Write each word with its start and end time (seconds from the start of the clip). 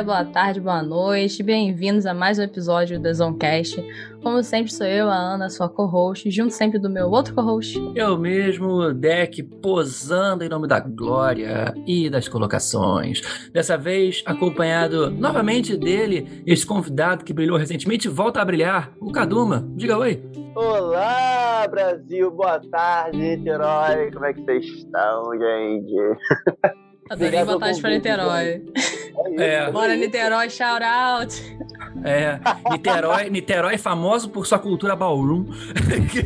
dia, 0.00 0.04
boa 0.04 0.24
tarde, 0.24 0.60
boa 0.60 0.82
noite. 0.82 1.42
Bem-vindos 1.42 2.06
a 2.06 2.14
mais 2.14 2.38
um 2.38 2.42
episódio 2.42 2.98
do 2.98 3.12
Zoncast. 3.12 3.84
Como 4.22 4.42
sempre, 4.42 4.72
sou 4.72 4.86
eu, 4.86 5.08
a 5.08 5.14
Ana, 5.14 5.50
sua 5.50 5.68
co-host, 5.68 6.30
junto 6.30 6.52
sempre 6.52 6.78
do 6.78 6.88
meu 6.88 7.10
outro 7.10 7.34
co-host. 7.34 7.78
Eu 7.94 8.16
mesmo, 8.18 8.92
Deck, 8.94 9.42
posando 9.42 10.42
em 10.42 10.48
nome 10.48 10.66
da 10.66 10.80
glória 10.80 11.74
e 11.86 12.08
das 12.08 12.28
colocações. 12.28 13.20
Dessa 13.52 13.76
vez, 13.76 14.22
acompanhado 14.24 15.10
novamente 15.10 15.76
dele, 15.76 16.42
esse 16.46 16.64
convidado 16.64 17.24
que 17.24 17.32
brilhou 17.32 17.58
recentemente 17.58 18.08
volta 18.08 18.40
a 18.40 18.44
brilhar, 18.44 18.92
o 19.00 19.12
Kaduma. 19.12 19.68
Diga 19.74 19.98
oi. 19.98 20.22
Olá, 20.54 21.66
Brasil, 21.68 22.30
boa 22.30 22.58
tarde, 22.70 23.18
Niterói. 23.18 24.10
Como 24.12 24.24
é 24.24 24.32
que 24.32 24.42
vocês 24.42 24.64
estão, 24.64 25.32
gente? 25.38 26.80
Adorei 27.10 27.44
tarde 27.58 27.80
pra 27.80 27.90
Niterói. 27.90 28.62
É. 29.36 29.68
Bora, 29.72 29.96
Niterói, 29.96 30.48
shout 30.48 30.84
out! 30.84 31.58
É, 32.04 32.38
Niterói, 32.70 33.28
Niterói 33.28 33.74
é 33.74 33.78
famoso 33.78 34.30
por 34.30 34.46
sua 34.46 34.60
cultura 34.60 34.94
ballroom. 34.94 35.46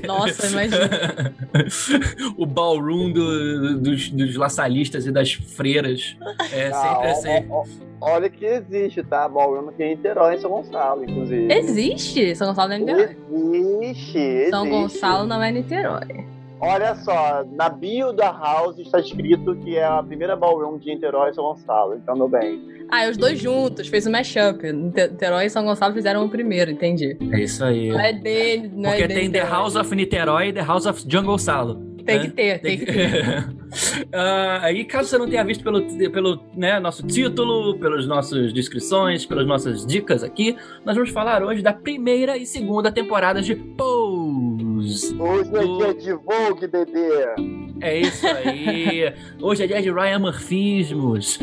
Nossa, 0.06 0.46
imagina. 0.46 1.34
o 2.36 2.44
ballroom 2.44 3.12
do, 3.12 3.80
dos, 3.80 4.10
dos 4.10 4.36
laçalistas 4.36 5.06
e 5.06 5.10
das 5.10 5.32
freiras. 5.32 6.16
É 6.52 6.68
Não, 6.68 6.82
sempre 6.82 7.08
assim. 7.08 7.80
Olha 7.98 8.28
que 8.28 8.44
existe, 8.44 9.02
tá? 9.02 9.26
Ballroom 9.26 9.70
aqui 9.70 9.84
em 9.84 9.96
Niterói, 9.96 10.34
em 10.34 10.38
São 10.38 10.50
Gonçalo, 10.50 11.02
inclusive. 11.02 11.50
Existe? 11.50 12.36
São 12.36 12.48
Gonçalo 12.48 12.68
não 12.68 12.74
é 12.74 12.78
Niterói. 12.78 13.16
Existe, 13.32 14.18
existe. 14.18 14.50
São 14.50 14.68
Gonçalo 14.68 15.26
não 15.26 15.42
é 15.42 15.50
Niterói. 15.50 16.33
Olha 16.66 16.94
só, 16.94 17.44
na 17.52 17.68
bio 17.68 18.10
da 18.10 18.32
House 18.32 18.78
está 18.78 18.98
escrito 18.98 19.54
que 19.56 19.76
é 19.76 19.84
a 19.84 20.02
primeira 20.02 20.34
ballroom 20.34 20.78
de 20.78 20.94
Niterói 20.94 21.30
e 21.30 21.34
São 21.34 21.44
Gonçalo, 21.44 21.94
então 21.94 22.16
meu 22.16 22.26
bem. 22.26 22.58
Ah, 22.90 23.06
os 23.06 23.18
dois 23.18 23.38
juntos, 23.38 23.86
fez 23.88 24.06
um 24.06 24.10
mashup. 24.10 24.72
Niterói 24.72 25.44
e 25.44 25.50
São 25.50 25.62
Gonçalo 25.62 25.92
fizeram 25.92 26.24
o 26.24 26.30
primeiro, 26.30 26.70
entendi. 26.70 27.18
É 27.32 27.40
isso 27.40 27.62
aí. 27.62 27.90
Não 27.90 28.00
é 28.00 28.14
dele, 28.14 28.72
não 28.74 28.88
Porque 28.88 29.02
é 29.04 29.08
tem 29.08 29.30
The 29.30 29.44
House 29.44 29.76
of 29.76 29.94
Niterói 29.94 30.48
e 30.48 30.52
The 30.54 30.62
House 30.62 30.86
of 30.86 31.04
Jungle 31.06 31.38
Salo. 31.38 31.93
Tem 32.04 32.20
que 32.20 32.30
ter, 32.30 32.60
tem, 32.60 32.76
tem 32.76 32.78
que 32.78 32.92
ter. 32.92 33.48
uh, 33.48 34.68
e 34.74 34.84
caso 34.84 35.08
você 35.08 35.18
não 35.18 35.28
tenha 35.28 35.44
visto 35.44 35.64
pelo, 35.64 35.82
pelo 36.10 36.44
né, 36.54 36.78
nosso 36.78 37.06
título, 37.06 37.78
pelas 37.78 38.06
nossas 38.06 38.52
descrições, 38.52 39.24
pelas 39.24 39.46
nossas 39.46 39.86
dicas 39.86 40.22
aqui, 40.22 40.56
nós 40.84 40.94
vamos 40.94 41.10
falar 41.10 41.42
hoje 41.42 41.62
da 41.62 41.72
primeira 41.72 42.36
e 42.36 42.44
segunda 42.46 42.92
temporada 42.92 43.40
de 43.40 43.54
Pose. 43.54 45.16
Hoje 45.18 45.50
é 45.56 45.60
do... 45.60 45.84
é 45.84 45.94
dia 45.94 45.94
de 45.94 46.12
Vogue, 46.12 46.66
bebê. 46.66 47.64
É 47.80 48.00
isso 48.00 48.26
aí. 48.26 49.12
Hoje 49.42 49.64
é 49.64 49.66
dia 49.66 49.82
de 49.82 49.90
Ryan 49.90 50.20
Murphyismos. 50.20 51.38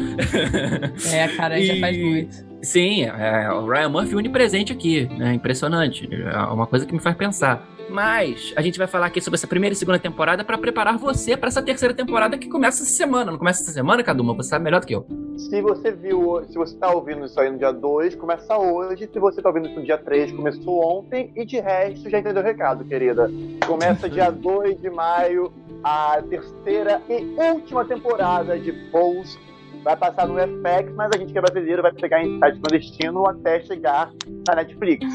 É, 1.11 1.27
cara, 1.27 1.59
e... 1.59 1.65
já 1.65 1.75
faz 1.79 1.97
muito. 1.97 2.50
Sim, 2.61 3.05
é, 3.05 3.51
o 3.51 3.65
Ryan 3.65 3.89
Murphy 3.89 4.15
unipresente 4.15 4.71
aqui, 4.71 5.07
né? 5.17 5.33
Impressionante. 5.33 6.07
É 6.11 6.37
uma 6.53 6.67
coisa 6.67 6.85
que 6.85 6.93
me 6.93 6.99
faz 6.99 7.15
pensar. 7.15 7.67
Mas 7.89 8.53
a 8.55 8.61
gente 8.61 8.77
vai 8.77 8.87
falar 8.87 9.07
aqui 9.07 9.19
sobre 9.19 9.35
essa 9.35 9.47
primeira 9.47 9.73
e 9.73 9.75
segunda 9.75 9.99
temporada 9.99 10.45
para 10.45 10.57
preparar 10.57 10.97
você 10.97 11.35
para 11.35 11.49
essa 11.49 11.61
terceira 11.61 11.93
temporada 11.93 12.37
que 12.37 12.47
começa 12.47 12.83
essa 12.83 12.91
semana. 12.91 13.31
Não 13.31 13.37
começa 13.37 13.63
essa 13.63 13.71
semana, 13.71 14.01
Caduma? 14.01 14.33
Você 14.33 14.49
sabe 14.49 14.63
melhor 14.63 14.79
do 14.79 14.87
que 14.87 14.95
eu. 14.95 15.05
Se 15.37 15.61
você 15.61 15.91
viu, 15.91 16.41
se 16.47 16.55
você 16.55 16.75
tá 16.77 16.89
ouvindo 16.89 17.25
isso 17.25 17.37
aí 17.39 17.49
no 17.49 17.57
dia 17.57 17.71
2, 17.71 18.15
começa 18.15 18.57
hoje. 18.57 19.09
Se 19.11 19.19
você 19.19 19.41
tá 19.41 19.49
ouvindo 19.49 19.67
isso 19.67 19.79
no 19.79 19.85
dia 19.85 19.97
3, 19.97 20.31
começou 20.31 20.99
ontem. 20.99 21.33
E 21.35 21.43
de 21.43 21.59
resto, 21.59 22.09
já 22.09 22.19
entendeu 22.19 22.41
o 22.41 22.45
recado, 22.45 22.85
querida. 22.85 23.29
Começa 23.67 24.09
dia 24.09 24.31
2 24.31 24.79
de 24.79 24.89
maio, 24.89 25.51
a 25.83 26.21
terceira 26.29 27.01
e 27.09 27.35
última 27.37 27.83
temporada 27.83 28.57
de 28.57 28.71
Pose 28.89 29.37
vai 29.83 29.95
passar 29.95 30.27
no 30.27 30.35
FX, 30.35 30.93
mas 30.95 31.11
a 31.13 31.17
gente 31.17 31.31
que 31.31 31.37
é 31.37 31.41
brasileiro 31.41 31.81
vai 31.81 31.91
pegar 31.91 32.23
em 32.23 32.39
site 32.39 32.59
clandestino 32.59 33.27
até 33.27 33.61
chegar 33.61 34.11
na 34.47 34.55
Netflix. 34.55 35.05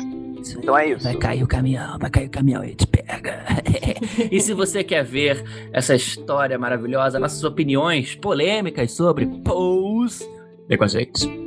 Então 0.57 0.77
é 0.77 0.91
isso. 0.91 1.05
Vai 1.05 1.17
cair 1.17 1.43
o 1.43 1.47
caminhão, 1.47 1.99
vai 1.99 2.11
cair 2.11 2.27
o 2.27 2.31
caminhão 2.31 2.65
e 2.65 2.75
te 2.75 2.87
pega. 2.87 3.45
e 4.31 4.41
se 4.41 4.53
você 4.55 4.85
quer 4.85 5.05
ver 5.05 5.45
essa 5.73 5.95
história 5.95 6.59
maravilhosa, 6.59 7.19
nossas 7.19 7.43
opiniões 7.43 8.15
polêmicas 8.15 8.93
sobre 8.93 9.27
Pose, 9.27 10.29
vem 10.69 10.79
com 10.79 10.85
a 10.85 10.89
gente. 10.89 11.46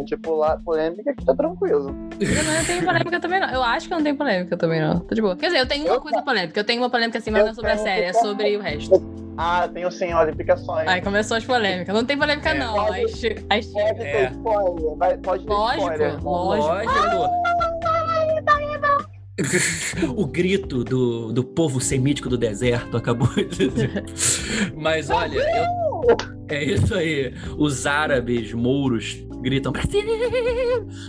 Gente. 0.00 0.16
Pular 0.16 0.58
polêmica 0.58 1.14
que 1.14 1.24
tá 1.24 1.34
tranquilo. 1.34 1.94
Eu 2.20 2.44
não 2.44 2.64
tenho 2.64 2.84
polêmica 2.84 3.20
também 3.20 3.40
não. 3.40 3.48
Eu 3.50 3.62
acho 3.62 3.88
que 3.88 3.94
eu 3.94 3.96
não 3.96 4.04
tenho 4.04 4.16
polêmica 4.16 4.56
também 4.56 4.80
não. 4.80 5.00
Tá 5.00 5.14
de 5.14 5.22
boa. 5.22 5.36
Quer 5.36 5.46
dizer, 5.46 5.60
eu 5.60 5.66
tenho 5.66 5.84
uma 5.84 5.94
eu 5.94 6.00
coisa 6.00 6.22
polêmica. 6.22 6.58
Eu 6.58 6.64
tenho 6.64 6.82
uma 6.82 6.90
polêmica 6.90 7.18
assim, 7.18 7.30
mas 7.30 7.42
não 7.42 7.50
é 7.50 7.54
sobre 7.54 7.70
a 7.70 7.78
série, 7.78 8.04
é 8.06 8.12
sobre 8.12 8.56
o 8.56 8.60
resto. 8.60 9.18
Ah, 9.36 9.68
tenho 9.72 9.90
sim, 9.90 10.12
olha, 10.12 10.30
implicações. 10.30 10.88
Aí 10.88 11.00
começou 11.00 11.36
as 11.36 11.44
polêmicas. 11.44 11.94
Não 11.94 12.04
tem 12.04 12.18
polêmica 12.18 12.50
é, 12.50 12.58
não, 12.58 12.74
pode, 12.74 13.02
mas... 13.48 13.72
Pode 13.72 13.98
ter 13.98 14.04
é. 14.04 14.30
spoiler, 14.30 14.96
vai, 14.96 15.16
pode 15.18 15.44
ter 15.44 15.50
lógico, 15.50 15.82
spoiler. 15.82 16.24
Lógico, 16.24 16.68
lógico. 16.68 17.48
o 20.16 20.26
grito 20.26 20.82
do, 20.82 21.32
do 21.32 21.44
povo 21.44 21.80
semítico 21.80 22.28
do 22.28 22.36
deserto 22.36 22.96
acabou 22.96 23.28
de 23.28 23.68
dizer. 23.68 24.04
Mas 24.74 25.10
olha, 25.10 25.38
eu, 25.38 26.37
é 26.48 26.64
isso 26.64 26.94
aí. 26.94 27.34
Os 27.56 27.86
árabes, 27.86 28.52
mouros, 28.52 29.24
gritam 29.40 29.72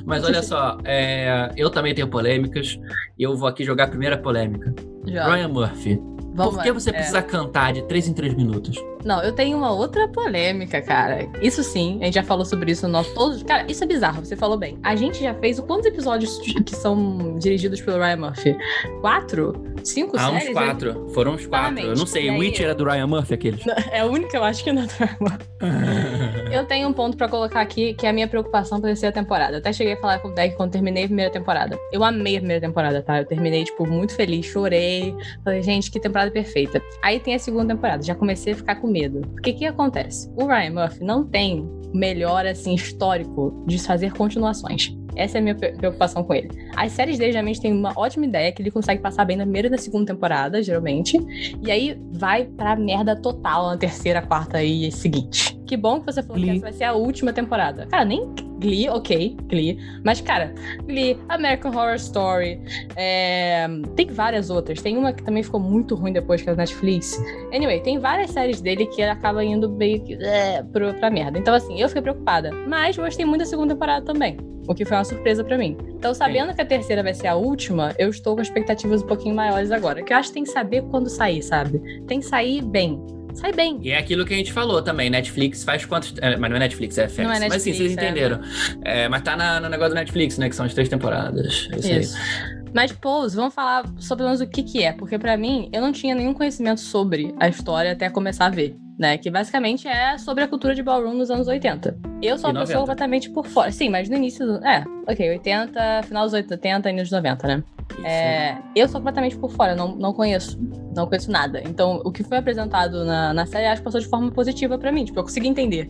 Mas 0.05 0.23
olha 0.23 0.41
só, 0.43 0.77
é, 0.83 1.51
eu 1.55 1.69
também 1.69 1.93
tenho 1.93 2.07
polêmicas. 2.07 2.79
E 3.17 3.23
eu 3.23 3.35
vou 3.35 3.47
aqui 3.47 3.63
jogar 3.63 3.85
a 3.85 3.87
primeira 3.87 4.17
polêmica. 4.17 4.73
Já. 5.05 5.33
Ryan 5.33 5.47
Murphy 5.47 5.99
Vamos 6.39 6.55
Por 6.55 6.63
que 6.63 6.71
você 6.71 6.89
é. 6.89 6.93
precisa 6.93 7.21
cantar 7.21 7.73
de 7.73 7.81
3 7.83 8.07
em 8.07 8.13
3 8.13 8.33
minutos? 8.33 8.77
Não, 9.03 9.21
eu 9.23 9.33
tenho 9.33 9.57
uma 9.57 9.71
outra 9.71 10.07
polêmica, 10.07 10.81
cara. 10.81 11.29
Isso 11.41 11.63
sim, 11.63 11.99
a 12.01 12.05
gente 12.05 12.15
já 12.15 12.23
falou 12.23 12.45
sobre 12.45 12.71
isso 12.71 12.85
no 12.85 12.93
nosso. 12.93 13.13
Todos, 13.13 13.41
cara, 13.43 13.65
isso 13.69 13.83
é 13.83 13.87
bizarro, 13.87 14.25
você 14.25 14.35
falou 14.35 14.57
bem. 14.57 14.77
A 14.83 14.95
gente 14.95 15.21
já 15.21 15.33
fez 15.33 15.59
quantos 15.59 15.85
episódios 15.85 16.37
que 16.37 16.75
são 16.75 17.37
dirigidos 17.37 17.81
pelo 17.81 17.97
Ryan 17.97 18.17
Murphy? 18.17 18.57
Quatro? 19.01 19.53
Cinco 19.83 20.17
ah, 20.17 20.31
séries? 20.31 20.49
uns 20.49 20.53
quatro. 20.53 20.93
Né? 20.93 21.13
Foram 21.13 21.33
uns 21.33 21.45
quatro. 21.45 21.79
Eu 21.79 21.95
não 21.95 22.05
sei, 22.05 22.29
o 22.29 22.37
Witch 22.37 22.59
era 22.59 22.75
do 22.75 22.83
Ryan 22.83 23.07
Murphy, 23.07 23.33
aqueles. 23.33 23.63
É 23.91 24.03
o 24.03 24.09
único 24.09 24.29
que 24.29 24.37
eu 24.37 24.43
acho 24.43 24.63
que 24.63 24.71
não 24.71 24.83
é 24.83 24.85
do 24.85 24.91
Ryan 24.91 25.17
Murphy. 25.19 25.49
eu 26.51 26.65
tenho 26.65 26.87
um 26.87 26.93
ponto 26.93 27.15
pra 27.15 27.27
colocar 27.27 27.61
aqui, 27.61 27.93
que 27.93 28.05
é 28.05 28.09
a 28.09 28.13
minha 28.13 28.27
preocupação 28.27 28.79
pra 28.79 28.89
terceira 28.89 29.13
temporada. 29.13 29.53
Eu 29.53 29.59
até 29.59 29.71
cheguei 29.71 29.93
a 29.93 29.97
falar 29.97 30.19
com 30.19 30.29
o 30.29 30.33
Deck 30.33 30.55
quando 30.55 30.71
terminei 30.71 31.03
a 31.03 31.07
primeira 31.07 31.31
temporada. 31.31 31.77
Eu 31.91 32.03
amei 32.03 32.35
a 32.35 32.39
primeira 32.39 32.61
temporada, 32.61 33.01
tá? 33.01 33.19
Eu 33.19 33.25
terminei, 33.25 33.63
tipo, 33.63 33.87
muito 33.87 34.13
feliz, 34.13 34.45
chorei. 34.45 35.15
Falei, 35.43 35.61
gente, 35.61 35.89
que 35.89 35.99
temporada 35.99 36.29
perfeita. 36.31 36.81
Aí 37.01 37.19
tem 37.19 37.35
a 37.35 37.39
segunda 37.39 37.73
temporada, 37.73 38.03
já 38.03 38.15
comecei 38.15 38.53
a 38.53 38.55
ficar 38.55 38.75
com 38.75 38.88
medo. 38.89 39.21
Porque 39.21 39.51
o 39.51 39.55
que 39.55 39.65
acontece? 39.65 40.29
O 40.35 40.45
Ryan 40.45 40.71
Murphy 40.71 41.03
não 41.03 41.25
tem 41.25 41.67
melhor, 41.93 42.45
assim, 42.45 42.73
histórico 42.75 43.63
de 43.65 43.79
fazer 43.79 44.13
continuações. 44.13 44.98
Essa 45.15 45.37
é 45.37 45.39
a 45.39 45.41
minha 45.41 45.55
preocupação 45.55 46.23
com 46.23 46.33
ele. 46.33 46.49
As 46.75 46.91
séries 46.91 47.17
dele 47.17 47.31
geralmente 47.31 47.61
têm 47.61 47.73
uma 47.73 47.93
ótima 47.95 48.25
ideia 48.25 48.51
que 48.51 48.61
ele 48.61 48.71
consegue 48.71 49.01
passar 49.01 49.25
bem 49.25 49.37
na 49.37 49.43
primeira 49.43 49.67
e 49.67 49.71
na 49.71 49.77
segunda 49.77 50.13
temporada, 50.13 50.61
geralmente. 50.61 51.17
E 51.61 51.71
aí 51.71 51.99
vai 52.11 52.45
pra 52.45 52.75
merda 52.75 53.15
total 53.15 53.67
na 53.67 53.77
terceira, 53.77 54.21
quarta 54.21 54.63
e 54.63 54.91
seguinte. 54.91 55.59
Que 55.65 55.77
bom 55.77 55.99
que 55.99 56.07
você 56.07 56.23
falou 56.23 56.41
Glee. 56.41 56.49
que 56.49 56.57
essa 56.57 56.61
vai 56.61 56.73
ser 56.73 56.83
a 56.85 56.93
última 56.93 57.31
temporada. 57.31 57.85
Cara, 57.85 58.03
nem 58.03 58.27
Glee, 58.59 58.89
ok, 58.89 59.37
Glee. 59.47 59.77
Mas, 60.03 60.19
cara, 60.19 60.53
Glee, 60.85 61.17
American 61.29 61.71
Horror 61.71 61.95
Story. 61.95 62.59
É... 62.95 63.67
Tem 63.95 64.07
várias 64.07 64.49
outras. 64.49 64.81
Tem 64.81 64.97
uma 64.97 65.13
que 65.13 65.23
também 65.23 65.43
ficou 65.43 65.59
muito 65.59 65.95
ruim 65.95 66.11
depois, 66.11 66.41
que 66.41 66.49
é 66.49 66.53
a 66.53 66.55
Netflix. 66.55 67.21
Anyway, 67.53 67.79
tem 67.81 67.99
várias 67.99 68.31
séries 68.31 68.61
dele 68.61 68.85
que 68.87 69.01
acaba 69.01 69.43
indo 69.43 69.69
meio 69.69 70.01
que 70.01 70.13
é, 70.15 70.63
pra 70.99 71.09
merda. 71.09 71.37
Então, 71.37 71.53
assim, 71.53 71.79
eu 71.79 71.87
fiquei 71.87 72.01
preocupada. 72.01 72.51
Mas 72.67 72.97
gostei 72.97 73.25
muito 73.25 73.41
da 73.41 73.45
segunda 73.45 73.73
temporada 73.73 74.05
também. 74.05 74.37
O 74.69 74.75
que 74.75 74.85
foi 74.85 74.95
uma 74.95 75.03
surpresa 75.03 75.43
para 75.43 75.57
mim. 75.57 75.75
Então, 75.95 76.13
sabendo 76.13 76.49
Sim. 76.49 76.55
que 76.55 76.61
a 76.61 76.65
terceira 76.65 77.01
vai 77.01 77.15
ser 77.15 77.25
a 77.25 77.35
última, 77.35 77.95
eu 77.97 78.07
estou 78.07 78.35
com 78.35 78.41
expectativas 78.41 79.01
um 79.01 79.07
pouquinho 79.07 79.33
maiores 79.33 79.71
agora. 79.71 80.03
Que 80.03 80.13
eu 80.13 80.17
acho 80.17 80.29
que 80.29 80.35
tem 80.35 80.43
que 80.43 80.51
saber 80.51 80.83
quando 80.83 81.09
sair, 81.09 81.41
sabe? 81.41 81.79
Tem 82.05 82.19
que 82.19 82.25
sair 82.27 82.61
bem 82.61 83.03
sai 83.33 83.53
bem. 83.53 83.79
E 83.81 83.91
é 83.91 83.97
aquilo 83.97 84.25
que 84.25 84.33
a 84.33 84.37
gente 84.37 84.51
falou 84.51 84.81
também, 84.81 85.09
Netflix 85.09 85.63
faz 85.63 85.85
quantos... 85.85 86.13
É, 86.21 86.35
mas 86.35 86.49
não 86.49 86.57
é 86.57 86.59
Netflix, 86.59 86.97
é 86.97 87.07
FX. 87.07 87.17
Não 87.19 87.31
é 87.31 87.39
Netflix, 87.39 87.53
mas 87.53 87.61
sim, 87.63 87.73
vocês 87.73 87.91
é. 87.91 87.93
entenderam. 87.93 88.41
É. 88.83 89.03
É, 89.03 89.09
mas 89.09 89.21
tá 89.21 89.37
na, 89.37 89.61
no 89.61 89.69
negócio 89.69 89.93
do 89.93 89.95
Netflix, 89.95 90.37
né? 90.37 90.49
Que 90.49 90.55
são 90.55 90.65
as 90.65 90.73
três 90.73 90.89
temporadas. 90.89 91.69
É 91.71 91.77
isso, 91.77 91.91
isso. 91.93 92.17
Aí. 92.17 92.59
Mas, 92.73 92.91
Pose, 92.91 93.35
vamos 93.35 93.53
falar 93.53 93.85
sobre 93.97 94.25
o 94.25 94.47
que 94.47 94.61
que 94.61 94.83
é. 94.83 94.91
Porque 94.91 95.17
para 95.17 95.37
mim, 95.37 95.69
eu 95.71 95.81
não 95.81 95.91
tinha 95.91 96.13
nenhum 96.13 96.33
conhecimento 96.33 96.81
sobre 96.81 97.33
a 97.39 97.47
história 97.47 97.93
até 97.93 98.09
começar 98.09 98.47
a 98.47 98.49
ver 98.49 98.75
né? 98.99 99.17
Que 99.17 99.31
basicamente 99.31 99.87
é 99.87 100.17
sobre 100.17 100.43
a 100.43 100.47
cultura 100.47 100.75
de 100.75 100.83
ballroom 100.83 101.13
nos 101.13 101.31
anos 101.31 101.47
80. 101.47 101.97
Eu 102.21 102.37
sou 102.37 102.51
uma 102.51 102.59
pessoa 102.59 102.79
completamente 102.79 103.29
por 103.29 103.47
fora. 103.47 103.71
Sim, 103.71 103.87
mas 103.87 104.09
no 104.09 104.17
início. 104.17 104.45
Do... 104.45 104.65
É, 104.65 104.83
ok, 105.07 105.29
80, 105.29 106.03
final 106.03 106.25
dos 106.25 106.33
80 106.33 106.67
e 106.67 106.91
início 106.91 107.05
dos 107.05 107.11
90, 107.11 107.47
né? 107.47 107.63
É, 108.03 108.57
eu 108.75 108.87
sou 108.87 108.99
completamente 108.99 109.37
por 109.37 109.49
fora, 109.51 109.73
não, 109.73 109.95
não 109.95 110.13
conheço. 110.13 110.59
Não 110.93 111.07
conheço 111.07 111.31
nada. 111.31 111.61
Então, 111.65 112.01
o 112.03 112.11
que 112.11 112.23
foi 112.23 112.37
apresentado 112.37 113.05
na, 113.05 113.33
na 113.33 113.45
série, 113.45 113.67
acho 113.67 113.81
que 113.81 113.85
passou 113.85 114.01
de 114.01 114.07
forma 114.07 114.29
positiva 114.31 114.77
para 114.77 114.91
mim. 114.91 115.05
Tipo, 115.05 115.19
eu 115.19 115.23
consegui 115.23 115.47
entender 115.47 115.87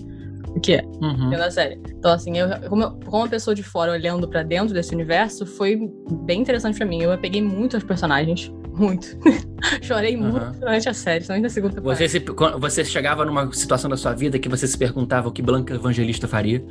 o 0.56 0.60
que 0.60 0.74
é 0.74 0.84
uhum. 1.02 1.30
na 1.32 1.50
série. 1.50 1.82
Então, 1.90 2.12
assim, 2.12 2.38
eu, 2.38 2.48
como, 2.70 2.84
eu, 2.84 2.92
como 3.06 3.24
uma 3.24 3.28
pessoa 3.28 3.56
de 3.56 3.64
fora 3.64 3.92
olhando 3.92 4.28
para 4.28 4.44
dentro 4.44 4.74
desse 4.74 4.94
universo, 4.94 5.46
foi 5.46 5.80
bem 6.26 6.42
interessante 6.42 6.78
para 6.78 6.86
mim. 6.86 7.02
Eu 7.02 7.18
peguei 7.18 7.42
muito 7.42 7.76
os 7.76 7.84
personagens. 7.84 8.52
Muito. 8.80 9.18
Chorei 9.84 10.16
uhum. 10.16 10.30
muito 10.30 10.52
durante 10.60 10.88
a 10.88 10.94
série, 10.94 11.24
somente 11.24 11.44
na 11.44 11.50
segunda 11.50 11.76
temporada. 11.76 12.00
Você, 12.00 12.08
se, 12.08 12.26
você 12.58 12.86
chegava 12.86 13.26
numa 13.26 13.52
situação 13.52 13.90
da 13.90 13.98
sua 13.98 14.14
vida 14.14 14.40
que 14.40 14.48
você 14.48 14.66
se 14.66 14.78
perguntava 14.78 15.28
o 15.28 15.32
que 15.32 15.42
Blanca 15.42 15.76
Evangelista 15.76 16.30
faria? 16.30 16.64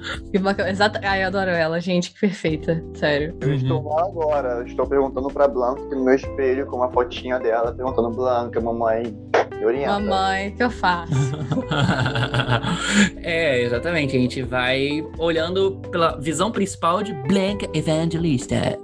Exato. 0.69 0.99
Ai, 1.03 1.23
eu 1.23 1.27
adoro 1.27 1.51
ela, 1.51 1.79
gente, 1.81 2.13
que 2.13 2.21
perfeita. 2.21 2.83
Sério. 2.95 3.37
Eu 3.43 3.49
uhum. 3.49 3.55
estou 3.55 3.89
lá 3.89 4.03
agora, 4.07 4.65
estou 4.67 4.87
perguntando 4.87 5.29
pra 5.29 5.47
Blanca 5.47 5.83
no 5.95 6.05
meu 6.05 6.15
espelho 6.15 6.67
com 6.67 6.77
uma 6.77 6.91
fotinha 6.91 7.39
dela, 7.39 7.73
perguntando, 7.73 8.11
Blanca, 8.11 8.59
mamãe, 8.59 9.15
me 9.57 9.65
orienta. 9.65 9.99
Mamãe, 9.99 10.49
o 10.49 10.57
que 10.57 10.63
eu 10.63 10.71
faço? 10.71 11.13
é, 13.23 13.63
exatamente. 13.63 14.17
A 14.17 14.21
gente 14.21 14.43
vai 14.43 15.05
olhando 15.19 15.81
pela 15.91 16.19
visão 16.19 16.51
principal 16.51 17.03
de 17.03 17.13
Blanca 17.13 17.69
Evangelista, 17.75 18.79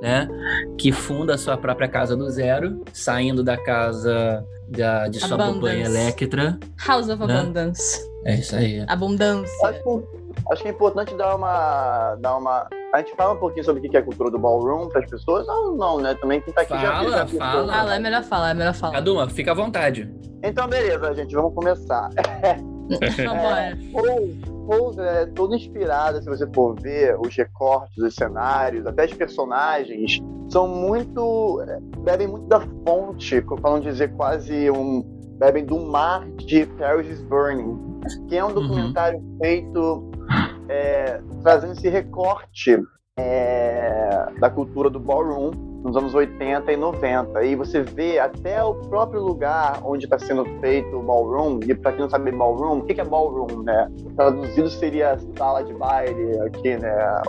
né? 0.00 0.28
Que 0.78 0.92
funda 0.92 1.34
a 1.34 1.38
sua 1.38 1.56
própria 1.56 1.88
casa 1.88 2.16
do 2.16 2.28
zero, 2.30 2.84
saindo 2.92 3.42
da 3.42 3.56
casa 3.56 4.44
da, 4.68 5.08
de 5.08 5.18
sua 5.18 5.36
babãe 5.36 5.82
Electra. 5.82 6.58
House 6.86 7.08
of 7.08 7.26
né? 7.26 7.40
Abundance. 7.40 8.08
É 8.24 8.34
isso 8.34 8.56
aí. 8.56 8.84
Abundância. 8.86 9.68
Acho, 9.68 10.06
acho 10.50 10.62
que 10.62 10.68
é 10.68 10.70
importante 10.70 11.14
dar 11.14 11.36
uma, 11.36 12.16
dar 12.16 12.36
uma 12.36 12.68
a 12.94 12.98
gente 12.98 13.14
fala 13.16 13.34
um 13.34 13.36
pouquinho 13.36 13.64
sobre 13.64 13.86
o 13.86 13.90
que 13.90 13.96
é 13.96 14.00
a 14.00 14.02
cultura 14.02 14.30
do 14.30 14.38
ballroom 14.38 14.88
para 14.88 15.04
as 15.04 15.10
pessoas? 15.10 15.46
Ou 15.46 15.76
não, 15.76 15.98
né? 15.98 16.14
Também 16.14 16.40
quem 16.40 16.54
tá 16.54 16.62
aqui 16.62 16.70
fala, 16.70 17.10
já, 17.10 17.26
já 17.26 17.26
fala. 17.26 17.72
Fala, 17.72 17.96
é 17.96 17.98
melhor 17.98 18.22
falar, 18.24 18.50
é 18.50 18.54
melhor 18.54 18.74
falar. 18.74 18.94
Caduma, 18.94 19.28
fica 19.28 19.52
à 19.52 19.54
vontade. 19.54 20.10
Então, 20.42 20.66
beleza, 20.66 21.14
gente, 21.14 21.34
vamos 21.34 21.54
começar. 21.54 22.08
Então, 22.90 23.36
é, 23.36 23.76
Pose 24.66 25.00
é 25.00 25.26
todo 25.26 25.54
inspirado, 25.54 26.22
se 26.22 26.26
você 26.26 26.46
for 26.54 26.74
ver 26.80 27.18
os 27.18 27.34
recortes, 27.36 27.96
os 27.98 28.14
cenários, 28.14 28.86
até 28.86 29.04
os 29.04 29.12
personagens, 29.12 30.22
são 30.50 30.66
muito. 30.66 31.62
É, 31.68 31.78
bebem 32.00 32.28
muito 32.28 32.46
da 32.46 32.60
fonte, 32.86 33.42
para 33.42 33.70
não 33.70 33.80
dizer 33.80 34.14
quase 34.14 34.70
um. 34.70 35.02
bebem 35.38 35.64
do 35.64 35.78
mar 35.78 36.26
de 36.36 36.64
Paris 36.64 37.08
is 37.08 37.22
Burning, 37.24 37.78
que 38.28 38.36
é 38.36 38.44
um 38.44 38.48
uhum. 38.48 38.54
documentário 38.54 39.18
uhum. 39.18 39.38
feito 39.40 40.07
é, 40.68 41.20
trazendo 41.42 41.72
esse 41.72 41.88
recorte 41.88 42.80
é, 43.18 44.26
da 44.38 44.48
cultura 44.48 44.88
do 44.88 45.00
ballroom 45.00 45.50
nos 45.82 45.96
anos 45.96 46.14
80 46.14 46.72
e 46.72 46.76
90. 46.76 47.44
E 47.44 47.54
você 47.54 47.82
vê 47.82 48.18
até 48.18 48.62
o 48.62 48.74
próprio 48.74 49.22
lugar 49.22 49.80
onde 49.84 50.04
está 50.04 50.18
sendo 50.18 50.44
feito 50.60 50.96
o 50.96 51.02
ballroom, 51.02 51.60
e 51.66 51.74
para 51.74 51.92
quem 51.92 52.02
não 52.02 52.10
sabe 52.10 52.30
ballroom, 52.32 52.78
o 52.78 52.84
que 52.84 53.00
é 53.00 53.04
ballroom, 53.04 53.62
né? 53.62 53.90
Traduzido 54.16 54.68
seria 54.70 55.18
sala 55.36 55.62
de 55.62 55.72
baile 55.74 56.38
aqui, 56.40 56.76
né? 56.76 57.22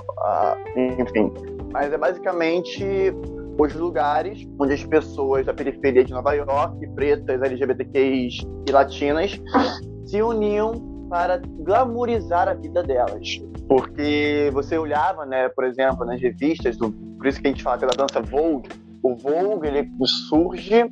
enfim. 1.00 1.32
Mas 1.72 1.92
é 1.94 1.98
basicamente 1.98 3.14
os 3.58 3.74
lugares 3.76 4.48
onde 4.60 4.74
as 4.74 4.84
pessoas 4.84 5.46
da 5.46 5.54
periferia 5.54 6.04
de 6.04 6.12
Nova 6.12 6.34
York, 6.34 6.88
pretas, 6.96 7.42
LGBTQIs 7.42 8.40
e 8.68 8.72
latinas, 8.72 9.40
se 10.06 10.22
uniam 10.22 10.89
para 11.10 11.42
glamourizar 11.60 12.48
a 12.48 12.54
vida 12.54 12.84
delas. 12.84 13.42
Porque 13.68 14.50
você 14.54 14.78
olhava, 14.78 15.26
né, 15.26 15.50
por 15.50 15.66
exemplo, 15.66 16.06
nas 16.06 16.22
revistas, 16.22 16.78
do, 16.78 16.92
por 16.92 17.28
isso 17.28 17.42
que 17.42 17.48
a 17.48 17.52
gente 17.52 17.64
fala 17.64 17.78
pela 17.78 17.92
dança 17.92 18.22
Vogue, 18.22 18.70
o 19.04 19.16
Vogue 19.16 19.68
ele 19.68 19.90
surge 20.06 20.90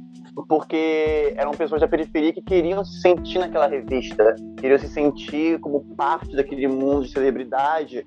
porque 0.48 1.34
eram 1.36 1.52
pessoas 1.52 1.82
da 1.82 1.88
periferia 1.88 2.32
que 2.32 2.42
queriam 2.42 2.86
se 2.86 3.02
sentir 3.02 3.40
naquela 3.40 3.68
revista, 3.68 4.36
queriam 4.58 4.78
se 4.78 4.88
sentir 4.88 5.60
como 5.60 5.84
parte 5.96 6.36
daquele 6.36 6.68
mundo 6.68 7.04
de 7.04 7.12
celebridade, 7.12 8.06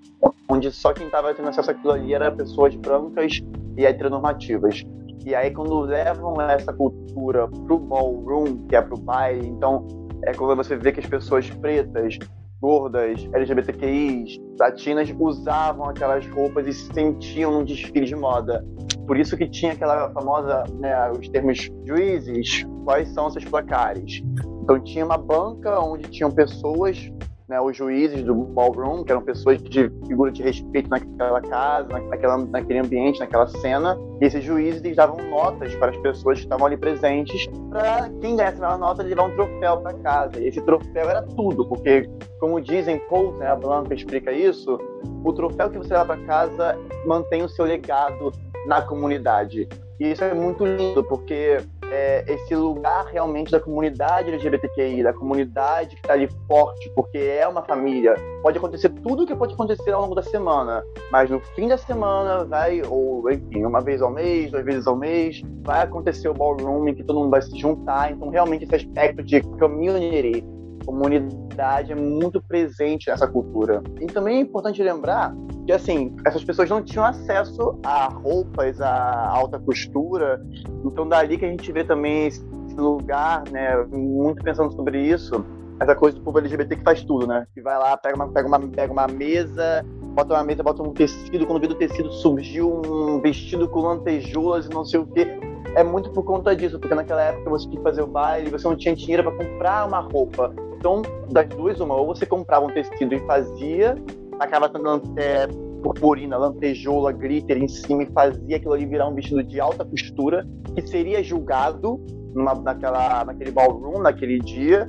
onde 0.48 0.70
só 0.70 0.92
quem 0.92 1.06
estava 1.06 1.34
tendo 1.34 1.48
acesso 1.48 1.72
àquilo 1.72 1.92
ali 1.92 2.14
era 2.14 2.30
pessoas 2.30 2.74
brancas 2.76 3.40
e 3.76 3.84
heteronormativas. 3.84 4.84
E 5.24 5.34
aí, 5.34 5.50
quando 5.50 5.80
levam 5.80 6.40
essa 6.40 6.72
cultura 6.72 7.46
pro 7.48 7.78
ballroom, 7.78 8.66
que 8.66 8.74
é 8.76 8.80
pro 8.80 8.96
baile, 8.96 9.46
então 9.46 9.86
é 10.24 10.32
quando 10.34 10.56
você 10.56 10.76
vê 10.76 10.92
que 10.92 11.00
as 11.00 11.06
pessoas 11.06 11.48
pretas, 11.50 12.18
gordas, 12.60 13.26
LGBTQIs, 13.32 14.38
latinas 14.58 15.12
usavam 15.18 15.88
aquelas 15.88 16.26
roupas 16.26 16.66
e 16.66 16.72
se 16.72 16.92
sentiam 16.92 17.52
num 17.52 17.64
desfile 17.64 18.04
de 18.04 18.14
moda. 18.14 18.64
Por 19.06 19.18
isso 19.18 19.36
que 19.36 19.48
tinha 19.48 19.72
aquela 19.72 20.10
famosa, 20.12 20.64
né, 20.78 21.10
os 21.10 21.28
termos 21.28 21.70
juízes, 21.86 22.66
quais 22.84 23.08
são 23.08 23.30
seus 23.30 23.44
placares. 23.44 24.22
Então 24.62 24.78
tinha 24.80 25.04
uma 25.04 25.18
banca 25.18 25.80
onde 25.80 26.08
tinham 26.10 26.30
pessoas 26.30 27.10
né, 27.50 27.60
os 27.60 27.76
juízes 27.76 28.22
do 28.22 28.32
ballroom, 28.32 29.02
que 29.02 29.10
eram 29.10 29.22
pessoas 29.22 29.60
de 29.60 29.90
figura 30.06 30.30
de 30.30 30.40
respeito 30.40 30.88
naquela 30.88 31.40
casa, 31.40 31.88
naquela, 31.88 32.38
naquele 32.38 32.78
ambiente, 32.78 33.18
naquela 33.18 33.48
cena. 33.48 33.98
E 34.20 34.24
esses 34.24 34.44
juízes 34.44 34.80
eles 34.84 34.96
davam 34.96 35.16
notas 35.28 35.74
para 35.74 35.90
as 35.90 35.96
pessoas 35.96 36.38
que 36.38 36.44
estavam 36.44 36.68
ali 36.68 36.76
presentes, 36.76 37.48
para 37.68 38.08
quem 38.20 38.36
ganhasse 38.36 38.62
a 38.62 38.78
nota 38.78 39.02
levar 39.02 39.24
um 39.24 39.34
troféu 39.34 39.78
para 39.78 39.94
casa. 39.94 40.38
E 40.38 40.46
esse 40.46 40.60
troféu 40.60 41.10
era 41.10 41.22
tudo, 41.22 41.68
porque, 41.68 42.08
como 42.38 42.60
dizem 42.60 43.00
Paul, 43.10 43.32
né, 43.32 43.48
a 43.48 43.56
Blanca 43.56 43.94
explica 43.94 44.30
isso, 44.30 44.78
o 45.24 45.32
troféu 45.32 45.68
que 45.68 45.78
você 45.78 45.92
leva 45.92 46.06
para 46.06 46.24
casa 46.24 46.78
mantém 47.04 47.42
o 47.42 47.48
seu 47.48 47.64
legado 47.64 48.30
na 48.68 48.80
comunidade. 48.80 49.68
E 49.98 50.12
isso 50.12 50.22
é 50.22 50.32
muito 50.32 50.64
lindo, 50.64 51.02
porque 51.02 51.58
é, 51.90 52.24
esse 52.26 52.54
lugar 52.54 53.06
realmente 53.06 53.50
da 53.50 53.60
comunidade 53.60 54.30
LGBTQI, 54.30 55.02
da 55.02 55.12
comunidade 55.12 55.96
que 55.96 56.02
está 56.02 56.14
ali 56.14 56.28
forte, 56.46 56.90
porque 56.94 57.18
é 57.18 57.46
uma 57.46 57.62
família. 57.62 58.14
Pode 58.42 58.58
acontecer 58.58 58.88
tudo 58.88 59.24
o 59.24 59.26
que 59.26 59.34
pode 59.34 59.54
acontecer 59.54 59.90
ao 59.92 60.02
longo 60.02 60.14
da 60.14 60.22
semana, 60.22 60.82
mas 61.10 61.30
no 61.30 61.40
fim 61.54 61.68
da 61.68 61.76
semana 61.76 62.44
vai, 62.44 62.82
ou 62.88 63.30
enfim, 63.30 63.64
uma 63.64 63.80
vez 63.80 64.00
ao 64.02 64.10
mês, 64.10 64.50
duas 64.50 64.64
vezes 64.64 64.86
ao 64.86 64.96
mês, 64.96 65.42
vai 65.62 65.82
acontecer 65.82 66.28
o 66.28 66.34
ballroom 66.34 66.88
em 66.88 66.94
que 66.94 67.04
todo 67.04 67.18
mundo 67.18 67.30
vai 67.30 67.42
se 67.42 67.56
juntar. 67.58 68.12
Então, 68.12 68.28
realmente, 68.28 68.64
esse 68.64 68.74
aspecto 68.74 69.22
de 69.22 69.40
community, 69.40 70.44
comunidade 70.84 71.92
é 71.92 71.94
muito 71.94 72.42
presente 72.42 73.08
nessa 73.08 73.26
cultura. 73.26 73.82
E 74.00 74.06
também 74.06 74.38
é 74.38 74.40
importante 74.40 74.82
lembrar 74.82 75.34
que, 75.66 75.72
assim, 75.72 76.14
essas 76.24 76.42
pessoas 76.42 76.68
não 76.68 76.82
tinham 76.82 77.04
acesso 77.04 77.78
a 77.84 78.08
roupas, 78.08 78.80
a 78.80 79.28
alta 79.28 79.58
costura. 79.58 80.42
Então, 80.84 81.08
dali 81.08 81.38
que 81.38 81.44
a 81.44 81.48
gente 81.48 81.70
vê 81.72 81.84
também 81.84 82.26
esse 82.26 82.44
lugar, 82.76 83.44
né, 83.50 83.76
muito 83.92 84.42
pensando 84.42 84.72
sobre 84.72 85.00
isso, 85.00 85.44
essa 85.80 85.94
coisa 85.94 86.18
do 86.18 86.22
povo 86.22 86.38
LGBT 86.38 86.76
que 86.76 86.82
faz 86.82 87.02
tudo, 87.02 87.26
né? 87.26 87.46
Que 87.54 87.62
vai 87.62 87.78
lá, 87.78 87.96
pega 87.96 88.14
uma, 88.14 88.28
pega 88.28 88.46
uma, 88.46 88.60
pega 88.60 88.92
uma 88.92 89.06
mesa, 89.06 89.84
bota 90.14 90.34
uma 90.34 90.44
mesa, 90.44 90.62
bota 90.62 90.82
um 90.82 90.92
tecido, 90.92 91.46
quando 91.46 91.60
vê 91.60 91.66
do 91.66 91.74
tecido 91.74 92.12
surgiu 92.12 92.82
um 92.86 93.20
vestido 93.20 93.66
com 93.66 93.80
lantejoulas 93.80 94.66
e 94.66 94.68
não 94.68 94.84
sei 94.84 95.00
o 95.00 95.06
quê. 95.06 95.26
É 95.74 95.82
muito 95.82 96.10
por 96.10 96.24
conta 96.24 96.54
disso, 96.54 96.78
porque 96.78 96.94
naquela 96.94 97.22
época 97.22 97.48
você 97.48 97.64
tinha 97.66 97.78
que 97.78 97.82
fazer 97.82 98.02
o 98.02 98.06
baile, 98.06 98.50
você 98.50 98.68
não 98.68 98.76
tinha 98.76 98.94
dinheiro 98.94 99.22
para 99.22 99.32
comprar 99.32 99.86
uma 99.86 100.00
roupa. 100.00 100.52
Então, 100.80 101.02
das 101.30 101.46
duas, 101.50 101.78
uma, 101.78 101.94
ou 101.94 102.06
você 102.06 102.24
comprava 102.24 102.64
um 102.64 102.70
tecido 102.70 103.14
e 103.14 103.18
fazia, 103.26 103.94
acaba 104.38 104.66
dando 104.66 105.02
é, 105.18 105.46
purpurina, 105.82 106.38
lantejoula, 106.38 107.12
glitter 107.12 107.58
em 107.58 107.68
cima 107.68 108.02
e 108.02 108.06
fazia 108.06 108.56
aquilo 108.56 108.72
ali 108.72 108.86
virar 108.86 109.06
um 109.06 109.14
vestido 109.14 109.44
de 109.44 109.60
alta 109.60 109.84
costura, 109.84 110.46
que 110.74 110.80
seria 110.86 111.22
julgado 111.22 112.00
numa, 112.34 112.54
naquela, 112.54 113.26
naquele 113.26 113.50
ballroom, 113.50 114.00
naquele 114.00 114.38
dia, 114.38 114.88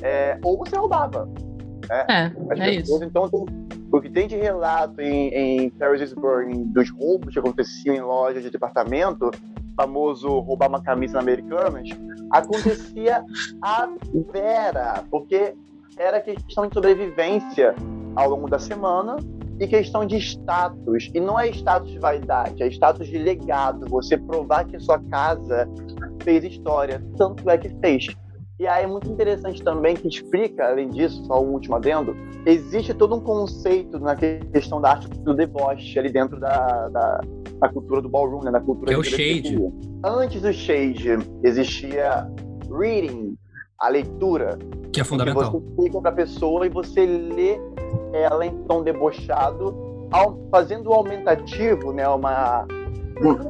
é, 0.00 0.38
ou 0.44 0.56
você 0.58 0.76
roubava. 0.76 1.28
Né? 1.88 2.06
É, 2.08 2.32
As 2.52 2.60
é 2.60 2.76
pessoas, 2.76 3.02
isso. 3.02 3.04
Então, 3.04 3.28
o 3.90 4.00
que 4.00 4.08
tem 4.08 4.28
de 4.28 4.36
relato 4.36 5.00
em, 5.00 5.28
em 5.34 5.70
Paris 5.70 6.02
is 6.02 6.12
Burning 6.12 6.66
dos 6.66 6.88
roubos 6.90 7.34
que 7.34 7.40
aconteciam 7.40 7.96
em 7.96 8.00
lojas 8.00 8.44
de 8.44 8.50
departamento, 8.50 9.28
famoso 9.76 10.40
roubar 10.40 10.68
uma 10.68 10.82
camisa 10.82 11.18
americana, 11.18 11.82
acontecia 12.30 13.24
a 13.60 13.88
vera, 14.32 15.04
porque 15.10 15.54
era 15.96 16.20
questão 16.20 16.66
de 16.66 16.74
sobrevivência 16.74 17.74
ao 18.16 18.30
longo 18.30 18.48
da 18.48 18.58
semana 18.58 19.16
e 19.60 19.66
questão 19.66 20.06
de 20.06 20.16
status. 20.16 21.10
E 21.14 21.20
não 21.20 21.38
é 21.38 21.48
status 21.48 21.90
de 21.90 21.98
vaidade, 21.98 22.62
é 22.62 22.66
status 22.68 23.06
de 23.06 23.18
legado. 23.18 23.86
Você 23.88 24.16
provar 24.16 24.64
que 24.64 24.78
sua 24.80 24.98
casa 25.04 25.68
fez 26.22 26.44
história, 26.44 27.02
tanto 27.16 27.48
é 27.48 27.58
que 27.58 27.68
fez. 27.80 28.06
E 28.62 28.66
aí 28.68 28.84
é 28.84 28.86
muito 28.86 29.10
interessante 29.10 29.60
também 29.60 29.96
que 29.96 30.06
explica, 30.06 30.68
além 30.68 30.88
disso, 30.88 31.24
só 31.24 31.42
um 31.42 31.48
último 31.48 31.74
adendo, 31.74 32.14
existe 32.46 32.94
todo 32.94 33.16
um 33.16 33.20
conceito 33.20 33.98
na 33.98 34.14
questão 34.14 34.80
da 34.80 34.90
arte 34.90 35.08
do 35.08 35.34
deboche 35.34 35.98
ali 35.98 36.12
dentro 36.12 36.38
da, 36.38 36.88
da, 36.90 37.20
da 37.58 37.68
cultura 37.70 38.00
do 38.00 38.08
ballroom, 38.08 38.44
né, 38.44 38.52
na 38.52 38.60
cultura 38.60 38.86
que 38.86 38.94
é 38.94 38.96
o 38.96 39.02
shade. 39.02 39.58
Antes 40.04 40.42
do 40.42 40.52
shade 40.52 41.08
existia 41.42 42.30
reading, 42.70 43.36
a 43.80 43.88
leitura. 43.88 44.56
Que 44.92 45.00
é 45.00 45.04
fundamental. 45.04 45.42
Que 45.42 45.58
você 45.58 45.82
fica 45.82 46.00
para 46.00 46.10
a 46.10 46.14
pessoa 46.14 46.64
e 46.64 46.68
você 46.68 47.04
lê 47.04 47.58
ela 48.12 48.46
em 48.46 48.56
tom 48.68 48.84
debochado, 48.84 49.74
fazendo 50.52 50.90
o 50.90 50.92
aumentativo, 50.92 51.92
né, 51.92 52.06
uma 52.06 52.64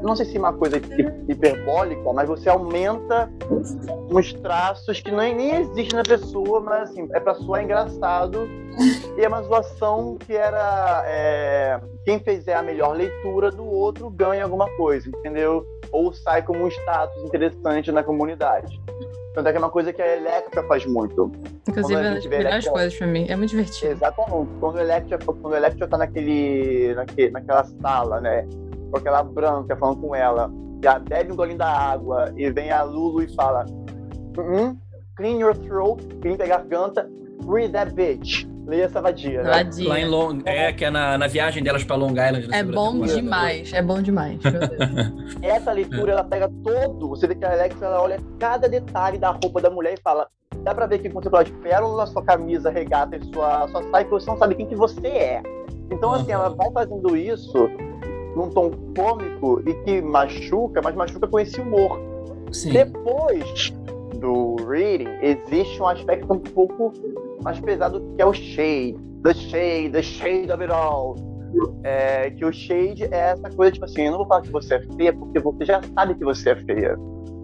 não 0.03 0.15
sei 0.15 0.27
se 0.27 0.39
uma 0.39 0.53
coisa 0.53 0.77
hiperbólica, 1.29 2.13
mas 2.13 2.29
você 2.29 2.49
aumenta 2.49 3.31
uns 4.11 4.33
traços 4.35 5.01
que 5.01 5.11
nem, 5.11 5.35
nem 5.35 5.61
existem 5.61 5.97
na 5.97 6.03
pessoa, 6.03 6.61
mas 6.61 6.91
assim, 6.91 7.09
é 7.13 7.21
pra 7.21 7.35
soar 7.35 7.63
engraçado. 7.63 8.49
E 9.17 9.21
é 9.21 9.29
uma 9.29 9.43
zoação 9.43 10.17
que 10.19 10.35
era. 10.35 11.03
É, 11.07 11.81
quem 12.05 12.19
fizer 12.19 12.55
a 12.55 12.63
melhor 12.63 12.97
leitura 12.97 13.51
do 13.51 13.65
outro 13.65 14.09
ganha 14.11 14.45
alguma 14.45 14.69
coisa, 14.77 15.09
entendeu? 15.09 15.65
Ou 15.91 16.13
sai 16.13 16.43
como 16.43 16.65
um 16.65 16.69
status 16.69 17.23
interessante 17.23 17.93
na 17.93 18.03
comunidade. 18.03 18.81
Tanto 19.35 19.49
é 19.49 19.53
que 19.53 19.57
é 19.57 19.61
uma 19.61 19.71
coisa 19.71 19.93
que 19.93 20.03
a 20.03 20.17
Electra 20.17 20.63
faz 20.65 20.85
muito. 20.85 21.33
Inclusive, 21.67 21.95
é 21.95 22.03
uma 22.03 22.15
das 22.15 22.27
melhores 22.27 22.51
Electra... 22.51 22.73
coisas 22.73 22.95
pra 22.97 23.07
mim. 23.07 23.27
É 23.29 23.37
muito 23.37 23.51
divertido. 23.51 23.93
Exatamente. 23.93 24.51
Quando 24.61 24.75
o 24.77 24.79
Electra, 24.79 25.19
quando 25.19 25.47
o 25.47 25.57
Electra 25.57 25.89
tá 25.89 25.99
naquele, 25.99 26.95
naquele, 26.95 27.31
naquela 27.31 27.65
sala, 27.65 28.21
né? 28.21 28.47
Com 28.93 28.99
aquela 28.99 29.23
branca 29.23 29.75
falando 29.75 30.03
com 30.03 30.15
ela, 30.15 30.51
já 30.85 30.99
bebe 30.99 31.33
um 31.33 31.37
golinho 31.37 31.57
da 31.57 31.69
água 31.69 32.31
e 32.37 32.51
vem 32.51 32.71
a 32.71 32.83
Lulu 32.83 33.23
e 33.23 33.35
fala: 33.35 33.65
uh 34.37 34.77
Clean 35.17 35.39
your 35.39 35.57
throat, 35.57 36.03
limpa 36.23 36.45
a 36.45 36.47
garganta, 36.47 37.09
breathe 37.43 37.73
that 37.73 37.95
bitch. 37.95 38.47
Leia 38.67 38.85
essa 38.85 39.01
vadia. 39.01 39.43
Né? 39.43 39.51
Vadia. 39.51 39.89
Lá 39.89 39.99
em 39.99 40.05
Long... 40.07 40.39
É, 40.45 40.73
que 40.73 40.85
é 40.85 40.91
na, 40.91 41.19
na 41.19 41.27
viagem 41.27 41.63
delas 41.63 41.83
pra 41.83 41.97
Long 41.97 42.11
Island. 42.11 42.49
É 42.53 42.63
bom 42.63 43.01
demais, 43.01 43.73
é 43.73 43.83
bom 43.83 44.01
demais. 44.01 44.39
essa 45.43 45.73
leitura, 45.73 46.13
ela 46.13 46.25
pega 46.25 46.49
todo. 46.63 47.09
Você 47.09 47.27
vê 47.27 47.35
que 47.35 47.45
a 47.45 47.53
Alex, 47.53 47.81
ela 47.83 48.01
olha 48.01 48.21
cada 48.39 48.69
detalhe 48.69 49.19
da 49.19 49.31
roupa 49.31 49.61
da 49.61 49.71
mulher 49.71 49.95
e 49.95 50.01
fala. 50.01 50.29
Dá 50.63 50.75
pra 50.75 50.87
ver 50.87 50.99
que 50.99 51.11
quando 51.11 51.25
você 51.25 51.31
fala 51.31 51.45
de 51.45 51.53
pérola, 51.55 52.07
sua 52.07 52.23
camisa, 52.23 52.71
regata 52.71 53.17
e 53.17 53.25
sua, 53.33 53.67
sua 53.69 53.83
saia, 53.91 54.07
você 54.07 54.31
não 54.31 54.39
sabe 54.39 54.55
quem 54.55 54.67
que 54.67 54.77
você 54.77 55.09
é. 55.09 55.43
Então, 55.91 56.11
uhum. 56.11 56.15
assim, 56.15 56.31
ela 56.31 56.51
vai 56.51 56.71
fazendo 56.71 57.17
isso 57.17 57.69
num 58.37 58.49
tom 58.51 58.71
cômico 58.97 59.63
e 59.67 59.75
que 59.85 60.03
machuca, 60.03 60.81
mas 60.83 60.95
machuca 60.95 61.27
com 61.27 61.39
esse 61.41 61.61
humor. 61.61 62.01
Sim. 62.51 62.73
Depois 62.73 63.73
do 64.19 64.57
reading, 64.69 65.09
existe 65.23 65.81
um 65.81 65.87
aspecto 65.87 66.33
um 66.33 66.39
pouco 66.39 66.93
mais 67.43 67.59
pesado 67.61 68.01
que 68.17 68.23
é 68.23 68.27
o 68.27 68.33
shade. 68.33 68.97
The 69.23 69.35
shade, 69.35 69.91
the 69.91 70.03
shade 70.03 70.53
of 70.53 70.63
it 70.63 70.73
all. 70.73 71.17
É, 71.85 72.31
que 72.31 72.45
o 72.45 72.53
shade 72.53 73.05
é 73.05 73.33
essa 73.33 73.51
coisa, 73.51 73.73
tipo 73.73 73.85
assim, 73.85 74.05
eu 74.05 74.13
não 74.13 74.19
vou 74.19 74.27
falar 74.27 74.41
que 74.41 74.51
você 74.51 74.77
é 74.77 74.83
feia, 74.97 75.13
porque 75.13 75.39
você 75.39 75.65
já 75.67 75.81
sabe 75.95 76.15
que 76.15 76.25
você 76.25 76.51
é 76.51 76.57
feia. 76.57 76.97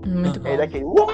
Muito 0.06 0.40
bom. 0.40 0.48
É 0.48 0.56
daquele, 0.56 0.84
uau! 0.84 1.08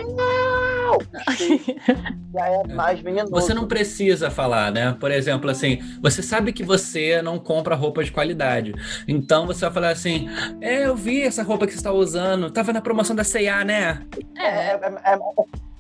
já 2.33 2.47
é 2.49 2.67
mais 2.69 3.01
venenoso. 3.01 3.33
Você 3.33 3.55
não 3.55 3.67
precisa 3.67 4.31
falar, 4.31 4.73
né? 4.73 4.97
Por 4.99 5.11
exemplo, 5.11 5.51
assim, 5.51 5.79
você 6.01 6.23
sabe 6.23 6.53
que 6.53 6.63
você 6.63 7.23
não 7.23 7.39
compra 7.39 7.75
roupa 7.75 8.03
de 8.03 8.13
qualidade. 8.13 8.75
Então 9.07 9.47
você 9.47 9.61
vai 9.65 9.73
falar 9.73 9.91
assim: 9.91 10.29
É, 10.61 10.87
eu 10.87 10.97
vi 10.97 11.23
essa 11.23 11.43
roupa 11.43 11.67
que 11.67 11.73
você 11.73 11.79
está 11.79 11.93
usando, 11.93 12.51
tava 12.51 12.73
na 12.73 12.81
promoção 12.81 13.15
da 13.15 13.25
C&A, 13.25 13.65
né? 13.65 14.01
É, 14.37 14.47
é, 14.47 14.81
é, 15.05 15.15
é 15.15 15.19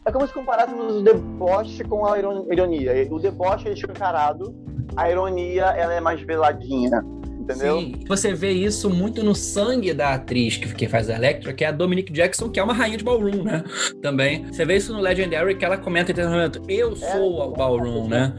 é 0.07 0.13
como 0.13 0.27
se 0.27 0.35
comparássemos 0.35 0.97
o 0.97 1.03
deboche 1.03 1.83
com 1.85 2.05
a 2.07 2.19
ironia. 2.19 3.09
O 3.11 3.19
deboche 3.19 3.69
é 3.69 3.73
escancarado, 3.73 4.55
a 4.95 5.11
ironia 5.11 5.65
ela 5.65 5.95
é 5.95 6.01
mais 6.01 6.21
veladinha. 6.21 7.03
Entendeu? 7.45 7.79
Sim, 7.79 7.95
você 8.09 8.33
vê 8.33 8.53
isso 8.53 8.89
muito 8.89 9.23
no 9.23 9.35
sangue 9.35 9.93
da 9.93 10.15
atriz 10.15 10.57
que, 10.57 10.75
que 10.75 10.89
faz 10.89 11.11
a 11.11 11.15
Electra, 11.15 11.53
que 11.53 11.63
é 11.63 11.69
a 11.69 11.73
Dominique 11.73 12.13
Jackson, 12.13 12.49
que 12.49 12.59
é 12.59 12.63
uma 12.63 12.73
rainha 12.73 12.97
de 12.97 13.05
ballroom, 13.05 13.43
né? 13.43 13.63
Também. 14.01 14.47
Você 14.47 14.65
vê 14.65 14.77
isso 14.77 14.95
no 14.95 15.01
Legendary, 15.01 15.55
que 15.55 15.65
ela 15.65 15.77
comenta 15.77 16.11
em 16.11 16.25
momento, 16.25 16.63
eu 16.69 16.93
é. 16.93 16.97
sou 16.97 17.49
o 17.49 17.53
ballroom, 17.53 18.09
né? 18.09 18.35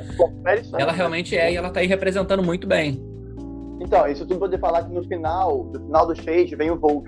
Ela 0.77 0.91
realmente 0.91 1.37
é 1.37 1.53
e 1.53 1.55
ela 1.55 1.69
tá 1.69 1.81
aí 1.81 1.87
representando 1.87 2.41
muito 2.41 2.67
bem. 2.67 2.99
Então, 3.79 4.07
isso 4.07 4.25
tudo 4.25 4.39
poder 4.39 4.59
falar 4.59 4.83
que 4.83 4.91
no 4.91 5.03
final, 5.03 5.69
no 5.71 5.79
final 5.79 6.07
do 6.07 6.15
Shade, 6.15 6.55
vem 6.55 6.71
o 6.71 6.75
Volt 6.75 7.05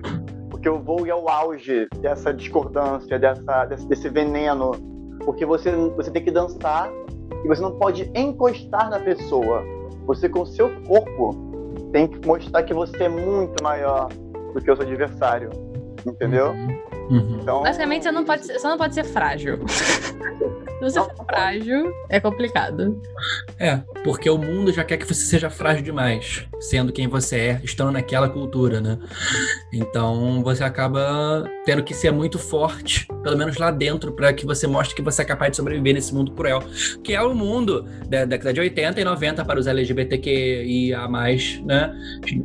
porque 0.57 0.69
o 0.69 0.79
Vogue 0.79 1.09
é 1.09 1.15
o 1.15 1.29
auge 1.29 1.87
dessa 2.01 2.33
discordância, 2.33 3.19
dessa, 3.19 3.65
desse, 3.65 3.87
desse 3.87 4.09
veneno. 4.09 4.71
Porque 5.23 5.45
você, 5.45 5.71
você 5.95 6.09
tem 6.09 6.23
que 6.23 6.31
dançar 6.31 6.89
e 7.43 7.47
você 7.47 7.61
não 7.61 7.77
pode 7.77 8.11
encostar 8.15 8.89
na 8.89 8.99
pessoa. 8.99 9.63
Você, 10.07 10.27
com 10.27 10.41
o 10.41 10.45
seu 10.45 10.69
corpo, 10.81 11.35
tem 11.91 12.07
que 12.07 12.25
mostrar 12.27 12.63
que 12.63 12.73
você 12.73 13.03
é 13.03 13.09
muito 13.09 13.63
maior 13.63 14.09
do 14.09 14.61
que 14.61 14.71
o 14.71 14.75
seu 14.75 14.85
adversário. 14.85 15.49
Entendeu? 16.05 16.51
Uhum. 16.51 16.87
Uhum. 17.09 17.39
Então, 17.41 17.63
Basicamente, 17.63 18.03
você 18.03 18.11
não 18.11 18.25
pode, 18.25 18.45
você 18.45 18.67
não 18.67 18.77
pode 18.77 18.93
ser 18.93 19.03
frágil. 19.03 19.59
Se 20.79 20.83
você 20.83 20.99
for 20.99 21.25
frágil, 21.25 21.91
é 22.07 22.19
complicado. 22.19 23.01
É, 23.59 23.77
porque 24.03 24.29
o 24.29 24.37
mundo 24.37 24.71
já 24.71 24.83
quer 24.83 24.97
que 24.97 25.07
você 25.07 25.25
seja 25.25 25.49
frágil 25.49 25.83
demais, 25.83 26.45
sendo 26.59 26.93
quem 26.93 27.07
você 27.07 27.35
é, 27.35 27.61
estando 27.63 27.91
naquela 27.91 28.29
cultura, 28.29 28.79
né? 28.79 28.99
Então 29.73 30.43
você 30.43 30.63
acaba 30.63 31.49
tendo 31.65 31.83
que 31.83 31.95
ser 31.95 32.11
muito 32.11 32.37
forte, 32.37 33.07
pelo 33.23 33.35
menos 33.35 33.57
lá 33.57 33.71
dentro, 33.71 34.11
para 34.11 34.31
que 34.31 34.45
você 34.45 34.67
mostre 34.67 34.95
que 34.95 35.01
você 35.01 35.23
é 35.23 35.25
capaz 35.25 35.51
de 35.51 35.57
sobreviver 35.57 35.95
nesse 35.95 36.13
mundo 36.13 36.31
cruel, 36.33 36.61
que 37.03 37.13
é 37.13 37.21
o 37.21 37.33
mundo 37.33 37.83
da 38.07 38.25
década 38.25 38.53
de 38.53 38.59
80 38.59 39.01
e 39.01 39.03
90 39.03 39.43
para 39.45 39.59
os 39.59 39.65
LGBTQIA, 39.65 41.07
né? 41.65 41.93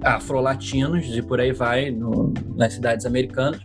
Afrolatinos 0.03 1.05
e 1.15 1.21
por 1.21 1.39
aí 1.39 1.53
vai, 1.53 1.91
no, 1.91 2.33
nas 2.57 2.73
cidades 2.73 3.05
americanas 3.05 3.61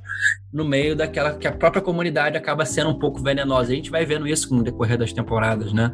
no 0.51 0.63
meio 0.63 0.96
daquela 0.96 1.34
que 1.34 1.48
a 1.48 1.51
própria 1.51 1.82
comunidade 1.82 2.38
acaba 2.38 2.66
sendo 2.66 2.89
um 2.89 2.98
pouco 2.98 3.22
venenosa. 3.22 3.72
A 3.72 3.75
gente 3.75 3.92
vai 3.92 4.06
vendo 4.06 4.27
isso 4.27 4.54
no 4.56 4.63
decorrer 4.63 4.98
das 4.98 5.12
temporadas, 5.12 5.74
né? 5.74 5.94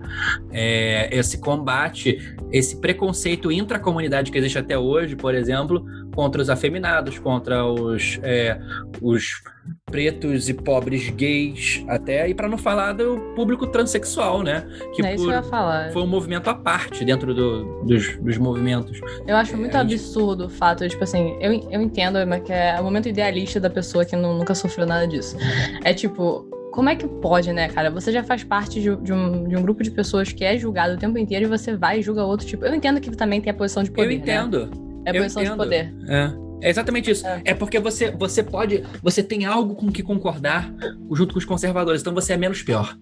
É, 0.52 1.10
esse 1.12 1.40
combate, 1.40 2.36
esse 2.52 2.80
preconceito 2.80 3.52
intracomunidade 3.52 4.32
que 4.32 4.38
existe 4.38 4.60
até 4.60 4.78
hoje, 4.78 5.16
por 5.16 5.34
exemplo, 5.34 5.84
contra 6.14 6.42
os 6.42 6.50
afeminados, 6.50 7.18
contra 7.18 7.66
os, 7.66 8.20
é, 8.22 8.60
os 9.02 9.42
pretos 9.86 10.50
e 10.50 10.54
pobres 10.54 11.10
gays, 11.10 11.84
até, 11.88 12.28
e 12.28 12.34
para 12.34 12.48
não 12.48 12.58
falar 12.58 12.94
do 12.94 13.18
público 13.36 13.68
transexual, 13.68 14.42
né? 14.42 14.66
Que 14.96 15.06
é 15.06 15.14
isso 15.14 15.24
por, 15.24 15.30
que 15.30 15.38
eu 15.38 15.42
ia 15.42 15.44
falar. 15.44 15.92
foi 15.92 16.02
um 16.02 16.08
movimento 16.08 16.50
à 16.50 16.56
parte 16.56 17.06
dentro 17.06 17.34
do, 17.34 17.84
dos, 17.84 18.18
dos 18.18 18.38
movimentos. 18.38 19.00
Eu 19.28 19.36
acho 19.36 19.56
muito 19.56 19.78
é, 19.78 19.80
absurdo 19.80 20.44
gente... 20.44 20.54
o 20.54 20.58
fato, 20.58 20.84
de, 20.84 20.90
tipo 20.90 21.04
assim, 21.04 21.38
eu, 21.40 21.54
eu 21.70 21.82
entendo 21.82 22.18
que 22.44 22.52
é 22.52 22.80
o 22.80 22.84
momento 22.84 23.08
idealista 23.08 23.60
da 23.60 23.70
pessoa 23.70 24.04
que 24.04 24.16
não, 24.16 24.38
nunca 24.38 24.56
sofreu 24.56 24.86
nada 24.86 25.08
disso. 25.08 25.38
É 25.84 25.94
tipo, 25.94 26.48
como 26.72 26.90
é 26.90 26.96
que 26.96 27.08
pode, 27.08 27.54
né, 27.54 27.70
cara? 27.70 27.92
Você 27.92 28.12
já 28.12 28.24
faz 28.24 28.44
parte 28.44 28.82
de, 28.82 28.96
de, 28.96 29.14
um, 29.14 29.48
de 29.48 29.56
um 29.56 29.62
grupo 29.62 29.84
de 29.84 29.92
pessoas 29.92 30.34
que 30.34 30.44
é 30.44 30.58
julgado 30.58 30.96
o 30.96 30.98
tempo 30.98 31.18
inteiro 31.20 31.46
e 31.46 31.48
você 31.48 31.76
vai 31.76 32.00
e 32.00 32.02
julga 32.02 32.24
outro 32.24 32.48
tipo. 32.48 32.66
Eu 32.66 32.74
entendo 32.74 33.00
que 33.00 33.12
também 33.12 33.40
tem 33.40 33.52
a 33.52 33.54
posição 33.54 33.84
de 33.84 33.92
poder. 33.92 34.08
Eu 34.08 34.18
entendo. 34.18 34.66
Né? 34.66 34.72
É 35.06 35.12
a 35.12 35.22
posição 35.22 35.44
de 35.44 35.56
poder. 35.56 35.94
É. 36.08 36.32
É 36.64 36.70
exatamente 36.70 37.12
isso. 37.12 37.28
É. 37.28 37.42
é. 37.46 37.54
porque 37.54 37.78
você, 37.78 38.10
você 38.10 38.42
pode. 38.42 38.84
Você 39.02 39.22
tem 39.22 39.46
algo 39.46 39.76
com 39.76 39.92
que 39.92 40.02
concordar 40.02 40.74
junto 41.12 41.34
com 41.34 41.40
os 41.40 41.46
conservadores, 41.46 42.02
então 42.02 42.14
você 42.14 42.34
é 42.34 42.38
menos 42.38 42.64
pior. 42.64 42.98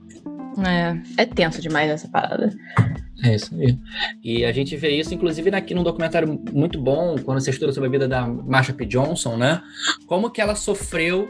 É, 0.65 1.21
é 1.21 1.25
tenso 1.25 1.61
demais 1.61 1.89
essa 1.89 2.07
parada. 2.07 2.51
É 3.23 3.35
isso 3.35 3.53
aí. 3.55 3.77
E 4.23 4.43
a 4.43 4.51
gente 4.51 4.75
vê 4.75 4.89
isso, 4.89 5.13
inclusive, 5.13 5.49
aqui 5.51 5.75
num 5.75 5.83
documentário 5.83 6.41
muito 6.51 6.81
bom, 6.81 7.15
quando 7.23 7.39
você 7.39 7.51
estuda 7.51 7.71
sobre 7.71 7.87
a 7.87 7.91
vida 7.91 8.07
da 8.07 8.25
Marsha 8.25 8.73
P. 8.73 8.85
Johnson, 8.85 9.37
né? 9.37 9.61
Como 10.07 10.31
que 10.31 10.41
ela 10.41 10.55
sofreu 10.55 11.29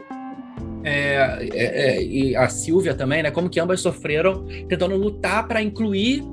é, 0.82 1.48
é, 1.52 1.96
é, 1.96 2.02
e 2.02 2.34
a 2.34 2.48
Silvia 2.48 2.94
também, 2.94 3.22
né? 3.22 3.30
Como 3.30 3.50
que 3.50 3.60
ambas 3.60 3.80
sofreram 3.80 4.46
tentando 4.68 4.96
lutar 4.96 5.46
para 5.46 5.62
incluir 5.62 6.24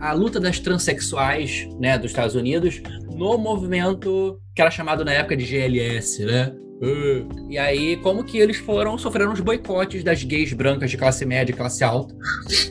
a 0.00 0.12
luta 0.12 0.38
das 0.38 0.60
transexuais, 0.60 1.68
né, 1.80 1.98
dos 1.98 2.10
Estados 2.10 2.34
Unidos 2.34 2.82
no 3.16 3.38
movimento 3.38 4.40
que 4.54 4.60
era 4.60 4.70
chamado 4.70 5.04
na 5.04 5.12
época 5.12 5.36
de 5.36 5.44
GLS, 5.44 6.24
né? 6.24 6.54
Uh. 6.82 7.50
E 7.50 7.58
aí, 7.58 7.96
como 7.98 8.22
que 8.22 8.38
eles 8.38 8.58
foram 8.58 8.98
sofrendo 8.98 9.32
os 9.32 9.40
boicotes 9.40 10.04
das 10.04 10.22
gays 10.22 10.52
brancas 10.52 10.90
de 10.90 10.98
classe 10.98 11.24
média 11.24 11.52
e 11.52 11.56
classe 11.56 11.82
alta, 11.82 12.14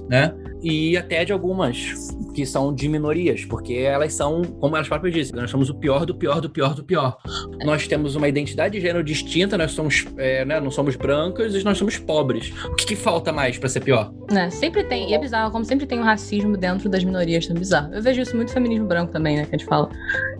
né? 0.08 0.34
E 0.62 0.98
até 0.98 1.24
de 1.24 1.32
algumas 1.32 1.94
que 2.34 2.46
são 2.46 2.74
de 2.74 2.90
minorias, 2.90 3.46
porque 3.46 3.74
elas 3.74 4.14
são, 4.14 4.44
como 4.60 4.76
elas 4.76 4.88
próprias 4.88 5.14
dizem, 5.14 5.36
nós 5.36 5.50
somos 5.50 5.70
o 5.70 5.76
pior 5.76 6.06
do 6.06 6.14
pior 6.14 6.42
do 6.42 6.50
pior 6.50 6.74
do 6.74 6.84
pior. 6.84 7.18
Nós 7.64 7.88
temos 7.88 8.16
uma 8.16 8.28
identidade 8.28 8.74
de 8.74 8.82
gênero 8.82 9.04
distinta, 9.04 9.58
nós 9.58 9.72
somos, 9.72 10.06
é, 10.18 10.44
né, 10.44 10.60
não 10.60 10.70
somos 10.70 10.96
brancos 10.96 11.56
e 11.56 11.64
nós 11.64 11.78
somos 11.78 11.98
pobres. 11.98 12.52
O 12.66 12.76
que, 12.76 12.86
que 12.86 12.96
falta 12.96 13.32
mais 13.32 13.58
para 13.58 13.70
ser 13.70 13.80
pior? 13.80 14.12
É, 14.32 14.50
sempre 14.50 14.84
tem, 14.84 15.10
e 15.10 15.14
é 15.14 15.20
bizarro, 15.20 15.52
como 15.52 15.64
sempre 15.64 15.86
tem 15.86 16.00
o 16.00 16.02
um 16.02 16.06
racismo 16.06 16.58
dentro 16.58 16.90
das 16.90 17.04
minorias, 17.04 17.50
é 17.50 17.54
bizarro. 17.54 17.94
Eu 17.94 18.02
vejo 18.02 18.22
isso 18.22 18.36
muito 18.36 18.52
feminismo 18.52 18.86
branco 18.86 19.14
também, 19.14 19.38
né, 19.38 19.46
que 19.46 19.56
a 19.56 19.58
gente 19.58 19.68
fala. 19.68 19.90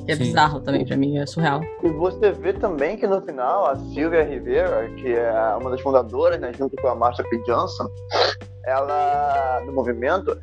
Que 0.06 0.12
é 0.12 0.16
Sim. 0.16 0.24
bizarro 0.24 0.60
também 0.60 0.86
para 0.86 0.98
mim, 0.98 1.18
é 1.18 1.26
surreal. 1.26 1.62
E 1.84 1.90
você 1.90 2.32
vê 2.32 2.54
também 2.54 2.98
que 2.98 3.08
no 3.08 3.22
final, 3.22 3.68
a 3.68 3.76
Silvia 3.76 4.24
Rivera, 4.24 4.90
que 4.98 5.14
é 5.14 5.56
uma 5.60 5.72
das 5.72 5.82
fundadoras, 5.82 6.40
né, 6.40 6.52
junto 6.58 6.76
com 6.76 6.88
a 6.88 6.96
Marsha 6.96 7.24
P. 7.24 7.38
Johnson, 7.44 7.88
ela, 8.66 9.62
no 9.66 9.74
movimento, 9.74 10.38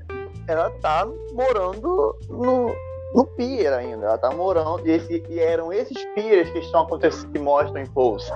ela 0.46 0.70
tá 0.80 1.06
morando 1.32 2.16
no, 2.28 2.74
no 3.14 3.26
pier 3.36 3.72
ainda. 3.72 4.06
Ela 4.06 4.18
tá 4.18 4.30
morando. 4.30 4.86
E, 4.86 4.90
esse, 4.92 5.24
e 5.28 5.38
eram 5.38 5.72
esses 5.72 6.04
piers 6.14 6.50
que 6.50 6.58
estão 6.60 6.82
acontecendo, 6.82 7.32
que 7.32 7.38
mostram 7.38 7.82
em 7.82 7.86
Pulse. 7.86 8.30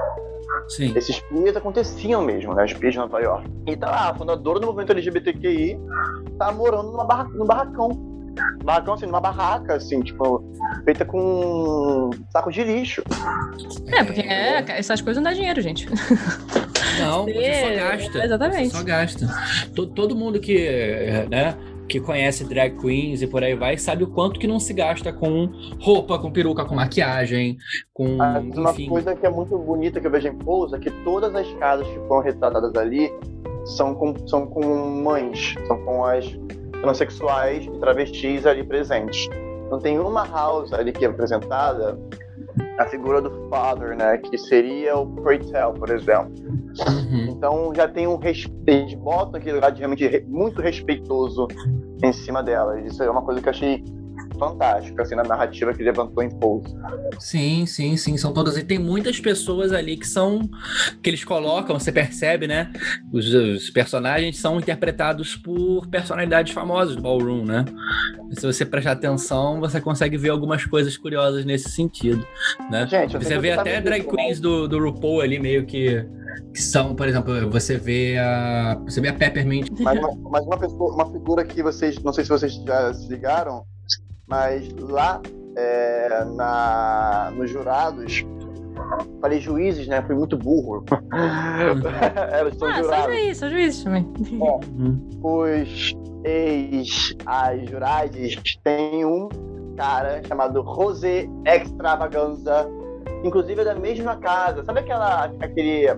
Sim. 0.68 0.92
Esses 0.96 1.20
piers 1.20 1.56
aconteciam 1.56 2.22
mesmo, 2.22 2.54
né? 2.54 2.64
Os 2.64 2.72
piers 2.72 2.94
de 2.94 2.98
Nova 2.98 3.20
York. 3.20 3.48
E 3.66 3.76
tá 3.76 3.90
lá, 3.90 4.10
a 4.10 4.14
fundadora 4.14 4.58
do 4.58 4.66
movimento 4.66 4.92
LGBTQI 4.92 5.78
tá 6.38 6.50
morando 6.52 6.90
numa 6.90 7.04
barra, 7.04 7.28
num 7.32 7.46
barracão. 7.46 8.15
Barracão, 8.64 8.94
assim, 8.94 9.06
numa 9.06 9.20
barraca, 9.20 9.74
assim, 9.74 10.00
tipo, 10.00 10.44
feita 10.84 11.04
com 11.04 12.10
sacos 12.30 12.54
de 12.54 12.64
lixo. 12.64 13.02
É, 13.86 14.04
porque 14.04 14.20
é, 14.20 14.64
essas 14.78 15.00
coisas 15.00 15.22
não 15.22 15.30
dá 15.30 15.34
dinheiro, 15.34 15.60
gente. 15.60 15.88
Não, 16.98 17.24
você 17.24 17.54
só 17.54 17.74
gasta. 17.74 18.24
Exatamente. 18.24 18.70
Você 18.70 18.76
só 18.76 18.84
gasta. 18.84 19.26
Todo, 19.74 19.92
todo 19.92 20.16
mundo 20.16 20.40
que, 20.40 20.68
né, 21.30 21.56
que 21.88 22.00
conhece 22.00 22.44
drag 22.44 22.76
queens 22.78 23.22
e 23.22 23.26
por 23.26 23.42
aí 23.42 23.54
vai, 23.54 23.78
sabe 23.78 24.04
o 24.04 24.08
quanto 24.08 24.38
que 24.40 24.46
não 24.46 24.58
se 24.58 24.72
gasta 24.72 25.12
com 25.12 25.50
roupa, 25.80 26.18
com 26.18 26.30
peruca, 26.30 26.64
com 26.64 26.74
maquiagem, 26.74 27.56
com. 27.92 28.16
Mas 28.16 28.56
uma 28.56 28.70
enfim. 28.70 28.88
coisa 28.88 29.14
que 29.14 29.24
é 29.24 29.30
muito 29.30 29.56
bonita 29.58 30.00
que 30.00 30.06
eu 30.06 30.10
vejo 30.10 30.28
em 30.28 30.36
Pouso 30.36 30.74
é 30.76 30.78
que 30.78 30.90
todas 31.04 31.34
as 31.34 31.50
casas 31.54 31.86
que 31.86 31.98
foram 32.08 32.22
retratadas 32.22 32.74
ali 32.76 33.10
são 33.64 33.94
com, 33.94 34.14
são 34.26 34.46
com 34.46 34.64
mães, 35.02 35.54
são 35.66 35.78
com 35.84 36.04
as 36.04 36.26
transexuais 36.80 37.64
e 37.64 37.70
travestis 37.78 38.46
ali 38.46 38.62
presentes. 38.64 39.28
Não 39.70 39.78
tem 39.80 39.98
uma 39.98 40.24
house 40.26 40.72
ali 40.72 40.92
que 40.92 41.04
é 41.04 41.08
apresentada 41.08 41.98
a 42.78 42.86
figura 42.86 43.20
do 43.20 43.48
father, 43.48 43.96
né? 43.96 44.18
Que 44.18 44.38
seria 44.38 44.96
o 44.96 45.06
Pretel, 45.22 45.72
por 45.74 45.90
exemplo. 45.90 46.32
Uhum. 46.88 47.26
Então 47.30 47.72
já 47.74 47.88
tem 47.88 48.06
um 48.06 48.16
respeito, 48.16 48.96
botam 48.98 49.36
aquele 49.40 49.54
lugar 49.54 49.72
de 49.72 49.78
realmente 49.78 50.06
re- 50.06 50.24
muito 50.28 50.60
respeitoso 50.60 51.48
em 52.04 52.12
cima 52.12 52.42
delas. 52.42 52.84
Isso 52.84 53.02
é 53.02 53.10
uma 53.10 53.22
coisa 53.22 53.40
que 53.40 53.48
eu 53.48 53.50
achei 53.50 53.82
fantástica, 54.38 55.02
assim, 55.02 55.14
na 55.14 55.22
narrativa 55.22 55.72
que 55.72 55.82
levantou 55.82 56.22
em 56.22 56.30
Pouso. 56.30 56.76
Sim, 57.18 57.66
sim, 57.66 57.96
sim, 57.96 58.16
são 58.16 58.32
todas. 58.32 58.56
E 58.56 58.62
tem 58.64 58.78
muitas 58.78 59.18
pessoas 59.20 59.72
ali 59.72 59.96
que 59.96 60.06
são. 60.06 60.40
que 61.02 61.10
eles 61.10 61.24
colocam, 61.24 61.78
você 61.78 61.90
percebe, 61.92 62.46
né? 62.46 62.72
Os, 63.12 63.32
os 63.32 63.70
personagens 63.70 64.38
são 64.38 64.58
interpretados 64.58 65.36
por 65.36 65.86
personalidades 65.88 66.52
famosas 66.52 66.96
do 66.96 67.02
ballroom, 67.02 67.44
né? 67.44 67.64
Se 68.32 68.44
você 68.46 68.64
prestar 68.64 68.92
atenção, 68.92 69.60
você 69.60 69.80
consegue 69.80 70.16
ver 70.16 70.30
algumas 70.30 70.64
coisas 70.64 70.96
curiosas 70.96 71.44
nesse 71.44 71.70
sentido, 71.70 72.26
né? 72.70 72.86
Gente, 72.86 73.16
Você 73.16 73.38
vê 73.38 73.52
até 73.52 73.80
drag 73.80 74.02
disso, 74.02 74.14
né? 74.16 74.22
queens 74.24 74.40
do, 74.40 74.66
do 74.68 74.78
RuPaul 74.78 75.20
ali 75.20 75.38
meio 75.38 75.64
que. 75.64 76.04
Que 76.52 76.62
são, 76.62 76.94
por 76.94 77.06
exemplo, 77.08 77.50
você 77.50 77.76
vê 77.76 78.16
a. 78.18 78.78
Você 78.84 79.00
vê 79.00 79.08
a 79.08 79.12
Peppermint. 79.14 79.68
Mas 79.80 79.98
uma, 79.98 80.30
mas 80.30 80.44
uma, 80.44 80.58
pessoa- 80.58 80.94
uma 80.94 81.10
figura 81.12 81.44
que 81.44 81.62
vocês, 81.62 81.98
não 82.02 82.12
sei 82.12 82.24
se 82.24 82.30
vocês 82.30 82.54
já 82.54 82.92
se 82.94 83.08
ligaram, 83.08 83.62
mas 84.28 84.68
lá 84.78 85.20
é, 85.56 86.24
na, 86.34 87.32
nos 87.34 87.50
jurados, 87.50 88.24
falei 89.20 89.40
juízes, 89.40 89.86
né? 89.88 90.02
Fui 90.02 90.14
muito 90.14 90.36
burro. 90.36 90.84
Elas 92.32 92.56
são 92.56 92.68
Ah, 92.68 92.74
são 92.74 92.82
jurados. 92.84 93.14
juízes, 93.14 93.36
são 93.38 93.50
juízes 93.50 93.84
também. 93.84 94.12
Uhum. 94.32 95.08
Os 95.22 95.96
ex-as 96.24 97.70
jurados 97.70 98.36
tem 98.64 99.04
um 99.04 99.28
cara 99.76 100.22
chamado 100.26 100.62
José 100.64 101.28
Extravaganza, 101.46 102.68
inclusive 103.24 103.60
é 103.60 103.64
da 103.64 103.74
mesma 103.74 104.16
casa. 104.16 104.64
Sabe 104.64 104.80
aquela, 104.80 105.24
aquele, 105.40 105.88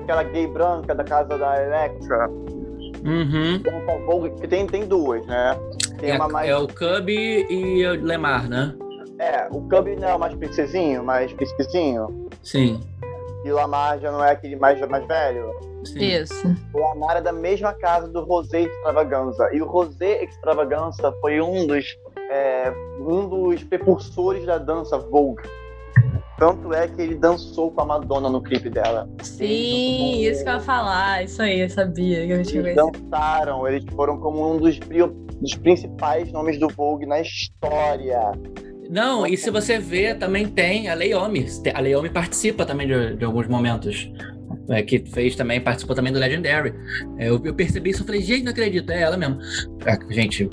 aquela 0.00 0.22
gay 0.22 0.46
branca 0.46 0.94
da 0.94 1.04
casa 1.04 1.36
da 1.36 1.62
Electra? 1.62 2.28
Uhum. 3.04 3.60
Que 4.40 4.48
tem, 4.48 4.66
tem 4.66 4.86
duas, 4.86 5.24
né? 5.26 5.56
Tem 5.98 6.10
É, 6.10 6.16
uma 6.16 6.28
mais. 6.28 6.48
é 6.48 6.56
o 6.56 6.66
Cubby 6.68 7.46
e 7.50 7.86
o 7.86 8.04
Lemar, 8.04 8.48
né? 8.48 8.74
É, 9.18 9.48
o 9.50 9.60
Cubby 9.68 9.96
não 9.96 10.08
é 10.08 10.14
o 10.14 10.18
mais 10.18 10.34
princesinho, 10.34 11.02
mais 11.02 11.32
príncipezinho. 11.32 12.28
Sim. 12.42 12.80
E 13.44 13.50
o 13.50 13.54
Lamar 13.56 13.98
já 13.98 14.10
não 14.12 14.22
é 14.24 14.30
aquele 14.32 14.56
mais, 14.56 14.80
mais 14.88 15.06
velho. 15.06 15.50
sim. 15.84 15.98
Isso. 16.04 16.54
O 16.74 16.80
Lamar 16.80 17.16
é 17.16 17.20
da 17.20 17.32
mesma 17.32 17.72
casa 17.72 18.06
do 18.08 18.22
Rosé 18.24 18.62
Extravaganza. 18.62 19.48
E 19.52 19.60
o 19.62 19.66
Rosé 19.66 20.22
Extravaganza 20.24 21.12
foi 21.20 21.40
um 21.40 21.66
dos, 21.66 21.84
é, 22.30 22.72
um 23.00 23.28
dos 23.28 23.62
precursores 23.64 24.44
da 24.46 24.58
dança 24.58 24.98
Vogue. 24.98 25.42
Tanto 26.38 26.72
é 26.72 26.86
que 26.86 27.02
ele 27.02 27.16
dançou 27.16 27.72
com 27.72 27.80
a 27.80 27.84
Madonna 27.84 28.30
no 28.30 28.40
clipe 28.40 28.70
dela. 28.70 29.10
Sim, 29.22 30.24
isso 30.24 30.44
que 30.44 30.48
eu 30.48 30.54
ia 30.54 30.60
falar. 30.60 31.24
Isso 31.24 31.42
aí, 31.42 31.60
eu 31.60 31.68
sabia 31.68 32.24
que 32.24 32.32
eu 32.32 32.42
tinha 32.44 32.62
Eles 32.62 32.76
dançaram, 32.76 33.66
eles 33.66 33.84
foram 33.92 34.18
como 34.18 34.54
um 34.54 34.56
dos, 34.56 34.78
dos 34.78 35.54
principais 35.56 36.30
nomes 36.30 36.56
do 36.58 36.68
Vogue 36.68 37.06
na 37.06 37.20
história. 37.20 38.20
Não, 38.88 39.26
e 39.26 39.36
se 39.36 39.50
você 39.50 39.78
vê, 39.78 40.14
também 40.14 40.46
tem 40.46 40.88
a 40.88 40.94
Leiomi. 40.94 41.44
A 41.74 41.80
Leiomi 41.80 42.08
participa 42.08 42.64
também 42.64 42.86
de, 42.86 43.16
de 43.16 43.24
alguns 43.24 43.48
momentos. 43.48 44.10
É, 44.70 44.82
que 44.82 44.98
fez 44.98 45.34
também, 45.34 45.60
participou 45.60 45.96
também 45.96 46.12
do 46.12 46.18
Legendary. 46.18 46.74
É, 47.18 47.30
eu, 47.30 47.40
eu 47.42 47.54
percebi 47.54 47.90
isso 47.90 48.02
e 48.02 48.06
falei, 48.06 48.20
gente, 48.20 48.44
não 48.44 48.52
acredito, 48.52 48.90
é 48.90 49.00
ela 49.00 49.16
mesmo. 49.16 49.38
É, 49.84 50.14
gente, 50.14 50.48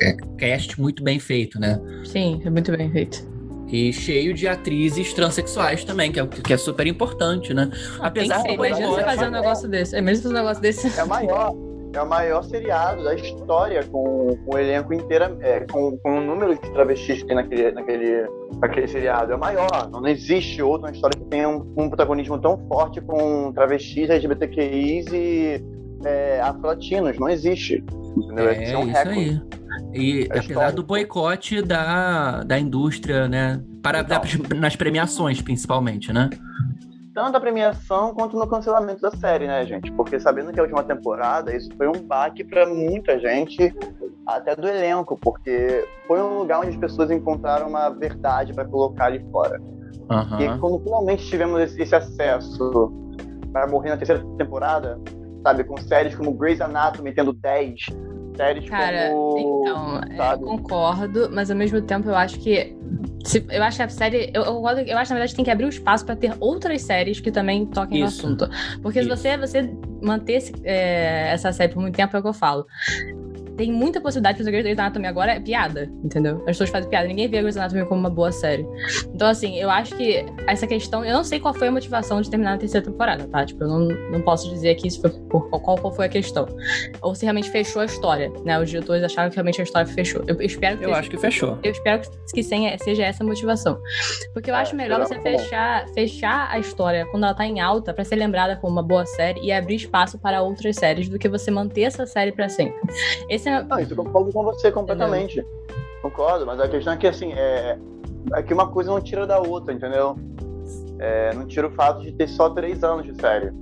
é 0.00 0.16
cast 0.38 0.80
muito 0.80 1.02
bem 1.02 1.18
feito, 1.18 1.60
né? 1.60 1.78
Sim, 2.04 2.40
é 2.44 2.50
muito 2.50 2.72
bem 2.72 2.90
feito. 2.90 3.37
E 3.70 3.92
cheio 3.92 4.32
de 4.32 4.48
atrizes 4.48 5.12
transexuais 5.12 5.84
também, 5.84 6.10
que 6.10 6.18
é, 6.18 6.26
que 6.26 6.52
é 6.52 6.56
super 6.56 6.86
importante, 6.86 7.52
né? 7.52 7.70
Apesar 8.00 8.48
imagina 8.48 8.88
você 8.88 9.04
fazer 9.04 9.28
um 9.28 9.30
negócio 9.30 9.68
desse. 9.68 9.96
Imagina 9.96 10.22
fazer 10.22 10.34
um 10.34 10.38
negócio 10.38 10.62
desse. 10.62 10.98
É 10.98 11.04
o 11.04 11.08
maior, 11.08 11.54
é 11.92 12.02
o 12.02 12.08
maior 12.08 12.42
seriado 12.44 13.04
da 13.04 13.14
história, 13.14 13.82
com, 13.84 14.36
com 14.44 14.54
o 14.54 14.58
elenco 14.58 14.92
inteiro, 14.92 15.36
é, 15.40 15.60
com, 15.60 15.98
com 15.98 16.18
o 16.18 16.20
número 16.20 16.54
de 16.54 16.72
travestis 16.72 17.20
que 17.20 17.26
tem 17.26 17.36
naquele, 17.36 17.70
naquele, 17.72 18.26
naquele 18.60 18.88
seriado. 18.88 19.32
É 19.32 19.36
o 19.36 19.38
maior. 19.38 19.90
Não 19.90 20.06
existe 20.06 20.62
outra 20.62 20.90
história 20.90 21.18
que 21.18 21.24
tenha 21.26 21.48
um, 21.48 21.74
um 21.76 21.88
protagonismo 21.88 22.38
tão 22.38 22.58
forte 22.68 23.00
com 23.00 23.52
travestis, 23.52 24.10
LGBTQIs 24.10 25.06
e 25.12 25.64
é, 26.04 26.40
afro-latinos. 26.40 27.18
Não 27.18 27.28
existe. 27.28 27.84
Entendeu? 28.16 28.48
É, 28.48 28.62
Esse 28.62 28.76
um 28.76 28.88
isso 28.88 28.92
recorde. 28.92 29.18
aí. 29.18 29.57
E 29.92 30.28
É 30.30 30.38
apesar 30.38 30.72
do 30.72 30.82
boicote 30.82 31.62
da, 31.62 32.42
da 32.44 32.58
indústria, 32.58 33.26
né? 33.28 33.60
Para, 33.82 34.00
Então. 34.00 34.20
da- 34.20 34.54
nas 34.56 34.76
premiações, 34.76 35.40
principalmente, 35.40 36.12
né? 36.12 36.28
Tanto 37.14 37.36
a 37.36 37.40
premiação 37.40 38.14
quanto 38.14 38.38
no 38.38 38.46
cancelamento 38.46 39.00
da 39.00 39.10
série, 39.10 39.46
né, 39.46 39.66
gente? 39.66 39.90
Porque 39.92 40.20
sabendo 40.20 40.52
que 40.52 40.60
a 40.60 40.62
última 40.62 40.84
temporada, 40.84 41.54
isso 41.56 41.68
foi 41.76 41.88
um 41.88 42.00
baque 42.06 42.44
pra 42.44 42.64
muita 42.66 43.18
gente, 43.18 43.74
até 44.24 44.54
do 44.54 44.68
elenco, 44.68 45.18
porque 45.20 45.84
foi 46.06 46.20
um 46.22 46.38
lugar 46.38 46.60
onde 46.60 46.68
as 46.70 46.76
pessoas 46.76 47.10
encontraram 47.10 47.68
uma 47.68 47.88
verdade 47.88 48.52
pra 48.52 48.64
colocar 48.64 49.06
ali 49.06 49.24
fora. 49.32 49.60
Aham. 50.08 50.40
E 50.40 50.58
quando 50.60 50.78
finalmente 50.84 51.26
tivemos 51.26 51.60
esse, 51.60 51.82
esse 51.82 51.94
acesso 51.94 52.92
para 53.52 53.66
morrer 53.66 53.90
na 53.90 53.96
terceira 53.96 54.22
temporada, 54.36 55.00
sabe, 55.42 55.64
com 55.64 55.76
séries 55.78 56.14
como 56.14 56.32
Grey's 56.32 56.60
Anatomy 56.60 57.12
tendo 57.12 57.32
10, 57.32 57.74
séries 58.38 58.68
Cara, 58.70 59.10
como. 59.10 59.60
então, 59.62 60.00
é, 60.08 60.12
eu 60.12 60.16
sabe? 60.16 60.44
concordo, 60.44 61.30
mas 61.32 61.50
ao 61.50 61.56
mesmo 61.56 61.80
tempo 61.82 62.08
eu 62.08 62.14
acho 62.16 62.38
que. 62.38 62.74
se- 63.24 63.44
eu 63.50 63.62
acho 63.62 63.76
que 63.76 63.82
a 63.82 63.88
série. 63.88 64.30
Eu, 64.32 64.42
eu, 64.44 64.54
concordo- 64.54 64.80
eu 64.80 64.96
acho, 64.96 65.10
na 65.10 65.16
verdade, 65.16 65.32
que 65.32 65.36
tem 65.36 65.44
que 65.44 65.50
abrir 65.50 65.64
o 65.66 65.68
espaço 65.68 66.06
pra 66.06 66.16
ter 66.16 66.32
outras 66.40 66.80
séries 66.82 67.20
que 67.20 67.30
também 67.30 67.66
toquem 67.66 68.02
Isso. 68.02 68.26
no 68.26 68.34
assunto. 68.34 68.50
Porque 68.82 69.02
se 69.02 69.06
Isso. 69.08 69.16
você, 69.16 69.36
você 69.36 69.70
manter 70.02 70.34
esse- 70.34 70.54
é, 70.64 71.30
essa 71.32 71.52
série 71.52 71.72
por 71.72 71.80
muito 71.80 71.96
tempo, 71.96 72.16
é 72.16 72.20
o 72.20 72.22
que 72.22 72.28
eu 72.28 72.32
falo. 72.32 72.64
Tem 73.58 73.70
muita 73.72 74.00
possibilidade 74.00 74.38
de 74.38 74.44
fazer 74.44 74.62
Grey's 74.62 74.78
Anatomy 74.78 75.06
agora 75.08 75.32
é 75.32 75.40
piada, 75.40 75.90
entendeu? 76.04 76.36
As 76.38 76.44
pessoas 76.46 76.70
fazem 76.70 76.88
piada, 76.88 77.06
ninguém 77.08 77.28
vê 77.28 77.40
Grey's 77.40 77.56
Anatomy 77.56 77.84
como 77.84 78.00
uma 78.00 78.08
boa 78.10 78.30
série. 78.32 78.64
Então, 79.12 79.28
assim, 79.28 79.56
eu 79.58 79.68
acho 79.68 79.94
que 79.96 80.24
essa 80.46 80.66
questão. 80.66 81.04
Eu 81.04 81.12
não 81.12 81.24
sei 81.24 81.40
qual 81.40 81.52
foi 81.52 81.68
a 81.68 81.72
motivação 81.72 82.20
de 82.22 82.30
terminar 82.30 82.54
a 82.54 82.58
terceira 82.58 82.86
temporada, 82.86 83.26
tá? 83.26 83.44
Tipo, 83.44 83.64
eu 83.64 83.68
não, 83.68 83.80
não 84.12 84.22
posso 84.22 84.48
dizer 84.48 84.70
aqui 84.70 84.90
se 84.90 85.00
foi 85.00 85.10
por, 85.10 85.50
qual, 85.50 85.76
qual 85.76 85.92
foi 85.92 86.06
a 86.06 86.08
questão. 86.08 86.46
Ou 87.02 87.14
se 87.14 87.24
realmente 87.24 87.50
fechou 87.50 87.82
a 87.82 87.84
história, 87.84 88.30
né? 88.44 88.58
Os 88.60 88.70
diretores 88.70 89.02
acharam 89.02 89.28
que 89.28 89.34
realmente 89.36 89.60
a 89.60 89.64
história 89.64 89.86
fechou. 89.92 90.22
Eu 90.28 90.40
espero 90.40 90.78
que 90.78 90.84
Eu 90.84 90.88
seja- 90.90 91.00
acho 91.00 91.10
que 91.10 91.18
fechou. 91.18 91.58
eu 91.62 91.72
espero 91.72 92.00
que, 92.02 92.08
que 92.34 92.42
senha- 92.44 92.78
seja 92.78 93.02
essa 93.04 93.24
a 93.24 93.26
motivação. 93.26 93.76
Porque 94.32 94.50
eu 94.50 94.54
É, 94.54 94.58
acho 94.58 94.76
melhor 94.76 95.00
você 95.00 95.18
fechar, 95.20 95.88
fechar 95.88 96.48
a 96.50 96.58
história 96.60 97.04
quando 97.06 97.24
ela 97.24 97.34
tá 97.34 97.44
em 97.44 97.58
alta 97.60 97.92
pra 97.92 98.04
ser 98.04 98.14
lembrada 98.14 98.54
como 98.56 98.72
uma 98.72 98.82
boa 98.84 99.04
série 99.04 99.40
e 99.40 99.50
abrir 99.50 99.74
espaço 99.74 100.16
para 100.18 100.42
outras 100.42 100.76
séries 100.76 101.08
do 101.08 101.18
que 101.18 101.28
você 101.28 101.50
manter 101.50 101.82
essa 101.82 102.06
série 102.06 102.30
pra 102.30 102.48
sempre. 102.48 102.78
Esse 103.28 103.47
Não, 103.68 103.78
isso 103.80 103.92
eu 103.92 103.96
concordo 103.96 104.32
com 104.32 104.42
você 104.44 104.70
completamente. 104.72 105.44
Concordo, 106.02 106.46
mas 106.46 106.60
a 106.60 106.68
questão 106.68 106.92
é 106.92 106.96
que 106.96 107.06
assim, 107.06 107.32
é, 107.32 107.78
é 108.34 108.42
que 108.42 108.54
uma 108.54 108.68
coisa 108.68 108.90
não 108.90 109.00
tira 109.00 109.26
da 109.26 109.38
outra, 109.40 109.72
entendeu? 109.74 110.16
É, 110.98 111.32
não 111.34 111.46
tira 111.46 111.66
o 111.66 111.70
fato 111.70 112.00
de 112.02 112.12
ter 112.12 112.28
só 112.28 112.50
três 112.50 112.82
anos 112.84 113.04
de 113.06 113.14
série. 113.20 113.52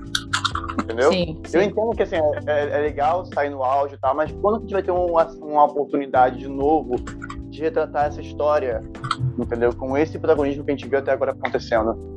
Entendeu? 0.83 1.11
Sim, 1.13 1.41
Eu 1.53 1.61
sim. 1.61 1.67
entendo 1.67 1.91
que 1.97 2.03
assim, 2.03 2.17
é, 2.17 2.21
é- 2.47 2.79
é 2.79 2.81
legal 2.83 3.25
sair 3.27 3.51
no 3.51 3.63
áudio 3.63 3.97
e 3.97 3.99
tal, 3.99 4.15
mas 4.15 4.31
quando 4.41 4.57
a 4.57 4.61
gente 4.61 4.73
vai 4.73 4.83
ter 4.83 4.91
uma, 4.91 5.25
uma 5.41 5.65
oportunidade 5.65 6.39
de 6.39 6.49
novo 6.49 6.97
de 7.49 7.61
retratar 7.63 8.07
essa 8.07 8.21
história, 8.21 8.81
entendeu? 9.39 9.75
Com 9.75 9.97
esse 9.97 10.19
protagonismo 10.19 10.65
que 10.65 10.71
a 10.71 10.77
gente 10.77 10.89
viu 10.89 10.99
até 10.99 11.13
agora 11.13 11.33
acontecendo. 11.33 12.16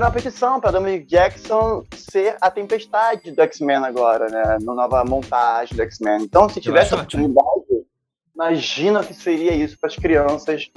Fizeram 0.00 0.14
uma 0.14 0.14
petição 0.14 0.60
para 0.62 0.70
Dominic 0.70 1.04
Jackson 1.04 1.84
ser 1.94 2.34
a 2.40 2.50
tempestade 2.50 3.32
do 3.32 3.42
X-Men 3.42 3.84
agora, 3.84 4.30
né? 4.30 4.56
Na 4.62 4.74
nova 4.74 5.04
montagem 5.04 5.76
do 5.76 5.82
X-Men. 5.82 6.22
Então, 6.22 6.48
se 6.48 6.58
tivesse 6.58 6.94
ótimo. 6.94 7.26
oportunidade, 7.26 7.86
imagina 8.34 9.04
que 9.04 9.12
seria 9.12 9.52
isso 9.52 9.76
para 9.78 9.90
as 9.90 9.96
crianças, 9.96 10.70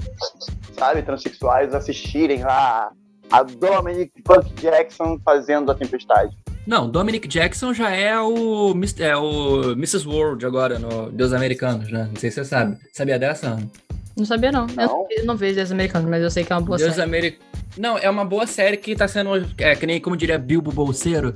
sabe, 0.77 1.03
transexuais 1.03 1.73
assistirem 1.73 2.43
lá 2.43 2.91
a 3.31 3.43
Dominic 3.43 4.11
Buck 4.27 4.53
Jackson 4.55 5.17
fazendo 5.23 5.71
a 5.71 5.75
Tempestade. 5.75 6.37
Não, 6.67 6.89
Dominic 6.89 7.25
Jackson 7.25 7.73
já 7.73 7.91
é 7.91 8.19
o, 8.19 8.73
é 8.99 9.15
o 9.15 9.71
Mrs. 9.71 10.05
World 10.05 10.45
agora 10.45 10.77
no 10.77 11.09
Deus 11.09 11.31
Americanos, 11.31 11.89
né? 11.89 12.09
Não 12.11 12.19
sei 12.19 12.29
se 12.29 12.43
você 12.43 12.45
sabe. 12.45 12.77
Sabia 12.91 13.17
dessa, 13.17 13.47
Ana? 13.47 13.71
Não 14.17 14.25
sabia, 14.25 14.51
não. 14.51 14.67
não. 14.67 15.07
Eu 15.09 15.25
não 15.25 15.37
vejo 15.37 15.55
Deus 15.55 15.71
Americanos, 15.71 16.09
mas 16.09 16.21
eu 16.21 16.29
sei 16.29 16.43
que 16.43 16.51
é 16.51 16.57
uma 16.57 16.61
boa 16.61 16.77
Deus 16.77 16.93
série. 16.93 17.07
Ameri... 17.07 17.39
Não, 17.77 17.97
é 17.97 18.09
uma 18.09 18.25
boa 18.25 18.45
série 18.45 18.77
que 18.77 18.95
tá 18.95 19.07
sendo, 19.07 19.31
é, 19.57 19.75
que 19.75 19.85
nem, 19.85 19.99
como 19.99 20.15
diria 20.15 20.37
Bilbo 20.37 20.71
Bolseiro, 20.71 21.35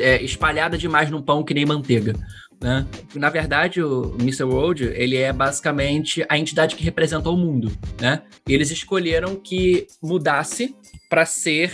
é, 0.00 0.22
espalhada 0.22 0.76
demais 0.76 1.10
num 1.10 1.22
pão 1.22 1.44
que 1.44 1.54
nem 1.54 1.64
manteiga. 1.64 2.14
Né? 2.60 2.86
Na 3.14 3.28
verdade, 3.28 3.82
o 3.82 4.16
Mr. 4.18 4.44
World, 4.44 4.84
ele 4.84 5.16
é 5.16 5.32
basicamente 5.32 6.24
a 6.28 6.38
entidade 6.38 6.74
que 6.74 6.82
representa 6.82 7.28
o 7.28 7.36
mundo, 7.36 7.70
né? 8.00 8.22
E 8.48 8.54
eles 8.54 8.70
escolheram 8.70 9.36
que 9.36 9.86
mudasse 10.02 10.74
para 11.08 11.26
ser 11.26 11.72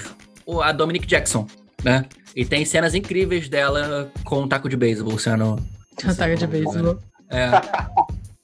a 0.62 0.72
Dominic 0.72 1.06
Jackson, 1.06 1.46
né? 1.84 2.04
E 2.34 2.44
tem 2.44 2.64
cenas 2.64 2.94
incríveis 2.94 3.48
dela 3.48 4.10
com 4.24 4.42
um 4.42 4.48
taco 4.48 4.68
de 4.68 4.76
beisebol 4.76 5.18
sendo... 5.18 5.56
Um 6.04 6.14
taco 6.14 6.34
de 6.34 6.46
beisebol. 6.46 6.98
É. 7.30 7.50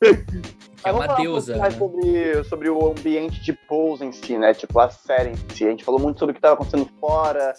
é 0.84 0.92
uma 0.92 1.06
deusa. 1.14 1.56
Um 1.56 1.60
né? 1.60 1.70
sobre, 1.70 2.44
sobre 2.44 2.70
o 2.70 2.90
ambiente 2.90 3.40
de 3.42 3.52
Pose 3.52 4.04
em 4.04 4.12
si, 4.12 4.38
né? 4.38 4.54
Tipo, 4.54 4.80
a 4.80 4.90
série 4.90 5.30
em 5.30 5.36
si. 5.54 5.66
A 5.66 5.70
gente 5.70 5.84
falou 5.84 6.00
muito 6.00 6.18
sobre 6.18 6.32
o 6.32 6.34
que 6.34 6.38
estava 6.38 6.54
acontecendo 6.54 6.88
fora, 7.00 7.54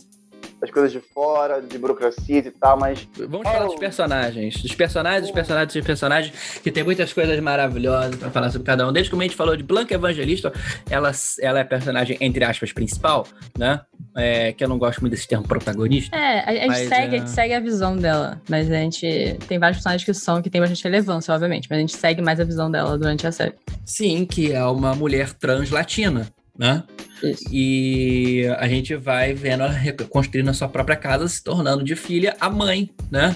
as 0.61 0.71
coisas 0.71 0.91
de 0.91 0.99
fora, 0.99 1.61
de 1.61 1.77
burocracia 1.77 2.39
e 2.39 2.51
tal, 2.51 2.77
mas. 2.77 3.07
Vamos 3.17 3.43
falar 3.43 3.65
dos 3.65 3.75
personagens. 3.75 4.61
Dos 4.61 4.75
personagens, 4.75 5.21
dos 5.23 5.31
personagens, 5.31 5.73
dos 5.73 5.85
personagens, 5.85 6.59
que 6.61 6.71
tem 6.71 6.83
muitas 6.83 7.13
coisas 7.13 7.39
maravilhosas 7.39 8.15
para 8.15 8.29
falar 8.29 8.49
sobre 8.49 8.65
cada 8.65 8.87
um. 8.87 8.91
Desde 8.91 9.09
que 9.09 9.17
a 9.17 9.21
gente 9.21 9.35
falou 9.35 9.55
de 9.55 9.63
Blanca 9.63 9.93
Evangelista, 9.93 10.51
ela, 10.89 11.11
ela 11.39 11.59
é 11.59 11.63
personagem, 11.63 12.17
entre 12.19 12.43
aspas, 12.43 12.73
principal, 12.73 13.25
né? 13.57 13.81
É, 14.15 14.51
que 14.51 14.63
eu 14.63 14.67
não 14.67 14.77
gosto 14.77 15.01
muito 15.01 15.11
desse 15.11 15.27
termo 15.27 15.47
protagonista. 15.47 16.15
É, 16.15 16.39
a, 16.39 16.65
a 16.65 16.73
gente 16.73 16.89
segue, 16.89 17.15
é... 17.15 17.17
a 17.17 17.21
gente 17.21 17.29
segue 17.29 17.53
a 17.53 17.59
visão 17.59 17.95
dela, 17.95 18.41
mas 18.49 18.69
a 18.69 18.75
gente 18.75 19.37
tem 19.47 19.59
vários 19.59 19.77
personagens 19.77 20.03
que 20.03 20.13
são, 20.13 20.41
que 20.41 20.49
tem 20.49 20.59
bastante 20.59 20.83
relevância, 20.83 21.33
obviamente, 21.33 21.67
mas 21.69 21.77
a 21.77 21.81
gente 21.81 21.95
segue 21.95 22.21
mais 22.21 22.39
a 22.39 22.43
visão 22.43 22.69
dela 22.69 22.97
durante 22.97 23.27
a 23.27 23.31
série. 23.31 23.53
Sim, 23.85 24.25
que 24.25 24.51
é 24.51 24.63
uma 24.65 24.95
mulher 24.95 25.31
trans 25.33 25.69
latina, 25.69 26.27
né? 26.57 26.83
Isso. 27.23 27.43
E 27.51 28.45
a 28.57 28.67
gente 28.67 28.95
vai 28.95 29.33
vendo 29.33 29.63
ela 29.63 29.75
construindo 30.09 30.49
a 30.49 30.53
sua 30.53 30.67
própria 30.67 30.95
casa, 30.95 31.27
se 31.27 31.43
tornando 31.43 31.83
de 31.83 31.95
filha 31.95 32.35
a 32.39 32.49
mãe, 32.49 32.89
né? 33.11 33.35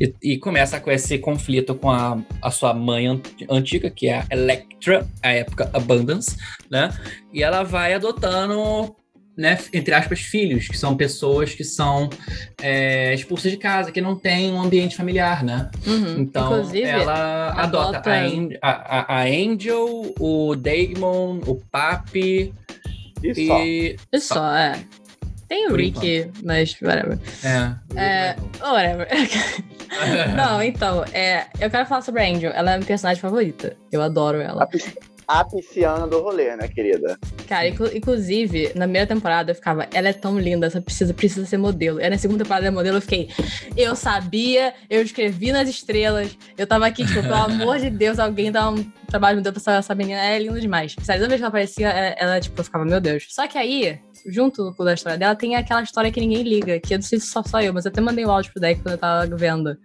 E, 0.00 0.14
e 0.22 0.38
começa 0.38 0.80
com 0.80 0.90
esse 0.90 1.18
conflito 1.18 1.74
com 1.74 1.90
a, 1.90 2.20
a 2.42 2.50
sua 2.50 2.74
mãe 2.74 3.06
antiga, 3.48 3.90
que 3.90 4.08
é 4.08 4.18
a 4.18 4.26
Electra, 4.30 5.06
a 5.22 5.30
época 5.30 5.70
Abundance, 5.72 6.36
né? 6.70 6.90
E 7.32 7.42
ela 7.42 7.62
vai 7.62 7.94
adotando 7.94 8.94
né, 9.36 9.58
entre 9.72 9.92
aspas, 9.94 10.20
filhos, 10.20 10.68
que 10.68 10.78
são 10.78 10.96
pessoas 10.96 11.54
que 11.54 11.64
são 11.64 12.08
é, 12.62 13.12
expulsas 13.14 13.50
de 13.50 13.56
casa, 13.56 13.90
que 13.90 14.00
não 14.00 14.16
têm 14.16 14.52
um 14.52 14.60
ambiente 14.60 14.96
familiar, 14.96 15.42
né? 15.42 15.70
Uhum. 15.86 16.20
Então, 16.20 16.52
Inclusive, 16.52 16.88
ela 16.88 17.52
adota, 17.52 17.98
adota 17.98 18.10
a, 18.62 18.70
a, 18.70 19.20
a, 19.20 19.22
Angel, 19.24 20.14
o 20.18 20.54
Daemon, 20.54 21.40
o 21.46 21.56
Papi, 21.70 22.54
e, 23.22 23.46
só. 23.46 23.58
E 24.12 24.20
só, 24.20 24.54
é. 24.54 24.84
Tem 25.48 25.68
o 25.68 25.74
Rick, 25.74 26.30
mas 26.42 26.76
whatever. 26.80 27.18
É. 27.44 28.00
é 28.00 28.36
whatever. 28.60 29.08
Não, 30.36 30.62
então, 30.62 31.04
é, 31.12 31.46
eu 31.60 31.70
quero 31.70 31.86
falar 31.86 32.02
sobre 32.02 32.22
a 32.22 32.28
Angel. 32.28 32.50
Ela 32.52 32.72
é 32.72 32.76
minha 32.76 32.86
personagem 32.86 33.20
favorita. 33.20 33.76
Eu 33.92 34.02
adoro 34.02 34.40
ela. 34.40 34.68
A, 35.26 35.44
pisciana 35.44 36.06
do 36.06 36.20
rolê, 36.20 36.54
né, 36.56 36.68
querida? 36.68 37.18
Cara, 37.48 37.68
inclu 37.68 37.86
inclusive, 37.94 38.72
na 38.74 38.84
primeira 38.84 39.06
temporada 39.06 39.50
eu 39.50 39.54
ficava, 39.54 39.86
ela 39.92 40.08
é 40.08 40.12
tão 40.12 40.38
linda, 40.38 40.66
essa 40.66 40.80
precisa, 40.80 41.14
precisa 41.14 41.46
ser 41.46 41.56
modelo. 41.56 42.00
E 42.00 42.08
na 42.08 42.18
segunda 42.18 42.44
temporada 42.44 42.66
é 42.66 42.70
modelo, 42.70 42.98
eu 42.98 43.00
fiquei, 43.00 43.28
eu 43.76 43.94
sabia, 43.96 44.74
eu 44.88 45.02
escrevi 45.02 45.52
nas 45.52 45.68
estrelas, 45.68 46.36
eu 46.56 46.66
tava 46.66 46.86
aqui, 46.86 47.06
tipo, 47.06 47.22
pelo 47.22 47.34
amor 47.34 47.78
de 47.78 47.90
Deus, 47.90 48.18
alguém 48.18 48.50
dá 48.50 48.70
um 48.70 48.84
trabalho, 49.06 49.36
meu 49.36 49.44
Deus, 49.44 49.56
essa, 49.56 49.72
essa 49.72 49.94
menina 49.94 50.20
é 50.20 50.38
linda 50.38 50.60
demais. 50.60 50.94
Sério, 51.02 51.22
toda 51.22 51.28
vez 51.28 51.40
que 51.40 51.44
ela 51.44 51.48
aparecia, 51.48 51.88
ela, 51.88 52.16
ela, 52.18 52.40
tipo, 52.40 52.60
eu 52.60 52.64
ficava, 52.64 52.84
meu 52.84 53.00
Deus. 53.00 53.26
Só 53.30 53.46
que 53.46 53.56
aí, 53.58 53.98
junto 54.26 54.74
com 54.74 54.82
a 54.82 54.94
história 54.94 55.18
dela, 55.18 55.34
tem 55.34 55.56
aquela 55.56 55.82
história 55.82 56.10
que 56.10 56.20
ninguém 56.20 56.42
liga, 56.42 56.80
que 56.80 56.94
eu 56.94 56.98
não 56.98 57.02
sei 57.02 57.20
se 57.20 57.26
só 57.26 57.42
só 57.42 57.60
eu, 57.60 57.72
mas 57.72 57.84
eu 57.84 57.90
até 57.90 58.00
mandei 58.00 58.24
o 58.24 58.28
um 58.28 58.30
áudio 58.30 58.52
pro 58.52 58.60
deck 58.60 58.80
quando 58.80 58.94
eu 58.94 58.98
tava 58.98 59.26
vendo. 59.36 59.76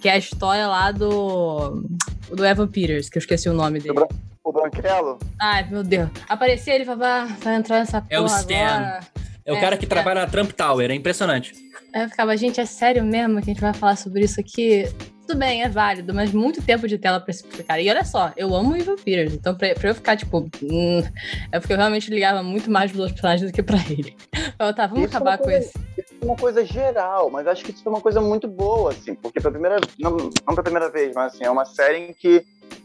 Que 0.00 0.08
é 0.08 0.12
a 0.12 0.18
história 0.18 0.66
lá 0.66 0.90
do. 0.90 1.82
do 2.30 2.44
Evan 2.44 2.68
Peters, 2.68 3.08
que 3.08 3.18
eu 3.18 3.20
esqueci 3.20 3.48
o 3.48 3.54
nome 3.54 3.80
dele. 3.80 4.06
O 4.42 4.52
Branquelo? 4.52 5.18
Ai, 5.40 5.68
meu 5.70 5.82
Deus. 5.82 6.10
Aparecia 6.28 6.74
ele 6.74 6.82
e 6.82 6.86
falava, 6.86 7.32
ah, 7.32 7.36
vai 7.40 7.56
entrar 7.56 7.78
nessa 7.78 8.00
porra. 8.02 8.08
É 8.10 8.20
o 8.20 8.26
Stan. 8.26 8.54
Agora. 8.54 9.00
É 9.46 9.52
o 9.52 9.56
é, 9.56 9.60
cara 9.60 9.76
que 9.76 9.84
é. 9.84 9.88
trabalha 9.88 10.22
na 10.22 10.26
Trump 10.26 10.52
Tower, 10.52 10.90
é 10.90 10.94
impressionante. 10.94 11.52
Aí 11.94 12.02
eu 12.02 12.08
ficava, 12.08 12.36
gente, 12.36 12.60
é 12.60 12.66
sério 12.66 13.04
mesmo 13.04 13.36
que 13.36 13.50
a 13.50 13.52
gente 13.54 13.60
vai 13.60 13.74
falar 13.74 13.96
sobre 13.96 14.24
isso 14.24 14.40
aqui? 14.40 14.84
Tudo 15.26 15.38
bem, 15.38 15.62
é 15.62 15.68
válido, 15.68 16.12
mas 16.12 16.32
muito 16.32 16.62
tempo 16.62 16.86
de 16.86 16.98
tela 16.98 17.18
pra 17.18 17.30
explicar. 17.30 17.80
E 17.80 17.88
olha 17.88 18.04
só, 18.04 18.32
eu 18.36 18.54
amo 18.54 18.76
Evil 18.76 18.96
Peters, 18.96 19.34
então 19.34 19.54
pra, 19.54 19.74
pra 19.74 19.88
eu 19.88 19.94
ficar, 19.94 20.16
tipo, 20.16 20.48
hum, 20.62 21.02
é 21.50 21.58
porque 21.58 21.72
eu 21.72 21.76
realmente 21.76 22.10
ligava 22.10 22.42
muito 22.42 22.70
mais 22.70 22.92
pros 22.92 23.10
personagens 23.10 23.50
do 23.50 23.54
que 23.54 23.62
pra 23.62 23.78
ele. 23.88 24.16
Eu, 24.56 24.72
tá, 24.72 24.86
vamos 24.86 25.06
isso 25.06 25.14
é 25.14 25.16
acabar 25.16 25.34
é 25.34 25.38
com 25.38 25.50
isso. 25.50 25.72
Isso 25.98 26.14
é 26.20 26.24
uma 26.24 26.36
coisa 26.36 26.64
geral, 26.64 27.28
mas 27.28 27.46
acho 27.48 27.64
que 27.64 27.72
isso 27.72 27.82
é 27.84 27.88
uma 27.88 28.00
coisa 28.00 28.20
muito 28.20 28.46
boa, 28.46 28.92
assim, 28.92 29.14
porque 29.14 29.40
pra 29.40 29.50
primeira, 29.50 29.80
não, 29.98 30.16
não 30.16 30.54
pra 30.54 30.62
primeira 30.62 30.88
vez, 30.88 31.12
mas 31.12 31.34
assim, 31.34 31.44
é 31.44 31.50
uma 31.50 31.64
série 31.64 31.98
em 31.98 32.12
que, 32.12 32.44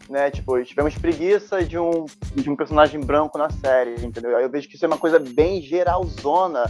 né, 0.10 0.32
tipo, 0.32 0.62
tivemos 0.64 0.96
preguiça 0.96 1.64
de 1.64 1.78
um, 1.78 2.06
de 2.34 2.50
um 2.50 2.56
personagem 2.56 3.00
branco 3.00 3.38
na 3.38 3.52
série, 3.52 4.04
entendeu? 4.04 4.36
Aí 4.36 4.44
eu 4.44 4.50
vejo 4.50 4.68
que 4.68 4.76
isso 4.76 4.86
é 4.86 4.88
uma 4.88 4.98
coisa 4.98 5.20
bem 5.20 5.62
geralzona 5.62 6.64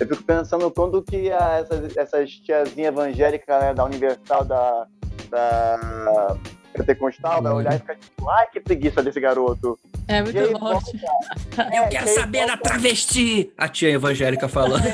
eu 0.00 0.06
fico 0.06 0.22
pensando 0.22 0.70
quando 0.70 1.02
que 1.02 1.30
a, 1.32 1.58
essas, 1.58 1.96
essas 1.96 2.30
tiazinhas 2.30 2.92
evangélicas 2.94 3.60
né, 3.60 3.74
da 3.74 3.84
Universal, 3.84 4.44
da, 4.44 4.86
da 5.30 6.36
pentecostal 6.78 7.42
vai 7.42 7.52
olhar 7.52 7.74
e 7.74 7.78
ficar 7.78 7.96
tipo, 7.96 8.28
ai, 8.28 8.46
que 8.52 8.60
preguiça 8.60 9.02
desse 9.02 9.20
garoto. 9.20 9.78
É 10.06 10.22
muito 10.22 10.38
aí, 10.38 10.52
volta, 10.52 10.90
Eu 11.74 11.84
é, 11.84 11.88
quero 11.88 12.08
saber 12.08 12.38
volta... 12.38 12.56
da 12.56 12.62
travesti! 12.62 13.52
A 13.58 13.68
tia 13.68 13.90
evangélica 13.90 14.48
falando. 14.48 14.84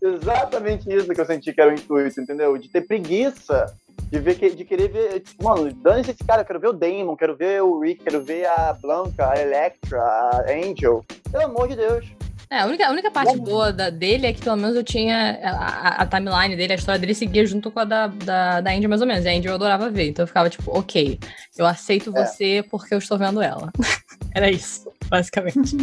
Exatamente 0.00 0.92
isso 0.92 1.08
que 1.08 1.20
eu 1.20 1.26
senti 1.26 1.52
que 1.52 1.60
era 1.60 1.70
o 1.70 1.74
intuito, 1.74 2.20
entendeu? 2.20 2.56
De 2.58 2.68
ter 2.68 2.82
preguiça, 2.82 3.74
de 4.10 4.18
ver 4.18 4.34
que, 4.34 4.50
de 4.50 4.64
querer 4.64 4.88
ver, 4.88 5.20
tipo, 5.20 5.44
mano, 5.44 5.72
dane-se 5.72 6.10
esse 6.10 6.24
cara, 6.24 6.42
eu 6.42 6.44
quero 6.44 6.60
ver 6.60 6.68
o 6.68 6.72
Damon, 6.72 7.16
quero 7.16 7.36
ver 7.36 7.62
o 7.62 7.80
Rick, 7.80 8.04
quero 8.04 8.22
ver 8.22 8.46
a 8.46 8.72
Blanca, 8.72 9.30
a 9.30 9.40
Electra, 9.40 10.00
a 10.00 10.44
Angel. 10.50 11.04
Pelo 11.30 11.44
amor 11.44 11.68
de 11.68 11.76
Deus. 11.76 12.04
É, 12.52 12.58
a 12.58 12.66
única, 12.66 12.86
a 12.86 12.90
única 12.90 13.10
parte 13.10 13.34
boa 13.38 13.72
da, 13.72 13.88
dele 13.88 14.26
é 14.26 14.32
que 14.34 14.42
pelo 14.42 14.58
menos 14.58 14.76
eu 14.76 14.84
tinha 14.84 15.40
a, 15.42 16.02
a, 16.02 16.06
timeline 16.06 16.54
dele, 16.54 16.74
a 16.74 16.76
história 16.76 17.00
dele 17.00 17.14
seguia 17.14 17.46
junto 17.46 17.70
com 17.70 17.80
a 17.80 17.84
da, 17.84 18.08
da, 18.08 18.60
da 18.60 18.70
Andy 18.70 18.86
mais 18.86 19.00
ou 19.00 19.06
menos. 19.06 19.24
E 19.24 19.28
a 19.30 19.32
Andy 19.32 19.48
eu 19.48 19.54
adorava 19.54 19.88
ver, 19.88 20.10
então 20.10 20.22
eu 20.22 20.26
ficava 20.26 20.50
tipo, 20.50 20.70
ok, 20.70 21.18
eu 21.56 21.64
aceito 21.64 22.14
é. 22.14 22.26
você 22.26 22.44
é. 22.56 22.62
porque 22.62 22.92
eu 22.92 22.98
estou 22.98 23.16
vendo 23.16 23.40
ela. 23.40 23.72
Era 24.36 24.50
isso, 24.50 24.92
basicamente. 25.08 25.74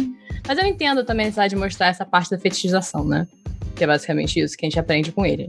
Mas 0.46 0.58
eu 0.58 0.64
entendo 0.64 1.04
também 1.04 1.24
a 1.24 1.26
necessidade 1.26 1.56
de 1.56 1.60
mostrar 1.60 1.88
essa 1.88 2.06
parte 2.06 2.30
da 2.30 2.38
fetichização, 2.38 3.04
né? 3.04 3.26
Que 3.74 3.82
é 3.82 3.86
basicamente 3.88 4.38
isso 4.38 4.56
que 4.56 4.64
a 4.64 4.68
gente 4.68 4.78
aprende 4.78 5.10
com 5.10 5.26
ele. 5.26 5.48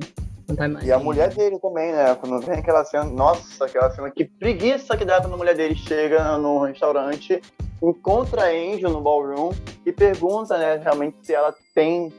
E 0.83 0.91
a 0.91 0.97
mulher 0.97 1.29
dele 1.35 1.59
também, 1.59 1.91
né? 1.91 2.15
Quando 2.15 2.43
vem 2.43 2.57
aquela 2.57 2.83
cena, 2.83 3.03
nossa, 3.03 3.63
aquela 3.63 3.91
cena, 3.91 4.09
que 4.09 4.25
preguiça 4.25 4.97
que 4.97 5.05
dá 5.05 5.21
quando 5.21 5.35
a 5.35 5.37
mulher 5.37 5.55
dele 5.55 5.75
chega 5.75 6.35
no 6.39 6.63
restaurante, 6.63 7.39
encontra 7.81 8.43
a 8.43 8.49
Angel 8.49 8.89
no 8.89 9.01
ballroom 9.01 9.51
e 9.85 9.91
pergunta, 9.91 10.57
né, 10.57 10.77
realmente 10.77 11.17
se 11.23 11.33
ela 11.33 11.53
tem 11.73 12.13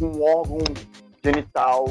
um 0.00 0.22
órgão 0.22 0.58
genital 1.22 1.84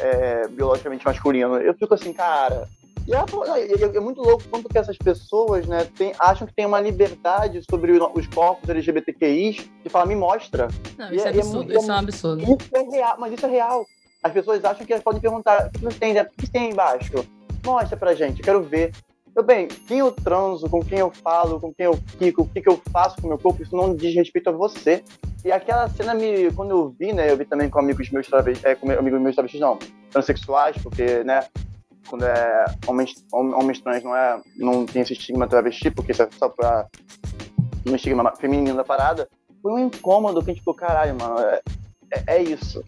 é, 0.00 0.48
biologicamente 0.48 1.04
masculino. 1.04 1.56
Eu 1.56 1.74
fico 1.74 1.94
assim, 1.94 2.12
cara. 2.12 2.68
E 3.06 3.14
é, 3.14 3.96
é, 3.96 4.00
muito 4.00 4.20
louco 4.20 4.44
quanto 4.50 4.68
que 4.68 4.76
essas 4.76 4.98
pessoas, 4.98 5.66
né, 5.66 5.88
tem, 5.96 6.12
acham 6.18 6.46
que 6.46 6.52
tem 6.52 6.66
uma 6.66 6.78
liberdade 6.78 7.62
sobre 7.68 7.92
os 7.92 8.26
corpos 8.26 8.68
LGBTQIs 8.68 9.66
de 9.82 9.88
falar, 9.88 10.04
me 10.04 10.14
mostra. 10.14 10.68
Não, 10.98 11.10
isso 11.10 11.26
é, 11.26 11.30
é 11.30 11.38
absurdo, 11.38 11.72
isso 11.72 11.90
é 11.90 11.94
um 11.94 11.96
absurdo. 11.96 12.42
Isso 12.42 12.76
é 12.76 12.82
real, 12.82 13.16
mas 13.18 13.32
isso 13.32 13.46
é 13.46 13.48
real. 13.48 13.86
As 14.22 14.32
pessoas 14.32 14.62
acham 14.62 14.84
que 14.84 14.92
elas 14.92 15.02
podem 15.02 15.22
perguntar: 15.22 15.68
o 15.68 15.70
que 15.70 15.84
você 15.84 15.98
tem, 15.98 16.20
o 16.20 16.26
que 16.36 16.50
tem 16.50 16.70
embaixo? 16.70 17.24
Mostra 17.64 17.96
pra 17.96 18.14
gente, 18.14 18.40
eu 18.40 18.44
quero 18.44 18.62
ver. 18.62 18.92
Eu, 19.38 19.44
bem, 19.44 19.68
quem 19.68 20.00
eu 20.00 20.10
transo, 20.10 20.68
com 20.68 20.80
quem 20.80 20.98
eu 20.98 21.12
falo, 21.12 21.60
com 21.60 21.72
quem 21.72 21.86
eu 21.86 21.96
fico, 22.18 22.42
o 22.42 22.48
que, 22.48 22.60
que 22.60 22.68
eu 22.68 22.82
faço 22.90 23.20
com 23.20 23.28
o 23.28 23.30
meu 23.30 23.38
corpo, 23.38 23.62
isso 23.62 23.76
não 23.76 23.94
diz 23.94 24.12
respeito 24.12 24.50
a 24.50 24.52
você. 24.52 25.04
E 25.44 25.52
aquela 25.52 25.88
cena, 25.88 26.12
me, 26.12 26.50
quando 26.50 26.72
eu 26.72 26.88
vi, 26.98 27.12
né, 27.12 27.30
eu 27.30 27.36
vi 27.36 27.44
também 27.44 27.70
com 27.70 27.78
amigos 27.78 28.10
meus 28.10 28.26
é, 28.64 28.74
com 28.74 28.90
amigos 28.90 29.20
meus 29.20 29.36
travestis, 29.36 29.60
não, 29.60 29.78
transexuais, 30.10 30.76
porque, 30.82 31.22
né, 31.22 31.46
quando 32.08 32.24
é 32.24 32.64
homens, 32.84 33.14
homens 33.32 33.80
trans 33.80 34.02
não, 34.02 34.16
é, 34.16 34.40
não 34.56 34.84
tem 34.84 35.02
esse 35.02 35.12
estigma 35.12 35.46
travesti, 35.46 35.88
porque 35.88 36.10
isso 36.10 36.24
é 36.24 36.28
só 36.36 36.48
pra 36.48 36.88
um 37.86 37.94
estigma 37.94 38.34
feminino 38.34 38.76
da 38.76 38.82
parada, 38.82 39.28
foi 39.62 39.70
um 39.70 39.78
incômodo 39.78 40.42
que 40.42 40.50
a 40.50 40.52
gente 40.52 40.62
ficou, 40.62 40.74
caralho, 40.74 41.14
mano, 41.14 41.38
é, 41.38 41.60
é, 42.12 42.38
é 42.38 42.42
isso. 42.42 42.84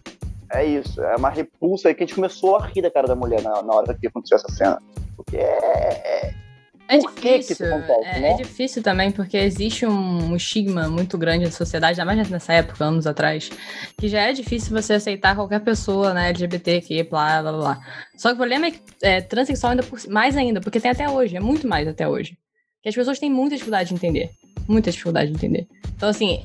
É 0.53 0.65
isso, 0.65 1.01
é 1.01 1.15
uma 1.15 1.29
repulsa 1.29 1.87
aí 1.87 1.95
que 1.95 2.03
a 2.03 2.05
gente 2.05 2.15
começou 2.15 2.57
a 2.57 2.65
rir 2.65 2.81
da 2.81 2.91
cara 2.91 3.07
da 3.07 3.15
mulher 3.15 3.41
na, 3.41 3.61
na 3.61 3.73
hora 3.73 3.93
que 3.93 4.05
aconteceu 4.05 4.35
essa 4.35 4.51
cena. 4.51 4.81
Porque 5.15 5.37
é, 5.37 5.43
é, 5.43 6.40
é 6.87 6.97
por 6.97 7.13
difícil, 7.13 7.21
que, 7.21 7.45
que 7.45 7.53
isso 7.53 7.65
acontece, 7.65 8.09
é, 8.09 8.19
né? 8.19 8.31
é, 8.31 8.33
difícil 8.35 8.83
também, 8.83 9.11
porque 9.11 9.37
existe 9.37 9.85
um, 9.85 10.31
um, 10.31 10.35
estigma 10.35 10.89
muito 10.89 11.17
grande 11.17 11.45
na 11.45 11.51
sociedade, 11.51 11.99
ainda 11.99 12.13
mais 12.13 12.29
nessa 12.29 12.53
época, 12.53 12.83
anos 12.83 13.07
atrás, 13.07 13.49
que 13.97 14.07
já 14.07 14.21
é 14.21 14.33
difícil 14.33 14.71
você 14.71 14.93
aceitar 14.93 15.35
qualquer 15.35 15.61
pessoa, 15.61 16.13
né, 16.13 16.29
LGBTQ, 16.29 17.03
blá, 17.03 17.41
blá, 17.41 17.51
blá. 17.51 17.79
Só 18.15 18.29
que 18.29 18.35
o 18.35 18.37
problema 18.37 18.67
é 18.67 18.71
que 18.71 18.81
é, 19.01 19.21
transexual 19.21 19.71
ainda 19.71 19.83
por, 19.83 19.99
mais 20.09 20.35
ainda, 20.35 20.59
porque 20.59 20.79
tem 20.79 20.91
até 20.91 21.09
hoje, 21.09 21.37
é 21.37 21.39
muito 21.39 21.67
mais 21.67 21.87
até 21.87 22.07
hoje. 22.07 22.37
Que 22.81 22.89
as 22.89 22.95
pessoas 22.95 23.19
têm 23.19 23.31
muita 23.31 23.55
dificuldade 23.55 23.89
de 23.89 23.95
entender. 23.95 24.31
Muita 24.67 24.91
dificuldade 24.91 25.31
de 25.31 25.37
entender. 25.37 25.67
Então, 25.95 26.09
assim, 26.09 26.41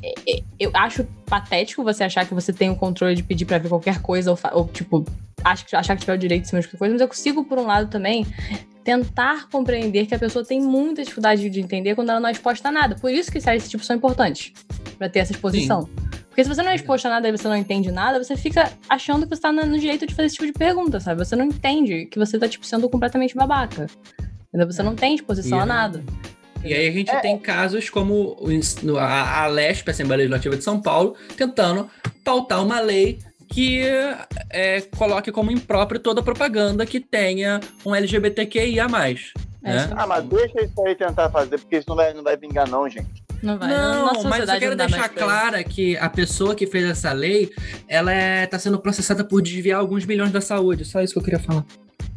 eu 0.59 0.71
acho 0.75 1.05
patético 1.27 1.83
você 1.83 2.05
achar 2.05 2.27
que 2.27 2.35
você 2.35 2.53
tem 2.53 2.71
o 2.71 2.77
controle 2.77 3.14
de 3.14 3.23
pedir 3.23 3.45
para 3.45 3.59
ver 3.59 3.69
qualquer 3.69 4.03
coisa, 4.03 4.31
ou, 4.31 4.38
ou 4.53 4.69
tipo, 4.69 5.05
achar 5.42 5.95
que 5.95 6.01
tiver 6.01 6.14
o 6.14 6.19
direito 6.19 6.42
de 6.42 6.49
cima 6.49 6.61
de 6.61 6.66
qualquer 6.66 6.79
coisa, 6.79 6.95
mas 6.95 7.01
eu 7.01 7.09
consigo, 7.09 7.45
por 7.45 7.59
um 7.59 7.66
lado, 7.66 7.88
também 7.88 8.27
tentar 8.85 9.49
compreender 9.49 10.07
que 10.07 10.14
a 10.14 10.19
pessoa 10.19 10.45
tem 10.45 10.61
muita 10.61 11.03
dificuldade 11.03 11.49
de 11.51 11.61
entender 11.61 11.95
quando 11.95 12.11
ela 12.11 12.21
não 12.21 12.29
é 12.29 12.33
exposta 12.33 12.69
a 12.69 12.73
nada. 12.73 12.95
Por 12.95 13.11
isso 13.11 13.33
que 13.33 13.40
séries 13.40 13.62
desse 13.62 13.71
tipo 13.71 13.85
são 13.85 13.97
importantes, 13.97 14.53
para 14.97 15.09
ter 15.09 15.21
essa 15.21 15.33
exposição. 15.33 15.83
Sim. 15.83 16.07
Porque 16.29 16.45
se 16.45 16.51
você 16.51 16.62
não 16.62 16.71
é 16.71 16.75
exposto 16.75 17.07
a 17.07 17.09
nada 17.09 17.29
e 17.29 17.33
você 17.33 17.49
não 17.49 17.57
entende 17.57 17.90
nada, 17.90 18.23
você 18.23 18.37
fica 18.37 18.71
achando 18.88 19.27
que 19.27 19.35
você 19.35 19.40
tá 19.40 19.51
no 19.51 19.79
direito 19.79 20.07
de 20.07 20.14
fazer 20.14 20.27
esse 20.27 20.35
tipo 20.35 20.47
de 20.47 20.53
pergunta, 20.53 21.01
sabe? 21.01 21.25
Você 21.25 21.35
não 21.35 21.47
entende 21.47 22.05
que 22.07 22.19
você 22.19 22.38
tá, 22.38 22.47
tipo, 22.47 22.66
sendo 22.66 22.90
completamente 22.90 23.35
babaca. 23.35 23.87
Você 24.53 24.83
é. 24.83 24.85
não 24.85 24.95
tem 24.95 25.14
exposição 25.14 25.59
a 25.59 25.66
nada. 25.66 26.05
E 26.66 26.74
aí 26.74 26.88
a 26.88 26.92
gente 26.92 27.11
é. 27.11 27.20
tem 27.20 27.38
casos 27.38 27.88
como 27.90 28.37
a, 28.98 29.44
a 29.44 29.46
LESP, 29.46 29.88
a 29.88 29.92
Assembleia 29.92 30.18
Legislativa 30.18 30.57
de 30.57 30.64
São 30.64 30.81
Paulo, 30.81 31.16
tentando 31.37 31.88
pautar 32.24 32.62
uma 32.62 32.81
lei 32.81 33.18
que 33.48 33.83
é, 34.50 34.81
coloque 34.96 35.31
como 35.31 35.50
impróprio 35.50 36.00
toda 36.00 36.22
propaganda 36.22 36.85
que 36.85 37.00
tenha 37.00 37.61
um 37.85 37.94
LGBTQIA+. 37.94 38.87
É, 39.62 39.72
né? 39.74 39.90
Ah, 39.96 40.07
mas 40.07 40.24
deixa 40.24 40.62
isso 40.62 40.87
aí 40.87 40.94
tentar 40.94 41.31
fazer, 41.31 41.59
porque 41.59 41.79
isso 41.79 41.88
não 41.88 41.96
vai, 41.96 42.12
não 42.12 42.22
vai 42.22 42.37
vingar 42.37 42.68
não, 42.68 42.88
gente. 42.88 43.24
Não 43.42 43.59
vai. 43.59 43.68
Não, 43.68 44.12
não 44.14 44.24
mas 44.24 44.48
eu 44.48 44.59
quero 44.59 44.76
deixar 44.76 45.09
clara 45.09 45.62
que 45.62 45.96
a 45.96 46.09
pessoa 46.09 46.55
que 46.55 46.66
fez 46.66 46.88
essa 46.88 47.12
lei, 47.12 47.52
ela 47.88 48.12
é, 48.12 48.46
tá 48.46 48.59
sendo 48.59 48.79
processada 48.79 49.24
por 49.24 49.42
desviar 49.42 49.81
alguns 49.81 50.05
bilhões 50.05 50.31
da 50.31 50.40
saúde. 50.40 50.85
Só 50.85 51.00
isso 51.00 51.12
que 51.12 51.18
eu 51.18 51.24
queria 51.24 51.40
falar. 51.40 51.64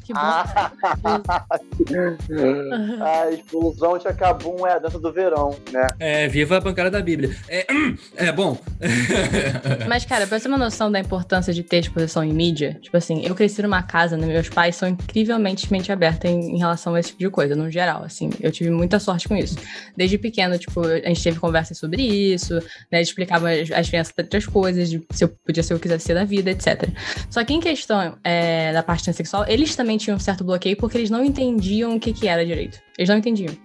Que 0.10 0.14
bom. 0.14 0.20
A 3.06 3.32
explosão 3.32 3.98
de 4.00 4.08
acabou 4.08 4.68
é 4.68 4.74
a 4.74 4.80
dança 4.80 4.98
do 4.98 5.14
verão, 5.14 5.56
né? 5.72 5.88
É, 6.00 6.28
viva 6.28 6.58
a 6.58 6.60
bancada 6.60 6.90
da 6.90 7.00
Bíblia. 7.00 7.38
É, 7.48 7.68
é 8.18 8.32
bom. 8.32 8.58
Mas, 9.88 10.06
cara, 10.06 10.26
pra 10.26 10.40
você 10.40 10.46
ter 10.46 10.50
uma 10.50 10.58
noção 10.58 10.92
da 10.92 11.00
importância 11.00 11.54
de 11.54 11.62
ter 11.62 11.78
exposição 11.78 12.24
em 12.24 12.34
mídia, 12.34 12.80
tipo 12.82 12.98
assim, 12.98 13.24
eu 13.24 13.36
cresci 13.36 13.62
numa 13.62 13.84
casa, 13.84 14.18
né, 14.18 14.26
meus 14.26 14.50
pais 14.50 14.76
são 14.76 14.90
incrivelmente 14.90 15.72
mente 15.72 15.92
aberta 15.92 16.28
em, 16.28 16.56
em, 16.56 16.58
relação 16.58 16.96
a 16.96 17.00
esse 17.00 17.10
tipo 17.10 17.20
de 17.20 17.30
coisa, 17.30 17.56
no 17.56 17.70
geral, 17.70 18.04
assim. 18.04 18.32
Eu 18.42 18.52
tive 18.52 18.72
muita 18.72 19.00
sorte 19.00 19.28
com 19.28 19.36
isso. 19.36 19.58
Desde 19.96 20.18
pequeno, 20.18 20.58
tipo, 20.58 20.82
a 20.82 21.08
gente 21.08 21.22
teve 21.22 21.40
conversas 21.40 21.78
sobre 21.78 22.02
isso, 22.02 22.60
né, 22.92 23.00
explicava 23.00 23.52
as, 23.52 23.70
as 23.70 23.88
crianças 23.88 24.12
outras 24.18 24.48
coisas, 24.48 24.90
de 24.90 25.06
se 25.12 25.24
eu 25.24 25.30
podia 25.46 25.62
ser 25.62 25.76
o 25.76 25.78
que 25.78 25.84
quisesse 25.84 26.06
ser 26.06 26.16
da 26.16 26.24
vida, 26.24 26.50
etc. 26.50 26.90
Só 27.30 27.44
que 27.44 27.54
em 27.54 27.60
questão 27.60 28.18
é, 28.24 28.74
da 28.74 28.82
parte 28.82 29.14
sexual, 29.14 29.46
eles 29.48 29.76
também 29.76 29.99
tinham 30.00 30.18
um 30.18 30.20
certo 30.20 30.44
bloqueio 30.44 30.76
porque 30.76 30.98
eles 30.98 31.10
não 31.10 31.24
entendiam 31.24 31.96
o 31.96 32.00
que, 32.00 32.12
que 32.14 32.28
era 32.28 32.46
direito. 32.46 32.80
Eles 32.98 33.10
não 33.10 33.18
entendiam. 33.18 33.56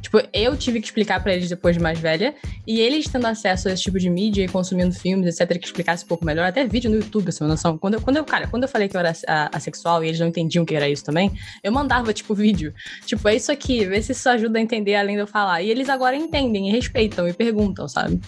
Tipo, 0.00 0.20
eu 0.32 0.56
tive 0.56 0.80
que 0.80 0.86
explicar 0.86 1.22
para 1.22 1.32
eles 1.32 1.48
depois 1.48 1.76
de 1.76 1.82
mais 1.82 1.98
velha, 1.98 2.34
e 2.66 2.80
eles 2.80 3.06
tendo 3.06 3.26
acesso 3.26 3.68
a 3.68 3.72
esse 3.72 3.82
tipo 3.82 3.98
de 3.98 4.10
mídia 4.10 4.44
e 4.44 4.48
consumindo 4.48 4.92
filmes, 4.92 5.40
etc., 5.40 5.58
que 5.58 5.66
explicasse 5.66 6.04
um 6.04 6.08
pouco 6.08 6.24
melhor, 6.24 6.44
até 6.44 6.66
vídeo 6.66 6.90
no 6.90 6.96
YouTube, 6.96 7.28
essa 7.28 7.46
noção. 7.46 7.78
Quando 7.78 7.94
eu, 7.94 8.00
quando 8.00 8.16
eu, 8.16 8.24
cara, 8.24 8.48
quando 8.48 8.64
eu 8.64 8.68
falei 8.68 8.88
que 8.88 8.96
eu 8.96 9.00
era 9.00 9.12
assexual 9.52 10.04
e 10.04 10.08
eles 10.08 10.20
não 10.20 10.26
entendiam 10.26 10.64
que 10.64 10.74
era 10.74 10.88
isso 10.88 11.04
também, 11.04 11.30
eu 11.62 11.70
mandava, 11.70 12.12
tipo, 12.12 12.34
vídeo. 12.34 12.74
Tipo, 13.06 13.28
é 13.28 13.36
isso 13.36 13.52
aqui, 13.52 13.86
vê 13.86 14.02
se 14.02 14.12
isso 14.12 14.28
ajuda 14.28 14.58
a 14.58 14.62
entender 14.62 14.96
além 14.96 15.14
de 15.14 15.22
eu 15.22 15.26
falar. 15.26 15.62
E 15.62 15.70
eles 15.70 15.88
agora 15.88 16.16
entendem 16.16 16.68
e 16.68 16.72
respeitam 16.72 17.28
e 17.28 17.32
perguntam, 17.32 17.88
sabe? 17.88 18.20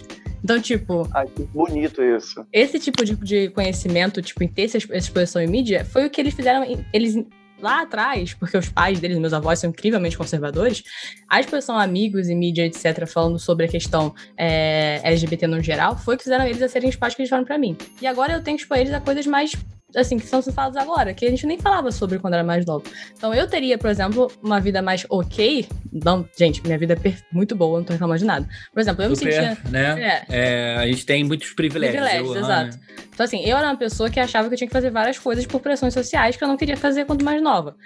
Então, 0.42 0.60
tipo. 0.60 1.08
Ai, 1.12 1.26
que 1.26 1.42
bonito 1.44 2.02
isso. 2.02 2.46
Esse 2.52 2.78
tipo 2.78 3.04
de, 3.04 3.16
de 3.16 3.48
conhecimento, 3.48 4.22
tipo, 4.22 4.44
em 4.44 4.48
ter 4.48 4.62
essa 4.62 4.78
exposição 4.78 5.42
em 5.42 5.46
mídia, 5.46 5.84
foi 5.84 6.06
o 6.06 6.10
que 6.10 6.20
eles 6.20 6.34
fizeram. 6.34 6.84
Eles 6.92 7.16
lá 7.64 7.82
atrás, 7.82 8.34
porque 8.34 8.56
os 8.56 8.68
pais 8.68 9.00
deles, 9.00 9.18
meus 9.18 9.32
avós, 9.32 9.58
são 9.58 9.70
incrivelmente 9.70 10.16
conservadores, 10.16 10.84
a 11.28 11.40
exposição 11.40 11.78
amigos 11.78 12.28
e 12.28 12.34
mídia, 12.34 12.66
etc., 12.66 13.06
falando 13.06 13.38
sobre 13.38 13.64
a 13.64 13.68
questão 13.68 14.14
é, 14.36 15.00
LGBT 15.02 15.46
no 15.46 15.60
geral, 15.62 15.96
foi 15.96 16.16
que 16.16 16.22
fizeram 16.22 16.44
eles 16.44 16.62
a 16.62 16.68
serem 16.68 16.90
os 16.90 16.96
pais 16.96 17.14
que 17.14 17.22
eles 17.22 17.30
falaram 17.30 17.46
pra 17.46 17.58
mim. 17.58 17.76
E 18.00 18.06
agora 18.06 18.34
eu 18.34 18.42
tenho 18.42 18.56
que 18.56 18.62
expor 18.62 18.76
eles 18.76 18.92
a 18.92 19.00
coisas 19.00 19.26
mais 19.26 19.52
assim, 19.96 20.18
que 20.18 20.26
são 20.26 20.42
falados 20.42 20.76
agora, 20.76 21.14
que 21.14 21.24
a 21.24 21.30
gente 21.30 21.46
nem 21.46 21.58
falava 21.58 21.90
sobre 21.90 22.18
quando 22.18 22.34
era 22.34 22.44
mais 22.44 22.64
novo. 22.66 22.84
Então 23.16 23.32
eu 23.34 23.46
teria, 23.46 23.78
por 23.78 23.90
exemplo, 23.90 24.30
uma 24.42 24.60
vida 24.60 24.82
mais 24.82 25.06
ok. 25.08 25.66
Não, 25.92 26.28
gente, 26.38 26.62
minha 26.62 26.78
vida 26.78 26.94
é 26.94 27.14
muito 27.32 27.54
boa, 27.54 27.78
não 27.78 27.84
tô 27.84 27.92
reclamando 27.92 28.18
de 28.18 28.24
nada. 28.24 28.48
Por 28.72 28.80
exemplo, 28.80 29.04
eu 29.04 29.14
Super, 29.14 29.26
me 29.26 29.32
sentia. 29.32 29.70
Né? 29.70 30.02
É. 30.02 30.24
é. 30.28 30.76
a 30.76 30.86
gente 30.86 31.06
tem 31.06 31.24
muitos 31.24 31.52
privilégios. 31.52 32.02
Privilégios, 32.02 32.36
exato. 32.36 32.78
Então, 33.14 33.24
assim, 33.24 33.44
eu 33.44 33.56
era 33.56 33.68
uma 33.68 33.76
pessoa 33.76 34.10
que 34.10 34.18
achava 34.18 34.48
que 34.48 34.54
eu 34.54 34.58
tinha 34.58 34.66
que 34.66 34.72
fazer 34.72 34.90
várias 34.90 35.18
coisas 35.18 35.46
por 35.46 35.60
pressões 35.60 35.94
sociais 35.94 36.36
que 36.36 36.42
eu 36.42 36.48
não 36.48 36.56
queria 36.56 36.76
fazer 36.76 37.04
quando 37.04 37.24
mais 37.24 37.40
nova. 37.40 37.76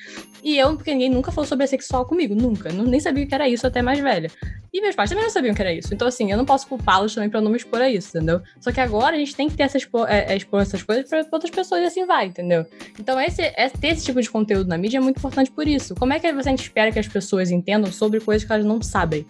E 0.42 0.56
eu, 0.56 0.74
porque 0.74 0.92
ninguém 0.92 1.10
nunca 1.10 1.30
falou 1.30 1.46
sobre 1.46 1.66
sexual 1.66 2.06
comigo, 2.06 2.34
nunca. 2.34 2.70
Eu 2.70 2.84
nem 2.84 2.98
sabia 2.98 3.24
o 3.24 3.28
que 3.28 3.34
era 3.34 3.46
isso 3.46 3.66
até 3.66 3.82
mais 3.82 3.98
velha. 3.98 4.30
E 4.72 4.80
meus 4.80 4.94
pais 4.94 5.10
também 5.10 5.24
não 5.24 5.30
sabiam 5.30 5.52
o 5.52 5.56
que 5.56 5.62
era 5.62 5.72
isso. 5.72 5.92
Então, 5.92 6.08
assim, 6.08 6.30
eu 6.30 6.36
não 6.36 6.44
posso 6.44 6.66
culpá-los 6.66 7.14
também 7.14 7.28
pra 7.28 7.40
não 7.40 7.50
me 7.50 7.56
expor 7.56 7.80
a 7.80 7.90
isso, 7.90 8.16
entendeu? 8.16 8.40
Só 8.60 8.72
que 8.72 8.80
agora 8.80 9.16
a 9.16 9.18
gente 9.18 9.34
tem 9.34 9.48
que 9.48 9.56
ter 9.56 9.64
essa 9.64 9.76
expo 9.76 10.06
é, 10.06 10.32
é, 10.32 10.36
expor 10.36 10.62
essas 10.62 10.82
coisas 10.82 11.08
pra 11.08 11.26
outras 11.32 11.50
pessoas 11.50 11.82
e 11.82 11.86
assim 11.98 12.06
vai, 12.06 12.26
entendeu? 12.26 12.66
Então, 12.98 13.20
esse, 13.20 13.42
é, 13.42 13.68
ter 13.68 13.88
esse 13.88 14.04
tipo 14.04 14.20
de 14.20 14.30
conteúdo 14.30 14.68
na 14.68 14.78
mídia 14.78 14.98
é 14.98 15.00
muito 15.00 15.18
importante 15.18 15.50
por 15.50 15.66
isso. 15.66 15.94
Como 15.94 16.12
é 16.12 16.20
que 16.20 16.32
você 16.32 16.50
espera 16.52 16.92
que 16.92 16.98
as 16.98 17.08
pessoas 17.08 17.50
entendam 17.50 17.90
sobre 17.90 18.20
coisas 18.20 18.46
que 18.46 18.52
elas 18.52 18.64
não 18.64 18.80
sabem? 18.82 19.26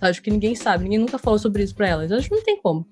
Acho 0.00 0.22
que 0.22 0.30
ninguém 0.30 0.54
sabe, 0.54 0.84
ninguém 0.84 0.98
nunca 0.98 1.18
falou 1.18 1.38
sobre 1.38 1.62
isso 1.62 1.74
pra 1.74 1.88
elas. 1.88 2.12
Acho 2.12 2.28
que 2.28 2.34
não 2.34 2.42
tem 2.42 2.60
como. 2.60 2.86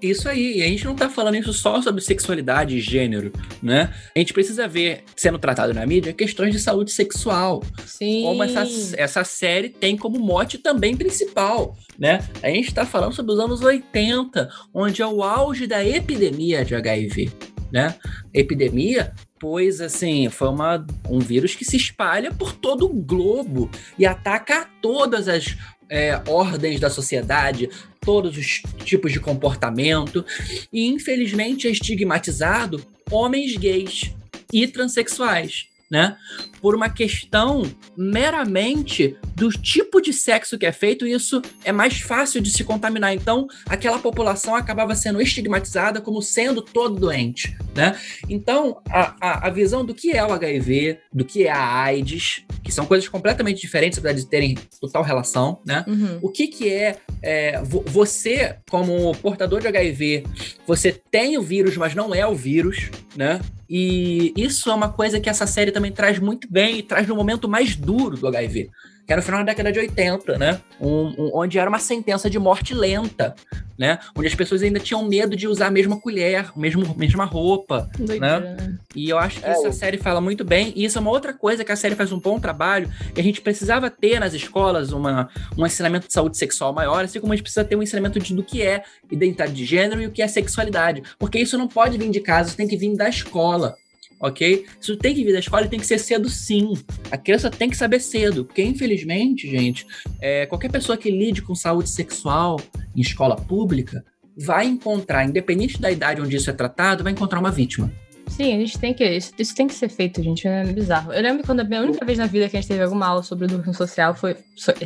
Isso 0.00 0.28
aí, 0.28 0.58
e 0.58 0.62
a 0.62 0.66
gente 0.66 0.84
não 0.84 0.94
tá 0.94 1.08
falando 1.08 1.34
isso 1.34 1.52
só 1.52 1.82
sobre 1.82 2.00
sexualidade 2.00 2.76
e 2.76 2.80
gênero, 2.80 3.32
né? 3.60 3.92
A 4.14 4.18
gente 4.18 4.32
precisa 4.32 4.68
ver, 4.68 5.02
sendo 5.16 5.40
tratado 5.40 5.74
na 5.74 5.84
mídia, 5.84 6.12
questões 6.12 6.52
de 6.52 6.60
saúde 6.60 6.92
sexual. 6.92 7.64
Sim. 7.84 8.22
Como 8.22 8.44
essa, 8.44 8.64
essa 8.96 9.24
série 9.24 9.70
tem 9.70 9.96
como 9.96 10.20
mote 10.20 10.56
também 10.56 10.96
principal, 10.96 11.76
né? 11.98 12.20
A 12.40 12.48
gente 12.48 12.72
tá 12.72 12.86
falando 12.86 13.12
sobre 13.12 13.32
os 13.32 13.40
anos 13.40 13.60
80, 13.60 14.48
onde 14.72 15.02
é 15.02 15.06
o 15.06 15.20
auge 15.20 15.66
da 15.66 15.84
epidemia 15.84 16.64
de 16.64 16.76
HIV, 16.76 17.32
né? 17.72 17.94
Epidemia 18.32 19.12
pois 19.38 19.80
assim, 19.80 20.28
foi 20.28 20.48
uma, 20.48 20.84
um 21.08 21.18
vírus 21.18 21.54
que 21.54 21.64
se 21.64 21.76
espalha 21.76 22.32
por 22.32 22.52
todo 22.52 22.86
o 22.86 22.92
globo 22.92 23.70
e 23.98 24.04
ataca 24.04 24.68
todas 24.82 25.28
as 25.28 25.56
é, 25.88 26.20
ordens 26.26 26.80
da 26.80 26.90
sociedade, 26.90 27.70
todos 28.00 28.36
os 28.36 28.62
tipos 28.84 29.12
de 29.12 29.20
comportamento, 29.20 30.24
e 30.72 30.86
infelizmente 30.86 31.66
é 31.66 31.70
estigmatizado 31.70 32.84
homens 33.10 33.56
gays 33.56 34.12
e 34.52 34.66
transexuais 34.66 35.67
né? 35.90 36.16
Por 36.60 36.74
uma 36.74 36.88
questão 36.88 37.62
meramente 37.96 39.16
do 39.34 39.50
tipo 39.50 40.00
de 40.00 40.12
sexo 40.12 40.58
que 40.58 40.66
é 40.66 40.72
feito, 40.72 41.06
isso 41.06 41.40
é 41.64 41.72
mais 41.72 42.00
fácil 42.00 42.40
de 42.40 42.50
se 42.50 42.64
contaminar. 42.64 43.14
Então, 43.14 43.46
aquela 43.66 43.98
população 43.98 44.54
acabava 44.54 44.94
sendo 44.94 45.20
estigmatizada 45.20 46.00
como 46.00 46.20
sendo 46.20 46.60
todo 46.60 46.98
doente, 46.98 47.56
né? 47.74 47.96
Então, 48.28 48.80
a, 48.90 49.14
a, 49.20 49.46
a 49.46 49.50
visão 49.50 49.84
do 49.84 49.94
que 49.94 50.12
é 50.12 50.24
o 50.24 50.32
HIV, 50.32 50.98
do 51.12 51.24
que 51.24 51.46
é 51.46 51.50
a 51.50 51.82
AIDS, 51.82 52.44
que 52.62 52.72
são 52.72 52.84
coisas 52.84 53.08
completamente 53.08 53.60
diferentes, 53.60 53.98
apesar 53.98 54.14
de 54.14 54.26
terem 54.26 54.56
total 54.80 55.02
relação, 55.02 55.60
né? 55.64 55.84
Uhum. 55.86 56.18
O 56.20 56.28
que 56.28 56.48
que 56.48 56.68
é, 56.68 56.96
é, 57.22 57.62
você, 57.62 58.56
como 58.68 59.14
portador 59.16 59.60
de 59.60 59.68
HIV, 59.68 60.24
você 60.66 60.92
tem 60.92 61.38
o 61.38 61.42
vírus, 61.42 61.76
mas 61.76 61.94
não 61.94 62.14
é 62.14 62.26
o 62.26 62.34
vírus, 62.34 62.90
né? 63.16 63.40
E 63.68 64.32
isso 64.36 64.70
é 64.70 64.74
uma 64.74 64.88
coisa 64.88 65.20
que 65.20 65.28
essa 65.28 65.46
série 65.46 65.70
também 65.70 65.92
traz 65.92 66.18
muito 66.18 66.50
bem 66.50 66.78
e 66.78 66.82
traz 66.82 67.06
no 67.06 67.14
momento 67.14 67.48
mais 67.48 67.76
duro 67.76 68.16
do 68.16 68.26
HIV 68.26 68.70
que 69.08 69.12
era 69.14 69.22
no 69.22 69.24
final 69.24 69.40
da 69.40 69.46
década 69.46 69.72
de 69.72 69.78
80, 69.78 70.36
né? 70.36 70.60
Um, 70.78 71.14
um, 71.18 71.30
onde 71.32 71.58
era 71.58 71.66
uma 71.66 71.78
sentença 71.78 72.28
de 72.28 72.38
morte 72.38 72.74
lenta, 72.74 73.34
né? 73.78 73.98
Onde 74.14 74.26
as 74.26 74.34
pessoas 74.34 74.62
ainda 74.62 74.78
tinham 74.78 75.02
medo 75.02 75.34
de 75.34 75.48
usar 75.48 75.68
a 75.68 75.70
mesma 75.70 75.98
colher, 75.98 76.44
a 76.44 76.52
mesma, 76.54 76.94
mesma 76.94 77.24
roupa, 77.24 77.88
né? 77.98 78.76
E 78.94 79.08
eu 79.08 79.18
acho 79.18 79.40
que 79.40 79.46
é, 79.46 79.52
essa 79.52 79.72
série 79.72 79.96
fala 79.96 80.20
muito 80.20 80.44
bem, 80.44 80.74
e 80.76 80.84
isso 80.84 80.98
é 80.98 81.00
uma 81.00 81.10
outra 81.10 81.32
coisa 81.32 81.64
que 81.64 81.72
a 81.72 81.76
série 81.76 81.94
faz 81.94 82.12
um 82.12 82.20
bom 82.20 82.38
trabalho, 82.38 82.92
que 83.14 83.18
a 83.18 83.24
gente 83.24 83.40
precisava 83.40 83.88
ter 83.88 84.20
nas 84.20 84.34
escolas 84.34 84.92
uma, 84.92 85.30
um 85.56 85.64
ensinamento 85.64 86.06
de 86.06 86.12
saúde 86.12 86.36
sexual 86.36 86.74
maior, 86.74 87.02
assim 87.02 87.18
como 87.18 87.32
a 87.32 87.36
gente 87.36 87.44
precisa 87.44 87.64
ter 87.64 87.76
um 87.76 87.82
ensinamento 87.82 88.20
de, 88.20 88.34
do 88.34 88.42
que 88.42 88.60
é 88.60 88.82
identidade 89.10 89.54
de 89.54 89.64
gênero 89.64 90.02
e 90.02 90.06
o 90.06 90.10
que 90.10 90.20
é 90.20 90.28
sexualidade. 90.28 91.02
Porque 91.18 91.38
isso 91.38 91.56
não 91.56 91.66
pode 91.66 91.96
vir 91.96 92.10
de 92.10 92.20
casa, 92.20 92.48
isso 92.48 92.58
tem 92.58 92.68
que 92.68 92.76
vir 92.76 92.94
da 92.94 93.08
escola 93.08 93.74
ok? 94.20 94.66
Isso 94.80 94.96
tem 94.96 95.14
que 95.14 95.24
vir 95.24 95.32
da 95.32 95.38
escola 95.38 95.66
e 95.66 95.68
tem 95.68 95.80
que 95.80 95.86
ser 95.86 95.98
cedo 95.98 96.28
sim. 96.28 96.72
A 97.10 97.16
criança 97.16 97.50
tem 97.50 97.70
que 97.70 97.76
saber 97.76 98.00
cedo, 98.00 98.44
porque 98.44 98.62
infelizmente, 98.62 99.48
gente, 99.50 99.86
é, 100.20 100.46
qualquer 100.46 100.70
pessoa 100.70 100.98
que 100.98 101.10
lide 101.10 101.42
com 101.42 101.54
saúde 101.54 101.88
sexual 101.88 102.60
em 102.94 103.00
escola 103.00 103.36
pública 103.36 104.04
vai 104.36 104.66
encontrar, 104.66 105.24
independente 105.24 105.80
da 105.80 105.90
idade 105.90 106.20
onde 106.20 106.36
isso 106.36 106.48
é 106.48 106.52
tratado, 106.52 107.02
vai 107.02 107.12
encontrar 107.12 107.40
uma 107.40 107.50
vítima. 107.50 107.92
Sim, 108.28 108.54
a 108.54 108.58
gente 108.58 108.78
tem 108.78 108.94
que. 108.94 109.04
Isso, 109.04 109.32
isso 109.38 109.54
tem 109.54 109.66
que 109.66 109.74
ser 109.74 109.88
feito, 109.88 110.22
gente. 110.22 110.46
É 110.46 110.64
bizarro. 110.64 111.12
Eu 111.12 111.22
lembro 111.22 111.44
quando 111.44 111.60
a 111.60 111.80
única 111.80 112.04
vez 112.04 112.18
na 112.18 112.26
vida 112.26 112.48
que 112.48 112.56
a 112.56 112.60
gente 112.60 112.68
teve 112.68 112.82
alguma 112.82 113.06
aula 113.06 113.22
sobre 113.22 113.46
educação 113.46 113.72
social 113.72 114.14
foi 114.14 114.36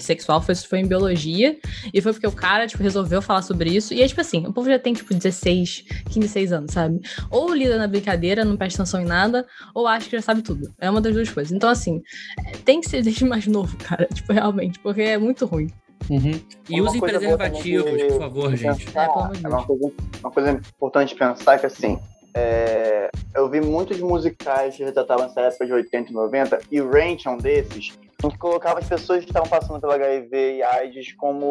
sexual 0.01 0.41
foi, 0.41 0.55
foi 0.55 0.81
em 0.81 0.87
biologia. 0.87 1.59
E 1.93 2.01
foi 2.01 2.13
porque 2.13 2.27
o 2.27 2.33
cara, 2.33 2.67
tipo, 2.67 2.83
resolveu 2.83 3.21
falar 3.21 3.43
sobre 3.43 3.71
isso. 3.71 3.93
E 3.93 4.03
é 4.03 4.09
tipo 4.09 4.21
assim, 4.21 4.47
o 4.47 4.53
povo 4.53 4.69
já 4.69 4.79
tem, 4.79 4.93
tipo, 4.93 5.13
16, 5.13 5.85
15, 6.07 6.21
16 6.21 6.53
anos, 6.53 6.73
sabe? 6.73 7.01
Ou 7.31 7.53
lida 7.55 7.77
na 7.79 7.87
brincadeira, 7.87 8.45
não 8.45 8.57
presta 8.57 8.83
atenção 8.83 9.01
em 9.01 9.05
nada, 9.07 9.47
ou 9.75 9.87
acha 9.87 10.09
que 10.09 10.17
já 10.17 10.23
sabe 10.23 10.43
tudo. 10.43 10.73
É 10.81 10.89
uma 10.89 11.01
das 11.01 11.15
duas 11.15 11.29
coisas. 11.29 11.53
Então, 11.53 11.69
assim, 11.69 12.01
tem 12.65 12.81
que 12.81 12.89
ser 12.89 13.03
desde 13.03 13.25
mais 13.25 13.47
novo, 13.47 13.77
cara. 13.77 14.09
Tipo, 14.13 14.33
realmente, 14.33 14.79
porque 14.79 15.03
é 15.03 15.19
muito 15.19 15.47
ruim. 15.47 15.69
Uhum. 16.11 16.41
E 16.69 16.81
usem 16.81 17.01
preservativos, 17.01 18.03
por 18.03 18.19
favor, 18.19 18.57
gente. 18.57 18.85
Pensar, 18.85 19.05
é, 19.05 19.45
é 19.45 19.49
uma, 19.49 19.65
coisa, 19.65 19.93
uma 20.21 20.31
coisa 20.31 20.51
importante 20.51 21.15
pensar 21.15 21.59
que, 21.59 21.67
assim, 21.67 21.99
é, 22.35 23.11
eu 23.35 23.49
vi 23.49 23.61
muitos 23.61 23.99
musicais 24.01 24.77
que 24.77 24.85
retratavam 24.85 25.27
essa 25.27 25.41
época 25.43 25.67
de 25.67 25.73
80 25.73 26.11
e 26.11 26.15
90, 26.15 26.61
e 26.71 26.81
Ranch 26.81 27.27
é 27.27 27.31
um 27.31 27.37
desses, 27.37 27.99
em 28.25 28.29
que 28.29 28.39
colocava 28.39 28.79
as 28.79 28.89
pessoas 28.89 29.25
que 29.25 29.31
estavam 29.31 29.49
passando 29.49 29.81
pelo 29.81 29.93
HIV 29.93 30.57
e 30.57 30.63
AIDS 30.63 31.13
como 31.15 31.49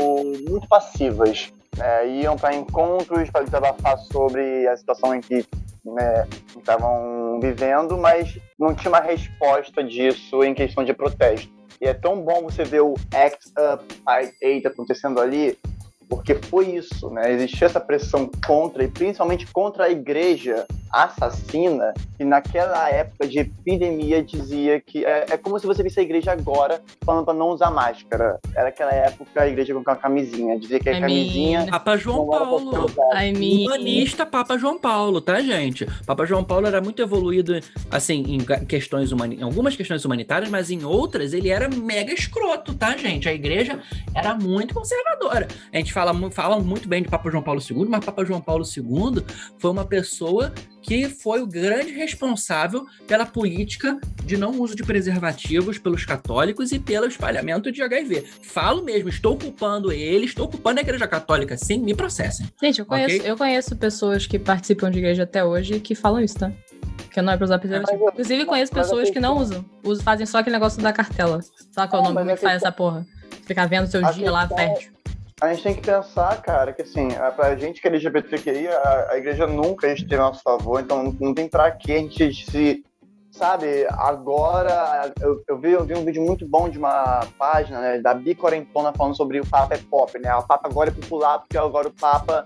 muito 0.48 0.68
passivas. 0.68 1.52
Né? 1.78 2.08
Iam 2.22 2.38
para 2.38 2.56
encontros 2.56 3.30
para 3.30 3.44
desabafar 3.44 3.98
sobre 3.98 4.68
a 4.68 4.78
situação 4.78 5.14
em 5.14 5.22
que 5.22 5.46
né, 5.84 6.28
estavam 6.58 7.40
vivendo, 7.42 7.98
mas 7.98 8.40
não 8.58 8.74
tinha 8.74 8.90
uma 8.90 9.02
resposta 9.02 9.84
disso 9.84 10.44
em 10.44 10.54
questão 10.54 10.84
de 10.84 10.94
protesto. 10.94 11.52
E 11.80 11.88
é 11.88 11.94
tão 11.94 12.22
bom 12.22 12.44
você 12.44 12.64
ver 12.64 12.82
o 12.82 12.94
Act 13.14 13.52
Up, 13.58 13.84
Fight 13.94 14.38
8 14.44 14.68
acontecendo 14.68 15.20
ali, 15.20 15.58
porque 16.12 16.36
foi 16.36 16.72
isso, 16.76 17.10
né? 17.10 17.32
Existia 17.32 17.68
essa 17.68 17.80
pressão 17.80 18.30
contra, 18.46 18.84
e 18.84 18.90
principalmente 18.90 19.48
contra 19.48 19.86
a 19.86 19.90
igreja 19.90 20.66
assassina, 20.92 21.94
que 22.18 22.26
naquela 22.26 22.90
época 22.90 23.26
de 23.26 23.40
epidemia 23.40 24.22
dizia 24.22 24.82
que 24.82 25.06
é, 25.06 25.26
é 25.30 25.38
como 25.38 25.58
se 25.58 25.66
você 25.66 25.82
visse 25.82 26.02
a 26.02 26.04
igreja 26.04 26.34
agora 26.34 26.82
falando 27.06 27.24
para 27.24 27.34
não 27.34 27.52
usar 27.52 27.72
máscara. 27.72 28.42
Era 28.54 28.68
aquela 28.68 28.92
época 28.92 29.42
a 29.42 29.48
igreja 29.48 29.74
com 29.74 29.80
uma 29.80 29.96
camisinha, 29.96 30.60
dizia 30.60 30.82
que 30.82 30.90
a 30.90 30.98
I 30.98 31.00
camisinha. 31.00 31.60
Mean... 31.60 31.72
Papa 31.72 31.96
João 31.96 32.28
Paulo. 32.28 32.88
I 33.16 33.32
mean... 33.32 33.68
Humanista 33.68 34.26
Papa 34.26 34.58
João 34.58 34.78
Paulo, 34.78 35.22
tá, 35.22 35.40
gente? 35.40 35.88
Papa 36.06 36.26
João 36.26 36.44
Paulo 36.44 36.68
era 36.68 36.82
muito 36.82 37.02
evoluído, 37.02 37.58
assim, 37.90 38.26
em 38.28 38.66
questões 38.66 39.14
humani... 39.14 39.38
em 39.38 39.44
algumas 39.44 39.78
questões 39.78 40.04
humanitárias, 40.04 40.50
mas 40.50 40.70
em 40.70 40.84
outras 40.84 41.32
ele 41.32 41.48
era 41.48 41.70
mega 41.70 42.14
escroto, 42.14 42.74
tá, 42.74 42.98
gente? 42.98 43.30
A 43.30 43.34
igreja 43.34 43.80
era 44.14 44.36
muito 44.36 44.74
conservadora. 44.74 45.48
A 45.72 45.78
gente 45.78 45.94
fala 45.94 46.01
fala, 46.02 46.32
fala 46.32 46.60
muito 46.60 46.88
bem 46.88 47.04
de 47.04 47.10
Papa 47.10 47.30
João 47.30 47.44
Paulo 47.44 47.62
II, 47.62 47.86
mas 47.88 48.04
Papa 48.04 48.26
João 48.26 48.42
Paulo 48.42 48.66
II 48.66 49.24
foi 49.58 49.72
uma 49.72 49.86
pessoa 49.86 50.52
que 50.82 51.08
foi 51.08 51.42
o 51.42 51.48
grande 51.48 51.92
responsável 51.92 52.86
pela 53.08 53.26
política 53.26 54.00
de 54.26 54.36
não 54.36 54.60
uso 54.60 54.76
de 54.76 54.84
preservativos 54.84 55.78
pelos 55.78 56.04
católicos 56.04 56.72
e 56.72 56.80
pelo 56.80 57.06
espalhamento 57.06 57.72
de 57.72 57.84
HIV. 57.84 58.26
Falo 58.42 58.84
mesmo, 58.84 59.10
estou 59.10 59.38
culpando 59.38 59.92
ele, 59.92 60.26
estou 60.26 60.48
culpando 60.48 60.80
a 60.80 60.82
Igreja 60.82 61.08
Católica, 61.08 61.56
sim, 61.56 61.78
me 61.78 61.94
processem. 61.94 62.48
Gente, 62.62 62.80
eu 62.80 62.86
conheço, 62.86 63.18
okay? 63.18 63.32
eu 63.32 63.38
conheço 63.38 63.76
pessoas 63.76 64.26
que 64.26 64.40
participam 64.40 64.90
de 64.90 64.98
igreja 64.98 65.24
até 65.24 65.46
hoje 65.46 65.80
que 65.80 65.94
falam 65.94 66.22
isso, 66.22 66.40
tá? 66.40 66.52
Que 67.12 67.22
não 67.22 67.34
é 67.34 67.38
pra 67.38 67.46
usar 67.46 67.60
preservativo. 67.60 68.10
Inclusive, 68.10 68.46
conheço 68.46 68.72
pessoas 68.72 69.10
que 69.10 69.20
não 69.20 69.38
usam. 69.38 69.64
Usam, 69.84 70.04
fazem 70.04 70.26
só 70.26 70.40
aquele 70.40 70.56
negócio 70.56 70.82
da 70.82 70.94
cartela. 70.94 71.42
Sabe 71.72 71.90
qual 71.92 72.06
é 72.06 72.10
o 72.10 72.14
nome 72.14 72.34
que 72.34 72.40
faz 72.40 72.56
essa 72.56 72.72
porra? 72.72 73.06
Ficar 73.46 73.68
vendo 73.68 73.88
seu 73.88 74.02
dia 74.14 74.32
lá 74.32 74.48
fértil. 74.48 74.92
A 75.42 75.52
gente 75.52 75.64
tem 75.64 75.74
que 75.74 75.82
pensar, 75.82 76.40
cara, 76.44 76.72
que 76.72 76.84
assim, 76.84 77.08
pra 77.36 77.56
gente 77.56 77.82
que 77.82 77.88
é 77.88 77.90
LGBTQI, 77.90 78.68
a, 78.68 79.08
a 79.10 79.18
igreja 79.18 79.48
nunca 79.48 79.88
a 79.88 79.90
nosso 80.16 80.44
favor, 80.44 80.80
então 80.80 81.16
não 81.20 81.34
tem 81.34 81.50
pra 81.50 81.72
que 81.72 81.92
a 81.92 81.98
gente 81.98 82.32
se. 82.46 82.86
Sabe, 83.32 83.88
agora 83.90 85.12
eu, 85.20 85.42
eu, 85.48 85.58
vi, 85.58 85.72
eu 85.72 85.86
vi 85.86 85.96
um 85.96 86.06
vídeo 86.06 86.22
muito 86.22 86.46
bom 86.46 86.70
de 86.70 86.78
uma 86.78 87.26
página 87.40 87.80
né, 87.80 87.98
da 88.00 88.14
Bicorentona 88.14 88.94
falando 88.94 89.16
sobre 89.16 89.40
o 89.40 89.48
Papa 89.48 89.74
é 89.74 89.78
pop, 89.78 90.20
né? 90.20 90.36
O 90.36 90.46
Papa 90.46 90.68
agora 90.68 90.90
é 90.90 90.94
popular 90.94 91.40
porque 91.40 91.58
agora 91.58 91.88
o 91.88 91.94
Papa 91.94 92.46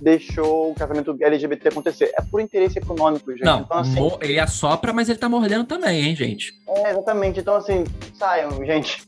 deixou 0.00 0.70
o 0.70 0.74
casamento 0.74 1.16
LGBT 1.20 1.68
acontecer. 1.68 2.12
É 2.16 2.22
por 2.22 2.40
interesse 2.40 2.78
econômico, 2.78 3.30
gente. 3.32 3.44
Não, 3.44 3.60
então, 3.60 3.78
assim, 3.78 4.10
ele 4.20 4.38
assopra, 4.38 4.92
mas 4.92 5.08
ele 5.08 5.18
tá 5.18 5.28
mordendo 5.28 5.64
também, 5.64 6.04
hein, 6.04 6.16
gente? 6.16 6.54
É, 6.68 6.90
exatamente. 6.90 7.40
Então, 7.40 7.54
assim, 7.54 7.84
saiam, 8.14 8.64
gente. 8.64 9.06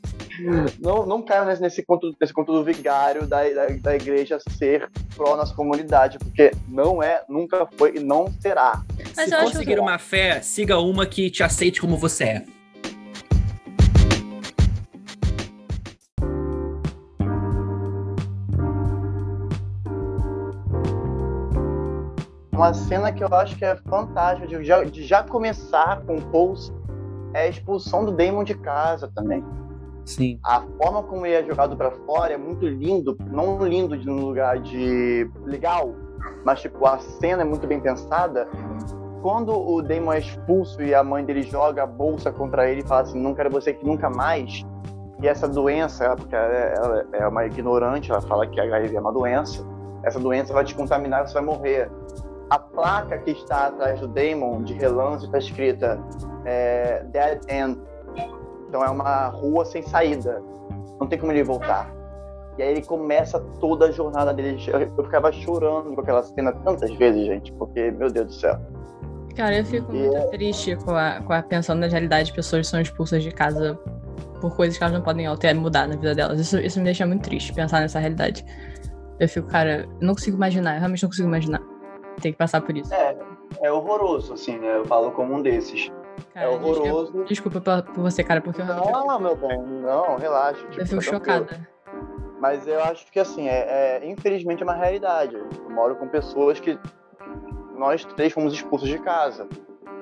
Não, 0.80 1.04
não 1.06 1.22
caiam 1.22 1.44
nesse, 1.44 1.60
nesse, 1.60 1.82
conto, 1.82 2.14
nesse 2.20 2.32
conto 2.32 2.52
do 2.52 2.64
vigário 2.64 3.26
da, 3.26 3.42
da, 3.50 3.66
da 3.66 3.94
igreja 3.94 4.38
ser 4.58 4.90
pró 5.14 5.36
nossa 5.36 5.54
comunidade, 5.54 6.18
porque 6.18 6.52
não 6.68 7.02
é, 7.02 7.22
nunca 7.28 7.68
foi 7.76 7.96
e 7.96 8.00
não 8.00 8.32
será. 8.40 8.82
Mas 9.14 9.28
Se 9.28 9.36
conseguir 9.36 9.78
uma 9.78 9.98
fé, 9.98 10.40
siga 10.40 10.78
uma 10.78 11.04
que 11.04 11.30
te 11.30 11.42
aceite 11.42 11.80
como 11.80 11.96
você 11.96 12.24
é. 12.24 12.44
Uma 22.54 22.74
cena 22.74 23.10
que 23.10 23.24
eu 23.24 23.34
acho 23.34 23.56
que 23.56 23.64
é 23.64 23.74
fantástica 23.76 24.46
de 24.46 24.62
já, 24.62 24.84
de 24.84 25.02
já 25.02 25.22
começar 25.22 26.02
com 26.02 26.16
o 26.16 26.22
Pulse 26.30 26.70
é 27.32 27.44
a 27.44 27.48
expulsão 27.48 28.04
do 28.04 28.12
Damon 28.12 28.44
de 28.44 28.54
casa 28.54 29.10
também. 29.14 29.42
Sim. 30.04 30.38
A 30.44 30.60
forma 30.60 31.02
como 31.02 31.24
ele 31.24 31.34
é 31.34 31.44
jogado 31.44 31.76
para 31.76 31.90
fora 31.90 32.34
é 32.34 32.36
muito 32.36 32.66
lindo, 32.66 33.16
não 33.30 33.64
lindo 33.66 33.96
de 33.96 34.08
um 34.10 34.16
lugar 34.16 34.58
de 34.58 35.30
legal, 35.46 35.94
mas 36.44 36.60
tipo 36.60 36.86
a 36.86 36.98
cena 36.98 37.40
é 37.40 37.44
muito 37.44 37.66
bem 37.66 37.80
pensada. 37.80 38.46
Quando 39.22 39.52
o 39.52 39.80
Damon 39.80 40.12
é 40.12 40.18
expulso 40.18 40.82
e 40.82 40.94
a 40.94 41.02
mãe 41.02 41.24
dele 41.24 41.42
joga 41.42 41.84
a 41.84 41.86
bolsa 41.86 42.30
contra 42.30 42.68
ele 42.68 42.82
e 42.82 42.86
fala 42.86 43.02
assim, 43.02 43.18
não 43.18 43.34
quero 43.34 43.48
você 43.48 43.70
aqui 43.70 43.86
nunca 43.86 44.10
mais. 44.10 44.62
E 45.22 45.28
essa 45.28 45.48
doença, 45.48 46.14
porque 46.16 46.34
ela 46.34 47.06
é 47.12 47.26
uma 47.26 47.46
ignorante, 47.46 48.10
ela 48.10 48.20
fala 48.20 48.46
que 48.46 48.60
a 48.60 48.64
HIV 48.64 48.96
é 48.96 49.00
uma 49.00 49.12
doença. 49.12 49.64
Essa 50.02 50.18
doença 50.18 50.52
vai 50.52 50.64
te 50.64 50.74
contaminar, 50.74 51.26
você 51.26 51.34
vai 51.34 51.44
morrer. 51.44 51.88
A 52.52 52.58
placa 52.58 53.16
que 53.16 53.30
está 53.30 53.68
atrás 53.68 53.98
do 53.98 54.08
Damon 54.08 54.62
de 54.62 54.74
relance 54.74 55.24
está 55.24 55.38
escrita 55.38 55.98
é, 56.44 57.02
Dead 57.04 57.40
End 57.48 57.80
então 58.68 58.84
é 58.84 58.90
uma 58.90 59.28
rua 59.28 59.64
sem 59.64 59.82
saída. 59.82 60.42
Não 61.00 61.06
tem 61.06 61.18
como 61.18 61.32
ele 61.32 61.42
voltar. 61.42 61.90
E 62.58 62.62
aí 62.62 62.72
ele 62.72 62.82
começa 62.82 63.40
toda 63.58 63.86
a 63.86 63.90
jornada 63.90 64.34
dele. 64.34 64.58
Eu 64.66 65.04
ficava 65.04 65.32
chorando 65.32 65.94
com 65.94 66.00
aquela 66.02 66.22
cena 66.22 66.52
tantas 66.52 66.90
vezes, 66.96 67.26
gente, 67.26 67.52
porque, 67.52 67.90
meu 67.90 68.10
Deus 68.10 68.26
do 68.26 68.32
céu. 68.32 68.58
Cara, 69.34 69.58
eu 69.58 69.64
fico 69.64 69.90
muito 69.90 70.14
é... 70.14 70.26
triste 70.28 70.76
com 70.76 70.92
a, 70.92 71.20
com 71.22 71.32
a 71.32 71.42
pensando 71.42 71.80
na 71.80 71.86
realidade 71.86 72.26
de 72.26 72.34
pessoas 72.34 72.66
que 72.66 72.70
são 72.70 72.80
expulsas 72.82 73.22
de 73.22 73.30
casa 73.30 73.78
por 74.40 74.54
coisas 74.56 74.76
que 74.76 74.84
elas 74.84 74.94
não 74.94 75.02
podem 75.02 75.26
alterar, 75.26 75.54
mudar 75.54 75.88
na 75.88 75.96
vida 75.96 76.14
delas. 76.14 76.38
Isso, 76.38 76.58
isso 76.58 76.78
me 76.78 76.84
deixa 76.84 77.06
muito 77.06 77.22
triste, 77.22 77.52
pensar 77.54 77.80
nessa 77.80 77.98
realidade. 77.98 78.44
Eu 79.18 79.28
fico, 79.28 79.48
cara, 79.48 79.86
não 80.00 80.14
consigo 80.14 80.36
imaginar, 80.36 80.74
eu 80.74 80.80
realmente 80.80 81.02
não 81.02 81.08
consigo 81.08 81.28
imaginar. 81.28 81.71
Tem 82.22 82.32
que 82.32 82.38
passar 82.38 82.60
por 82.60 82.76
isso. 82.76 82.94
É, 82.94 83.16
é 83.60 83.72
horroroso, 83.72 84.34
assim, 84.34 84.56
né? 84.58 84.76
Eu 84.76 84.84
falo 84.84 85.10
como 85.10 85.34
um 85.34 85.42
desses. 85.42 85.90
Cara, 86.32 86.46
é 86.46 86.48
horroroso. 86.48 87.18
Eu, 87.18 87.24
desculpa 87.24 87.60
por 87.60 88.02
você, 88.02 88.22
cara, 88.22 88.40
porque 88.40 88.60
eu 88.60 88.66
Não, 88.66 89.18
meu 89.18 89.36
bem, 89.36 89.58
não, 89.60 90.16
relaxa. 90.16 90.64
Tipo, 90.68 90.80
eu 90.80 90.86
fico 90.86 91.02
chocada. 91.02 91.68
Mas 92.40 92.66
eu 92.66 92.82
acho 92.82 93.10
que, 93.10 93.20
assim, 93.20 93.48
é, 93.48 94.00
é, 94.00 94.08
infelizmente 94.08 94.62
é 94.62 94.64
uma 94.64 94.74
realidade. 94.74 95.34
Eu 95.34 95.70
moro 95.70 95.96
com 95.96 96.08
pessoas 96.08 96.58
que 96.60 96.78
nós 97.76 98.04
três 98.16 98.32
fomos 98.32 98.54
expulsos 98.54 98.88
de 98.88 98.98
casa. 98.98 99.48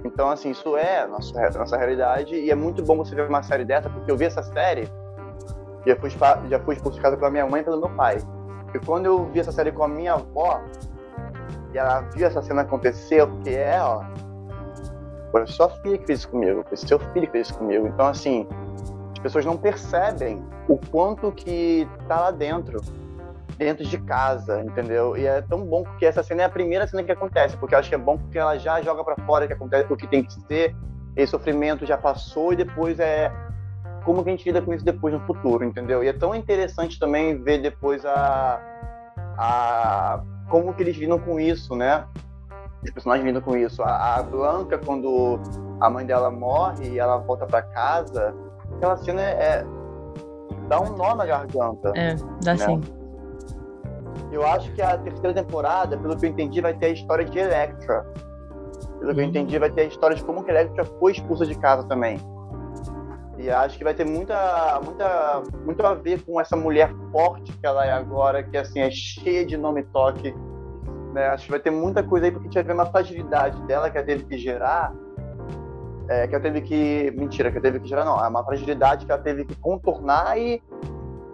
Então, 0.05 0.31
assim, 0.31 0.51
isso 0.51 0.77
é 0.77 1.07
nossa, 1.07 1.51
nossa 1.59 1.77
realidade 1.77 2.35
e 2.35 2.51
é 2.51 2.55
muito 2.55 2.83
bom 2.83 2.97
você 2.97 3.15
ver 3.15 3.29
uma 3.29 3.43
série 3.43 3.65
dessa, 3.65 3.91
porque 3.91 4.11
eu 4.11 4.17
vi 4.17 4.25
essa 4.25 4.43
série 4.43 4.89
já 5.87 5.97
fui, 5.97 6.11
já 6.49 6.61
fui 6.61 6.75
expulso 6.75 6.97
de 6.97 7.03
casa 7.03 7.17
pela 7.17 7.31
minha 7.31 7.47
mãe 7.47 7.61
e 7.61 7.65
pelo 7.65 7.79
meu 7.79 7.91
pai. 7.91 8.19
E 8.75 8.79
quando 8.79 9.07
eu 9.07 9.27
vi 9.27 9.41
essa 9.41 9.53
série 9.53 9.73
com 9.73 9.83
a 9.83 9.89
minha 9.89 10.15
avó, 10.15 10.63
e 11.73 11.79
ela 11.79 12.01
viu 12.01 12.27
essa 12.27 12.43
cena 12.43 12.63
acontecer, 12.63 13.27
porque 13.27 13.51
é, 13.51 13.81
ó, 13.81 14.03
foi 15.31 15.47
sua 15.47 15.69
filha 15.69 15.99
que 15.99 16.07
fez 16.07 16.21
isso 16.21 16.29
comigo, 16.29 16.65
foi 16.69 16.77
seu 16.77 16.99
filho 16.99 17.27
que 17.27 17.33
fez 17.33 17.49
isso 17.49 17.59
comigo. 17.59 17.87
Então, 17.87 18.07
assim, 18.07 18.47
as 19.13 19.19
pessoas 19.21 19.45
não 19.45 19.57
percebem 19.57 20.45
o 20.69 20.77
quanto 20.77 21.31
que 21.33 21.89
tá 22.09 22.21
lá 22.21 22.31
dentro, 22.31 22.81
dentro 23.57 23.85
de 23.85 23.99
casa, 23.99 24.61
entendeu? 24.61 25.17
E 25.17 25.27
é 25.27 25.43
tão 25.43 25.65
bom 25.65 25.83
porque 25.85 26.07
essa 26.07 26.23
cena 26.23 26.43
é 26.43 26.45
a 26.47 26.51
primeira 26.51 26.87
cena 26.87 27.03
que 27.03 27.13
acontece, 27.13 27.57
porque 27.57 27.75
eu 27.75 27.79
acho 27.79 27.89
que 27.89 27.95
é 27.95 27.99
bom 27.99 28.19
porque 28.19 28.39
ela 28.39 28.59
já 28.59 28.81
joga 28.83 29.05
para 29.05 29.17
fora 29.25 29.45
o 29.45 29.49
que 29.49 29.55
acontece, 29.55 29.93
o 29.93 29.97
que 29.97 30.07
tem 30.07 30.25
que 30.25 30.33
ser, 30.47 30.75
esse 31.17 31.31
sofrimento 31.31 31.87
já 31.87 31.97
passou 31.97 32.53
e 32.53 32.57
depois 32.57 32.99
é 32.99 33.33
como 34.05 34.25
que 34.25 34.31
a 34.31 34.33
gente 34.33 34.47
lida 34.47 34.63
com 34.63 34.73
isso 34.73 34.85
depois 34.85 35.13
no 35.13 35.21
futuro, 35.21 35.65
entendeu? 35.65 36.03
E 36.03 36.09
é 36.09 36.13
tão 36.13 36.35
interessante 36.35 36.99
também 36.99 37.41
ver 37.43 37.59
depois 37.59 38.05
a, 38.05 38.61
a 39.37 40.23
como 40.51 40.75
que 40.75 40.83
eles 40.83 40.97
lidam 40.97 41.19
com 41.19 41.41
isso, 41.41 41.75
né? 41.75 42.05
os 42.83 42.91
personagens 42.91 43.27
vindo 43.27 43.43
com 43.43 43.57
isso. 43.57 43.83
A, 43.83 44.17
a, 44.17 44.23
Blanca, 44.23 44.79
quando 44.79 45.39
a 45.81 45.91
mãe 45.91 46.05
dela 46.05 46.31
morre 46.31 46.89
e 46.89 46.99
ela 46.99 47.19
volta 47.19 47.47
para 47.47 47.63
casa, 47.63 48.35
aquela 48.77 48.97
cena 48.97 49.21
é, 49.23 49.33
é, 49.33 49.67
dá 50.69 50.81
um 50.81 50.97
nó 50.97 51.15
na 51.15 51.27
garganta. 51.27 51.93
É, 51.95 52.15
dá 52.43 52.55
né? 52.55 52.57
sim. 52.57 52.81
Eu 54.33 54.47
acho 54.47 54.73
que 54.73 54.83
a 54.83 54.97
terceira 54.97 55.35
temporada, 55.35 55.97
pelo 55.99 56.17
que 56.17 56.27
eu 56.27 56.31
entendi, 56.31 56.61
vai 56.61 56.75
ter 56.75 56.87
a 56.87 56.91
história 56.91 57.25
de 57.25 57.39
Electra. 57.39 58.07
Pelo 59.01 59.15
que 59.15 59.21
eu 59.21 59.25
entendi, 59.25 59.59
vai 59.59 59.71
ter 59.71 59.83
a 59.83 59.85
história 59.85 60.17
de 60.17 60.25
como 60.25 60.45
que 60.45 60.51
a 60.51 60.55
Electra 60.55 60.85
foi 60.85 61.13
expulsa 61.13 61.45
de 61.45 61.57
casa 61.57 61.87
também. 61.89 62.19
E 63.41 63.51
acho 63.51 63.79
que 63.79 63.85
vai 63.85 63.95
ter 63.95 64.05
muita, 64.05 64.81
muita, 64.85 65.43
muito 65.65 65.87
a 65.87 65.95
ver 65.95 66.23
com 66.23 66.39
essa 66.39 66.55
mulher 66.55 66.93
forte 67.11 67.51
que 67.53 67.67
ela 67.67 67.87
é 67.87 67.91
agora, 67.91 68.43
que 68.43 68.55
assim 68.55 68.81
é 68.81 68.91
cheia 68.91 69.47
de 69.47 69.57
nome 69.57 69.83
toque. 69.85 70.35
Né? 71.15 71.27
Acho 71.29 71.47
que 71.47 71.51
vai 71.51 71.61
ter 71.61 71.71
muita 71.71 72.03
coisa 72.03 72.27
aí, 72.27 72.33
porque 72.33 72.49
a 72.49 72.51
gente 72.51 72.55
vai 72.55 72.65
ver 72.65 72.73
uma 72.75 72.87
fragilidade 72.87 73.61
dela 73.63 73.89
que 73.89 73.97
ela 73.97 74.07
teve 74.07 74.25
que 74.25 74.37
gerar. 74.37 74.93
É, 76.09 76.27
que 76.27 76.35
ela 76.35 76.43
teve 76.43 76.61
que. 76.61 77.11
Mentira, 77.17 77.51
que 77.51 77.57
ela 77.57 77.63
teve 77.63 77.81
que 77.81 77.89
gerar, 77.89 78.05
não. 78.05 78.23
É 78.23 78.29
uma 78.29 78.45
fragilidade 78.45 79.07
que 79.07 79.13
ela 79.13 79.23
teve 79.23 79.47
que 79.47 79.55
contornar 79.57 80.39
e 80.39 80.63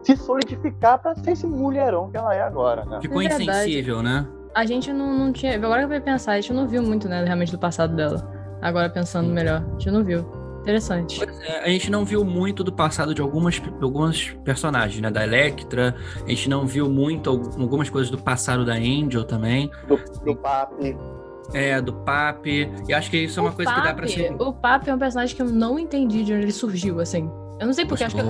se 0.02 0.16
solidificar 0.16 1.00
para 1.00 1.16
ser 1.16 1.32
esse 1.32 1.46
mulherão 1.46 2.08
que 2.08 2.16
ela 2.16 2.32
é 2.32 2.40
agora, 2.40 2.84
né? 2.84 3.00
Ficou 3.00 3.20
É 3.20 3.24
insensível, 3.24 4.00
né? 4.00 4.24
A 4.54 4.64
gente 4.64 4.92
não, 4.92 5.12
não 5.12 5.32
tinha. 5.32 5.56
Agora 5.56 5.78
que 5.78 5.84
eu 5.86 5.88
vou 5.88 6.00
pensar, 6.00 6.32
a 6.32 6.40
gente 6.40 6.52
não 6.52 6.68
viu 6.68 6.82
muito, 6.82 7.08
né, 7.08 7.24
realmente 7.24 7.50
do 7.50 7.58
passado 7.58 7.96
dela. 7.96 8.30
Agora 8.62 8.88
pensando 8.88 9.28
melhor, 9.28 9.64
a 9.66 9.70
gente 9.72 9.90
não 9.90 10.04
viu. 10.04 10.45
Interessante. 10.66 11.16
Pois 11.24 11.40
é, 11.42 11.60
a 11.64 11.68
gente 11.68 11.88
não 11.92 12.04
viu 12.04 12.24
muito 12.24 12.64
do 12.64 12.72
passado 12.72 13.14
de 13.14 13.22
algumas, 13.22 13.62
algumas 13.80 14.30
personagens, 14.44 15.00
né? 15.00 15.08
Da 15.12 15.22
Electra, 15.22 15.94
a 16.24 16.28
gente 16.28 16.48
não 16.50 16.66
viu 16.66 16.90
muito 16.90 17.30
al- 17.30 17.60
algumas 17.62 17.88
coisas 17.88 18.10
do 18.10 18.18
passado 18.18 18.64
da 18.64 18.72
Angel 18.74 19.22
também, 19.22 19.70
Do, 19.86 19.96
do 20.24 20.34
papi. 20.34 20.96
é, 21.54 21.80
do 21.80 21.92
Papi, 21.92 22.68
e 22.88 22.92
acho 22.92 23.08
que 23.12 23.16
isso 23.18 23.38
é 23.38 23.42
uma 23.44 23.52
o 23.52 23.54
coisa 23.54 23.70
que 23.72 23.76
dá 23.80 23.94
pra 23.94 24.06
Papi- 24.06 24.08
ser... 24.12 24.34
O 24.40 24.52
Papi 24.52 24.90
é 24.90 24.94
um 24.96 24.98
personagem 24.98 25.36
que 25.36 25.40
eu 25.42 25.46
não 25.46 25.78
entendi 25.78 26.24
de 26.24 26.32
onde 26.34 26.42
ele 26.42 26.52
surgiu, 26.52 26.98
assim. 26.98 27.30
Eu 27.58 27.66
não 27.66 27.72
sei 27.72 27.86
porque, 27.86 28.04
acho 28.04 28.14
que 28.14 28.20
eu, 28.20 28.26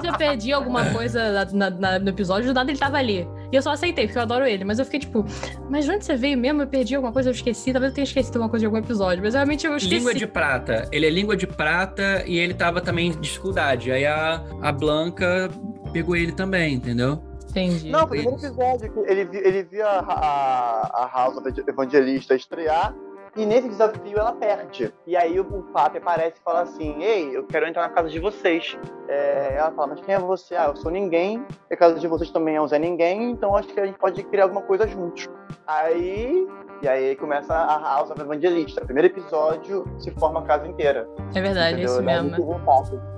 se 0.00 0.06
eu 0.08 0.16
perdi 0.16 0.52
alguma 0.52 0.90
coisa 0.92 1.44
na- 1.52 1.68
na- 1.70 1.98
no 1.98 2.08
episódio, 2.08 2.48
do 2.48 2.54
nada 2.54 2.70
ele 2.70 2.78
tava 2.78 2.96
ali. 2.96 3.28
E 3.52 3.56
eu 3.56 3.60
só 3.60 3.72
aceitei, 3.72 4.06
porque 4.06 4.18
eu 4.18 4.22
adoro 4.22 4.46
ele. 4.46 4.64
Mas 4.64 4.78
eu 4.78 4.84
fiquei 4.86 5.00
tipo, 5.00 5.24
mas 5.68 5.84
de 5.84 5.90
onde 5.90 6.04
você 6.06 6.16
veio 6.16 6.38
mesmo? 6.38 6.62
Eu 6.62 6.66
perdi 6.66 6.94
alguma 6.94 7.12
coisa, 7.12 7.28
eu 7.28 7.32
esqueci. 7.34 7.70
Talvez 7.72 7.92
eu 7.92 7.94
tenha 7.96 8.04
esquecido 8.04 8.36
alguma 8.36 8.48
coisa 8.48 8.62
de 8.62 8.66
algum 8.66 8.78
episódio. 8.78 9.22
Mas 9.22 9.34
realmente 9.34 9.66
eu 9.66 9.76
esqueci. 9.76 9.94
Língua 9.96 10.14
de 10.14 10.26
prata. 10.26 10.88
Ele 10.90 11.06
é 11.06 11.10
língua 11.10 11.36
de 11.36 11.46
prata 11.46 12.24
e 12.26 12.38
ele 12.38 12.54
tava 12.54 12.80
também 12.80 13.08
em 13.08 13.20
dificuldade. 13.20 13.92
Aí 13.92 14.06
a, 14.06 14.42
a 14.62 14.72
Blanca 14.72 15.50
pegou 15.92 16.16
ele 16.16 16.32
também, 16.32 16.74
entendeu? 16.74 17.22
Entendi. 17.50 17.90
Não, 17.90 18.08
foi 18.08 18.20
o 18.20 18.22
primeiro 18.22 18.46
episódio 18.46 18.90
que 18.92 18.98
ele, 19.00 19.28
ele 19.32 19.62
viu 19.64 19.86
a, 19.86 19.98
a, 20.00 21.04
a 21.04 21.10
House 21.14 21.36
of 21.36 21.48
Evangelista 21.68 22.34
estrear 22.34 22.92
e 23.36 23.44
nesse 23.44 23.68
desafio 23.68 24.18
ela 24.18 24.32
perde. 24.32 24.92
E 25.06 25.16
aí 25.16 25.38
o, 25.40 25.44
Papi 25.72 25.98
aparece 25.98 26.36
e 26.38 26.42
fala 26.42 26.62
assim: 26.62 27.02
Ei, 27.02 27.36
eu 27.36 27.44
quero 27.44 27.66
entrar 27.66 27.82
na 27.82 27.88
casa 27.88 28.08
de 28.08 28.18
vocês. 28.18 28.78
É, 29.08 29.56
ela 29.56 29.72
fala: 29.72 29.88
Mas 29.88 30.00
quem 30.00 30.14
é 30.14 30.18
você? 30.18 30.54
Ah, 30.54 30.66
eu 30.66 30.76
sou 30.76 30.90
ninguém. 30.90 31.44
E 31.70 31.74
a 31.74 31.76
casa 31.76 31.98
de 31.98 32.06
vocês 32.06 32.30
também 32.30 32.56
é 32.56 32.60
um 32.60 32.68
Zé 32.68 32.78
Ninguém, 32.78 33.30
então 33.30 33.56
acho 33.56 33.68
que 33.68 33.80
a 33.80 33.86
gente 33.86 33.98
pode 33.98 34.22
criar 34.24 34.44
alguma 34.44 34.62
coisa 34.62 34.86
juntos. 34.86 35.28
Aí. 35.66 36.46
E 36.84 36.88
aí 36.88 37.16
começa 37.16 37.54
a 37.54 37.78
House 37.78 38.10
of 38.10 38.20
Evangelista. 38.20 38.82
O 38.82 38.84
primeiro 38.84 39.08
episódio 39.08 39.86
se 39.98 40.10
forma 40.10 40.40
a 40.40 40.42
casa 40.42 40.68
inteira. 40.68 41.08
É 41.34 41.40
verdade, 41.40 41.80
é 41.80 41.84
isso 41.86 41.94
Ela 41.94 42.02
mesmo. 42.22 42.60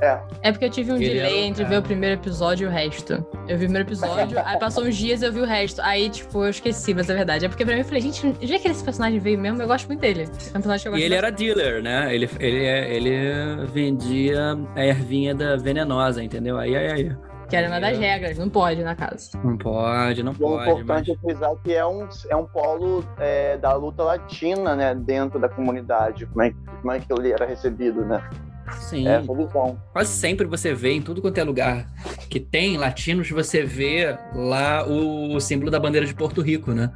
É. 0.00 0.20
É 0.40 0.52
porque 0.52 0.66
eu 0.66 0.70
tive 0.70 0.92
um 0.92 0.96
delay 0.96 1.42
o 1.42 1.44
entre 1.46 1.64
cara. 1.64 1.74
ver 1.74 1.80
o 1.80 1.82
primeiro 1.82 2.14
episódio 2.14 2.66
e 2.66 2.68
o 2.68 2.70
resto. 2.70 3.14
Eu 3.48 3.58
vi 3.58 3.64
o 3.64 3.68
primeiro 3.68 3.88
episódio, 3.88 4.38
aí 4.44 4.56
passou 4.60 4.84
uns 4.84 4.94
dias 4.96 5.20
e 5.20 5.24
eu 5.24 5.32
vi 5.32 5.40
o 5.40 5.44
resto. 5.44 5.82
Aí, 5.82 6.08
tipo, 6.08 6.44
eu 6.44 6.50
esqueci, 6.50 6.94
mas 6.94 7.10
é 7.10 7.14
verdade. 7.14 7.44
É 7.44 7.48
porque 7.48 7.64
pra 7.64 7.74
mim 7.74 7.80
eu 7.80 7.84
falei, 7.84 8.02
gente, 8.02 8.36
já 8.40 8.56
que 8.56 8.68
esse 8.68 8.84
personagem 8.84 9.18
veio 9.18 9.36
mesmo, 9.36 9.60
eu 9.60 9.66
gosto 9.66 9.88
muito 9.88 9.98
dele. 10.00 10.22
É 10.22 10.26
um 10.50 10.52
personagem 10.52 10.82
que 10.82 10.88
eu 10.88 10.92
gosto 10.92 11.02
E 11.02 11.04
ele 11.04 11.16
bastante. 11.20 11.48
era 11.48 11.54
dealer, 11.56 11.82
né? 11.82 12.14
Ele, 12.14 12.30
ele, 12.38 12.64
é- 12.64 12.94
ele 12.94 13.66
vendia 13.66 14.56
a 14.76 14.84
ervinha 14.86 15.34
da 15.34 15.56
venenosa, 15.56 16.22
entendeu? 16.22 16.56
Aí, 16.56 16.76
aí, 16.76 16.92
aí. 16.92 17.16
Que 17.48 17.56
era 17.56 17.68
uma 17.68 17.80
das 17.80 17.96
regras, 17.96 18.38
não 18.38 18.48
pode 18.48 18.82
na 18.82 18.94
casa. 18.96 19.30
Não 19.42 19.56
pode, 19.56 20.22
não 20.22 20.32
E 20.32 20.34
é 20.34 20.38
pode, 20.38 20.64
mas... 20.64 20.78
importante 20.80 21.12
é 21.12 21.16
frisar 21.16 21.54
que 21.62 21.72
é 21.74 21.86
um, 21.86 22.08
é 22.28 22.36
um 22.36 22.44
polo 22.44 23.04
é, 23.18 23.56
da 23.56 23.72
luta 23.74 24.02
latina, 24.02 24.74
né, 24.74 24.94
dentro 24.94 25.38
da 25.38 25.48
comunidade, 25.48 26.26
como 26.26 26.42
é, 26.42 26.50
que- 26.50 26.56
como 26.80 26.92
é 26.92 26.98
que 26.98 27.12
ele 27.12 27.30
era 27.30 27.46
recebido, 27.46 28.04
né? 28.04 28.22
Sim, 28.72 29.06
É 29.06 29.22
quase 29.92 30.10
sempre 30.10 30.44
você 30.44 30.74
vê 30.74 30.90
em 30.90 31.00
tudo 31.00 31.22
quanto 31.22 31.38
é 31.38 31.44
lugar 31.44 31.86
que 32.28 32.40
tem 32.40 32.76
latinos, 32.76 33.30
você 33.30 33.62
vê 33.62 34.18
lá 34.34 34.84
o, 34.84 35.38
símbolo 35.40 35.70
da 35.70 35.78
bandeira 35.78 36.04
de 36.04 36.12
Porto 36.12 36.40
Rico, 36.40 36.72
né? 36.72 36.90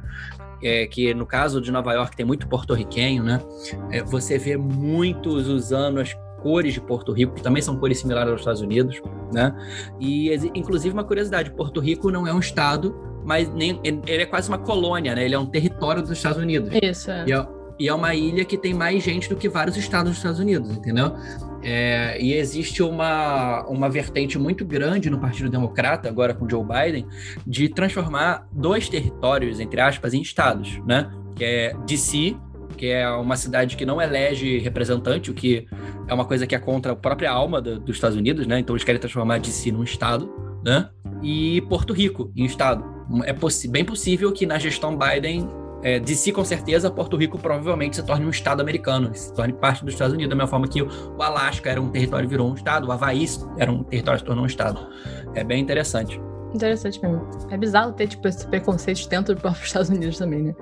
É, 0.61 0.85
que 0.85 1.13
no 1.13 1.25
caso 1.25 1.59
de 1.61 1.71
Nova 1.71 1.93
York 1.93 2.15
tem 2.15 2.25
muito 2.25 2.47
porto-riquenho, 2.47 3.23
né? 3.23 3.41
É, 3.89 4.03
você 4.03 4.37
vê 4.37 4.57
muitos 4.57 5.47
usando 5.47 5.99
as 5.99 6.13
cores 6.41 6.73
de 6.73 6.81
Porto 6.81 7.11
Rico, 7.11 7.33
que 7.33 7.41
também 7.41 7.61
são 7.61 7.77
cores 7.77 7.99
similares 7.99 8.31
aos 8.31 8.41
Estados 8.41 8.61
Unidos, 8.61 9.01
né? 9.33 9.55
E 9.99 10.33
inclusive 10.55 10.93
uma 10.93 11.03
curiosidade, 11.03 11.51
Porto 11.51 11.79
Rico 11.79 12.11
não 12.11 12.27
é 12.27 12.33
um 12.33 12.39
estado, 12.39 12.95
mas 13.23 13.49
nem 13.53 13.79
ele 13.83 14.23
é 14.23 14.25
quase 14.25 14.49
uma 14.49 14.57
colônia, 14.57 15.15
né? 15.15 15.23
Ele 15.23 15.35
é 15.35 15.39
um 15.39 15.45
território 15.45 16.01
dos 16.01 16.11
Estados 16.11 16.41
Unidos. 16.41 16.69
Isso, 16.81 17.11
é. 17.11 17.25
E 17.27 17.33
é, 17.33 17.47
e 17.81 17.87
é 17.87 17.93
uma 17.93 18.13
ilha 18.13 18.45
que 18.45 18.57
tem 18.57 18.75
mais 18.75 19.01
gente 19.03 19.27
do 19.27 19.35
que 19.35 19.49
vários 19.49 19.75
estados 19.75 20.11
dos 20.11 20.17
Estados 20.17 20.39
Unidos, 20.39 20.69
entendeu? 20.69 21.15
É, 21.63 22.15
e 22.21 22.33
existe 22.33 22.83
uma, 22.83 23.65
uma 23.67 23.89
vertente 23.89 24.37
muito 24.37 24.63
grande 24.63 25.09
no 25.09 25.19
Partido 25.19 25.49
Democrata, 25.49 26.07
agora 26.07 26.33
com 26.33 26.47
Joe 26.47 26.63
Biden, 26.63 27.07
de 27.45 27.69
transformar 27.69 28.47
dois 28.51 28.87
territórios, 28.87 29.59
entre 29.59 29.81
aspas, 29.81 30.13
em 30.13 30.21
estados, 30.21 30.79
né? 30.85 31.11
Que 31.35 31.43
é 31.43 31.73
DC, 31.87 32.37
que 32.81 32.87
é 32.87 33.07
uma 33.11 33.35
cidade 33.37 33.77
que 33.77 33.85
não 33.85 34.01
elege 34.01 34.57
representante, 34.57 35.29
o 35.29 35.35
que 35.35 35.67
é 36.07 36.13
uma 36.15 36.25
coisa 36.25 36.47
que 36.47 36.55
é 36.55 36.57
contra 36.57 36.93
a 36.93 36.95
própria 36.95 37.29
alma 37.31 37.61
do- 37.61 37.79
dos 37.79 37.95
Estados 37.95 38.17
Unidos, 38.17 38.47
né? 38.47 38.57
Então 38.57 38.73
eles 38.75 38.83
querem 38.83 38.99
transformar 38.99 39.37
DC 39.37 39.71
num 39.71 39.83
estado, 39.83 40.33
né? 40.65 40.89
E 41.21 41.61
Porto 41.69 41.93
Rico 41.93 42.31
em 42.35 42.43
estado. 42.43 42.83
É 43.23 43.35
bem 43.69 43.85
possível 43.85 44.31
que 44.31 44.47
na 44.47 44.57
gestão 44.57 44.97
Biden 44.97 45.47
é, 45.83 45.99
DC 45.99 46.31
com 46.31 46.43
certeza, 46.43 46.89
Porto 46.89 47.15
Rico 47.17 47.37
provavelmente 47.37 47.97
se 47.97 48.03
torne 48.03 48.25
um 48.25 48.31
estado 48.31 48.61
americano, 48.61 49.13
se 49.13 49.31
torne 49.31 49.53
parte 49.53 49.85
dos 49.85 49.93
Estados 49.93 50.15
Unidos, 50.15 50.31
da 50.31 50.35
mesma 50.35 50.47
forma 50.49 50.67
que 50.67 50.81
o, 50.81 50.89
Alasca 51.19 51.69
era 51.69 51.79
um 51.79 51.89
território 51.89 52.27
virou 52.27 52.49
um 52.49 52.55
estado, 52.55 52.87
o 52.87 52.91
Havaí 52.91 53.25
era 53.59 53.71
um 53.71 53.83
território 53.83 54.19
se 54.19 54.25
tornou 54.25 54.43
um 54.43 54.47
estado. 54.47 54.87
É 55.35 55.43
bem 55.43 55.61
interessante. 55.61 56.19
Interessante 56.53 57.01
mesmo. 57.01 57.27
É 57.49 57.57
bizarro 57.57 57.93
ter, 57.93 58.07
tipo, 58.07 58.27
esse 58.27 58.45
preconceito 58.47 59.07
dentro 59.07 59.35
do 59.35 59.41
próprio 59.41 59.63
Estados 59.65 59.89
Unidos 59.89 60.17
também, 60.17 60.43
né? 60.43 60.55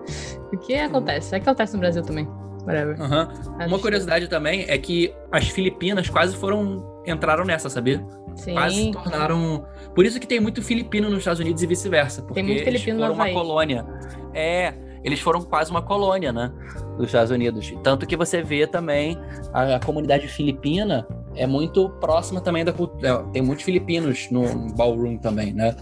O 0.53 0.57
que 0.57 0.75
acontece? 0.75 1.35
É 1.35 1.39
que 1.39 1.49
acontece 1.49 1.73
no 1.73 1.79
Brasil 1.79 2.03
também. 2.03 2.27
Whatever. 2.65 2.97
Ah, 3.01 3.65
Uma 3.67 3.79
curiosidade 3.79 4.27
também 4.27 4.65
é 4.67 4.77
que 4.77 5.13
as 5.31 5.47
Filipinas 5.47 6.09
quase 6.09 6.35
foram 6.35 7.01
entraram 7.05 7.43
nessa, 7.43 7.69
sabia? 7.69 8.05
Sim. 8.35 8.53
Quase 8.53 8.75
se 8.75 8.91
tornaram. 8.91 9.65
Por 9.95 10.05
isso 10.05 10.19
que 10.19 10.27
tem 10.27 10.39
muito 10.39 10.61
filipino 10.61 11.09
nos 11.09 11.19
Estados 11.19 11.39
Unidos 11.39 11.63
e 11.63 11.67
vice-versa, 11.67 12.21
porque 12.21 12.43
muito 12.43 12.63
filipino 12.63 12.99
eles 12.99 13.07
foram 13.07 13.13
uma 13.13 13.31
colônia. 13.31 13.85
É, 14.33 14.73
eles 15.03 15.19
foram 15.19 15.41
quase 15.41 15.71
uma 15.71 15.81
colônia, 15.81 16.31
né, 16.31 16.51
dos 16.97 17.07
Estados 17.07 17.31
Unidos. 17.31 17.73
Tanto 17.83 18.05
que 18.05 18.15
você 18.15 18.41
vê 18.41 18.67
também 18.67 19.17
a, 19.53 19.75
a 19.75 19.79
comunidade 19.79 20.27
filipina 20.27 21.07
é 21.35 21.47
muito 21.47 21.89
próxima 21.99 22.41
também 22.41 22.65
da 22.65 22.73
cultura. 22.73 23.23
Tem 23.31 23.41
muitos 23.41 23.65
filipinos 23.65 24.29
no, 24.31 24.43
no 24.53 24.73
ballroom 24.73 25.17
também, 25.17 25.53
né? 25.53 25.75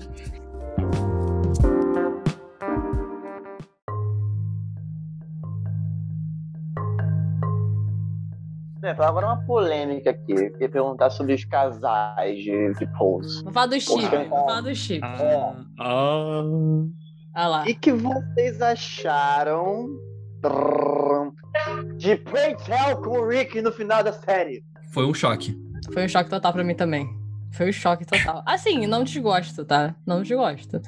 É, 8.84 8.92
agora 8.92 9.26
uma 9.26 9.46
polêmica 9.46 10.12
aqui. 10.12 10.32
Eu 10.32 10.62
ia 10.62 10.70
perguntar 10.70 11.10
sobre 11.10 11.34
os 11.34 11.44
casais 11.44 12.38
de, 12.42 12.74
de 12.74 12.88
Pose. 12.98 13.44
Vou 13.44 13.52
falar 13.52 13.66
do 13.66 13.82
chip. 13.82 14.30
Falar 14.30 14.62
do 14.62 14.76
chip. 14.76 15.02
Ah, 15.04 15.56
ah. 15.80 16.44
Ah 17.34 17.48
lá. 17.48 17.70
E 17.70 17.76
que 17.76 17.92
vocês 17.92 18.62
acharam 18.62 19.90
de 21.98 22.16
Playtell 22.16 23.02
com 23.04 23.20
o 23.20 23.28
Rick 23.28 23.62
no 23.62 23.72
final 23.72 24.04
da 24.04 24.14
série? 24.14 24.64
Foi 24.92 25.06
um 25.06 25.14
choque. 25.14 25.56
Foi 25.94 26.06
um 26.06 26.08
choque 26.10 26.30
total 26.30 26.54
pra 26.54 26.64
mim 26.64 26.76
também. 26.76 27.08
Foi 27.52 27.70
um 27.70 27.72
choque 27.74 28.06
total. 28.06 28.44
Assim, 28.46 28.86
não 28.88 29.04
desgosto, 29.04 29.64
tá? 29.66 29.96
Não 30.06 30.22
desgosto. 30.22 30.82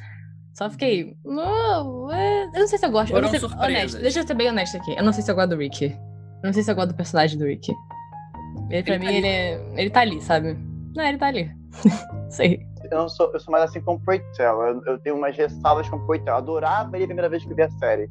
Só 0.53 0.69
fiquei. 0.69 1.15
"Não, 1.23 2.11
é, 2.11 2.43
Eu 2.53 2.59
não 2.61 2.67
sei 2.67 2.77
se 2.77 2.85
eu 2.85 2.91
gosto. 2.91 3.11
Eu 3.11 3.15
Foram 3.15 3.29
ser 3.29 3.39
surpresas. 3.39 3.65
honesto. 3.93 4.01
Deixa 4.01 4.19
eu 4.19 4.27
ser 4.27 4.33
bem 4.33 4.49
honesto 4.49 4.75
aqui. 4.77 4.95
Eu 4.97 5.03
não 5.03 5.13
sei 5.13 5.23
se 5.23 5.31
eu 5.31 5.35
gosto 5.35 5.49
do 5.51 5.57
Rick. 5.57 5.85
Eu 5.85 5.97
não 6.43 6.53
sei 6.53 6.63
se 6.63 6.71
eu 6.71 6.75
gosto 6.75 6.89
do 6.89 6.95
personagem 6.95 7.37
do 7.37 7.45
Rick. 7.45 7.71
Ele, 8.69 8.83
pra 8.83 8.95
Ele 8.95 8.99
mim, 8.99 9.05
tá 9.05 9.09
ali. 9.09 9.17
ele, 9.17 9.27
é- 9.27 9.73
ele 9.81 9.89
tá 9.89 9.99
ali, 10.01 10.21
sabe? 10.21 10.57
Não, 10.95 11.03
ele 11.03 11.17
tá 11.17 11.27
ali. 11.27 11.51
sei. 12.29 12.67
Eu, 12.91 12.97
não 12.97 13.09
sou, 13.09 13.31
eu 13.33 13.39
sou 13.39 13.51
mais 13.51 13.63
assim 13.65 13.79
com 13.81 13.93
o 13.93 13.99
Playtell. 13.99 14.61
Eu, 14.63 14.81
eu 14.85 14.99
tenho 14.99 15.15
umas 15.15 15.35
ressalvas 15.37 15.87
com 15.89 15.95
o 15.97 16.05
Playtell. 16.05 16.33
Eu 16.33 16.37
adorava 16.37 16.95
ele 16.97 17.03
a 17.05 17.07
primeira 17.07 17.29
vez 17.29 17.43
que 17.45 17.51
eu 17.51 17.55
vi 17.55 17.61
a 17.63 17.69
série. 17.71 18.09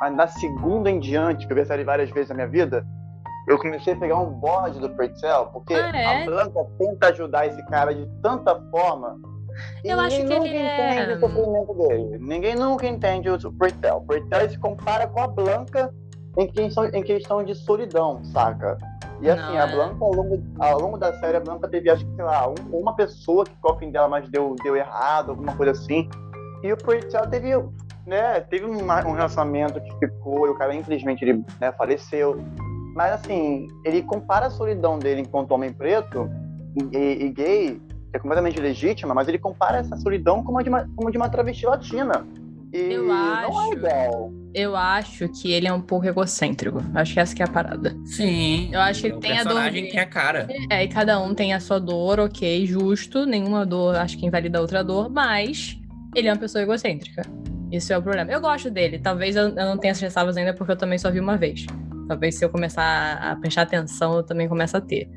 Mas 0.00 0.14
na 0.16 0.26
segunda 0.26 0.90
em 0.90 0.98
diante, 0.98 1.46
que 1.46 1.52
eu 1.52 1.56
vi 1.56 1.62
a 1.62 1.66
série 1.66 1.84
várias 1.84 2.10
vezes 2.10 2.28
na 2.30 2.34
minha 2.34 2.48
vida, 2.48 2.84
eu 3.46 3.58
comecei 3.58 3.92
a 3.92 3.96
pegar 3.96 4.16
um 4.18 4.30
bode 4.30 4.78
do 4.80 4.88
Playtell, 4.90 5.46
porque 5.46 5.74
Ah, 5.74 5.90
é? 5.94 6.22
a 6.22 6.24
Blanca 6.24 6.66
tenta 6.78 7.08
ajudar 7.08 7.46
esse 7.46 7.62
cara 7.66 7.94
de 7.94 8.06
tanta 8.22 8.58
forma. 8.70 9.18
e 9.84 9.88
Eu 9.88 10.00
acho 10.00 10.16
que 10.16 10.32
ele 10.32 10.48
é- 10.56 10.74
entende 10.74 11.12
o 11.12 11.20
sofrimento 11.20 11.74
dele. 11.74 12.18
Ninguém 12.20 12.56
nunca 12.56 12.86
entende 12.88 13.30
o 13.30 13.52
Playtell. 13.52 14.04
O 14.08 14.12
ele 14.12 14.48
se 14.48 14.58
compara 14.58 15.06
com 15.06 15.20
a 15.20 15.28
Blanca 15.28 15.94
em 16.36 16.46
questão, 16.48 16.84
em 16.86 17.02
questão 17.02 17.44
de 17.44 17.54
solidão, 17.54 18.24
saca? 18.24 18.76
E 19.20 19.30
assim, 19.30 19.52
Não, 19.52 19.60
a 19.60 19.62
é. 19.62 19.70
Blanca, 19.70 20.04
ao 20.04 20.12
longo, 20.12 20.42
ao 20.58 20.80
longo 20.80 20.98
da 20.98 21.12
série, 21.20 21.36
a 21.36 21.40
Blanca 21.40 21.68
teve, 21.68 21.88
acho 21.88 22.04
que, 22.04 22.14
sei 22.16 22.24
lá, 22.24 22.48
um- 22.48 22.80
uma 22.80 22.96
pessoa 22.96 23.44
que 23.44 23.52
ficou 23.52 23.72
afim 23.72 23.90
dela, 23.92 24.08
mas 24.08 24.28
deu, 24.28 24.56
deu 24.62 24.74
errado, 24.74 25.30
alguma 25.30 25.54
coisa 25.54 25.70
assim. 25.72 26.08
E 26.62 26.72
o 26.72 26.76
Purcell 26.76 27.26
teve 27.28 27.54
né, 28.06 28.40
teve 28.40 28.66
um, 28.66 28.76
um 28.82 29.12
relacionamento 29.12 29.80
que 29.80 29.96
ficou 29.98 30.46
e 30.46 30.50
o 30.50 30.54
cara, 30.54 30.74
infelizmente, 30.74 31.24
ele 31.24 31.42
né, 31.60 31.72
faleceu. 31.72 32.36
Mas, 32.94 33.12
assim, 33.12 33.66
ele 33.84 34.02
compara 34.02 34.46
a 34.46 34.50
solidão 34.50 34.98
dele 34.98 35.22
enquanto 35.22 35.50
homem 35.52 35.72
preto 35.72 36.30
e, 36.92 37.24
e 37.24 37.28
gay, 37.30 37.80
que 38.10 38.16
é 38.16 38.18
completamente 38.18 38.60
legítima, 38.60 39.12
mas 39.14 39.26
ele 39.28 39.38
compara 39.38 39.78
essa 39.78 39.96
solidão 39.96 40.42
como 40.42 40.58
a 40.58 40.62
de 40.62 40.68
uma, 40.68 40.88
como 40.94 41.10
de 41.10 41.16
uma 41.16 41.28
travesti 41.28 41.66
latina. 41.66 42.24
E 42.72 42.92
Eu 42.94 43.04
não 43.04 43.14
é 43.14 43.44
acho. 43.46 43.72
igual. 43.72 44.32
Eu 44.52 44.76
acho 44.76 45.28
que 45.28 45.52
ele 45.52 45.66
é 45.66 45.72
um 45.72 45.80
pouco 45.80 46.06
egocêntrico. 46.06 46.78
Acho 46.94 47.14
que 47.14 47.20
essa 47.20 47.34
que 47.34 47.42
é 47.42 47.44
a 47.44 47.48
parada. 47.48 47.96
Sim. 48.04 48.70
Eu 48.72 48.80
acho 48.80 49.00
que 49.00 49.06
ele 49.08 49.16
é 49.16 49.18
tem 49.20 49.32
a 49.32 49.42
dor 49.42 49.52
personagem 49.54 49.82
dele. 49.82 49.92
tem 49.92 50.00
a 50.00 50.06
cara. 50.06 50.48
É, 50.70 50.84
e 50.84 50.88
cada 50.88 51.20
um 51.20 51.34
tem 51.34 51.52
a 51.52 51.60
sua 51.60 51.80
dor, 51.80 52.20
ok, 52.20 52.64
justo. 52.66 53.26
Nenhuma 53.26 53.66
dor 53.66 53.96
acho 53.96 54.16
que 54.16 54.26
invalida 54.26 54.58
a 54.58 54.60
outra 54.60 54.82
dor, 54.84 55.08
mas 55.10 55.76
ele 56.14 56.28
é 56.28 56.32
uma 56.32 56.38
pessoa 56.38 56.62
egocêntrica. 56.62 57.22
Isso 57.70 57.92
é 57.92 57.98
o 57.98 58.02
problema. 58.02 58.30
Eu 58.30 58.40
gosto 58.40 58.70
dele. 58.70 58.98
Talvez 59.00 59.34
eu, 59.34 59.48
eu 59.48 59.66
não 59.66 59.76
tenha 59.78 59.90
essas 59.90 60.02
ressalvas 60.02 60.36
ainda 60.36 60.54
porque 60.54 60.70
eu 60.72 60.76
também 60.76 60.98
só 60.98 61.10
vi 61.10 61.18
uma 61.18 61.36
vez. 61.36 61.66
Talvez 62.06 62.36
se 62.36 62.44
eu 62.44 62.50
começar 62.50 63.14
a 63.14 63.36
prestar 63.36 63.62
atenção, 63.62 64.16
eu 64.16 64.22
também 64.22 64.48
começo 64.48 64.76
a 64.76 64.80
ter. 64.80 65.08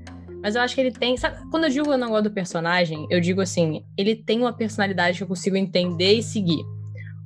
Mas 0.42 0.56
eu 0.56 0.62
acho 0.62 0.76
que 0.76 0.82
ele 0.82 0.92
tem. 0.92 1.18
Sabe, 1.18 1.38
quando 1.50 1.66
eu 1.66 1.70
digo 1.70 1.92
eu 1.92 1.98
não 1.98 2.10
gosto 2.10 2.26
do 2.26 2.32
personagem, 2.32 3.08
eu 3.10 3.20
digo 3.20 3.42
assim: 3.42 3.84
ele 3.98 4.16
tem 4.16 4.40
uma 4.40 4.54
personalidade 4.54 5.18
que 5.18 5.24
eu 5.24 5.28
consigo 5.28 5.56
entender 5.56 6.14
e 6.14 6.24
seguir. 6.24 6.64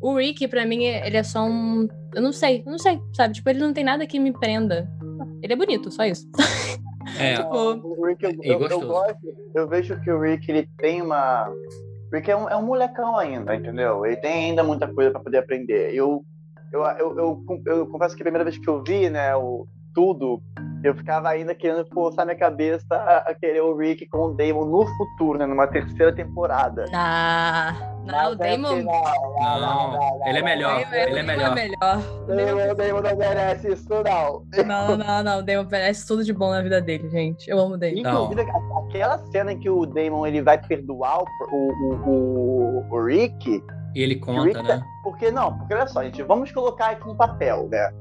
O 0.02 0.16
Rick, 0.18 0.48
pra 0.48 0.66
mim, 0.66 0.84
ele 0.86 1.18
é 1.18 1.24
só 1.24 1.46
um. 1.46 1.88
Eu 2.16 2.22
não 2.22 2.32
sei, 2.32 2.64
eu 2.66 2.72
não 2.72 2.80
sei, 2.80 3.00
sabe? 3.16 3.36
Tipo, 3.36 3.50
ele 3.50 3.60
não 3.60 3.74
tem 3.74 3.84
nada 3.84 4.08
que 4.08 4.20
me 4.20 4.34
prenda. 4.34 4.90
Ele 5.44 5.54
é 5.54 5.56
bonito, 5.56 5.92
só 5.92 6.04
isso. 6.04 6.28
É. 7.20 7.36
Tipo, 7.38 7.56
O 7.84 8.06
Rick, 8.06 8.24
eu, 8.24 8.32
E 8.32 8.48
eu, 8.48 8.60
eu 8.68 8.82
gosto, 8.82 9.18
eu 9.54 9.68
vejo 9.68 10.00
que 10.02 10.12
o 10.12 10.20
Rick 10.20 10.50
ele 10.50 10.68
tem 10.78 11.02
uma. 11.02 11.48
O 11.50 12.16
Rick 12.16 12.30
é 12.30 12.36
um, 12.36 12.50
é 12.50 12.56
um 12.56 12.64
molecão 12.64 13.18
ainda, 13.18 13.56
entendeu? 13.56 14.06
Ele 14.06 14.18
tem 14.18 14.50
ainda 14.50 14.64
muita 14.64 14.88
coisa 14.88 15.12
para 15.12 15.20
poder 15.20 15.38
aprender. 15.38 15.94
Eu, 15.94 16.26
eu, 16.72 16.84
eu, 16.84 17.18
eu, 17.18 17.44
eu 17.66 17.88
confesso 17.88 18.16
que 18.16 18.22
a 18.22 18.26
primeira 18.26 18.44
vez 18.44 18.58
que 18.58 18.68
eu 18.70 18.84
vi, 18.84 19.10
né, 19.10 19.36
o 19.36 19.68
tudo, 19.94 20.42
eu 20.86 20.96
ficava 20.96 21.28
ainda 21.28 21.54
querendo 21.54 21.86
forçar 21.94 22.26
minha 22.26 22.38
cabeça 22.38 22.96
a, 22.96 23.18
a 23.30 23.36
querer 23.36 23.60
o 23.62 23.76
Rick 23.76 24.08
com 24.08 24.28
o 24.28 24.34
Damon 24.34 24.64
no 24.64 24.88
futuro, 24.88 25.38
né, 25.38 25.46
numa 25.46 25.68
terceira 25.68 26.14
temporada. 26.16 26.86
Na. 26.90 27.76
Não, 28.06 28.30
o 28.32 28.34
é 28.34 28.36
Damon. 28.58 28.82
não, 28.84 28.84
não, 28.84 29.60
não, 29.60 29.92
não, 29.92 30.28
ele 30.28 30.40
é 30.40 30.42
melhor, 30.42 30.74
não, 30.90 30.94
ele 30.98 31.20
é 31.20 31.24
melhor. 31.24 31.54
melhor. 31.54 32.02
Damon, 32.26 32.76
Damon 32.76 33.02
não 33.02 33.18
merece 33.18 33.74
isso, 33.74 33.90
não. 33.90 34.44
Não, 34.66 34.96
não, 34.98 35.24
não. 35.24 35.40
O 35.40 35.44
Damon 35.44 35.68
merece 35.70 36.08
tudo 36.08 36.24
de 36.24 36.32
bom 36.34 36.50
na 36.52 36.62
vida 36.62 36.82
dele, 36.82 37.10
gente. 37.10 37.50
Eu 37.50 37.60
amo 37.60 37.76
o 37.76 37.78
Damon. 37.78 37.98
Inclusive, 37.98 38.42
a- 38.50 38.80
aquela 38.88 39.18
cena 39.30 39.52
em 39.52 39.60
que 39.60 39.70
o 39.70 39.86
Damon 39.86 40.26
ele 40.26 40.42
vai 40.42 40.58
perdoar 40.58 41.20
o, 41.22 41.26
o, 41.52 41.96
o, 42.10 42.86
o 42.96 43.06
Rick, 43.06 43.62
ele 43.96 44.16
conta, 44.16 44.62
né? 44.64 44.82
porque 45.04 45.32
não, 45.32 45.58
porque 45.58 45.74
olha 45.74 45.88
só, 45.88 46.04
gente, 46.04 46.22
vamos 46.24 46.52
colocar 46.52 46.92
aqui 46.92 47.08
no 47.08 47.16
papel, 47.16 47.68
né? 47.70 47.92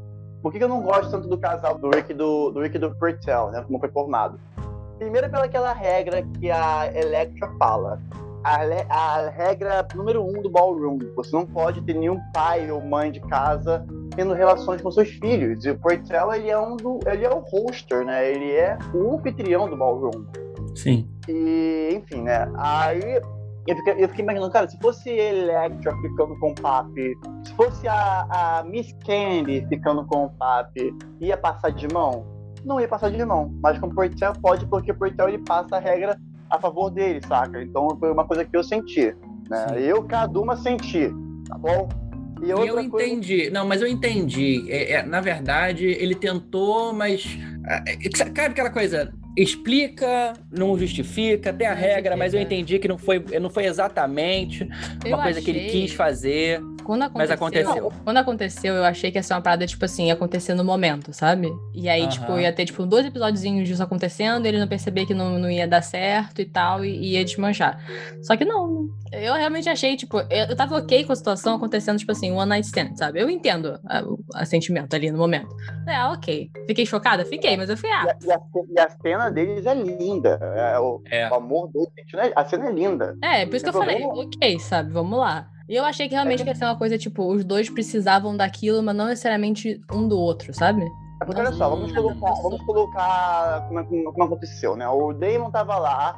Por 0.42 0.52
que 0.52 0.62
eu 0.62 0.68
não 0.68 0.80
gosto 0.80 1.10
tanto 1.10 1.28
do 1.28 1.36
casal 1.36 1.78
do 1.78 1.90
Rick 1.90 2.12
e 2.12 2.14
do, 2.14 2.50
do 2.50 2.60
Rick 2.60 2.78
do 2.78 2.94
Purtell, 2.96 3.50
né? 3.50 3.62
Como 3.62 3.78
foi 3.78 3.90
formado. 3.90 4.40
Primeiro 4.98 5.30
pelaquela 5.30 5.72
regra 5.72 6.22
que 6.22 6.50
a 6.50 6.90
Electra 6.94 7.50
fala. 7.58 8.00
A, 8.42 8.60
a 8.88 9.28
regra 9.28 9.86
número 9.94 10.24
um 10.24 10.40
do 10.40 10.48
ballroom. 10.48 10.98
Você 11.16 11.36
não 11.36 11.44
pode 11.44 11.82
ter 11.82 11.94
nenhum 11.94 12.18
pai 12.32 12.70
ou 12.70 12.80
mãe 12.80 13.12
de 13.12 13.20
casa 13.20 13.84
tendo 14.16 14.32
relações 14.32 14.80
com 14.80 14.90
seus 14.90 15.10
filhos. 15.10 15.64
E 15.64 15.70
o 15.70 15.78
Purtell, 15.78 16.32
ele 16.32 16.48
é 16.48 16.58
um 16.58 16.76
do, 16.76 17.00
ele 17.06 17.24
é 17.24 17.30
o 17.30 17.40
hoster, 17.40 18.04
né? 18.04 18.30
Ele 18.30 18.50
é 18.52 18.78
o 18.94 19.14
anfitrião 19.14 19.68
do 19.68 19.76
ballroom. 19.76 20.24
Sim. 20.74 21.08
E, 21.28 21.90
enfim, 21.92 22.22
né? 22.22 22.50
Aí 22.56 23.20
eu 23.70 23.76
fiquei, 23.76 23.94
eu 24.04 24.08
fiquei 24.08 24.22
imaginando, 24.24 24.52
cara, 24.52 24.68
se 24.68 24.78
fosse 24.78 25.10
Electra 25.10 25.96
ficando 26.02 26.38
com 26.38 26.50
o 26.50 26.54
Papi, 26.54 27.14
se 27.44 27.52
fosse 27.54 27.86
a, 27.88 28.26
a 28.58 28.64
Miss 28.64 28.92
Candy 29.06 29.66
ficando 29.68 30.04
com 30.06 30.24
o 30.24 30.30
Papi, 30.30 30.94
ia 31.20 31.36
passar 31.36 31.70
de 31.70 31.86
mão? 31.92 32.26
Não 32.64 32.80
ia 32.80 32.88
passar 32.88 33.10
de 33.10 33.24
mão. 33.24 33.52
Mas 33.62 33.78
com 33.78 33.86
o 33.86 33.94
Portel 33.94 34.32
pode, 34.42 34.66
porque 34.66 34.90
o 34.92 34.94
Portel 34.94 35.28
ele 35.28 35.38
passa 35.38 35.76
a 35.76 35.78
regra 35.80 36.18
a 36.50 36.58
favor 36.58 36.90
dele, 36.90 37.20
saca? 37.26 37.62
Então 37.62 37.88
foi 37.98 38.10
uma 38.12 38.26
coisa 38.26 38.44
que 38.44 38.56
eu 38.56 38.62
senti. 38.62 39.14
Né? 39.48 39.66
Sim. 39.68 39.74
Eu, 39.76 40.02
Kaduma, 40.04 40.56
senti, 40.56 41.10
tá 41.48 41.56
bom? 41.56 41.88
E 42.42 42.50
eu 42.50 42.56
coisa- 42.58 42.82
entendi. 42.82 43.50
Não, 43.50 43.66
mas 43.66 43.82
eu 43.82 43.86
entendi. 43.88 44.66
É, 44.70 44.94
é, 44.94 45.02
na 45.02 45.20
verdade, 45.20 45.84
ele 45.86 46.14
tentou, 46.14 46.92
mas. 46.92 47.38
ah, 47.66 47.84
é, 47.86 48.16
Sabe 48.16 48.30
aquela 48.40 48.70
coisa? 48.70 49.12
Explica, 49.40 50.34
não 50.50 50.78
justifica, 50.78 51.52
tem 51.52 51.66
a 51.66 51.74
Não 51.74 51.80
regra, 51.80 52.16
mas 52.16 52.32
eu 52.34 52.40
justifica. 52.40 52.54
entendi 52.60 52.78
que 52.78 52.88
não 52.88 52.98
foi, 52.98 53.18
não 53.40 53.50
foi 53.50 53.64
exatamente 53.66 54.64
uma 54.64 55.08
Eu 55.08 55.18
coisa 55.18 55.40
que 55.40 55.50
ele 55.50 55.58
achei- 55.66 55.80
quis 55.82 55.92
fazer. 55.92 56.60
Quando 56.84 57.00
Mas 57.14 57.30
aconteceu, 57.30 57.70
aconteceu. 57.70 57.92
Quando 58.04 58.16
aconteceu, 58.16 58.74
eu 58.74 58.84
achei 58.84 59.10
que 59.12 59.18
ia 59.18 59.22
ser 59.22 59.34
uma 59.34 59.40
parada, 59.42 59.66
tipo 59.66 59.84
assim, 59.84 60.06
ia 60.06 60.14
acontecer 60.14 60.54
no 60.54 60.64
momento, 60.64 61.12
sabe? 61.12 61.48
E 61.74 61.88
aí, 61.88 62.02
Aham. 62.02 62.10
tipo, 62.10 62.38
ia 62.38 62.52
ter, 62.52 62.64
tipo, 62.64 62.84
dois 62.84 63.06
episódiozinhos 63.06 63.68
disso 63.68 63.82
acontecendo, 63.82 64.44
ele 64.46 64.58
não 64.58 64.66
perceber 64.66 65.06
que 65.06 65.14
não, 65.14 65.38
não 65.38 65.50
ia 65.50 65.68
dar 65.68 65.82
certo 65.82 66.40
e 66.40 66.44
tal, 66.44 66.84
e, 66.84 66.90
e 66.90 67.12
ia 67.12 67.24
desmanchar. 67.24 67.78
Só 68.22 68.36
que 68.36 68.44
não. 68.44 68.88
Eu 69.12 69.34
realmente 69.34 69.68
achei, 69.68 69.96
tipo, 69.96 70.18
eu, 70.30 70.46
eu 70.48 70.56
tava 70.56 70.76
ok 70.78 71.04
com 71.04 71.12
a 71.12 71.16
situação 71.16 71.54
acontecendo, 71.56 71.98
tipo 71.98 72.10
assim, 72.12 72.32
one 72.32 72.48
night 72.48 72.66
stand, 72.66 72.96
sabe? 72.96 73.20
Eu 73.20 73.28
entendo 73.30 73.78
a- 73.86 74.02
o 74.02 74.18
a 74.34 74.44
sentimento 74.44 74.94
ali 74.94 75.10
no 75.12 75.18
momento. 75.18 75.54
É, 75.86 76.02
ok. 76.06 76.50
Fiquei 76.66 76.86
chocada? 76.86 77.24
Fiquei, 77.24 77.56
mas 77.56 77.68
eu 77.68 77.76
fui, 77.76 77.88
E 77.88 77.92
ah, 77.92 78.02
a, 78.04 78.24
e 78.26 78.32
a- 78.32 78.40
e 78.74 78.80
a 78.80 78.88
cena 79.02 79.29
deles 79.30 79.66
é 79.66 79.74
linda. 79.74 80.38
É, 80.56 80.78
o, 80.78 81.02
É. 81.10 81.28
o 81.30 81.34
amor 81.34 81.68
deles, 81.68 81.88
a 82.36 82.44
cena 82.44 82.66
é 82.68 82.72
linda. 82.72 83.16
É, 83.22 83.46
por 83.46 83.56
isso 83.56 83.64
que 83.64 83.68
eu 83.70 83.72
Tem 83.72 83.80
falei, 83.82 84.00
problema? 84.02 84.28
ok, 84.36 84.58
sabe, 84.60 84.92
vamos 84.92 85.18
lá. 85.18 85.48
E 85.68 85.76
eu 85.76 85.84
achei 85.84 86.08
que 86.08 86.14
realmente 86.14 86.42
É 86.42 86.46
ia 86.46 86.54
ser 86.54 86.64
uma 86.64 86.76
coisa, 86.76 86.98
tipo, 86.98 87.24
os 87.32 87.44
dois 87.44 87.70
precisavam 87.70 88.36
daquilo, 88.36 88.82
mas 88.82 88.94
não 88.96 89.06
necessariamente 89.06 89.80
um 89.92 90.08
do 90.08 90.18
outro, 90.18 90.52
sabe? 90.52 90.82
É 91.22 91.24
porque 91.24 91.40
olha 91.40 91.52
só, 91.52 91.68
vamos 91.68 91.92
colocar, 91.92 92.32
vamos 92.42 92.62
colocar 92.62 93.64
como, 93.68 93.78
é- 93.80 93.84
como- 93.84 94.12
como 94.12 94.24
aconteceu, 94.24 94.74
né? 94.74 94.88
O 94.88 95.12
Damon 95.12 95.50
tava 95.50 95.76
lá, 95.78 96.16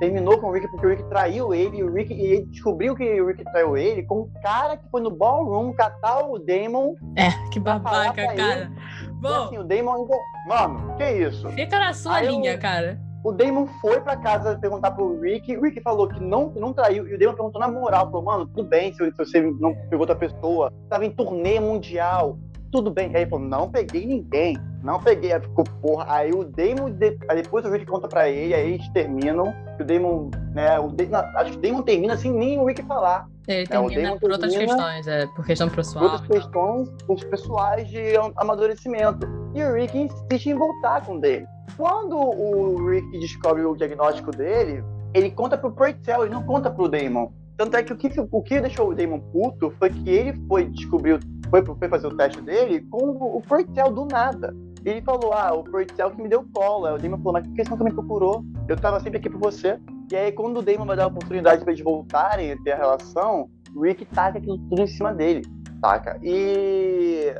terminou 0.00 0.38
com 0.38 0.48
o 0.48 0.52
Rick 0.52 0.66
porque 0.68 0.86
o 0.86 0.88
Rick 0.88 1.04
traiu 1.04 1.54
ele, 1.54 1.76
e 1.76 1.84
o 1.84 1.92
Rick 1.92 2.12
e 2.12 2.20
ele 2.20 2.46
descobriu 2.46 2.96
que 2.96 3.20
o 3.20 3.26
Rick 3.28 3.44
traiu 3.44 3.76
ele 3.76 4.02
com 4.02 4.22
um 4.22 4.30
cara 4.42 4.76
que 4.76 4.88
foi 4.90 5.00
no 5.02 5.10
ballroom 5.10 5.72
catar 5.74 6.26
o 6.26 6.38
Damon. 6.38 6.94
É, 7.16 7.28
que 7.52 7.60
babaca, 7.60 8.34
cara. 8.34 8.72
Bom, 9.20 9.44
assim, 9.44 9.58
o 9.58 9.64
Damon. 9.64 10.08
Mano, 10.48 10.96
que 10.96 11.04
isso? 11.08 11.48
fica 11.50 11.78
na 11.78 11.92
sua 11.92 12.16
Aí 12.16 12.26
eu- 12.26 12.32
linha, 12.32 12.58
cara. 12.58 12.98
O 13.22 13.32
Damon 13.32 13.66
foi 13.82 14.00
pra 14.00 14.16
casa 14.16 14.56
perguntar 14.58 14.92
pro 14.92 15.20
Rick, 15.20 15.54
o 15.54 15.60
Rick 15.62 15.78
falou 15.82 16.08
que 16.08 16.18
não, 16.18 16.50
não 16.56 16.72
traiu, 16.72 17.06
e 17.06 17.14
o 17.14 17.18
Damon 17.18 17.34
perguntou 17.34 17.60
na 17.60 17.68
moral, 17.68 18.06
falou, 18.06 18.22
mano, 18.22 18.46
tudo 18.46 18.66
bem 18.66 18.94
se, 18.94 19.04
se 19.04 19.12
você 19.18 19.42
não 19.60 19.74
pegou 19.74 20.00
outra 20.00 20.16
pessoa, 20.16 20.72
tava 20.88 21.04
em 21.04 21.10
turnê 21.10 21.60
mundial, 21.60 22.38
tudo 22.70 22.90
bem. 22.90 23.08
Aí 23.14 23.22
ele 23.22 23.30
falou, 23.30 23.46
não 23.46 23.70
peguei 23.70 24.06
ninguém, 24.06 24.56
não 24.82 25.00
peguei, 25.00 25.32
aí 25.32 25.40
ficou, 25.40 25.64
porra, 25.82 26.04
aí 26.08 26.30
o 26.32 26.44
Damon, 26.44 26.90
de- 26.90 27.18
aí 27.28 27.42
depois 27.42 27.64
o 27.64 27.70
Rick 27.70 27.86
conta 27.86 28.06
pra 28.08 28.28
ele, 28.28 28.54
aí 28.54 28.74
eles 28.74 28.88
terminam, 28.90 29.52
o 29.80 29.84
Damon, 29.84 30.30
né, 30.54 30.78
o 30.78 30.88
Damon, 30.88 31.16
acho 31.36 31.52
que 31.52 31.58
o 31.58 31.60
Damon 31.60 31.82
termina 31.82 32.16
sem 32.16 32.32
nem 32.32 32.58
o 32.58 32.66
Rick 32.66 32.82
falar, 32.84 33.26
Ele 33.48 33.62
É, 33.62 33.66
termina 33.66 34.16
por 34.16 34.30
outras 34.30 34.52
termina- 34.52 34.76
questões, 34.76 35.06
é, 35.08 35.26
por 35.26 35.44
questão 35.44 35.68
pessoal. 35.68 36.04
outras 36.04 36.20
e 36.20 36.28
tal. 36.28 36.36
questões 36.40 36.90
os 37.08 37.24
pessoais 37.24 37.88
de 37.88 38.16
am- 38.16 38.32
amadurecimento. 38.36 39.26
E 39.54 39.62
o 39.64 39.74
Rick 39.74 39.98
insiste 39.98 40.50
em 40.50 40.54
voltar 40.54 41.04
com 41.04 41.16
o 41.16 41.20
dele. 41.20 41.46
Quando 41.76 42.16
o 42.16 42.88
Rick 42.88 43.18
descobre 43.18 43.64
o 43.64 43.74
diagnóstico 43.74 44.30
dele, 44.30 44.84
ele 45.12 45.30
conta 45.32 45.58
pro 45.58 45.72
Purtell, 45.72 46.22
ele 46.22 46.32
não 46.34 46.44
conta 46.44 46.70
pro 46.70 46.88
Damon. 46.88 47.32
Tanto 47.60 47.76
é 47.76 47.82
que 47.82 47.92
o 47.92 47.96
que, 47.98 48.08
o 48.18 48.42
que 48.42 48.58
deixou 48.58 48.88
o 48.88 48.94
Damon 48.94 49.20
puto 49.20 49.70
foi 49.78 49.90
que 49.90 50.08
ele 50.08 50.32
foi 50.48 50.64
descobrir, 50.64 51.20
foi, 51.50 51.62
foi 51.62 51.88
fazer 51.90 52.06
o 52.06 52.16
teste 52.16 52.40
dele 52.40 52.80
com 52.90 53.10
o, 53.10 53.36
o 53.36 53.42
Purtell 53.42 53.92
do 53.92 54.06
nada. 54.06 54.56
Ele 54.82 55.02
falou, 55.02 55.34
ah, 55.34 55.52
o 55.52 55.62
Purtell 55.62 56.10
que 56.10 56.22
me 56.22 56.28
deu 56.30 56.42
cola. 56.54 56.94
O 56.94 56.98
Damon 56.98 57.18
falou, 57.18 57.34
mas 57.34 57.46
por 57.46 57.54
que 57.54 57.62
você 57.62 57.70
nunca 57.70 57.84
me 57.84 57.92
procurou? 57.92 58.42
Eu 58.66 58.78
tava 58.78 58.98
sempre 59.00 59.18
aqui 59.18 59.28
por 59.28 59.38
você. 59.38 59.78
E 60.10 60.16
aí, 60.16 60.32
quando 60.32 60.56
o 60.56 60.62
Damon 60.62 60.86
vai 60.86 60.96
dar 60.96 61.04
a 61.04 61.08
oportunidade 61.08 61.62
pra 61.62 61.70
eles 61.70 61.84
voltarem 61.84 62.52
a 62.52 62.56
ter 62.62 62.72
a 62.72 62.76
relação, 62.76 63.50
o 63.76 63.82
Rick 63.82 64.06
taca 64.06 64.38
aquilo 64.38 64.56
tudo 64.56 64.80
em 64.80 64.86
cima 64.86 65.12
dele, 65.12 65.42
saca? 65.82 66.18
E, 66.22 67.34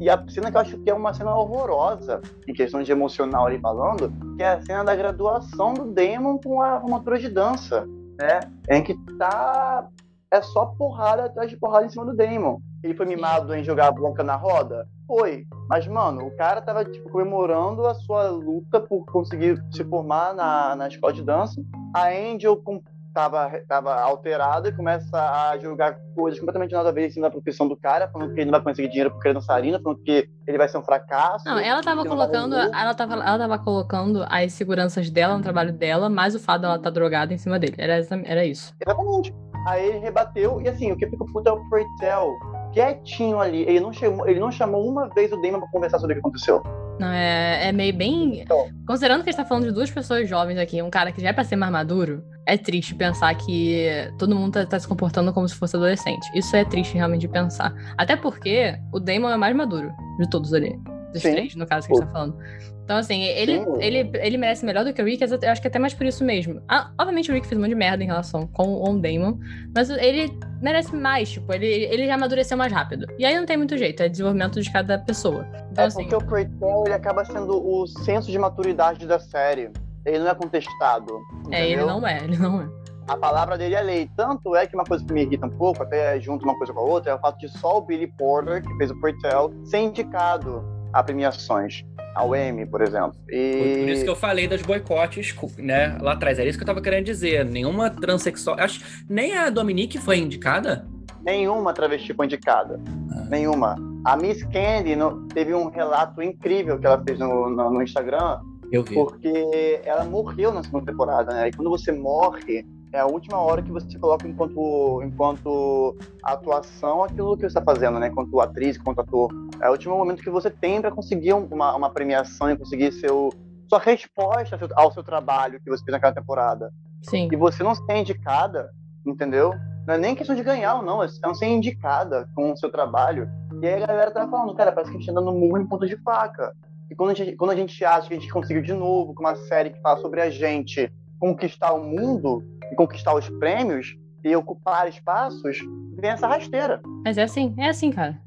e 0.00 0.10
a 0.10 0.20
cena 0.30 0.50
que 0.50 0.56
eu 0.56 0.62
acho 0.62 0.78
que 0.78 0.90
é 0.90 0.94
uma 0.94 1.14
cena 1.14 1.32
horrorosa, 1.32 2.20
em 2.48 2.52
questão 2.52 2.82
de 2.82 2.90
emocional 2.90 3.46
ali 3.46 3.60
falando, 3.60 4.12
que 4.36 4.42
é 4.42 4.48
a 4.48 4.60
cena 4.62 4.82
da 4.82 4.96
graduação 4.96 5.74
do 5.74 5.92
Damon 5.92 6.38
com 6.38 6.60
a 6.60 6.80
formatura 6.80 7.20
de 7.20 7.28
dança, 7.28 7.86
né? 8.20 8.40
Em 8.68 8.82
que 8.82 8.94
tá. 9.18 9.88
É 10.32 10.40
só 10.40 10.66
porrada 10.66 11.24
atrás 11.24 11.50
de 11.50 11.56
porrada 11.56 11.86
em 11.86 11.88
cima 11.88 12.04
do 12.04 12.14
Damon. 12.14 12.60
Ele 12.84 12.94
foi 12.94 13.04
mimado 13.04 13.52
em 13.52 13.64
jogar 13.64 13.88
a 13.88 13.92
bronca 13.92 14.22
na 14.22 14.36
roda? 14.36 14.86
Foi. 15.04 15.44
Mas, 15.68 15.88
mano, 15.88 16.24
o 16.24 16.36
cara 16.36 16.62
tava, 16.62 16.84
tipo, 16.84 17.10
comemorando 17.10 17.84
a 17.84 17.94
sua 17.94 18.28
luta 18.28 18.80
por 18.80 19.04
conseguir 19.06 19.60
se 19.72 19.82
formar 19.82 20.32
na, 20.32 20.76
na 20.76 20.86
escola 20.86 21.12
de 21.12 21.24
dança. 21.24 21.60
A 21.92 22.10
Angel 22.10 22.56
com, 22.58 22.80
tava, 23.12 23.50
tava 23.68 23.94
alterada 23.94 24.68
e 24.68 24.72
começa 24.72 25.16
a 25.16 25.58
jogar 25.58 25.96
coisas 26.14 26.38
completamente 26.38 26.72
nada 26.72 26.88
a 26.88 26.92
ver 26.92 27.06
em 27.06 27.10
cima 27.10 27.26
da 27.26 27.30
profissão 27.30 27.68
do 27.68 27.76
cara, 27.76 28.08
falando 28.08 28.34
que 28.34 28.40
ele 28.40 28.50
não 28.50 28.58
vai 28.58 28.62
conseguir 28.62 28.88
dinheiro 28.88 29.10
porque 29.10 29.28
ele 29.28 29.36
é 29.36 29.40
dançarina, 29.40 29.80
falando 29.80 30.02
que 30.02 30.28
ele 30.46 30.58
vai 30.58 30.68
ser 30.68 30.78
um 30.78 30.82
fracasso. 30.82 31.44
Não, 31.44 31.58
ela 31.58 31.82
tava 31.82 32.02
vai 32.02 32.10
colocando, 32.10 32.54
ela 32.54 32.94
tava, 32.94 33.14
ela 33.14 33.38
tava 33.38 33.58
colocando 33.58 34.24
as 34.28 34.52
seguranças 34.52 35.10
dela 35.10 35.36
no 35.36 35.42
trabalho 35.42 35.72
dela, 35.72 36.08
mais 36.08 36.34
o 36.34 36.40
fato 36.40 36.62
dela 36.62 36.76
estar 36.76 36.90
drogada 36.90 37.32
em 37.32 37.38
cima 37.38 37.58
dele. 37.58 37.74
Era, 37.78 38.00
era 38.24 38.44
isso. 38.44 38.74
Exatamente. 38.80 39.34
Aí 39.66 39.86
ele 39.86 39.98
rebateu, 39.98 40.60
e 40.60 40.68
assim, 40.68 40.90
o 40.90 40.96
que 40.96 41.06
fica 41.06 41.24
puto 41.24 41.48
é 41.48 41.52
o 41.52 41.68
Purtell. 41.68 42.32
quietinho 42.72 43.40
ali. 43.40 43.62
Ele 43.62 43.80
não 43.80 43.92
chamou, 43.92 44.28
ele 44.28 44.40
não 44.40 44.50
chamou 44.50 44.88
uma 44.88 45.08
vez 45.10 45.30
o 45.32 45.40
Damon 45.40 45.60
pra 45.60 45.68
conversar 45.68 45.98
sobre 45.98 46.14
o 46.14 46.16
que 46.16 46.20
aconteceu. 46.20 46.62
Não, 46.98 47.08
é, 47.08 47.68
é 47.68 47.72
meio 47.72 47.96
bem. 47.96 48.40
Então. 48.40 48.68
Considerando 48.86 49.22
que 49.22 49.30
a 49.30 49.32
gente 49.32 49.42
tá 49.42 49.48
falando 49.48 49.64
de 49.64 49.72
duas 49.72 49.90
pessoas 49.90 50.28
jovens 50.28 50.58
aqui, 50.58 50.82
um 50.82 50.90
cara 50.90 51.12
que 51.12 51.20
já 51.20 51.30
é 51.30 51.32
pra 51.32 51.44
ser 51.44 51.56
mais 51.56 51.72
maduro, 51.72 52.22
é 52.50 52.58
triste 52.58 52.94
pensar 52.94 53.34
que 53.34 54.10
todo 54.18 54.34
mundo 54.34 54.54
tá, 54.54 54.66
tá 54.66 54.78
se 54.78 54.88
comportando 54.88 55.32
como 55.32 55.48
se 55.48 55.54
fosse 55.54 55.76
adolescente. 55.76 56.28
Isso 56.34 56.54
é 56.56 56.64
triste 56.64 56.94
realmente 56.94 57.22
de 57.22 57.28
pensar. 57.28 57.72
Até 57.96 58.16
porque 58.16 58.76
o 58.92 58.98
Damon 58.98 59.30
é 59.30 59.36
mais 59.36 59.54
maduro 59.54 59.92
de 60.18 60.28
todos 60.28 60.52
ali. 60.52 60.76
Dos 61.12 61.22
Sim. 61.22 61.32
três, 61.32 61.54
no 61.56 61.66
caso, 61.66 61.86
que 61.86 61.92
a 61.92 61.96
gente 61.96 62.06
tá 62.06 62.12
falando. 62.12 62.36
Então, 62.84 62.96
assim, 62.96 63.22
ele, 63.22 63.64
Sim. 63.64 63.76
ele, 63.80 64.10
ele 64.14 64.36
merece 64.36 64.64
melhor 64.64 64.84
do 64.84 64.92
que 64.92 65.00
o 65.00 65.04
Rick, 65.04 65.22
eu 65.22 65.50
acho 65.50 65.60
que 65.62 65.68
até 65.68 65.78
mais 65.78 65.94
por 65.94 66.06
isso 66.06 66.24
mesmo. 66.24 66.60
Ah, 66.68 66.90
obviamente 66.98 67.30
o 67.30 67.34
Rick 67.34 67.46
fez 67.46 67.56
um 67.56 67.62
monte 67.62 67.70
de 67.70 67.76
merda 67.76 68.02
em 68.02 68.06
relação 68.06 68.48
com 68.48 68.82
o 68.82 68.98
Damon, 69.00 69.38
mas 69.74 69.90
ele 69.90 70.36
merece 70.60 70.94
mais, 70.94 71.30
tipo, 71.30 71.52
ele, 71.52 71.66
ele 71.66 72.06
já 72.06 72.14
amadureceu 72.14 72.56
mais 72.56 72.72
rápido. 72.72 73.06
E 73.18 73.24
aí 73.24 73.36
não 73.36 73.46
tem 73.46 73.56
muito 73.56 73.76
jeito, 73.76 74.02
é 74.02 74.08
desenvolvimento 74.08 74.60
de 74.60 74.72
cada 74.72 74.98
pessoa. 74.98 75.46
Então, 75.70 75.84
É 75.84 75.86
assim, 75.86 76.02
porque 76.08 76.16
o 76.16 76.26
Purcell, 76.26 76.82
ele 76.86 76.94
acaba 76.94 77.24
sendo 77.24 77.64
o 77.64 77.86
senso 77.86 78.30
de 78.30 78.38
maturidade 78.38 79.06
da 79.06 79.20
série. 79.20 79.70
Ele 80.04 80.18
não 80.20 80.28
é 80.28 80.34
contestado. 80.34 81.20
é, 81.50 81.64
ele 81.64 81.74
entendeu? 81.74 81.86
não 81.86 82.06
é, 82.06 82.24
ele 82.24 82.38
não 82.38 82.60
é. 82.60 82.68
A 83.08 83.16
palavra 83.16 83.58
dele 83.58 83.74
é 83.74 83.82
lei. 83.82 84.10
Tanto 84.16 84.54
é 84.54 84.66
que 84.66 84.74
uma 84.74 84.84
coisa 84.84 85.04
que 85.04 85.12
me 85.12 85.22
irrita 85.22 85.46
um 85.46 85.50
pouco, 85.50 85.82
até 85.82 86.20
junto 86.20 86.44
uma 86.44 86.56
coisa 86.56 86.72
com 86.72 86.80
a 86.80 86.82
outra, 86.84 87.10
é 87.10 87.14
o 87.14 87.18
fato 87.18 87.38
de 87.38 87.48
só 87.48 87.78
o 87.78 87.80
Billy 87.80 88.06
Porter, 88.06 88.62
que 88.62 88.72
fez 88.76 88.90
o 88.90 89.00
Purcell, 89.00 89.52
ser 89.64 89.78
indicado 89.78 90.64
a 90.92 91.02
premiações. 91.02 91.84
Ao 92.14 92.34
Emmy, 92.34 92.66
por 92.66 92.82
exemplo. 92.82 93.14
E... 93.28 93.52
Por, 93.52 93.80
por 93.84 93.88
isso 93.88 94.04
que 94.04 94.10
eu 94.10 94.16
falei 94.16 94.48
das 94.48 94.62
boicotes, 94.62 95.32
né, 95.56 95.96
lá 96.00 96.12
atrás. 96.12 96.40
Era 96.40 96.48
isso 96.48 96.58
que 96.58 96.64
eu 96.64 96.66
tava 96.66 96.80
querendo 96.80 97.04
dizer. 97.04 97.44
Nenhuma 97.44 97.88
transexual. 97.88 98.56
Acho 98.58 99.04
nem 99.08 99.36
a 99.36 99.48
Dominique 99.48 99.96
foi 99.96 100.18
indicada. 100.18 100.86
Nenhuma 101.22 101.72
travesti 101.72 102.12
foi 102.12 102.26
indicada. 102.26 102.80
Ah. 103.12 103.26
Nenhuma. 103.30 103.76
A 104.04 104.16
Miss 104.16 104.42
Candy 104.42 104.96
no- 104.96 105.28
teve 105.28 105.54
um 105.54 105.68
relato 105.68 106.20
incrível 106.20 106.78
que 106.78 106.86
ela 106.86 107.00
fez 107.02 107.18
no, 107.18 107.48
no, 107.48 107.70
no 107.70 107.82
Instagram, 107.82 108.40
Eu 108.72 108.82
vi. 108.84 108.94
porque 108.94 109.80
ela 109.84 110.04
morreu 110.04 110.52
na 110.52 110.62
segunda 110.62 110.86
temporada, 110.86 111.32
né? 111.32 111.48
E 111.48 111.52
quando 111.52 111.70
você 111.70 111.90
morre, 111.92 112.64
é 112.92 113.00
a 113.00 113.06
última 113.06 113.38
hora 113.38 113.62
que 113.62 113.70
você 113.70 113.98
coloca 113.98 114.26
enquanto, 114.26 115.02
enquanto 115.04 115.96
atuação 116.22 117.04
aquilo 117.04 117.36
que 117.36 117.42
você 117.42 117.46
está 117.46 117.62
fazendo, 117.62 117.98
né? 117.98 118.08
Enquanto 118.08 118.40
atriz, 118.40 118.76
enquanto 118.76 119.00
ator. 119.00 119.30
É 119.60 119.68
o 119.68 119.72
último 119.72 119.96
momento 119.96 120.22
que 120.22 120.30
você 120.30 120.50
tem 120.50 120.80
para 120.80 120.90
conseguir 120.90 121.32
uma, 121.32 121.74
uma 121.74 121.90
premiação 121.90 122.50
e 122.50 122.56
conseguir 122.56 122.92
seu, 122.92 123.30
sua 123.68 123.78
resposta 123.78 124.56
ao 124.56 124.58
seu, 124.58 124.68
ao 124.76 124.92
seu 124.92 125.02
trabalho 125.02 125.60
que 125.60 125.70
você 125.70 125.84
fez 125.84 125.92
naquela 125.92 126.14
temporada. 126.14 126.72
Sim. 127.02 127.28
E 127.30 127.36
você 127.36 127.62
não 127.62 127.74
ser 127.74 127.96
indicada, 127.96 128.70
entendeu? 129.06 129.54
Não 129.86 129.94
é 129.94 129.98
nem 129.98 130.14
questão 130.14 130.36
de 130.36 130.42
ganhar 130.42 130.76
ou 130.76 130.82
não, 130.82 131.02
é 131.02 131.08
não 131.22 131.34
ser 131.34 131.46
indicada 131.46 132.28
com 132.34 132.52
o 132.52 132.56
seu 132.56 132.70
trabalho. 132.70 133.28
E 133.62 133.66
aí 133.66 133.82
a 133.82 133.86
galera 133.86 134.10
tá 134.10 134.28
falando, 134.28 134.54
cara, 134.54 134.72
parece 134.72 134.90
que 134.90 134.96
a 134.96 135.00
gente 135.00 135.12
tá 135.12 135.18
dando 135.18 135.32
murro 135.32 135.58
em 135.58 135.66
ponta 135.66 135.86
de 135.86 135.96
faca. 135.98 136.54
E 136.90 136.94
quando 136.94 137.10
a, 137.10 137.14
gente, 137.14 137.36
quando 137.36 137.50
a 137.52 137.56
gente 137.56 137.84
acha 137.84 138.08
que 138.08 138.14
a 138.14 138.18
gente 138.18 138.32
conseguiu 138.32 138.62
de 138.62 138.72
novo 138.72 139.14
com 139.14 139.22
uma 139.22 139.36
série 139.36 139.70
que 139.70 139.80
fala 139.80 140.00
sobre 140.00 140.20
a 140.20 140.28
gente 140.28 140.90
conquistar 141.20 141.72
o 141.72 141.84
mundo 141.84 142.42
e 142.72 142.74
conquistar 142.74 143.14
os 143.14 143.28
prêmios 143.38 143.96
e 144.24 144.34
ocupar 144.34 144.88
espaços, 144.88 145.58
vem 145.96 146.10
essa 146.10 146.26
rasteira. 146.26 146.80
Mas 147.04 147.16
é 147.16 147.22
assim, 147.22 147.54
é 147.58 147.68
assim, 147.68 147.92
cara. 147.92 148.18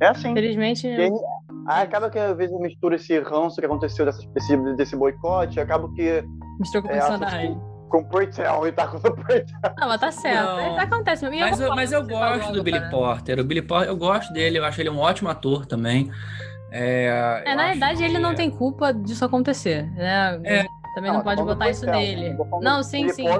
É 0.00 0.06
assim. 0.06 0.30
Infelizmente. 0.30 0.86
E 0.86 1.00
aí, 1.00 1.10
aí 1.66 1.82
acaba 1.82 2.08
que 2.08 2.18
às 2.18 2.36
vezes 2.36 2.52
eu 2.52 2.60
misturo 2.60 2.94
esse 2.94 3.18
ranço 3.18 3.56
que 3.56 3.66
aconteceu 3.66 4.04
dessa, 4.04 4.22
desse, 4.28 4.56
desse 4.76 4.96
boicote, 4.96 5.58
acaba 5.58 5.92
que 5.94 6.22
Misturou 6.60 6.88
com 6.88 6.94
o 6.94 6.96
é, 6.96 7.00
personagem. 7.00 7.60
com 7.88 7.98
o 7.98 8.04
Purcell 8.04 8.66
e 8.66 8.72
tá 8.72 8.86
com 8.86 8.96
o 8.98 9.00
Purcell. 9.00 9.44
Não, 9.76 9.88
mas 9.88 10.00
tá 10.00 10.12
certo. 10.12 10.44
Não. 10.44 10.78
Acontece 10.78 11.24
mesmo. 11.28 11.36
E 11.36 11.50
Mas 11.50 11.60
eu, 11.60 11.74
mas 11.74 11.92
eu 11.92 12.06
gosto 12.06 12.52
do 12.52 12.62
Billy. 12.62 12.80
Porter. 12.90 13.40
O 13.40 13.44
Billy 13.44 13.62
Porter, 13.62 13.88
eu 13.88 13.96
gosto 13.96 14.32
dele, 14.32 14.58
eu 14.58 14.64
acho 14.64 14.80
ele 14.80 14.90
um 14.90 14.98
ótimo 14.98 15.28
ator 15.28 15.66
também. 15.66 16.10
É, 16.70 17.42
É, 17.46 17.54
na 17.54 17.68
verdade, 17.68 18.04
ele 18.04 18.14
que- 18.14 18.20
não 18.20 18.34
tem 18.34 18.50
culpa 18.50 18.92
disso 18.92 19.24
acontecer, 19.24 19.90
né? 19.92 20.40
É. 20.44 20.66
Também 20.94 21.10
não, 21.12 21.18
tô 21.20 21.24
pode 21.24 21.36
falando 21.40 21.54
botar 21.54 21.70
isso 21.70 21.84
Purcell, 21.84 22.00
nele. 22.00 22.36
Não, 22.60 22.82
sim, 22.82 23.08
sim. 23.10 23.24
Não. 23.24 23.38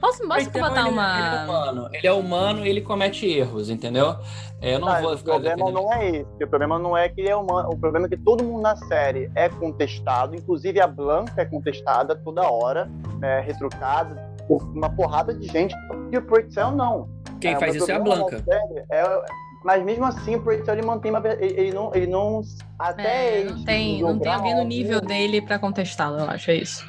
Posso, 0.00 0.26
posso 0.26 0.48
Então, 0.48 0.60
botar 0.62 0.80
ele- 0.82 0.88
uma. 0.90 1.18
Ele 1.18 1.36
é 1.36 1.44
humano, 1.44 1.88
ele 1.92 2.06
é 2.06 2.12
humano 2.12 2.66
e 2.66 2.68
ele 2.68 2.80
comete 2.80 3.26
erros, 3.26 3.68
entendeu? 3.70 4.16
É, 4.60 4.74
eu 4.74 4.78
não 4.78 4.88
Tá, 4.88 5.00
vou 5.00 5.12
o 5.14 5.18
ficar 5.18 5.32
problema 5.32 5.56
defendendo. 5.56 5.74
não 5.82 5.92
é 5.92 6.08
esse. 6.10 6.44
O 6.44 6.48
problema 6.48 6.78
não 6.78 6.96
é 6.96 7.08
que 7.08 7.20
ele 7.20 7.28
é 7.30 7.36
humano. 7.36 7.68
O 7.70 7.76
problema 7.78 8.06
é 8.06 8.08
que 8.10 8.16
todo 8.16 8.42
mundo 8.44 8.62
na 8.62 8.76
série 8.76 9.30
é 9.34 9.48
contestado. 9.48 10.34
Inclusive 10.34 10.80
a 10.80 10.86
Blanca 10.86 11.32
é 11.36 11.44
contestada 11.44 12.14
toda 12.16 12.42
hora, 12.50 12.88
é 13.22 13.40
retrucada 13.40 14.14
por 14.48 14.62
uma 14.74 14.88
porrada 14.90 15.34
de 15.34 15.46
gente. 15.48 15.74
E 16.12 16.16
o 16.18 16.22
Purcell 16.22 16.70
não. 16.70 17.08
Quem 17.40 17.52
É, 17.52 17.56
o 17.56 17.60
faz 17.60 17.74
isso 17.74 17.90
é 17.90 17.94
a 17.94 18.00
problema 18.00 18.28
Blanca. 18.28 18.44
é- 18.90 19.24
mas 19.66 19.84
mesmo 19.84 20.04
assim, 20.04 20.36
o 20.36 20.42
Purcell 20.42 20.74
ele 20.74 20.86
mantém 20.86 21.10
uma. 21.10 21.20
Ele, 21.40 21.72
não. 21.72 21.92
Ele 21.92 22.06
não 22.06 22.40
até 22.78 23.02
É, 23.02 23.40
ele 23.40 23.50
não 23.50 23.64
tem, 23.64 24.00
não 24.00 24.16
tem 24.16 24.32
alguém 24.32 24.54
no 24.54 24.62
nível 24.62 25.00
dele 25.00 25.42
pra 25.42 25.58
contestá-lo, 25.58 26.18
eu 26.20 26.30
acho, 26.30 26.52
é 26.52 26.54
isso. 26.54 26.86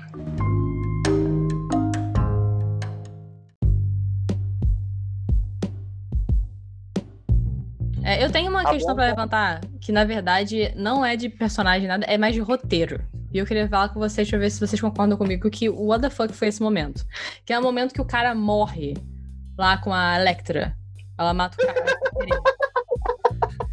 É, 8.04 8.24
eu 8.24 8.32
tenho 8.32 8.52
uma 8.52 8.64
Tá 8.64 8.70
questão 8.70 8.94
pra 8.94 9.06
tá. 9.06 9.10
levantar, 9.10 9.62
que 9.82 9.92
na 9.92 10.06
verdade 10.06 10.72
não 10.76 11.04
é 11.04 11.16
de 11.16 11.30
personagem 11.30 11.88
nada, 11.88 12.06
é 12.06 12.16
mais 12.16 12.36
de 12.36 12.42
roteiro. 12.42 13.04
E 13.34 13.40
eu 13.40 13.46
queria 13.48 13.68
falar 13.68 13.90
com 13.90 14.00
vocês, 14.00 14.28
deixa 14.28 14.36
eu 14.36 14.40
ver 14.40 14.52
se 14.52 14.60
vocês 14.60 14.80
concordam 14.80 15.18
comigo, 15.18 15.50
que 15.50 15.68
o 15.68 15.88
what 15.88 16.04
the 16.04 16.12
fuck 16.12 16.32
foi 16.32 16.50
esse 16.50 16.62
momento. 16.62 17.04
Que 17.44 17.54
é 17.54 17.60
o 17.60 17.62
momento 17.64 17.92
que 17.92 18.02
o 18.02 18.06
cara 18.06 18.36
morre 18.36 18.94
lá 19.58 19.80
com 19.80 19.92
a 19.92 20.16
Electra. 20.16 20.78
Ela 21.18 21.34
mata 21.34 21.58
o 21.60 21.66
cara. 21.66 21.84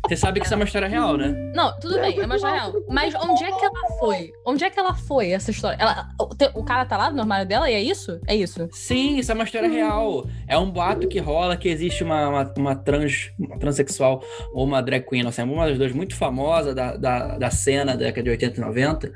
Você 0.07 0.17
sabe 0.17 0.39
que 0.39 0.45
isso 0.45 0.53
é 0.53 0.57
uma 0.57 0.65
história 0.67 0.87
real, 0.87 1.17
né? 1.17 1.35
Não, 1.55 1.75
tudo 1.81 1.99
bem, 1.99 2.19
é 2.21 2.27
uma 2.27 2.37
história 2.37 2.61
real. 2.61 2.73
Mas 2.91 3.15
onde 3.15 3.43
é 3.43 3.51
que 3.51 3.65
ela 3.65 3.89
foi? 3.99 4.33
Onde 4.47 4.65
é 4.65 4.69
que 4.71 4.79
ela 4.79 4.95
foi, 4.95 5.31
essa 5.31 5.51
história? 5.51 5.79
Ela, 5.81 6.09
o, 6.55 6.63
cara 6.63 6.85
tá 6.85 6.97
lá 6.99 7.11
no 7.11 7.21
armário 7.21 7.49
dela 7.49 7.71
e 7.71 7.75
é 7.75 7.81
isso? 7.81 8.21
É 8.27 8.37
isso. 8.37 8.69
Sim, 8.71 9.17
isso 9.19 9.33
é 9.33 9.35
uma 9.35 9.45
história 9.45 9.69
real. 9.69 10.27
É 10.47 10.59
um 10.59 10.71
boato 10.71 11.09
que 11.09 11.19
rola 11.19 11.57
que 11.57 11.69
existe 11.69 12.05
uma, 12.05 12.29
uma, 12.29 12.55
uma 12.59 12.77
trans, 12.77 13.33
uma 13.39 13.59
transexual 13.59 14.23
ou 14.53 14.65
uma 14.67 14.83
drag 14.83 15.07
queen, 15.09 15.23
não 15.23 15.33
sei, 15.33 15.43
uma 15.45 15.67
das 15.67 15.79
duas 15.79 15.93
muito 15.93 16.15
famosa 16.15 16.75
da, 16.75 16.97
da, 16.97 17.39
da 17.39 17.51
cena 17.51 17.93
da 17.93 18.05
década 18.05 18.25
de 18.25 18.31
80 18.31 18.61
e 18.61 18.61
90, 18.65 19.13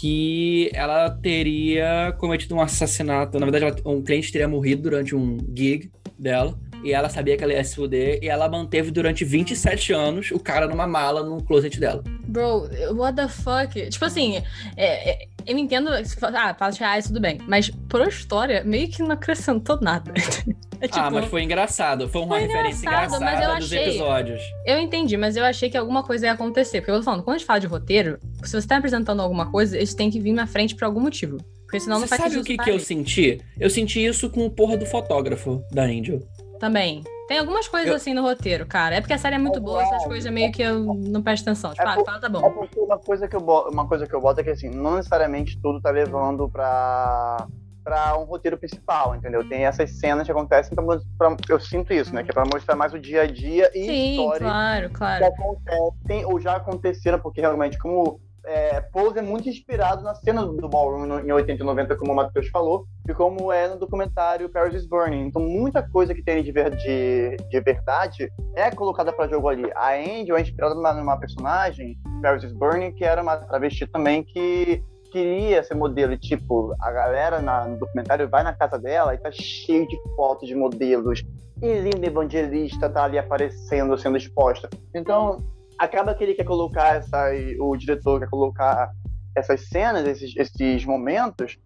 que 0.00 0.70
ela 0.74 1.10
teria 1.10 2.14
cometido 2.18 2.54
um 2.54 2.60
assassinato. 2.60 3.38
Na 3.40 3.46
verdade, 3.46 3.64
ela- 3.64 3.90
um 3.96 4.02
cliente 4.02 4.30
teria 4.30 4.46
morrido 4.46 4.82
durante 4.82 5.16
um 5.16 5.38
gig 5.56 5.90
dela. 6.18 6.54
E 6.84 6.92
ela 6.92 7.08
sabia 7.08 7.36
que 7.36 7.44
ela 7.44 7.52
ia 7.52 7.62
se 7.64 7.74
fuder, 7.76 8.18
e 8.22 8.28
ela 8.28 8.48
manteve 8.48 8.90
durante 8.90 9.24
27 9.24 9.92
anos 9.92 10.30
o 10.30 10.38
cara 10.38 10.66
numa 10.66 10.86
mala 10.86 11.22
no 11.22 11.42
closet 11.42 11.78
dela. 11.78 12.02
Bro, 12.26 12.68
what 12.94 13.16
the 13.16 13.28
fuck? 13.28 13.88
Tipo 13.90 14.04
assim, 14.04 14.42
é- 14.76 15.10
é- 15.10 15.26
eu 15.46 15.58
entendo. 15.58 15.90
se 16.04 16.16
fa- 16.16 16.32
Ah, 16.34 16.54
fatos 16.54 16.78
reais, 16.78 17.06
tudo 17.06 17.20
bem. 17.20 17.38
Mas 17.46 17.70
por 17.88 18.06
história, 18.06 18.62
meio 18.64 18.88
que 18.88 19.02
não 19.02 19.12
acrescentou 19.12 19.78
nada. 19.80 20.12
É 20.82 20.88
tipo, 20.88 20.98
ah, 20.98 21.10
mas 21.10 21.26
foi 21.26 21.42
engraçado. 21.42 22.08
Foi 22.08 22.22
uma 22.22 22.38
Foi 22.38 22.46
referência 22.46 22.86
engraçado, 22.86 23.10
mas 23.20 23.34
engraçada 23.34 23.52
eu 23.52 23.56
dos 23.58 23.66
achei- 23.70 23.84
episódios. 23.90 24.42
eu 24.64 24.78
entendi, 24.78 25.14
mas 25.14 25.36
eu 25.36 25.44
achei 25.44 25.68
que 25.68 25.76
alguma 25.76 26.02
coisa 26.02 26.24
ia 26.24 26.32
acontecer. 26.32 26.80
Porque 26.80 26.90
eu 26.90 26.96
tô 26.96 27.02
falando, 27.02 27.22
quando 27.22 27.34
a 27.34 27.38
gente 27.38 27.46
fala 27.46 27.60
de 27.60 27.66
roteiro, 27.66 28.18
se 28.42 28.58
você 28.58 28.66
tá 28.66 28.78
apresentando 28.78 29.20
alguma 29.20 29.50
coisa, 29.50 29.78
isso 29.78 29.94
tem 29.94 30.08
que 30.10 30.18
vir 30.18 30.32
na 30.32 30.46
frente 30.46 30.74
por 30.74 30.84
algum 30.86 31.00
motivo. 31.00 31.36
Porque 31.66 31.78
senão 31.80 32.00
não 32.00 32.06
Você 32.06 32.16
faz 32.16 32.22
sabe 32.32 32.38
o 32.40 32.42
que, 32.44 32.56
tá 32.56 32.64
que 32.64 32.70
eu 32.70 32.80
senti? 32.80 33.38
Eu 33.58 33.68
senti 33.68 34.02
isso 34.02 34.30
com 34.30 34.46
o 34.46 34.50
porra 34.50 34.78
do 34.78 34.86
fotógrafo 34.86 35.62
da 35.70 35.82
Angel. 35.82 36.22
Também. 36.60 37.02
Tem 37.26 37.38
algumas 37.38 37.66
coisas 37.68 37.88
Eu- 37.88 37.94
assim 37.96 38.12
no 38.12 38.22
roteiro, 38.22 38.66
cara. 38.66 38.96
É 38.96 39.00
porque 39.00 39.14
a 39.14 39.18
série 39.18 39.36
é 39.36 39.38
muito 39.38 39.58
É 39.58 39.62
boa, 39.62 39.82
essas 39.82 40.04
coisas 40.04 40.30
meio 40.32 40.52
que 40.52 40.60
eu 40.62 40.80
não 40.94 41.22
presto 41.22 41.44
atenção. 41.48 41.70
Tipo, 41.70 41.82
É 41.82 41.86
ah, 41.92 41.94
por- 41.94 42.04
fala, 42.04 42.20
tá 42.20 42.26
É 42.26 42.30
bom. 42.30 42.50
porque 42.52 42.78
uma 42.80 42.98
coisa 42.98 43.26
que 43.28 43.34
eu 43.36 43.40
boto, 43.40 43.70
uma 43.70 43.86
coisa 43.88 44.06
que 44.06 44.14
eu 44.14 44.20
boto 44.20 44.40
é 44.40 44.44
que 44.44 44.50
assim, 44.50 44.68
não 44.68 44.96
necessariamente 44.96 45.58
tudo 45.60 45.80
tá 45.80 45.90
levando 45.90 46.48
pra 46.48 47.46
para 47.82 48.16
um 48.18 48.24
roteiro 48.24 48.58
principal, 48.58 49.16
entendeu? 49.16 49.48
Tem 49.48 49.64
essas 49.64 49.98
cenas 49.98 50.26
que 50.26 50.30
acontecem 50.30 50.74
pra, 50.74 50.84
pra- 51.18 51.36
eu 51.48 51.58
sinto 51.58 51.94
isso, 51.94 52.14
né, 52.14 52.22
que 52.22 52.30
é 52.30 52.34
pra 52.34 52.44
mostrar 52.44 52.76
mais 52.76 52.92
o 52.92 52.98
dia 52.98 53.22
a 53.22 53.26
dia 53.26 53.70
e 53.74 53.86
Sim, 53.86 54.10
histórias 54.20 54.42
claro, 54.50 54.88
que 54.90 54.94
claro. 54.96 55.24
acontecem 55.24 56.24
ou 56.26 56.38
já 56.38 56.56
aconteceram, 56.56 57.18
porque 57.18 57.40
realmente 57.40 57.78
como 57.78 58.20
é, 58.44 58.80
Pose 58.80 59.18
é 59.18 59.22
muito 59.22 59.48
inspirado 59.48 60.02
na 60.02 60.14
cena 60.14 60.44
do 60.44 60.68
Ballroom 60.68 61.20
em 61.20 61.32
80 61.32 61.62
e 61.62 61.66
90, 61.66 61.96
como 61.96 62.12
o 62.12 62.16
Matheus 62.16 62.48
falou, 62.48 62.86
e 63.08 63.14
como 63.14 63.52
é 63.52 63.68
no 63.68 63.78
documentário 63.78 64.48
Paris 64.48 64.74
is 64.74 64.86
Burning. 64.86 65.26
Então, 65.26 65.42
muita 65.42 65.82
coisa 65.82 66.14
que 66.14 66.22
tem 66.22 66.42
de, 66.42 66.52
ver- 66.52 66.74
de, 66.76 67.36
de 67.48 67.60
verdade 67.60 68.30
é 68.54 68.70
colocada 68.70 69.12
para 69.12 69.28
jogo 69.28 69.48
ali. 69.48 69.70
A 69.74 69.94
Angel 69.94 70.36
é 70.36 70.40
inspirada 70.40 70.74
numa, 70.74 70.92
numa 70.92 71.18
personagem, 71.18 71.98
Paris 72.22 72.44
is 72.44 72.52
Burning, 72.52 72.92
que 72.92 73.04
era 73.04 73.22
uma 73.22 73.36
travesti 73.36 73.86
também 73.86 74.22
que 74.22 74.82
queria 75.12 75.62
ser 75.62 75.74
modelo. 75.74 76.12
E, 76.12 76.18
tipo, 76.18 76.74
a 76.80 76.90
galera 76.92 77.40
na- 77.40 77.66
no 77.66 77.78
documentário 77.78 78.28
vai 78.28 78.42
na 78.42 78.54
casa 78.54 78.78
dela 78.78 79.14
e 79.14 79.18
tá 79.18 79.30
cheio 79.32 79.86
de 79.88 79.96
fotos 80.14 80.48
de 80.48 80.54
modelos. 80.54 81.22
E 81.62 81.78
Linda 81.80 82.06
Evangelista 82.06 82.88
tá 82.88 83.04
ali 83.04 83.18
aparecendo, 83.18 83.98
sendo 83.98 84.16
exposta. 84.16 84.68
Então, 84.94 85.36
acaba 85.80 86.14
que 86.14 86.22
ele 86.22 86.34
quer 86.34 86.44
colocar 86.44 86.96
essa, 86.96 87.30
o 87.58 87.74
diretor 87.74 88.20
quer 88.20 88.28
colocar 88.28 88.92
essas 89.34 89.66
cenas, 89.68 90.06
esses, 90.06 90.36
esses 90.36 90.84
momentos, 90.84 91.58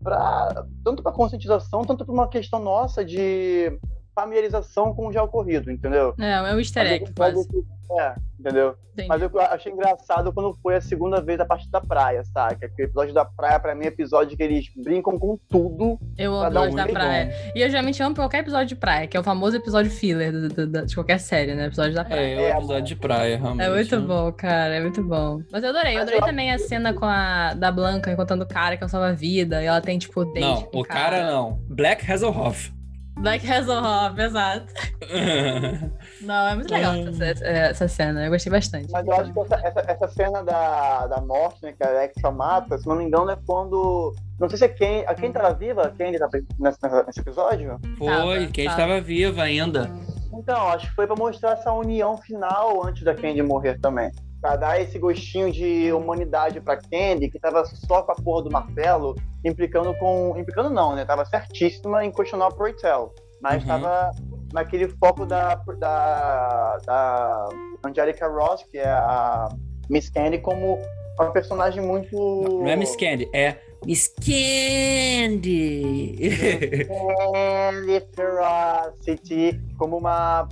pra, 0.00 0.64
tanto 0.84 1.02
para 1.02 1.10
conscientização, 1.10 1.82
tanto 1.82 2.04
para 2.04 2.14
uma 2.14 2.28
questão 2.28 2.60
nossa 2.60 3.04
de 3.04 3.76
familiarização 4.22 4.94
com 4.94 5.06
o 5.08 5.12
já 5.12 5.22
ocorrido, 5.22 5.70
entendeu? 5.70 6.14
É, 6.18 6.32
é 6.32 6.54
um 6.54 6.58
easter 6.58 6.86
egg, 6.86 7.12
quase. 7.16 7.46
É, 7.98 8.14
entendeu? 8.38 8.74
Sim. 8.98 9.06
Mas 9.08 9.22
eu 9.22 9.30
achei 9.40 9.72
engraçado 9.72 10.30
quando 10.32 10.52
foi 10.62 10.76
a 10.76 10.80
segunda 10.80 11.22
vez 11.22 11.40
a 11.40 11.46
parte 11.46 11.70
da 11.70 11.80
praia, 11.80 12.22
sabe? 12.24 12.56
Aquele 12.66 12.88
episódio 12.88 13.14
da 13.14 13.24
praia, 13.24 13.58
pra 13.58 13.74
mim, 13.74 13.84
é 13.84 13.88
episódio 13.88 14.36
que 14.36 14.42
eles 14.42 14.66
brincam 14.76 15.18
com 15.18 15.38
tudo. 15.48 15.98
Eu 16.18 16.34
amo 16.34 16.50
dar 16.50 16.60
um 16.60 16.64
episódio 16.64 16.92
da 16.92 17.00
praia. 17.00 17.30
E 17.54 17.62
eu 17.62 17.70
geralmente 17.70 18.02
amo 18.02 18.14
qualquer 18.14 18.40
episódio 18.40 18.66
de 18.66 18.76
praia, 18.76 19.06
que 19.06 19.16
é 19.16 19.20
o 19.20 19.22
famoso 19.24 19.56
episódio 19.56 19.90
filler 19.90 20.32
do- 20.32 20.48
do- 20.48 20.66
do- 20.66 20.84
de 20.86 20.94
qualquer 20.94 21.18
série, 21.18 21.54
né? 21.54 21.66
Episódio 21.66 21.94
da 21.94 22.04
praia. 22.04 22.20
É, 22.20 22.50
é 22.50 22.54
o 22.54 22.58
episódio 22.58 22.82
de 22.84 22.96
praia, 22.96 23.38
realmente. 23.38 23.66
É 23.66 23.70
muito 23.70 24.00
bom, 24.02 24.32
cara, 24.32 24.74
é 24.74 24.80
muito 24.80 25.02
bom. 25.02 25.40
Mas 25.50 25.62
eu 25.64 25.70
adorei, 25.70 25.92
eu 25.92 25.98
Mas 26.00 26.02
adorei 26.02 26.20
eu- 26.20 26.26
também 26.26 26.50
a 26.52 26.58
cena 26.58 26.92
com 26.92 27.06
a 27.06 27.54
da 27.54 27.72
Blanca 27.72 28.12
encontrando 28.12 28.44
o 28.44 28.48
cara 28.48 28.76
que 28.76 28.82
é 28.82 28.86
um 28.86 28.90
salva-vida, 28.90 29.62
e 29.62 29.66
ela 29.66 29.80
tem, 29.80 29.98
tipo, 29.98 30.24
date 30.26 30.40
Não, 30.40 30.62
com 30.64 30.80
o 30.80 30.84
cara 30.84 31.24
não. 31.24 31.58
Black 31.70 32.04
Hasselhoff. 32.10 32.76
Black 33.20 33.44
Hasselhoff, 33.44 34.20
exato. 34.20 34.72
Não, 36.22 36.48
é 36.48 36.54
muito 36.54 36.72
legal 36.72 36.94
essa, 36.94 37.24
essa- 37.24 37.44
essa 37.46 37.88
cena, 37.88 38.24
eu 38.24 38.30
gostei 38.30 38.50
bastante. 38.52 38.90
Mas 38.92 39.06
eu 39.06 39.12
acho 39.12 39.32
que 39.32 39.40
essa, 39.40 39.54
essa, 39.56 39.80
essa 39.88 40.08
cena 40.08 40.42
da, 40.44 41.06
da 41.08 41.20
morte, 41.20 41.62
né, 41.62 41.72
que 41.72 41.82
a 41.84 41.88
Alexa 41.90 42.30
mata, 42.30 42.78
se 42.78 42.86
não 42.86 42.96
me 42.96 43.04
engano, 43.04 43.30
é 43.30 43.38
quando. 43.46 44.14
Não 44.38 44.48
sei 44.48 44.58
se 44.58 44.64
é 44.64 44.68
quem. 44.68 45.04
A 45.06 45.14
quem 45.14 45.32
tava 45.32 45.52
viva? 45.54 45.92
Quem 45.96 46.08
ele 46.08 46.18
tá 46.18 46.28
nesse, 46.58 46.78
nesse 47.06 47.20
episódio? 47.20 47.78
Foi, 47.98 48.46
quem 48.48 48.66
tava. 48.66 48.82
estava 48.82 49.00
viva 49.00 49.42
ainda. 49.42 49.90
Então, 50.32 50.68
acho 50.68 50.88
que 50.88 50.94
foi 50.94 51.06
pra 51.06 51.16
mostrar 51.16 51.52
essa 51.52 51.72
união 51.72 52.16
final 52.18 52.86
antes 52.86 53.02
da 53.02 53.14
Candy 53.14 53.42
morrer 53.42 53.78
também. 53.80 54.10
Pra 54.40 54.54
dar 54.56 54.80
esse 54.80 54.98
gostinho 54.98 55.50
de 55.50 55.92
humanidade 55.92 56.60
pra 56.60 56.76
Candy, 56.76 57.28
que 57.28 57.40
tava 57.40 57.64
só 57.64 58.02
com 58.02 58.12
a 58.12 58.14
porra 58.14 58.42
do 58.44 58.50
martelo, 58.52 59.16
implicando 59.44 59.92
com. 59.94 60.34
Implicando 60.38 60.70
não, 60.70 60.94
né? 60.94 61.04
Tava 61.04 61.24
certíssima 61.24 62.04
em 62.04 62.12
questionar 62.12 62.48
o 62.48 62.54
Proitel. 62.54 63.12
Mas 63.40 63.62
Uhum. 63.62 63.68
tava 63.68 64.10
naquele 64.52 64.88
foco 64.88 65.26
da, 65.26 65.56
da, 65.78 66.78
da 66.84 67.48
Angelica 67.84 68.28
Ross, 68.28 68.62
que 68.70 68.78
é 68.78 68.88
a 68.88 69.48
Miss 69.90 70.08
Candy, 70.10 70.38
como 70.38 70.78
uma 71.18 71.30
personagem 71.32 71.82
muito. 71.82 72.16
Não 72.16 72.68
é 72.68 72.76
Miss 72.76 72.94
Candy, 72.96 73.28
é 73.34 73.56
Miss 73.84 74.08
Candy. 74.24 76.30
Candy 76.86 78.06
Ferocity, 78.14 79.60
como 79.76 79.98
uma. 79.98 80.48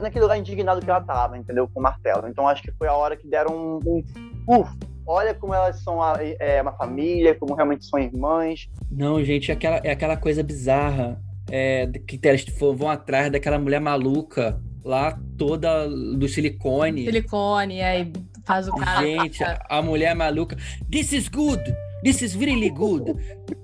Naquele 0.00 0.22
lugar 0.22 0.38
indignado 0.38 0.80
que 0.80 0.88
ela 0.90 1.00
tava, 1.00 1.36
entendeu? 1.36 1.68
Com 1.68 1.80
o 1.80 1.82
martelo. 1.82 2.26
Então 2.28 2.48
acho 2.48 2.62
que 2.62 2.72
foi 2.72 2.88
a 2.88 2.94
hora 2.94 3.16
que 3.16 3.26
deram 3.28 3.54
um. 3.54 4.02
um 4.48 4.60
uf, 4.60 4.70
olha 5.06 5.34
como 5.34 5.52
elas 5.54 5.82
são 5.82 6.02
a- 6.02 6.16
é, 6.20 6.60
uma 6.62 6.72
família, 6.72 7.34
como 7.34 7.54
realmente 7.54 7.84
são 7.84 7.98
irmãs. 7.98 8.68
Não, 8.90 9.22
gente, 9.24 9.50
é 9.50 9.54
aquela, 9.54 9.76
é 9.84 9.90
aquela 9.90 10.16
coisa 10.16 10.42
bizarra. 10.42 11.20
É, 11.50 11.86
que 12.08 12.18
eles 12.24 12.44
fo- 12.58 12.74
vão 12.74 12.88
atrás 12.90 13.30
daquela 13.30 13.56
mulher 13.58 13.80
maluca 13.80 14.60
lá, 14.84 15.16
toda 15.38 15.86
do 15.88 16.28
silicone. 16.28 17.04
Silicone, 17.04 17.82
aí 17.82 18.12
faz 18.44 18.66
o 18.66 18.72
cara. 18.74 19.00
Gente, 19.06 19.44
a 19.68 19.80
mulher 19.82 20.14
maluca. 20.16 20.56
This 20.90 21.12
is 21.12 21.28
good. 21.28 21.62
This 22.04 22.22
is 22.22 22.36
really 22.36 22.70
good. 22.70 23.14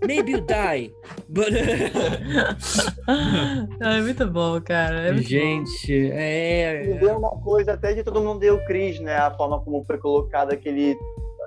Maybe 0.06 0.32
you 0.32 0.40
die. 0.40 0.90
But... 1.28 1.52
é 3.80 4.00
muito 4.00 4.26
bom, 4.30 4.60
cara. 4.60 5.00
É 5.08 5.12
muito 5.12 5.24
bom. 5.24 5.28
gente, 5.28 5.92
Me 5.92 6.10
é. 6.10 6.98
deu 6.98 7.16
uma 7.18 7.30
coisa 7.40 7.72
até 7.74 7.94
de 7.94 8.02
todo 8.02 8.20
mundo 8.20 8.40
deu 8.40 8.58
Cris, 8.64 9.00
né? 9.00 9.16
A 9.16 9.30
forma 9.32 9.60
como 9.60 9.84
foi 9.84 9.98
colocada 9.98 10.54
aquele, 10.54 10.96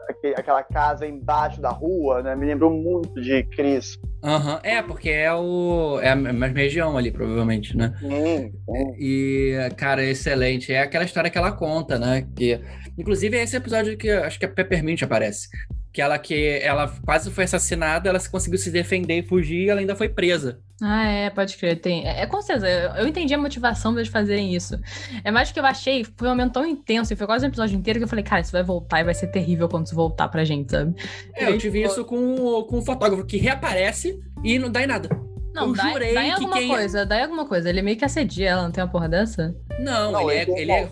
aquele- 0.09 0.35
aquela 0.35 0.63
casa 0.63 1.05
embaixo 1.07 1.61
da 1.61 1.69
rua, 1.69 2.21
né? 2.21 2.35
Me 2.35 2.45
lembrou 2.45 2.71
muito 2.71 3.21
de 3.21 3.43
Cris. 3.43 3.97
Aham, 4.23 4.59
É, 4.63 4.81
porque 4.81 5.09
é 5.09 5.31
o. 5.33 5.99
É 6.01 6.09
a 6.09 6.15
mesma 6.15 6.47
região 6.47 6.97
ali, 6.97 7.11
provavelmente, 7.11 7.77
né? 7.77 7.93
Sim, 7.99 8.51
sim. 8.51 8.95
E, 8.97 9.69
cara, 9.77 10.03
é 10.03 10.09
excelente. 10.09 10.73
É 10.73 10.81
aquela 10.81 11.03
história 11.03 11.29
que 11.29 11.37
ela 11.37 11.51
conta, 11.51 11.99
né? 11.99 12.27
Que, 12.35 12.59
inclusive, 12.97 13.37
é 13.37 13.43
esse 13.43 13.55
episódio 13.55 13.95
que 13.97 14.09
acho 14.09 14.39
que 14.39 14.45
a 14.45 14.49
Peppermint 14.49 15.03
aparece. 15.03 15.47
Que 15.95 16.01
ela 16.01 16.19
que 16.19 16.59
ela 16.61 16.93
quase 17.05 17.31
foi 17.31 17.45
assassinada, 17.45 18.09
ela 18.09 18.19
conseguiu 18.29 18.59
se 18.59 18.69
defender 18.69 19.19
e 19.19 19.23
fugir 19.23 19.63
e 19.65 19.69
ela 19.69 19.79
ainda 19.79 19.95
foi 19.95 20.09
presa. 20.09 20.59
Ah, 20.81 21.05
é, 21.07 21.29
pode 21.29 21.55
crer. 21.55 21.79
Tem... 21.79 22.05
É, 22.05 22.23
é, 22.23 22.25
com 22.25 22.41
certeza, 22.41 22.67
eu, 22.69 22.89
eu 23.03 23.07
entendi 23.07 23.33
a 23.33 23.37
motivação 23.37 23.93
deles 23.93 24.09
fazerem 24.09 24.53
isso. 24.53 24.77
É 25.23 25.31
mais 25.31 25.53
que 25.53 25.57
eu 25.57 25.65
achei, 25.65 26.05
foi 26.17 26.27
um 26.27 26.31
momento 26.31 26.51
tão 26.51 26.65
intenso, 26.65 27.13
e 27.13 27.15
foi 27.15 27.25
quase 27.25 27.45
um 27.45 27.47
episódio 27.47 27.77
inteiro 27.77 27.97
que 27.97 28.03
eu 28.03 28.09
falei, 28.09 28.25
cara, 28.25 28.41
isso 28.41 28.51
vai 28.51 28.61
voltar 28.61 28.99
e 28.99 29.03
vai 29.05 29.13
ser 29.13 29.27
terrível 29.27 29.69
quando 29.69 29.85
isso 29.85 29.95
voltar 29.95 30.27
pra 30.27 30.43
gente, 30.43 30.69
sabe? 30.69 30.93
É, 31.33 31.49
eu 31.49 31.57
tive 31.57 31.81
isso 31.81 32.03
com, 32.03 32.35
o- 32.35 32.65
com 32.65 32.79
o 32.79 32.81
fotógrafo 32.81 33.25
que 33.25 33.37
reaparece 33.37 34.19
e 34.43 34.59
não 34.59 34.69
dá 34.69 34.83
em 34.83 34.87
nada. 34.87 35.07
Não, 35.53 35.67
Eu 35.67 35.73
dá, 35.73 35.91
jurei 35.93 36.13
dá 36.13 36.23
em 36.23 36.25
que 36.25 36.31
alguma 36.33 36.57
quem- 36.57 36.67
coisa, 36.67 37.05
dá 37.05 37.19
em 37.19 37.23
alguma 37.23 37.45
coisa. 37.47 37.69
Ele 37.69 37.81
meio 37.81 37.95
que 37.95 38.03
assedia 38.03 38.49
ela, 38.49 38.63
não 38.63 38.71
tem 38.71 38.83
uma 38.83 38.89
porra 38.91 39.07
dessa? 39.07 39.55
Não, 39.79 40.11
Não, 40.11 40.29
ele, 40.29 40.39
é, 40.39 40.43
ele- 40.43 40.61
ele 40.63 40.71
é 40.73 40.83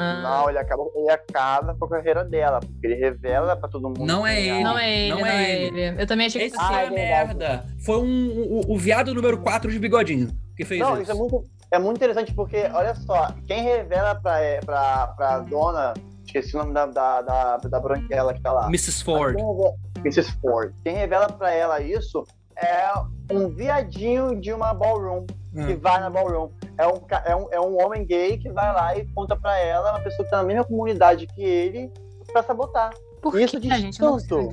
não, 0.00 0.14
rude. 0.14 0.26
Ah, 0.26 0.30
Não, 0.42 0.48
ele 0.50 0.58
acaba, 0.58 0.82
ele 0.94 1.10
acaba 1.10 1.74
com 1.76 1.84
a 1.84 1.88
carreira 1.88 2.24
dela, 2.24 2.60
porque 2.60 2.86
ele 2.86 2.94
revela 2.96 3.56
pra 3.56 3.68
todo 3.68 3.88
mundo. 3.88 4.04
Não 4.06 4.26
é 4.26 4.34
quem 4.36 4.48
ele. 4.50 4.64
não 4.64 4.78
é 4.78 4.98
ele, 5.00 5.10
não 5.10 5.18
não, 5.20 5.26
é 5.26 5.44
é 5.44 5.62
ele. 5.66 5.80
ele. 5.80 6.02
Eu 6.02 6.06
também 6.06 6.26
achei 6.26 6.40
que 6.42 6.46
Esse 6.48 6.56
fosse 6.56 6.72
Ah, 6.74 6.82
é 6.82 6.86
é 6.86 6.90
merda. 6.90 7.66
Foi 7.84 7.96
um, 7.98 8.30
o, 8.66 8.74
o 8.74 8.78
viado 8.78 9.14
número 9.14 9.38
4 9.38 9.70
de 9.70 9.78
bigodinho 9.78 10.30
que 10.56 10.64
fez 10.64 10.80
Não, 10.80 10.92
isso. 10.94 11.02
isso 11.02 11.12
é 11.12 11.14
muito, 11.14 11.44
é 11.72 11.78
muito 11.78 11.96
interessante 11.96 12.34
porque, 12.34 12.68
olha 12.74 12.94
só, 12.94 13.32
quem 13.46 13.62
revela 13.62 14.14
pra, 14.14 14.38
pra, 14.64 15.06
pra 15.16 15.38
dona, 15.40 15.94
esqueci 16.26 16.54
o 16.56 16.58
nome 16.58 16.72
da, 16.74 16.86
da, 16.86 17.22
da, 17.22 17.56
da 17.56 17.80
branquela 17.80 18.34
que 18.34 18.40
tá 18.42 18.52
lá. 18.52 18.66
Mrs. 18.66 19.02
Ford. 19.04 19.36
Quem 19.36 19.46
revela- 19.46 19.74
Mrs. 20.04 20.32
Ford. 20.40 20.74
Quem 20.84 20.94
revela 20.96 21.28
pra 21.28 21.52
ela 21.52 21.80
isso 21.80 22.24
é 22.56 22.90
um 23.34 23.48
viadinho 23.48 24.38
de 24.38 24.52
uma 24.52 24.74
ballroom, 24.74 25.24
que 25.52 25.72
Ah. 25.72 25.76
vai 25.80 26.00
na 26.00 26.10
ballroom. 26.10 26.50
É 26.78 26.86
um, 26.86 27.00
é, 27.24 27.36
um, 27.36 27.46
é 27.52 27.60
um 27.60 27.84
homem 27.84 28.04
gay 28.04 28.38
que 28.38 28.50
vai 28.50 28.72
lá 28.72 28.96
e 28.96 29.06
conta 29.14 29.36
pra 29.36 29.58
ela, 29.58 29.90
uma 29.92 30.00
pessoa 30.00 30.24
que 30.24 30.30
tá 30.30 30.38
na 30.38 30.44
mesma 30.44 30.64
comunidade 30.64 31.26
que 31.26 31.42
ele, 31.42 31.90
pra 32.32 32.42
sabotar. 32.42 32.90
Por 33.20 33.38
Isso 33.38 33.60
que 33.60 33.68
diz 33.68 33.72
a 33.72 33.78
gente 33.78 33.98
tanto. 33.98 34.50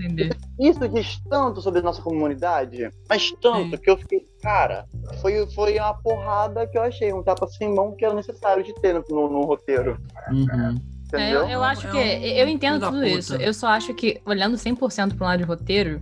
Isso 0.60 0.90
diz 0.90 1.22
tanto 1.30 1.62
sobre 1.62 1.80
a 1.80 1.84
nossa 1.84 2.02
comunidade, 2.02 2.92
mas 3.08 3.32
tanto 3.42 3.78
Sim. 3.78 3.82
que 3.82 3.90
eu 3.90 3.98
fiquei, 3.98 4.26
cara, 4.42 4.86
foi, 5.22 5.48
foi 5.52 5.80
uma 5.80 5.94
porrada 5.94 6.68
que 6.68 6.78
eu 6.78 6.82
achei, 6.82 7.14
um 7.14 7.24
tapa 7.24 7.48
sem 7.48 7.74
mão 7.74 7.96
que 7.96 8.04
era 8.04 8.14
necessário 8.14 8.62
de 8.66 8.74
ter 8.82 8.94
no, 8.94 9.04
no- 9.10 9.30
no 9.30 9.42
roteiro. 9.46 9.98
Uhum. 10.30 10.76
É, 11.14 11.18
Entendeu? 11.18 11.42
eu, 11.44 11.48
eu 11.50 11.64
acho 11.64 11.88
É 11.88 11.92
que. 11.92 11.98
um 11.98 12.02
eu 12.42 12.48
entendo 12.50 12.86
tudo 12.86 12.98
puta. 12.98 13.08
isso. 13.08 13.36
Eu 13.38 13.54
só 13.54 13.68
acho 13.68 13.94
que, 13.94 14.20
olhando 14.26 14.58
100% 14.58 15.16
pro 15.16 15.24
lado 15.24 15.38
de 15.38 15.46
roteiro, 15.46 16.02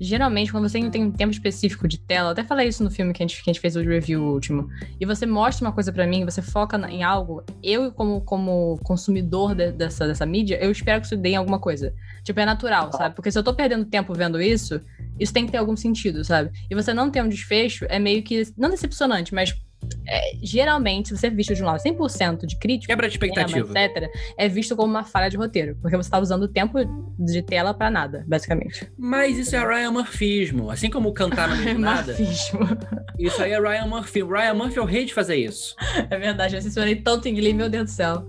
geralmente, 0.00 0.52
quando 0.52 0.68
você 0.68 0.78
não 0.78 0.90
tem 0.90 1.02
um 1.04 1.10
tempo 1.10 1.32
específico 1.32 1.86
de 1.88 1.98
tela, 1.98 2.30
até 2.32 2.44
falei 2.44 2.68
isso 2.68 2.82
no 2.84 2.90
filme 2.90 3.12
que 3.12 3.22
a 3.22 3.26
gente, 3.26 3.42
que 3.42 3.50
a 3.50 3.52
gente 3.52 3.60
fez 3.60 3.76
o 3.76 3.80
review 3.80 4.22
último, 4.22 4.68
e 5.00 5.06
você 5.06 5.24
mostra 5.26 5.66
uma 5.66 5.72
coisa 5.72 5.92
pra 5.92 6.06
mim, 6.06 6.24
você 6.24 6.42
foca 6.42 6.76
em 6.90 7.02
algo, 7.02 7.42
eu, 7.62 7.90
como, 7.92 8.20
como 8.20 8.78
consumidor 8.82 9.54
de- 9.54 9.72
dessa, 9.72 10.06
dessa 10.06 10.26
mídia, 10.26 10.58
eu 10.62 10.70
espero 10.70 11.00
que 11.00 11.06
isso 11.06 11.16
dê 11.16 11.30
em 11.30 11.36
alguma 11.36 11.58
coisa. 11.58 11.94
Tipo, 12.22 12.40
é 12.40 12.44
natural, 12.46 12.90
sabe? 12.92 13.14
Porque 13.14 13.30
se 13.30 13.38
eu 13.38 13.42
tô 13.42 13.54
perdendo 13.54 13.84
tempo 13.84 14.12
vendo 14.12 14.40
isso, 14.40 14.80
isso 15.18 15.32
tem 15.32 15.46
que 15.46 15.52
ter 15.52 15.58
algum 15.58 15.76
sentido, 15.76 16.24
sabe? 16.24 16.50
E 16.70 16.74
você 16.74 16.92
não 16.92 17.10
ter 17.10 17.22
um 17.22 17.28
desfecho 17.28 17.86
é 17.88 17.98
meio 17.98 18.22
que. 18.22 18.42
Não 18.56 18.68
decepcionante, 18.68 19.32
mas. 19.34 19.56
É, 20.08 20.32
geralmente, 20.42 21.08
se 21.08 21.16
você 21.16 21.26
é 21.26 21.30
visto 21.30 21.54
de 21.54 21.62
um 21.62 21.66
lado 21.66 21.80
100% 21.82 22.46
de 22.46 22.56
crítico, 22.56 22.86
Quebra 22.86 23.08
de 23.08 23.14
expectativa. 23.14 23.66
cinema, 23.66 23.86
etc., 23.86 24.10
é 24.36 24.48
visto 24.48 24.76
como 24.76 24.88
uma 24.88 25.04
falha 25.04 25.28
de 25.28 25.36
roteiro, 25.36 25.76
porque 25.80 25.96
você 25.96 26.10
tá 26.10 26.18
usando 26.18 26.44
o 26.44 26.48
tempo 26.48 26.78
de 27.18 27.42
tela 27.42 27.74
pra 27.74 27.90
nada, 27.90 28.24
basicamente. 28.26 28.90
Mas 28.96 29.36
isso 29.38 29.54
é 29.54 29.60
Ryan 29.66 29.90
Murphyismo. 29.92 30.70
Assim 30.70 30.90
como 30.90 31.12
cantar 31.12 31.56
meio 31.56 31.74
do 31.76 31.80
nada, 31.80 32.16
isso 33.18 33.42
aí 33.42 33.52
é 33.52 33.60
Ryan 33.60 33.86
Murphy. 33.86 34.22
O 34.22 34.28
Ryan 34.28 34.54
Murphy 34.54 34.78
é 34.78 34.82
o 34.82 34.86
rei 34.86 35.04
de 35.04 35.14
fazer 35.14 35.36
isso. 35.36 35.74
É 36.08 36.18
verdade, 36.18 36.54
eu 36.54 36.62
censurei 36.62 36.94
tanto 36.96 37.26
em 37.26 37.34
Glee, 37.34 37.52
meu 37.52 37.68
Deus 37.68 37.84
do 37.84 37.90
céu. 37.90 38.28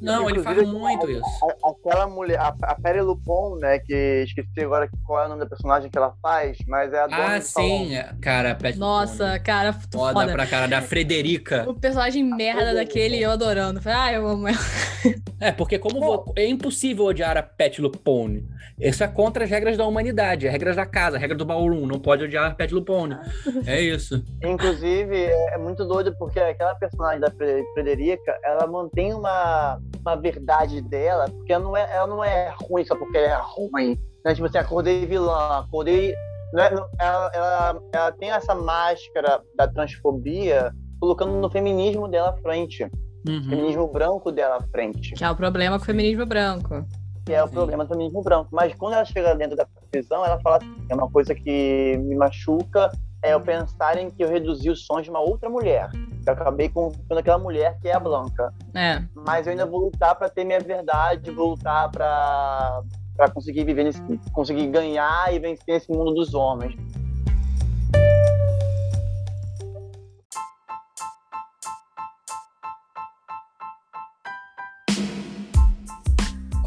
Não, 0.00 0.28
ele 0.30 0.40
faz 0.42 0.56
Inclusive, 0.58 0.78
muito 0.80 1.10
isso. 1.10 1.22
A- 1.44 1.70
aquela 1.70 2.06
mulher, 2.06 2.38
a, 2.38 2.54
a 2.62 2.74
Perry 2.80 3.00
Lupon, 3.00 3.56
né, 3.56 3.78
que 3.78 4.24
esqueci 4.26 4.60
agora 4.60 4.88
qual 5.06 5.22
é 5.22 5.26
o 5.26 5.28
nome 5.30 5.40
da 5.40 5.46
personagem 5.48 5.90
que 5.90 5.98
ela 5.98 6.14
faz, 6.22 6.56
mas 6.66 6.92
é 6.92 6.98
a 7.00 7.06
dona 7.06 7.34
Ah, 7.34 7.38
do 7.38 7.44
salão. 7.44 7.68
sim. 7.68 7.90
Cara, 8.20 8.54
Pet 8.54 8.78
Nossa, 8.78 9.38
cara, 9.40 9.72
tu 9.90 9.98
Foda, 9.98 10.12
foda. 10.20 10.32
pra 10.32 10.46
cara 10.46 10.66
da 10.68 10.80
Frederica. 10.82 11.64
O 11.68 11.74
personagem 11.74 12.22
merda 12.24 12.74
daquele 12.74 13.18
eu 13.20 13.30
adorando. 13.30 13.80
Falei, 13.82 13.98
ah, 13.98 14.12
eu 14.12 14.26
amo 14.28 14.48
ela. 14.48 14.58
É, 15.40 15.52
porque 15.52 15.78
como 15.78 16.00
vo- 16.00 16.32
é 16.36 16.44
impossível 16.48 17.04
odiar 17.04 17.36
a 17.36 17.42
Pet 17.44 17.80
Lupone. 17.80 18.44
Isso 18.76 19.04
é 19.04 19.06
contra 19.08 19.44
as 19.44 19.50
regras 19.50 19.76
da 19.76 19.86
humanidade, 19.86 20.46
as 20.48 20.52
regras 20.52 20.74
da 20.74 20.84
casa, 20.84 21.16
a 21.16 21.20
regra 21.20 21.36
do 21.36 21.44
ballroom. 21.44 21.86
Não 21.86 22.00
pode 22.00 22.24
odiar 22.24 22.50
a 22.50 22.54
Pet 22.54 22.74
Lupone. 22.74 23.16
É 23.64 23.80
isso. 23.80 24.20
Inclusive, 24.42 25.14
é 25.16 25.54
é 25.54 25.58
muito 25.58 25.84
doido 25.86 26.12
porque 26.18 26.40
aquela 26.40 26.74
personagem 26.74 27.20
da 27.20 27.30
Fre- 27.30 27.62
Frederica, 27.72 28.36
ela 28.44 28.66
mantém 28.66 29.14
uma, 29.14 29.80
uma 30.00 30.16
verdade 30.16 30.80
dela, 30.82 31.26
porque 31.30 31.52
ela 31.52 31.64
não, 31.64 31.76
é, 31.76 31.96
ela 31.96 32.06
não 32.06 32.24
é 32.24 32.54
ruim 32.62 32.84
só 32.84 32.94
porque 32.96 33.16
ela 33.18 33.26
é 33.26 33.40
ruim. 33.42 33.98
Né? 34.24 34.34
Tipo 34.34 34.46
assim, 34.46 34.58
acordei 34.58 35.06
vilã, 35.06 35.60
acordei. 35.60 36.14
né? 36.52 36.70
Ela, 36.98 37.30
ela, 37.34 37.82
ela 37.92 38.12
tem 38.12 38.30
essa 38.30 38.54
máscara 38.54 39.40
da 39.56 39.68
transfobia 39.68 40.72
colocando 41.00 41.32
no 41.32 41.50
feminismo 41.50 42.08
dela 42.08 42.30
à 42.30 42.36
frente. 42.38 42.84
Uhum. 43.28 43.42
Feminismo 43.48 43.86
branco 43.88 44.32
dela 44.32 44.56
à 44.56 44.62
frente. 44.62 45.14
Que 45.14 45.24
é 45.24 45.30
o 45.30 45.36
problema 45.36 45.76
com 45.76 45.82
o 45.82 45.86
feminismo 45.86 46.24
branco. 46.24 46.84
que 47.26 47.34
é 47.34 47.42
o 47.42 47.46
Sim. 47.46 47.54
problema 47.54 47.84
do 47.84 47.88
feminismo 47.88 48.22
branco. 48.22 48.48
Mas 48.52 48.74
quando 48.74 48.94
ela 48.94 49.04
chega 49.04 49.34
dentro 49.34 49.56
da 49.56 49.66
prisão, 49.90 50.24
ela 50.24 50.40
fala 50.40 50.56
assim, 50.56 50.74
é 50.88 50.94
uma 50.94 51.10
coisa 51.10 51.34
que 51.34 51.98
me 51.98 52.16
machuca, 52.16 52.90
é 53.22 53.34
eu 53.34 53.40
pensar 53.40 53.98
em 53.98 54.10
que 54.10 54.22
eu 54.22 54.28
reduzi 54.28 54.70
os 54.70 54.86
sonhos 54.86 55.04
de 55.04 55.10
uma 55.10 55.20
outra 55.20 55.48
mulher. 55.48 55.90
Eu 56.26 56.32
acabei 56.32 56.68
confiando 56.68 57.18
aquela 57.18 57.38
mulher 57.38 57.78
que 57.80 57.88
é 57.88 57.94
a 57.94 58.00
Blanca. 58.00 58.52
É. 58.74 59.02
Mas 59.26 59.46
eu 59.46 59.52
ainda 59.52 59.66
vou 59.66 59.80
lutar 59.80 60.14
pra 60.14 60.28
ter 60.28 60.44
minha 60.44 60.60
verdade, 60.60 61.30
vou 61.30 61.50
lutar 61.50 61.90
pra, 61.90 62.82
pra 63.16 63.30
conseguir 63.30 63.64
viver 63.64 63.84
nesse. 63.84 64.02
conseguir 64.32 64.66
ganhar 64.68 65.32
e 65.32 65.38
vencer 65.38 65.76
esse 65.76 65.90
mundo 65.90 66.14
dos 66.14 66.34
homens. 66.34 66.74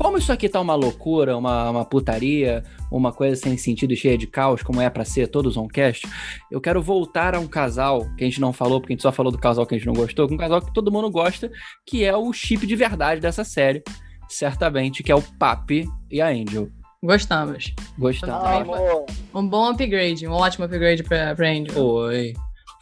Como 0.02 0.18
isso 0.18 0.32
aqui 0.32 0.50
tá 0.50 0.60
uma 0.60 0.74
loucura, 0.74 1.38
uma, 1.38 1.70
uma 1.70 1.86
putaria, 1.86 2.64
uma 2.92 3.14
coisa 3.14 3.36
sem 3.36 3.56
sentido 3.56 3.94
e 3.94 3.96
cheia 3.96 4.18
de 4.18 4.26
caos, 4.26 4.64
como 4.64 4.82
é 4.82 4.90
pra 4.90 5.06
ser 5.06 5.28
todos 5.28 5.54
Zoncast, 5.54 6.08
eu 6.50 6.60
quero 6.60 6.82
voltar 6.82 7.36
a 7.36 7.40
um 7.40 7.46
casal 7.46 8.10
que 8.18 8.24
a 8.24 8.28
gente 8.28 8.42
não 8.42 8.52
falou, 8.52 8.82
porque 8.82 8.94
a 8.94 8.96
gente 8.96 9.04
só 9.04 9.12
falou 9.12 9.32
do 9.32 9.38
casal 9.38 9.64
que 9.64 9.76
a 9.76 9.78
gente 9.78 9.86
não 9.86 9.94
gostou, 9.94 10.28
um 10.32 10.38
casal 10.38 10.60
que 10.60 10.74
todo 10.74 10.92
mundo 10.92 11.08
gosta, 11.12 11.52
que 11.86 12.04
é 12.04 12.18
o 12.18 12.34
chip 12.34 12.66
de 12.66 12.76
verdade 12.76 13.22
dessa 13.22 13.44
série, 13.44 13.84
certamente, 14.28 15.04
que 15.04 15.12
é 15.12 15.16
o 15.16 15.22
Papi 15.22 15.88
e 16.10 16.20
a 16.20 16.30
Angel. 16.30 16.68
Gostamos. 17.04 17.72
Gostamos. 17.96 18.44
Ah, 18.44 18.58
Amor, 18.62 19.06
Um 19.36 19.48
bom 19.48 19.70
upgrade, 19.70 20.28
um 20.28 20.32
ótimo 20.32 20.66
upgrade 20.66 21.04
pra, 21.04 21.36
pra 21.36 21.48
Angel. 21.48 21.74
Foi, 21.76 22.34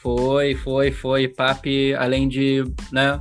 foi, 0.01 0.55
foi, 0.55 0.91
foi. 0.93 1.27
Papi, 1.27 1.93
além 1.95 2.29
de, 2.29 2.63
né, 2.93 3.19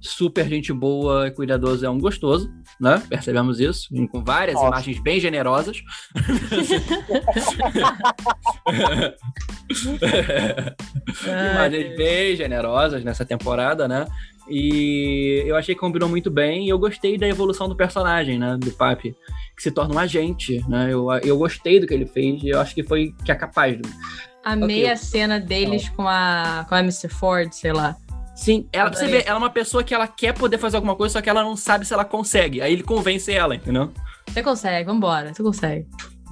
super 0.00 0.48
gente 0.48 0.72
boa 0.72 1.28
e 1.28 1.30
cuidadoso, 1.30 1.86
é 1.86 1.90
um 1.90 1.98
gostoso, 1.98 2.50
né? 2.80 3.02
Percebemos 3.08 3.60
isso, 3.60 3.88
com 4.10 4.22
várias 4.22 4.54
Nossa. 4.54 4.68
imagens 4.68 4.98
bem 5.00 5.18
generosas. 5.20 5.82
Imagens 11.52 11.96
bem 11.96 12.36
generosas 12.36 13.02
nessa 13.04 13.24
temporada, 13.24 13.88
né? 13.88 14.06
E 14.48 15.42
eu 15.44 15.56
achei 15.56 15.74
que 15.74 15.80
combinou 15.80 16.08
muito 16.08 16.30
bem 16.30 16.66
e 16.66 16.68
eu 16.68 16.78
gostei 16.78 17.18
da 17.18 17.26
evolução 17.26 17.68
do 17.68 17.74
personagem, 17.76 18.38
né? 18.38 18.56
Do 18.58 18.70
Papi, 18.70 19.16
que 19.56 19.62
se 19.62 19.70
torna 19.72 19.94
um 19.94 19.98
agente, 19.98 20.64
né? 20.68 20.88
Eu, 20.90 21.08
eu 21.24 21.36
gostei 21.36 21.80
do 21.80 21.86
que 21.86 21.94
ele 21.94 22.06
fez 22.06 22.42
e 22.42 22.50
eu 22.50 22.60
acho 22.60 22.74
que 22.74 22.84
foi 22.84 23.12
que 23.24 23.32
é 23.32 23.34
capaz 23.34 23.76
do, 23.76 23.88
Amei 24.46 24.84
Ok. 24.84 24.90
a 24.92 24.96
cena 24.96 25.40
deles 25.40 25.88
com 25.88 26.06
a, 26.06 26.64
com 26.68 26.76
a 26.76 26.78
MC 26.78 27.08
Ford, 27.08 27.52
sei 27.52 27.72
lá. 27.72 27.96
Sim, 28.36 28.68
ela, 28.72 28.92
você 28.92 29.06
vê, 29.06 29.22
ela 29.26 29.36
é 29.36 29.38
uma 29.38 29.50
pessoa 29.50 29.82
que 29.82 29.94
ela 29.94 30.06
quer 30.06 30.34
poder 30.34 30.58
fazer 30.58 30.76
alguma 30.76 30.94
coisa, 30.94 31.14
só 31.14 31.22
que 31.22 31.30
ela 31.30 31.42
não 31.42 31.56
sabe 31.56 31.86
se 31.86 31.94
ela 31.94 32.04
consegue. 32.04 32.60
Aí 32.60 32.72
ele 32.72 32.82
convence 32.82 33.32
ela, 33.32 33.54
entendeu? 33.54 33.90
Você 34.28 34.42
consegue, 34.42 34.84
vambora, 34.84 35.32
você 35.32 35.42
consegue. 35.42 35.86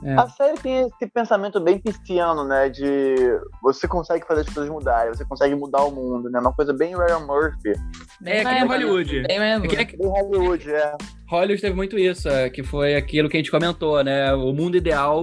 É. 0.05 0.15
A 0.15 0.29
série 0.29 0.59
tem 0.59 0.81
esse 0.81 1.11
pensamento 1.11 1.59
bem 1.61 1.79
pisciano, 1.79 2.45
né? 2.45 2.69
De 2.69 3.17
você 3.63 3.89
consegue 3.89 4.27
fazer 4.27 4.43
as 4.43 4.51
coisas 4.51 4.71
mudarem, 4.71 5.15
você 5.15 5.25
consegue 5.25 5.55
mudar 5.55 5.83
o 5.85 5.91
mundo, 5.91 6.29
né? 6.29 6.39
Uma 6.41 6.53
coisa 6.53 6.75
bem 6.75 6.95
Ryan 6.95 7.21
Murphy. 7.21 7.73
Bem 8.21 8.35
É, 8.35 8.45
que 8.45 8.51
nem 8.53 8.67
Hollywood. 8.67 9.23
Bem 9.23 9.39
É 9.39 9.61
que 9.61 9.97
nem- 9.97 10.13
Bem 10.13 10.23
Hollywood, 10.23 10.71
é. 10.71 10.97
Hollywood 11.27 11.61
teve 11.63 11.75
muito 11.75 11.99
isso, 11.99 12.29
é, 12.29 12.51
que 12.51 12.63
foi 12.63 12.97
aquilo 12.97 13.31
que 13.31 13.39
a 13.39 13.41
gente 13.41 13.51
comentou, 13.51 14.05
né? 14.05 14.35
O 14.35 14.53
mundo 14.53 14.77
ideal 14.77 15.23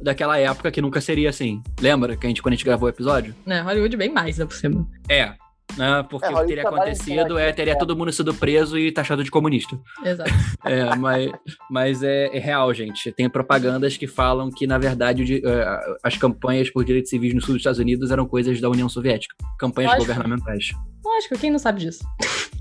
daquela 0.00 0.38
época 0.38 0.70
que 0.70 0.80
nunca 0.80 1.00
seria 1.00 1.28
assim. 1.30 1.60
Lembra 1.80 2.16
que 2.16 2.24
a 2.24 2.28
gente, 2.28 2.40
quando 2.40 2.52
a 2.52 2.56
gente 2.56 2.64
gravou 2.64 2.86
o 2.86 2.90
episódio? 2.90 3.34
Né, 3.44 3.60
Hollywood 3.62 3.96
bem 3.96 4.12
mais, 4.12 4.38
né, 4.38 4.44
por 4.44 4.54
cima. 4.54 4.86
É. 5.08 5.32
Né? 5.76 6.04
Porque 6.10 6.26
É, 6.26 6.30
o 6.30 6.40
que 6.40 6.46
teria 6.46 6.62
acontecido 6.68 7.38
é 7.38 7.52
teria 7.52 7.72
é. 7.72 7.76
todo 7.76 7.96
mundo 7.96 8.12
sido 8.12 8.34
preso 8.34 8.78
e 8.78 8.90
taxado 8.92 9.22
de 9.24 9.30
comunista. 9.30 9.78
Exato. 10.04 10.30
É, 10.62 10.94
mas, 10.96 11.30
mas 11.70 12.02
é, 12.02 12.36
é 12.36 12.38
real, 12.38 12.72
gente. 12.74 13.10
Tem 13.12 13.28
propagandas 13.30 13.96
que 13.96 14.06
falam 14.06 14.50
que, 14.50 14.66
na 14.66 14.76
verdade, 14.76 15.22
o 15.22 15.24
di- 15.24 15.42
eh, 15.44 15.80
as 16.02 16.16
campanhas 16.18 16.68
por 16.70 16.84
direitos 16.84 17.08
civis 17.08 17.32
no 17.34 17.40
sul 17.40 17.54
dos 17.54 17.60
Estados 17.60 17.78
Unidos 17.78 18.10
eram 18.10 18.26
coisas 18.26 18.60
da 18.60 18.68
União 18.68 18.86
Soviética. 18.88 19.34
Campanhas 19.58 19.92
Lógico. 19.92 20.06
governamentais. 20.12 20.66
Lógico, 21.02 21.38
quem 21.38 21.50
não 21.50 21.58
sabe 21.58 21.80
disso? 21.80 22.04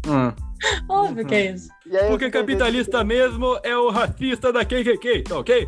Hum. 0.07 0.31
Óbvio 0.87 1.25
que 1.25 1.35
é 1.35 1.51
isso. 1.51 1.69
Aí 1.91 2.07
Porque 2.07 2.29
capitalista 2.31 3.03
mesmo 3.03 3.59
é 3.63 3.75
o 3.77 3.89
racista 3.89 4.51
da 4.53 4.63
KKK, 4.63 5.23
tá 5.23 5.37
ok? 5.39 5.67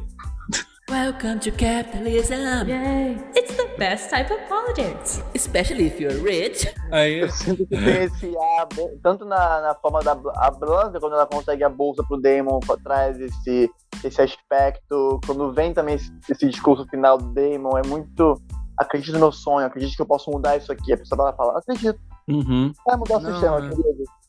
Welcome 0.91 1.39
to 1.39 1.51
capitalism, 1.51 2.67
Yay! 2.67 3.15
It's 3.33 3.55
the 3.55 3.69
best 3.77 4.09
type 4.09 4.29
of 4.29 4.39
politics. 4.49 5.21
especially 5.33 5.85
if 5.87 5.97
you're 6.01 6.19
rich. 6.21 6.67
Aí, 6.91 7.19
Eu 7.21 7.29
sinto 7.29 7.65
que 7.65 7.77
tem 7.77 8.03
esse 8.03 8.37
ar, 8.59 8.67
bem- 8.75 8.99
tanto 9.01 9.23
na, 9.23 9.61
na 9.61 9.75
forma 9.75 10.01
da 10.01 10.11
a 10.11 10.51
Blanca, 10.51 10.99
quando 10.99 11.13
ela 11.13 11.25
consegue 11.25 11.63
a 11.63 11.69
bolsa 11.69 12.03
pro 12.03 12.19
Damon, 12.19 12.59
traz 12.83 13.17
esse, 13.21 13.69
esse 14.03 14.21
aspecto. 14.21 15.21
Quando 15.25 15.53
vem 15.53 15.73
também 15.73 15.95
esse, 15.95 16.11
esse 16.29 16.49
discurso 16.49 16.85
final 16.89 17.17
do 17.17 17.33
Damon, 17.33 17.77
é 17.77 17.87
muito. 17.87 18.41
Acredito 18.77 19.13
no 19.13 19.19
meu 19.19 19.31
sonho, 19.31 19.65
acredito 19.67 19.95
que 19.95 20.01
eu 20.01 20.05
posso 20.05 20.29
mudar 20.29 20.57
isso 20.57 20.73
aqui. 20.73 20.91
A 20.91 20.97
pessoa 20.97 21.23
vai 21.23 21.33
falar, 21.35 21.57
acredito, 21.59 21.99
uhum. 22.27 22.73
vai 22.85 22.97
mudar 22.97 23.17
o 23.17 23.19
Não, 23.21 23.31
sistema, 23.31 23.69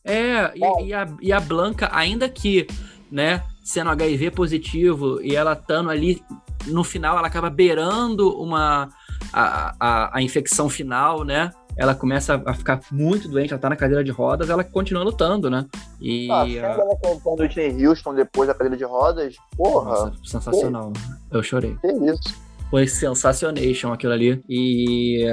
é. 0.05 0.13
É, 0.13 0.51
e, 0.55 0.85
e 0.85 0.93
a, 0.93 1.07
e 1.21 1.33
a 1.33 1.39
Blanca, 1.41 1.89
ainda 1.91 2.29
que, 2.29 2.67
né, 3.11 3.43
sendo 3.63 3.89
HIV 3.89 4.31
positivo 4.31 5.21
e 5.21 5.35
ela 5.35 5.53
estando 5.53 5.89
ali, 5.89 6.21
no 6.67 6.83
final 6.83 7.17
ela 7.17 7.27
acaba 7.27 7.49
beirando 7.49 8.29
uma 8.41 8.89
a, 9.31 9.75
a, 9.79 10.17
a 10.17 10.21
infecção 10.21 10.69
final, 10.69 11.23
né? 11.23 11.51
Ela 11.75 11.95
começa 11.95 12.41
a 12.45 12.53
ficar 12.53 12.79
muito 12.91 13.27
doente, 13.27 13.51
ela 13.51 13.59
tá 13.59 13.69
na 13.69 13.75
cadeira 13.75 14.03
de 14.03 14.11
rodas, 14.11 14.49
ela 14.49 14.63
continua 14.63 15.03
lutando, 15.03 15.49
né? 15.49 15.65
E. 15.99 16.29
Ah, 16.29 16.43
ah, 16.43 16.45
sendo 16.45 16.57
ela 16.57 16.97
cantando 17.01 17.41
Whitney 17.41 17.87
Houston 17.87 18.13
depois 18.13 18.47
da 18.47 18.53
cadeira 18.53 18.77
de 18.77 18.83
rodas, 18.83 19.35
porra, 19.57 19.89
nossa, 19.89 20.13
sensacional. 20.23 20.93
Eu 21.31 21.41
chorei. 21.41 21.75
que 21.81 21.87
isso. 21.87 22.43
Foi 22.69 22.87
sensacionation 22.87 23.91
aquilo 23.91 24.13
ali. 24.13 24.43
E. 24.47 25.25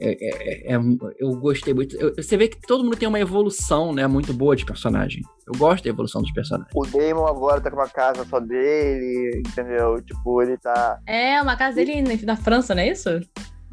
é, 0.00 0.10
é- 0.10 0.72
é- 0.72 0.74
é- 0.74 0.78
eu 1.18 1.30
gostei 1.36 1.74
muito. 1.74 1.96
Eu- 1.96 2.14
você 2.14 2.36
vê 2.36 2.48
que 2.48 2.60
todo 2.66 2.84
mundo 2.84 2.96
tem 2.96 3.08
uma 3.08 3.20
evolução, 3.20 3.92
né? 3.92 4.06
Muito 4.06 4.32
boa 4.32 4.54
de 4.56 4.64
personagem. 4.64 5.22
Eu 5.46 5.58
gosto 5.58 5.84
da 5.84 5.90
evolução 5.90 6.22
dos 6.22 6.32
personagens. 6.32 6.72
O 6.74 6.84
Damon 6.86 7.26
agora 7.26 7.60
tá 7.60 7.70
com 7.70 7.76
uma 7.76 7.88
casa 7.88 8.24
só 8.24 8.38
dele, 8.40 9.42
entendeu? 9.46 10.00
Tipo, 10.02 10.42
ele 10.42 10.56
tá 10.58 10.98
É, 11.06 11.40
uma 11.42 11.56
casa 11.56 11.76
dele 11.76 12.02
na- 12.02 12.34
na 12.34 12.36
França, 12.36 12.74
não 12.74 12.82
é 12.82 12.88
isso? 12.88 13.08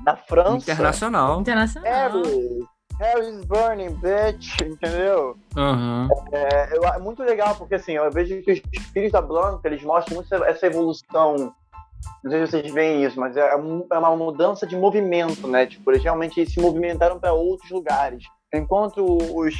na 0.05 0.15
França. 0.15 0.71
Internacional. 0.71 1.41
Internacional. 1.41 1.91
Harry, 1.91 2.59
Harry's 2.99 3.43
burning, 3.45 3.89
bitch, 3.95 4.61
entendeu? 4.61 5.35
Aham. 5.57 6.07
É, 6.31 6.77
é 6.95 6.99
muito 6.99 7.23
legal, 7.23 7.55
porque 7.55 7.75
assim, 7.75 7.93
eu 7.93 8.09
vejo 8.11 8.41
que 8.43 8.51
os 8.53 8.61
filhos 8.93 9.11
da 9.11 9.21
Blanca, 9.21 9.67
eles 9.67 9.83
mostram 9.83 10.15
muito 10.15 10.33
essa 10.43 10.67
evolução. 10.67 11.53
Não 12.23 12.31
sei 12.31 12.45
se 12.45 12.51
vocês 12.51 12.73
veem 12.73 13.03
isso, 13.03 13.19
mas 13.19 13.35
é, 13.37 13.49
é 13.51 13.55
uma 13.55 14.15
mudança 14.15 14.65
de 14.65 14.75
movimento, 14.75 15.47
né? 15.47 15.65
Tipo, 15.65 15.91
eles 15.91 16.03
realmente 16.03 16.45
se 16.49 16.59
movimentaram 16.59 17.19
para 17.19 17.33
outros 17.33 17.69
lugares. 17.71 18.23
Enquanto 18.53 19.03
os, 19.35 19.53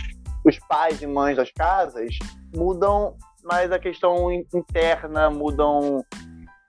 os 0.43 0.60
pais 0.68 1.02
e 1.02 1.08
mães 1.08 1.38
das 1.38 1.52
casas 1.52 2.18
mudam 2.56 3.16
mais 3.43 3.72
a 3.72 3.78
questão 3.80 4.32
in- 4.32 4.46
interna, 4.54 5.30
mudam 5.30 6.04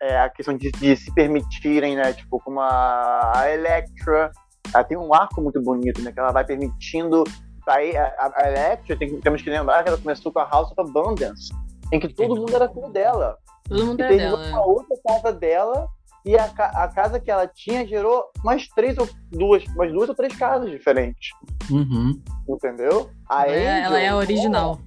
é, 0.02 0.18
a 0.20 0.28
questão 0.28 0.56
de, 0.56 0.70
de 0.72 0.96
se 0.96 1.12
permitirem, 1.14 1.96
né? 1.96 2.12
Tipo, 2.12 2.38
como 2.40 2.60
a, 2.60 3.32
a 3.34 3.50
Electra, 3.52 4.30
ela 4.74 4.84
tem 4.84 4.98
um 4.98 5.14
arco 5.14 5.40
muito 5.40 5.62
bonito, 5.62 6.02
né? 6.02 6.12
Que 6.12 6.20
ela 6.20 6.32
vai 6.32 6.44
permitindo 6.44 7.24
Aí 7.68 7.96
a, 7.96 8.14
a- 8.36 8.48
Electra, 8.48 8.96
tem, 8.96 9.20
temos 9.20 9.42
que 9.42 9.50
lembrar 9.50 9.82
que 9.82 9.88
ela 9.88 9.98
começou 9.98 10.30
com 10.30 10.38
a 10.38 10.48
House 10.48 10.70
of 10.70 10.80
Abundance, 10.80 11.52
em 11.92 11.98
que 11.98 12.06
todo 12.14 12.36
mundo 12.36 12.54
era 12.54 12.68
filho 12.68 12.88
dela. 12.90 13.36
Todo 13.68 13.86
mundo 13.86 14.00
é 14.00 14.16
dela. 14.16 14.36
uma 14.48 14.64
outra 14.64 14.96
casa 15.06 15.32
dela, 15.32 15.86
e 16.24 16.36
a, 16.36 16.48
ca- 16.48 16.72
a 16.74 16.88
casa 16.88 17.20
que 17.20 17.30
ela 17.30 17.46
tinha 17.46 17.86
gerou 17.86 18.24
mais 18.44 18.66
três 18.68 18.98
ou 18.98 19.08
duas, 19.30 19.64
mais 19.76 19.92
duas 19.92 20.08
ou 20.08 20.14
três 20.14 20.34
casas 20.36 20.70
diferentes. 20.70 21.30
Uhum. 21.70 22.20
Entendeu? 22.48 23.10
A 23.28 23.46
É, 23.48 23.80
ela 23.82 24.00
é 24.00 24.08
a 24.08 24.16
original. 24.16 24.80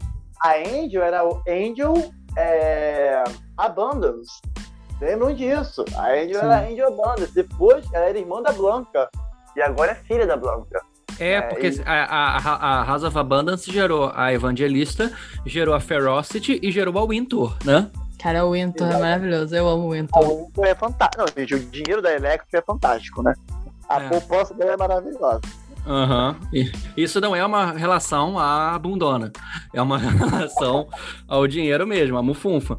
A 0.43 0.53
Angel 0.57 1.01
era 1.03 1.25
o 1.27 1.41
Angel 1.47 1.93
é, 2.37 3.23
Abundance. 3.57 4.41
Lembram 5.01 5.33
disso? 5.33 5.83
A 5.95 6.07
Angel 6.11 6.39
Sim. 6.39 6.45
era 6.45 6.57
a 6.57 6.61
Angel 6.69 6.87
Abundance. 6.87 7.33
Depois 7.33 7.85
ela 7.93 8.05
era 8.05 8.17
irmã 8.19 8.41
da 8.41 8.51
Blanca. 8.51 9.09
E 9.55 9.61
agora 9.61 9.91
é 9.91 9.95
filha 9.95 10.25
da 10.27 10.35
Blanca. 10.37 10.81
É, 11.19 11.33
É, 11.33 11.41
porque 11.41 11.67
e- 11.67 11.81
a, 11.85 12.03
a, 12.37 12.81
a 12.81 12.83
House 12.85 13.03
of 13.03 13.17
Abundance 13.17 13.69
gerou 13.71 14.11
a 14.13 14.31
Evangelista, 14.33 15.11
gerou 15.45 15.73
a 15.75 15.79
Ferocity 15.79 16.59
e 16.61 16.71
gerou 16.71 16.97
a 16.97 17.05
Wintour, 17.05 17.57
né? 17.65 17.89
Cara, 18.21 18.45
o 18.45 18.51
Winter 18.51 18.87
é 18.87 18.99
maravilhoso. 18.99 19.55
Eu 19.55 19.67
amo 19.67 19.87
o 19.87 19.91
A 19.91 19.95
Winter. 19.95 20.19
Winter 20.21 20.65
é 20.65 20.75
fantástico. 20.75 21.17
Não, 21.23 21.25
gente, 21.37 21.55
o 21.55 21.59
dinheiro 21.59 22.01
da 22.01 22.13
Electra 22.13 22.59
é 22.59 22.61
fantástico, 22.61 23.23
né? 23.23 23.33
A 23.87 24.01
É. 24.01 24.09
poupança 24.09 24.53
dela 24.53 24.73
é 24.73 24.77
maravilhosa. 24.77 25.41
Aham. 25.87 26.35
E 26.53 26.69
Isso 26.97 27.21
não 27.21 27.35
é 27.35 27.43
uma 27.45 27.71
relação 27.71 28.37
à 28.37 28.77
bundona. 28.77 29.31
É 29.73 29.81
uma 29.81 29.97
relação 29.97 30.87
ao 31.27 31.47
dinheiro 31.47 31.87
mesmo, 31.87 32.17
a 32.17 32.21
mufunfa. 32.23 32.77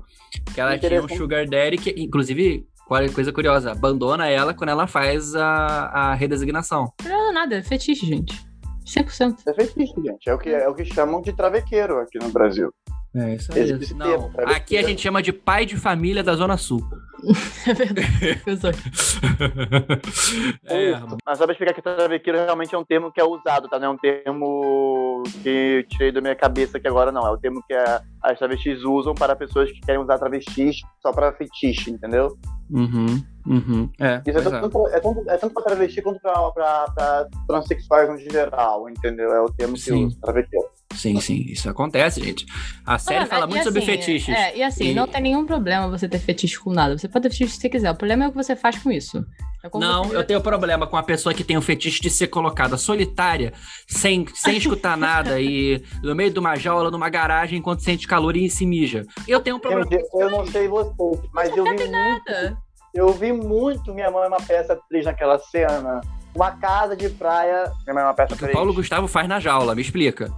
Que 0.55 0.61
ela 0.61 0.78
tinha 0.78 1.03
um 1.03 1.09
sugar 1.09 1.47
daddy 1.47 1.78
que, 1.78 1.91
inclusive, 1.97 2.66
é 2.93 3.05
a 3.07 3.12
coisa 3.12 3.32
curiosa, 3.32 3.72
abandona 3.72 4.28
ela 4.28 4.53
quando 4.53 4.70
ela 4.70 4.86
faz 4.86 5.34
a, 5.34 5.47
a 5.47 6.14
redesignação. 6.14 6.93
Não 7.03 7.30
é 7.30 7.32
nada, 7.32 7.57
é 7.57 7.62
fetiche, 7.62 8.05
gente. 8.07 8.38
100%. 8.84 9.36
É 9.47 9.55
feitiço, 9.55 9.95
gente. 10.05 10.28
É 10.28 10.34
o, 10.34 10.38
que, 10.38 10.51
é 10.51 10.68
o 10.68 10.74
que 10.74 10.84
chamam 10.84 11.22
de 11.22 11.32
travequeiro 11.32 11.99
aqui 12.01 12.18
no 12.18 12.28
Brasil. 12.30 12.72
É 13.14 13.34
isso 13.34 13.52
aí. 13.52 13.70
Esse 13.72 13.92
Não, 13.94 14.30
travesti. 14.30 14.56
aqui 14.61 14.78
a 14.78 14.82
gente 14.82 15.00
chama 15.02 15.20
de 15.22 15.32
pai 15.32 15.66
de 15.66 15.76
família 15.76 16.22
da 16.22 16.34
Zona 16.34 16.56
Sul. 16.56 16.80
É 17.66 17.74
verdade. 17.74 18.78
É, 20.64 20.92
Mas 21.26 21.38
só 21.38 21.44
pra 21.44 21.52
explicar 21.52 21.74
que 21.74 21.82
travequeiro 21.82 22.38
realmente 22.38 22.74
é 22.74 22.78
um 22.78 22.84
termo 22.84 23.12
que 23.12 23.20
é 23.20 23.24
usado, 23.24 23.68
tá? 23.68 23.78
Não 23.78 23.86
é 23.88 23.90
um 23.90 23.96
termo 23.98 25.22
que 25.42 25.48
eu 25.48 25.88
tirei 25.88 26.12
da 26.12 26.20
minha 26.20 26.34
cabeça 26.34 26.78
aqui 26.78 26.86
agora, 26.88 27.11
não. 27.12 27.26
É 27.26 27.30
o 27.30 27.36
termo 27.36 27.62
que 27.66 27.74
a- 27.74 28.00
as 28.22 28.38
travestis 28.38 28.82
usam 28.84 29.14
para 29.14 29.36
pessoas 29.36 29.70
que 29.70 29.80
querem 29.80 30.00
usar 30.00 30.18
travestis 30.18 30.76
só 31.02 31.12
para 31.12 31.32
fetiche, 31.32 31.90
entendeu? 31.90 32.36
uhum, 32.70 33.22
uhum. 33.46 33.90
É, 33.98 34.22
Isso 34.26 34.38
é 34.38 34.42
pois 34.42 34.46
é. 34.46 34.61
tanto, 34.61 34.86
é, 34.88 35.00
tanto, 35.00 35.30
é 35.30 35.36
tanto 35.36 35.54
pra 35.54 35.62
travesti 35.64 36.00
quanto 36.02 36.20
pra, 36.20 36.50
pra, 36.52 36.86
pra 36.94 37.28
transexuais 37.48 38.08
no 38.08 38.18
geral, 38.18 38.88
entendeu? 38.88 39.32
É 39.32 39.40
o 39.40 39.46
termo 39.52 39.74
que 39.74 39.80
Sim. 39.80 40.06
usa, 40.06 40.16
travequeiro. 40.22 40.68
Sim, 40.95 41.20
sim, 41.20 41.45
isso 41.49 41.68
acontece, 41.70 42.22
gente. 42.22 42.45
A 42.84 42.99
série 42.99 43.24
Ah, 43.24 43.26
fala 43.26 43.47
muito 43.47 43.62
sobre 43.62 43.78
assim, 43.78 43.86
fetiches. 43.93 44.34
É, 44.34 44.57
e 44.57 44.62
assim, 44.62 44.88
E- 44.88 44.95
não 44.95 45.07
tem 45.07 45.22
nenhum 45.22 45.47
problema 45.47 45.88
você 45.88 46.09
ter 46.09 46.18
fetiche 46.18 46.59
com 46.59 46.72
nada. 46.72 46.99
Você 46.99 47.09
pode 47.09 47.22
ter 47.22 47.30
fetiche 47.30 47.55
se 47.55 47.61
você 47.61 47.68
quiser. 47.68 47.91
O 47.91 47.95
problema 47.95 48.24
é 48.24 48.28
o 48.28 48.30
que 48.30 48.36
você 48.36 48.57
faz 48.57 48.76
com 48.82 48.91
isso. 48.91 49.24
É 49.62 49.68
Não, 49.78 50.05
você- 50.05 50.16
eu 50.16 50.24
tenho 50.24 50.41
problema 50.41 50.86
com 50.86 50.97
a 50.97 51.03
pessoa 51.03 51.34
que 51.34 51.45
tem 51.45 51.57
o 51.57 51.62
fetiche 51.62 52.01
de 52.01 52.11
ser 52.11 52.26
colocada 52.26 52.76
solitária, 52.76 53.53
sem, 53.86 54.26
sem 54.34 54.57
escutar 54.57 54.97
nada, 54.99 55.41
e 55.41 55.82
no 56.03 56.14
meio 56.14 56.30
de 56.30 56.38
uma 56.38 56.57
jaula, 56.57 56.91
numa 56.91 57.09
garagem, 57.09 57.59
enquanto 57.59 57.82
sente 57.82 58.07
calor 58.09 58.36
e 58.36 58.51
se 58.51 58.66
mija. 58.66 59.05
Eu 59.28 59.41
tenho 59.41 59.57
um 59.57 59.61
problema. 59.61 59.86
Gente, 59.91 60.05
eu 60.14 60.30
não 60.30 60.47
sei 60.47 60.66
vocês, 60.66 60.95
mas 61.32 61.57
eu 61.57 61.64
vi 61.64 61.70
muito, 61.70 61.91
Nada. 61.91 62.59
eu 62.95 63.12
vi 63.12 63.32
muito 63.32 63.95
Minha 63.95 64.11
Mãe 64.11 64.24
é 64.24 64.28
uma 64.28 64.41
peça 64.43 64.72
atriz 64.72 65.05
naquela 65.05 65.38
cena. 65.38 66.01
Uma 66.34 66.53
casa 66.53 66.97
de 66.97 67.09
praia. 67.11 67.72
Minha 67.84 67.95
mãe 67.95 68.03
é 68.03 68.07
uma 68.07 68.14
peça 68.14 68.34
O 68.34 68.36
que 68.36 68.43
o 68.43 68.47
atriz. 68.47 68.57
Paulo 68.57 68.72
Gustavo 68.72 69.09
faz 69.09 69.28
na 69.28 69.41
jaula, 69.41 69.74
me 69.74 69.82
explica. 69.82 70.30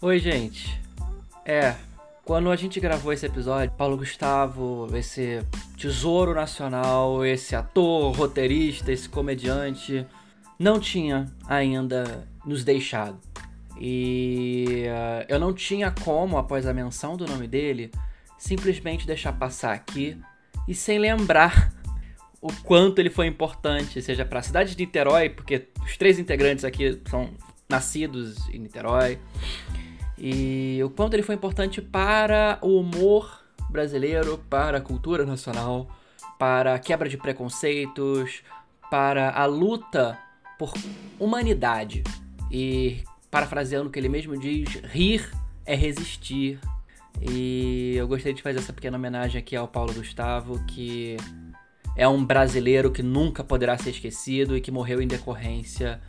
Oi, 0.00 0.18
gente. 0.18 0.80
É, 1.44 1.74
quando 2.24 2.50
a 2.50 2.56
gente 2.56 2.80
gravou 2.80 3.12
esse 3.12 3.26
episódio, 3.26 3.74
Paulo 3.76 3.96
Gustavo, 3.96 4.88
esse 4.94 5.42
tesouro 5.76 6.34
nacional, 6.34 7.24
esse 7.24 7.56
ator, 7.56 8.14
roteirista, 8.14 8.92
esse 8.92 9.08
comediante, 9.08 10.06
não 10.58 10.78
tinha 10.80 11.26
ainda 11.46 12.26
nos 12.44 12.64
deixado. 12.64 13.18
E 13.80 14.84
eh, 14.86 15.26
eu 15.28 15.38
não 15.38 15.54
tinha 15.54 15.90
como, 15.90 16.36
após 16.36 16.66
a 16.66 16.74
menção 16.74 17.16
do 17.16 17.26
nome 17.26 17.46
dele, 17.46 17.92
simplesmente 18.36 19.06
deixar 19.06 19.32
passar 19.32 19.72
aqui 19.72 20.20
e 20.66 20.74
sem 20.74 20.98
lembrar 20.98 21.77
o 22.40 22.52
quanto 22.62 22.98
ele 22.98 23.10
foi 23.10 23.26
importante, 23.26 24.00
seja 24.00 24.24
para 24.24 24.40
a 24.40 24.42
cidade 24.42 24.74
de 24.74 24.84
Niterói, 24.84 25.28
porque 25.28 25.68
os 25.82 25.96
três 25.96 26.18
integrantes 26.18 26.64
aqui 26.64 27.00
são 27.08 27.30
nascidos 27.68 28.48
em 28.48 28.58
Niterói, 28.58 29.18
e 30.16 30.80
o 30.84 30.90
quanto 30.90 31.14
ele 31.14 31.22
foi 31.22 31.34
importante 31.34 31.80
para 31.80 32.58
o 32.62 32.78
humor 32.80 33.42
brasileiro, 33.70 34.38
para 34.50 34.78
a 34.78 34.80
cultura 34.80 35.24
nacional, 35.24 35.88
para 36.38 36.74
a 36.74 36.78
quebra 36.78 37.08
de 37.08 37.16
preconceitos, 37.16 38.42
para 38.90 39.30
a 39.30 39.44
luta 39.44 40.18
por 40.58 40.72
humanidade. 41.18 42.02
E 42.50 43.04
parafraseando 43.30 43.88
o 43.88 43.92
que 43.92 43.98
ele 43.98 44.08
mesmo 44.08 44.38
diz, 44.38 44.68
rir 44.84 45.30
é 45.66 45.74
resistir. 45.74 46.58
E 47.20 47.94
eu 47.96 48.08
gostaria 48.08 48.34
de 48.34 48.42
fazer 48.42 48.58
essa 48.58 48.72
pequena 48.72 48.96
homenagem 48.96 49.38
aqui 49.38 49.54
ao 49.54 49.68
Paulo 49.68 49.92
Gustavo, 49.92 50.64
que 50.66 51.16
é 51.98 52.06
um 52.06 52.24
brasileiro 52.24 52.92
que 52.92 53.02
nunca 53.02 53.42
poderá 53.42 53.76
ser 53.76 53.90
esquecido 53.90 54.56
e 54.56 54.60
que 54.60 54.70
morreu 54.70 55.02
em 55.02 55.08
decorrência 55.08 56.00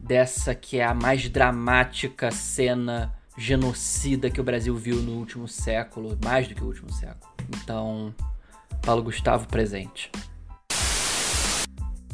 dessa 0.00 0.54
que 0.54 0.78
é 0.78 0.84
a 0.84 0.94
mais 0.94 1.28
dramática 1.28 2.30
cena 2.30 3.14
genocida 3.36 4.30
que 4.30 4.40
o 4.40 4.44
Brasil 4.44 4.74
viu 4.74 4.96
no 4.96 5.12
último 5.18 5.46
século, 5.46 6.18
mais 6.24 6.48
do 6.48 6.54
que 6.54 6.64
o 6.64 6.66
último 6.66 6.90
século. 6.90 7.30
Então, 7.62 8.14
Paulo 8.80 9.02
Gustavo 9.02 9.46
presente. 9.46 10.10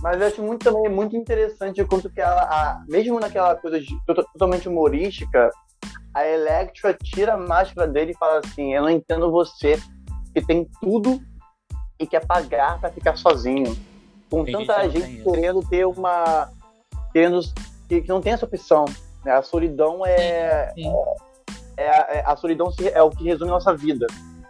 Mas 0.03 0.21
eu 0.21 0.27
acho 0.27 0.43
muito, 0.43 0.65
também 0.65 0.91
muito 0.91 1.17
interessante 1.17 1.81
o 1.81 1.87
quanto 1.87 2.11
que 2.11 2.21
ela, 2.21 2.43
a- 2.43 2.85
mesmo 2.89 3.21
naquela 3.21 3.55
coisa 3.55 3.79
de- 3.81 3.97
to- 4.07 4.15
totalmente 4.33 4.69
humorística, 4.69 5.51
a 6.13 6.27
Electra 6.27 6.93
tira 7.01 7.35
a 7.35 7.39
máscara 7.39 7.87
dele 7.87 8.11
e 8.11 8.19
fala 8.19 8.41
assim: 8.45 8.75
Eu 8.75 8.83
não 8.83 8.91
entendo 8.91 9.31
você, 9.31 9.81
que 10.35 10.45
tem 10.45 10.69
tudo 10.81 11.23
e 11.99 12.07
quer 12.07 12.25
pagar 12.27 12.79
pra 12.81 12.91
ficar 12.91 13.17
sozinho. 13.17 13.77
Com 14.31 14.45
Tem 14.45 14.55
gente 14.57 14.67
tanta 14.67 14.81
que 14.81 14.87
não 14.87 14.93
gente, 14.93 15.05
tem 15.05 15.15
isso. 15.21 15.33
querendo 15.33 15.69
ter 15.69 15.87
uma. 15.87 16.49
querendo. 17.13 17.41
que, 17.89 18.05
não 18.09 18.21
tem 18.21 18.33
essa 18.33 18.45
opção. 18.47 18.85
né? 19.25 19.33
A 19.33 19.43
solidão 19.43 20.05
é. 20.05 20.73
Sim. 20.75 20.93
é, 21.77 21.89
a- 21.89 22.07
é- 22.11 22.23
a 22.27 22.37
solidão 22.37 22.73
é 22.93 23.03
o 23.03 23.11
que 23.11 23.25
resume 23.25 23.51
a 23.51 23.55
nossa 23.55 23.75
vida. 23.75 24.07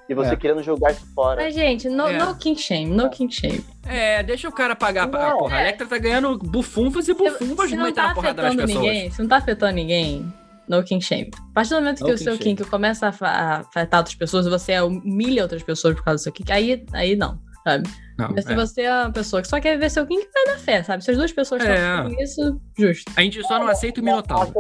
E 0.07 0.15
você 0.15 0.35
É. 0.35 0.37
querendo 0.37 0.63
jogar 0.63 0.93
isso 0.93 1.07
fora. 1.15 1.43
Mas, 1.43 1.55
gente, 1.55 1.89
no, 1.89 2.07
É. 2.09 2.19
no 2.19 2.37
king 2.37 2.61
shame, 2.61 2.91
no 2.95 3.09
king 3.09 3.33
shame. 3.33 3.65
É, 3.87 4.23
deixa 4.23 4.47
o 4.49 4.53
cara 4.53 4.77
pagar. 4.77 5.09
pra- 5.09 5.31
Não, 5.31 5.39
porra, 5.39 5.57
a 5.57 5.61
Electra 5.63 5.87
tá 5.87 5.97
ganhando 5.97 6.37
bufunfas 6.39 7.09
e 7.09 7.15
bufunfas 7.15 7.71
metendo 7.71 7.93
tá 7.95 8.11
a 8.11 8.15
porrada 8.15 8.43
nas 8.43 8.53
afetando 8.53 8.67
pessoas. 8.69 8.85
ninguém, 8.87 9.11
se 9.11 9.23
não 9.23 9.29
tá 9.29 9.37
afetando 9.39 9.73
ninguém, 9.73 10.31
no 10.69 10.83
king 10.83 11.05
shame. 11.05 11.31
A 11.51 11.55
partir 11.55 11.71
do 11.71 11.77
momento 11.77 12.01
No 12.01 12.07
que 12.07 12.13
o 12.13 12.19
seu 12.19 12.37
shame. 12.37 12.57
kink 12.57 12.65
começa 12.71 13.07
a, 13.21 13.59
afetar 13.61 14.01
outras 14.01 14.15
pessoas, 14.17 14.47
você 14.47 14.81
humilha 14.81 15.43
outras 15.43 15.63
pessoas 15.63 15.95
por 15.95 16.05
causa 16.05 16.21
do 16.21 16.23
seu 16.23 16.33
kink, 16.33 16.51
aí, 16.53 16.85
aí 16.93 17.17
não, 17.17 17.39
sabe? 17.65 17.89
Não, 18.19 18.31
Mas 18.31 18.45
se 18.45 18.53
é. 18.53 18.55
você 18.55 18.83
é 18.83 18.93
uma 18.93 19.13
pessoa 19.13 19.43
que 19.43 19.49
só 19.49 19.61
quer 19.61 19.73
viver 19.75 19.91
seu 19.91 20.07
kink, 20.07 20.29
vai 20.33 20.55
na 20.55 20.59
fé, 20.61 20.83
sabe? 20.83 21.03
Se 21.05 21.11
as 21.11 21.17
duas 21.17 21.33
pessoas 21.33 21.61
estão 21.63 21.75
É. 21.77 21.97
fazendo 22.03 22.21
isso, 22.23 22.61
justo. 22.79 23.13
A 23.17 23.23
gente 23.23 23.43
só 23.43 23.59
não 23.59 23.69
aceita 23.69 24.01
o 24.01 24.05
Minotauro. 24.05 24.53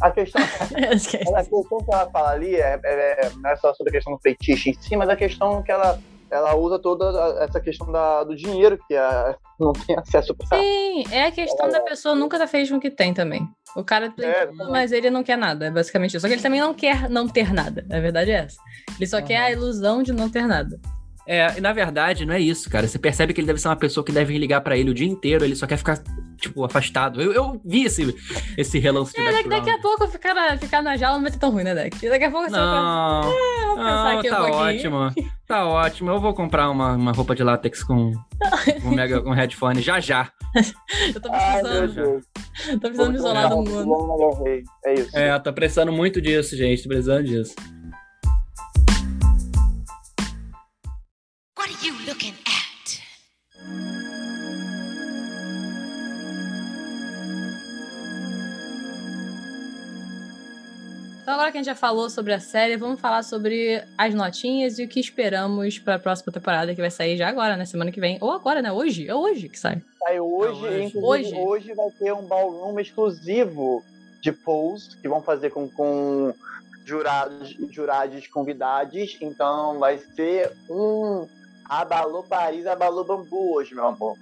A 0.00 0.10
questão, 0.12 0.40
Esquece. 0.92 1.34
a 1.34 1.38
questão 1.44 1.62
que 1.78 1.92
ela 1.94 2.08
fala 2.10 2.30
ali 2.30 2.54
é, 2.54 2.78
é- 2.84 3.26
é- 3.26 3.30
não 3.42 3.50
é 3.50 3.56
só 3.56 3.72
sobre 3.74 3.90
a 3.90 3.92
questão 3.94 4.12
do 4.14 4.20
feitiço 4.20 4.68
em 4.68 4.74
si, 4.74 4.96
mas 4.96 5.08
a 5.08 5.16
questão 5.16 5.62
que 5.62 5.72
ela, 5.72 5.98
ela 6.30 6.54
usa 6.56 6.78
toda 6.78 7.06
essa 7.42 7.60
questão 7.60 7.90
da- 7.90 8.24
do 8.24 8.34
dinheiro, 8.36 8.78
que 8.86 8.94
a, 8.96 9.36
não 9.58 9.72
tem 9.72 9.96
acesso 9.98 10.34
pra. 10.34 10.58
Sim, 10.58 11.04
é 11.10 11.24
a 11.26 11.30
questão 11.32 11.68
da 11.68 11.80
pessoa 11.80 12.14
nunca 12.14 12.38
tá 12.38 12.46
feliz 12.46 12.70
com 12.70 12.76
o 12.76 12.80
que 12.80 12.90
tem 12.90 13.12
também. 13.14 13.46
O 13.76 13.84
cara 13.84 14.10
tem 14.10 14.28
É, 14.28 14.46
tudo, 14.46 14.70
mas 14.70 14.92
ele 14.92 15.10
não 15.10 15.22
quer 15.22 15.36
nada, 15.36 15.66
é 15.66 15.70
basicamente 15.70 16.10
isso. 16.12 16.20
Só 16.20 16.26
que 16.28 16.34
ele 16.34 16.42
também 16.42 16.60
não 16.60 16.72
quer 16.74 17.08
não 17.08 17.28
ter 17.28 17.52
nada, 17.52 17.86
a 17.90 18.00
verdade 18.00 18.30
é 18.30 18.34
essa. 18.44 18.56
Ele 18.96 19.06
só 19.06 19.20
quer 19.22 19.38
a 19.38 19.50
ilusão 19.50 20.02
de 20.02 20.12
não 20.12 20.28
ter 20.30 20.46
nada. 20.46 20.78
É, 21.30 21.58
e 21.58 21.60
na 21.60 21.74
verdade, 21.74 22.24
não 22.24 22.32
é 22.32 22.40
isso, 22.40 22.70
cara. 22.70 22.88
Você 22.88 22.98
percebe 22.98 23.34
que 23.34 23.40
ele 23.40 23.46
deve 23.46 23.60
ser 23.60 23.68
uma 23.68 23.76
pessoa 23.76 24.02
que 24.02 24.10
deve 24.10 24.36
ligar 24.38 24.62
pra 24.62 24.78
ele 24.78 24.90
o 24.90 24.94
dia 24.94 25.06
inteiro, 25.06 25.44
ele 25.44 25.54
só 25.54 25.66
quer 25.66 25.76
ficar, 25.76 26.02
tipo, 26.38 26.64
afastado. 26.64 27.20
Eu, 27.20 27.32
eu 27.34 27.60
vi 27.62 27.84
esse, 27.84 28.16
esse 28.56 28.78
relance 28.78 29.12
de 29.12 29.20
É, 29.20 29.30
daqui, 29.32 29.48
daqui 29.50 29.68
a 29.68 29.78
pouco 29.78 30.08
ficar 30.08 30.32
na, 30.32 30.56
ficar 30.56 30.82
na 30.82 30.96
jaula 30.96 31.16
não 31.16 31.22
vai 31.24 31.30
ser 31.30 31.38
tão 31.38 31.50
ruim, 31.50 31.64
né, 31.64 31.74
Deck? 31.74 32.08
Daqui 32.08 32.24
a 32.24 32.30
pouco 32.30 32.46
você 32.46 32.52
vai 32.56 32.60
Não, 32.64 33.22
vamos 33.22 33.76
pensar 33.76 34.04
não, 34.12 34.18
aqui 34.18 34.28
um 34.28 34.30
tá 34.30 34.36
pouquinho. 34.38 34.94
ótimo. 34.94 35.28
Tá 35.46 35.66
ótimo. 35.66 36.10
Eu 36.10 36.20
vou 36.20 36.32
comprar 36.32 36.70
uma, 36.70 36.94
uma 36.94 37.12
roupa 37.12 37.34
de 37.34 37.42
látex 37.44 37.84
com, 37.84 38.12
com, 38.82 38.90
mega, 38.90 39.20
com 39.20 39.30
headphone 39.30 39.82
já 39.82 40.00
já. 40.00 40.30
Eu 41.14 41.20
tô 41.20 41.28
Ai, 41.30 41.60
precisando, 41.60 41.94
Deus. 41.94 42.24
tô 42.72 42.78
precisando 42.80 43.10
me 43.10 43.16
isolar 43.18 43.48
do 43.50 43.56
mundo. 43.58 44.64
É 44.86 44.94
isso. 44.94 45.16
É, 45.16 45.30
eu 45.34 45.40
tô 45.40 45.52
precisando 45.52 45.92
muito 45.92 46.22
disso, 46.22 46.56
gente. 46.56 46.82
Tô 46.84 46.88
precisando 46.88 47.24
disso. 47.24 47.54
What 51.68 51.84
are 51.84 51.86
you 51.86 51.94
looking 52.06 52.34
at? 52.46 53.02
Então 61.22 61.34
agora 61.34 61.52
que 61.52 61.58
a 61.58 61.60
gente 61.60 61.66
já 61.66 61.74
falou 61.74 62.08
sobre 62.08 62.32
a 62.32 62.40
série, 62.40 62.78
vamos 62.78 62.98
falar 62.98 63.22
sobre 63.22 63.84
as 63.98 64.14
notinhas 64.14 64.78
e 64.78 64.84
o 64.84 64.88
que 64.88 64.98
esperamos 64.98 65.78
pra 65.78 65.98
próxima 65.98 66.32
temporada, 66.32 66.74
que 66.74 66.80
vai 66.80 66.90
sair 66.90 67.18
já 67.18 67.28
agora, 67.28 67.54
né? 67.54 67.66
Semana 67.66 67.92
que 67.92 68.00
vem. 68.00 68.16
Ou 68.22 68.32
agora, 68.32 68.62
né? 68.62 68.72
Hoje. 68.72 69.06
É 69.06 69.14
hoje 69.14 69.50
que 69.50 69.58
sai. 69.58 69.82
Aí 70.06 70.18
hoje, 70.18 70.94
Não, 70.94 71.04
hoje. 71.04 71.34
Hoje. 71.34 71.34
hoje. 71.36 71.74
vai 71.74 71.90
ter 71.90 72.14
um 72.14 72.22
ballroom 72.22 72.80
exclusivo 72.80 73.84
de 74.22 74.32
polls 74.32 74.96
que 75.02 75.06
vão 75.06 75.20
fazer 75.20 75.50
com, 75.50 75.68
com 75.68 76.32
jurados, 76.86 77.54
jurados 77.70 78.26
convidados. 78.26 79.18
Então 79.20 79.78
vai 79.78 79.98
ser 79.98 80.50
um 80.70 81.28
abalou 81.68 82.22
Paris, 82.22 82.66
abalou 82.66 83.04
Bambu 83.04 83.54
hoje, 83.54 83.74
meu 83.74 83.86
amor. 83.86 84.16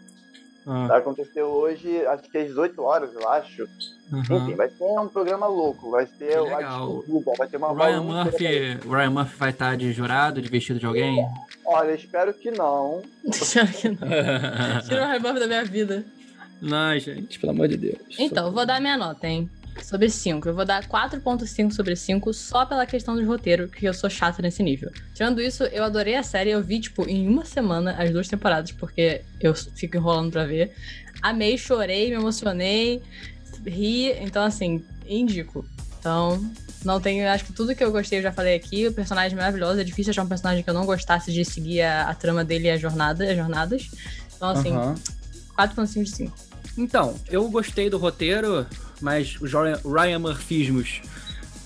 Ah, 0.67 0.87
Vai 0.89 0.99
acontecer 0.99 1.43
hoje, 1.43 2.05
acho 2.07 2.25
que 2.25 2.39
às 2.39 2.49
18 2.49 2.83
horas, 2.83 3.11
eu 3.15 3.29
acho. 3.29 3.69
aham. 4.13 4.37
Enfim, 4.47 4.57
vai 4.57 4.69
ser 4.69 4.83
um 4.83 5.07
programa 5.07 5.47
louco. 5.47 5.91
Vai 5.93 6.07
ser 6.19 6.41
legal. 6.41 6.97
despedida, 6.99 7.33
vai 7.39 7.47
ter 7.49 7.57
uma 7.57 7.71
O 7.71 7.75
Ryan 7.77 8.03
Murphy, 8.03 8.79
o 8.85 8.91
Ryan 8.91 9.11
Murphy 9.11 9.37
vai 9.37 9.51
estar 9.51 9.77
de 9.77 9.93
jurado, 9.93 10.43
de 10.43 10.49
vestido 10.49 10.81
de 10.81 10.87
alguém? 10.87 11.25
Olha, 11.65 11.93
espero 11.93 12.35
que 12.35 12.51
não. 12.51 13.03
Espero 13.25 13.69
que 13.69 13.89
não. 13.91 13.97
Tira 14.89 15.07
o 15.07 15.09
rebuff 15.11 15.39
da 15.39 15.47
minha 15.47 15.65
vida. 15.65 16.05
Não, 16.61 16.99
gente, 16.99 17.39
pelo 17.39 17.53
amor 17.53 17.69
de 17.69 17.77
Deus. 17.77 17.99
Então, 18.19 18.51
vou 18.51 18.65
dar 18.67 18.81
minha 18.81 18.97
nota, 18.97 19.27
hein? 19.29 19.49
Sobre 19.83 20.11
5. 20.11 20.49
Eu 20.49 20.55
vou 20.55 20.65
dar 20.65 20.87
4.5 20.87 21.73
sobre 21.73 21.95
5 21.95 22.33
só 22.33 22.67
pela 22.67 22.87
questão 22.87 23.15
do 23.15 23.25
roteiro, 23.27 23.69
que 23.69 23.87
eu 23.87 23.95
sou 23.95 24.11
chata 24.11 24.43
nesse 24.43 24.63
nível. 24.63 24.91
Tirando 25.15 25.41
isso, 25.41 25.65
eu 25.65 25.85
adorei 25.85 26.17
a 26.17 26.23
série. 26.23 26.51
Eu 26.51 26.63
vi, 26.63 26.81
tipo, 26.81 27.09
em 27.09 27.29
uma 27.29 27.45
semana 27.45 27.93
as 27.93 28.11
duas 28.11 28.29
temporadas, 28.29 28.73
porque 28.73 29.23
eu 29.41 29.55
fico 29.55 29.97
enrolando 29.97 30.33
pra 30.33 30.45
ver. 30.45 30.75
Amei, 31.23 31.57
chorei, 31.57 32.09
me 32.09 32.17
emocionei, 32.17 33.03
ri. 33.65 34.13
Então, 34.21 34.43
assim, 34.45 34.85
indico. 35.07 35.65
Então, 35.99 36.41
não 36.85 37.01
tenho. 37.01 37.29
Acho 37.29 37.45
que 37.45 37.53
tudo 37.53 37.75
que 37.75 37.83
eu 37.83 37.93
gostei 37.93 38.19
eu 38.19 38.23
já 38.23 38.33
falei 38.33 38.55
aqui. 38.55 38.87
O 38.87 38.93
personagem 38.93 39.37
é 39.37 39.41
maravilhoso. 39.41 39.81
É 39.81 39.85
difícil 39.85 40.11
achar 40.11 40.23
um 40.23 40.29
personagem 40.29 40.63
que 40.63 40.71
eu 40.71 40.75
não 40.75 40.87
gostasse 40.87 41.33
de 41.33 41.45
seguir 41.45 41.83
a, 41.83 42.11
a 42.11 42.15
trama 42.15 42.45
dele 42.45 42.69
e 42.69 42.71
a 42.71 42.77
jornada, 42.77 43.25
as 43.29 43.37
jornadas. 43.37 43.91
Então, 44.37 44.51
assim, 44.51 44.73
Aham. 44.73 44.95
4.5 45.57 46.05
de 46.05 46.11
5. 46.11 46.46
Então, 46.77 47.19
eu 47.29 47.49
gostei 47.49 47.89
do 47.89 47.99
roteiro, 47.99 48.67
mas 49.01 49.37
os 49.41 49.53
Ryan- 49.53 50.19
Murphyismos 50.19 51.01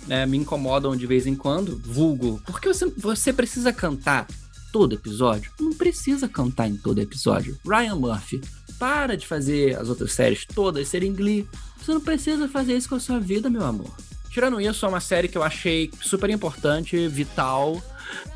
né, 0.06 0.24
me 0.26 0.38
incomodam 0.38 0.96
de 0.96 1.06
vez 1.06 1.26
em 1.26 1.34
quando. 1.34 1.80
Vulgo. 1.84 2.40
Porque 2.46 2.68
você, 2.72 2.86
você 2.96 3.32
precisa 3.32 3.72
cantar 3.72 4.26
todo 4.72 4.94
episódio? 4.94 5.50
Não 5.58 5.72
precisa 5.72 6.28
cantar 6.28 6.68
em 6.68 6.76
todo 6.76 7.00
episódio. 7.00 7.58
Ryan 7.66 7.96
Murphy, 7.96 8.40
para 8.78 9.16
de 9.16 9.26
fazer 9.26 9.76
as 9.78 9.88
outras 9.88 10.12
séries 10.12 10.46
todas 10.46 10.88
serem 10.88 11.12
Glee. 11.12 11.46
Você 11.80 11.92
não 11.92 12.00
precisa 12.00 12.48
fazer 12.48 12.76
isso 12.76 12.88
com 12.88 12.94
a 12.94 13.00
sua 13.00 13.18
vida, 13.18 13.50
meu 13.50 13.64
amor. 13.64 13.90
Tirando 14.30 14.60
isso, 14.60 14.86
é 14.86 14.88
uma 14.88 15.00
série 15.00 15.26
que 15.26 15.36
eu 15.36 15.42
achei 15.42 15.90
super 16.00 16.30
importante, 16.30 17.08
vital, 17.08 17.82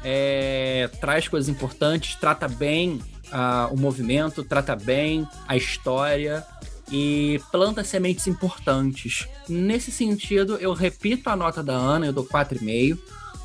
é, 0.02 0.90
traz 1.00 1.28
coisas 1.28 1.48
importantes, 1.48 2.16
trata 2.16 2.48
bem 2.48 3.00
ah, 3.34 3.68
o 3.72 3.76
movimento, 3.76 4.44
trata 4.44 4.76
bem 4.76 5.26
a 5.48 5.56
história 5.56 6.46
e 6.90 7.40
planta 7.50 7.82
sementes 7.82 8.28
importantes. 8.28 9.26
Nesse 9.48 9.90
sentido, 9.90 10.56
eu 10.56 10.72
repito 10.72 11.28
a 11.28 11.34
nota 11.34 11.62
da 11.62 11.74
Ana, 11.74 12.06
eu 12.06 12.12
dou 12.12 12.24
4,5, 12.24 12.96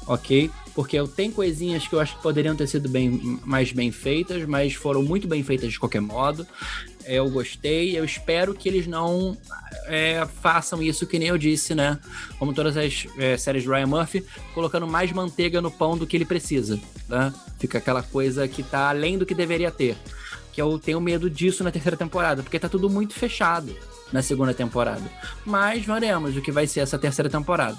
ok? 0.05 0.51
Porque 0.75 0.97
eu 0.97 1.07
tenho 1.07 1.31
coisinhas 1.31 1.87
que 1.87 1.95
eu 1.95 1.99
acho 1.99 2.15
que 2.15 2.21
poderiam 2.21 2.55
ter 2.55 2.67
sido 2.67 2.87
bem, 2.87 3.39
mais 3.43 3.71
bem 3.71 3.91
feitas, 3.91 4.45
mas 4.45 4.75
foram 4.75 5.01
muito 5.01 5.27
bem 5.27 5.41
feitas 5.41 5.71
de 5.71 5.79
qualquer 5.79 6.01
modo. 6.01 6.45
Eu 7.05 7.29
gostei, 7.29 7.97
eu 7.97 8.03
espero 8.03 8.53
que 8.53 8.67
eles 8.69 8.85
não 8.85 9.37
é, 9.85 10.27
façam 10.41 10.81
isso 10.81 11.07
que 11.07 11.17
nem 11.17 11.29
eu 11.29 11.37
disse, 11.37 11.73
né? 11.73 11.97
Como 12.37 12.53
todas 12.53 12.77
as 12.77 13.07
é, 13.17 13.37
séries 13.37 13.63
de 13.63 13.69
Ryan 13.69 13.87
Murphy, 13.87 14.23
colocando 14.53 14.87
mais 14.87 15.11
manteiga 15.11 15.61
no 15.61 15.71
pão 15.71 15.97
do 15.97 16.05
que 16.05 16.17
ele 16.17 16.25
precisa, 16.25 16.79
né? 17.07 17.33
Fica 17.57 17.77
aquela 17.77 18.03
coisa 18.03 18.47
que 18.47 18.63
tá 18.63 18.89
além 18.89 19.17
do 19.17 19.25
que 19.25 19.33
deveria 19.33 19.71
ter. 19.71 19.97
Que 20.53 20.61
eu 20.61 20.77
tenho 20.77 20.99
medo 20.99 21.29
disso 21.29 21.63
na 21.63 21.71
terceira 21.71 21.97
temporada, 21.97 22.43
porque 22.43 22.59
tá 22.59 22.69
tudo 22.69 22.89
muito 22.89 23.13
fechado 23.13 23.75
na 24.11 24.21
segunda 24.21 24.53
temporada. 24.53 25.03
Mas 25.45 25.85
veremos 25.85 26.35
o 26.35 26.41
que 26.41 26.51
vai 26.51 26.67
ser 26.67 26.81
essa 26.81 26.97
terceira 26.97 27.29
temporada. 27.29 27.77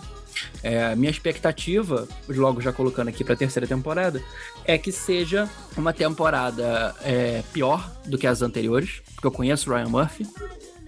É, 0.63 0.85
a 0.93 0.97
minha 0.97 1.11
expectativa, 1.11 2.07
logo 2.29 2.61
já 2.61 2.73
colocando 2.73 3.09
aqui 3.09 3.23
pra 3.25 3.37
terceira 3.37 3.67
temporada, 3.67 4.23
é 4.65 4.77
que 4.79 4.93
seja 4.93 5.49
uma 5.77 5.93
temporada 5.93 6.95
é, 7.03 7.43
pior 7.53 7.91
do 8.07 8.17
que 8.19 8.27
as 8.27 8.43
anteriores, 8.43 9.03
porque 9.15 9.27
eu 9.27 9.33
conheço 9.33 9.71
Ryan 9.71 9.89
Murphy 9.89 10.27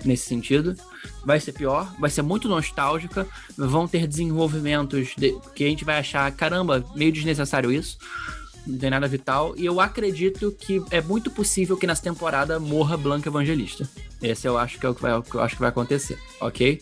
nesse 0.04 0.26
sentido. 0.26 0.74
Vai 1.24 1.38
ser 1.38 1.52
pior, 1.52 1.92
vai 2.00 2.10
ser 2.10 2.22
muito 2.22 2.48
nostálgica, 2.48 3.26
vão 3.56 3.86
ter 3.86 4.06
desenvolvimentos 4.06 5.10
de- 5.16 5.36
que 5.54 5.64
a 5.64 5.68
gente 5.68 5.84
vai 5.84 5.98
achar, 5.98 6.30
caramba, 6.32 6.84
meio 6.94 7.12
desnecessário 7.12 7.70
isso. 7.70 7.98
Não 8.66 8.78
tem 8.78 8.90
nada 8.90 9.08
vital. 9.08 9.54
E 9.56 9.64
eu 9.66 9.80
acredito 9.80 10.52
que 10.52 10.80
é 10.90 11.00
muito 11.00 11.30
possível 11.30 11.76
que 11.76 11.86
nessa 11.86 12.02
temporada 12.02 12.60
morra 12.60 12.96
Blanca 12.96 13.28
Evangelista. 13.28 13.88
Esse 14.22 14.46
eu 14.46 14.56
acho 14.56 14.78
que 14.78 14.86
é 14.86 14.88
o 14.88 14.94
que, 14.94 15.02
vai, 15.02 15.12
eu 15.12 15.40
acho 15.40 15.54
que 15.56 15.60
vai 15.60 15.68
acontecer, 15.70 16.16
ok? 16.40 16.80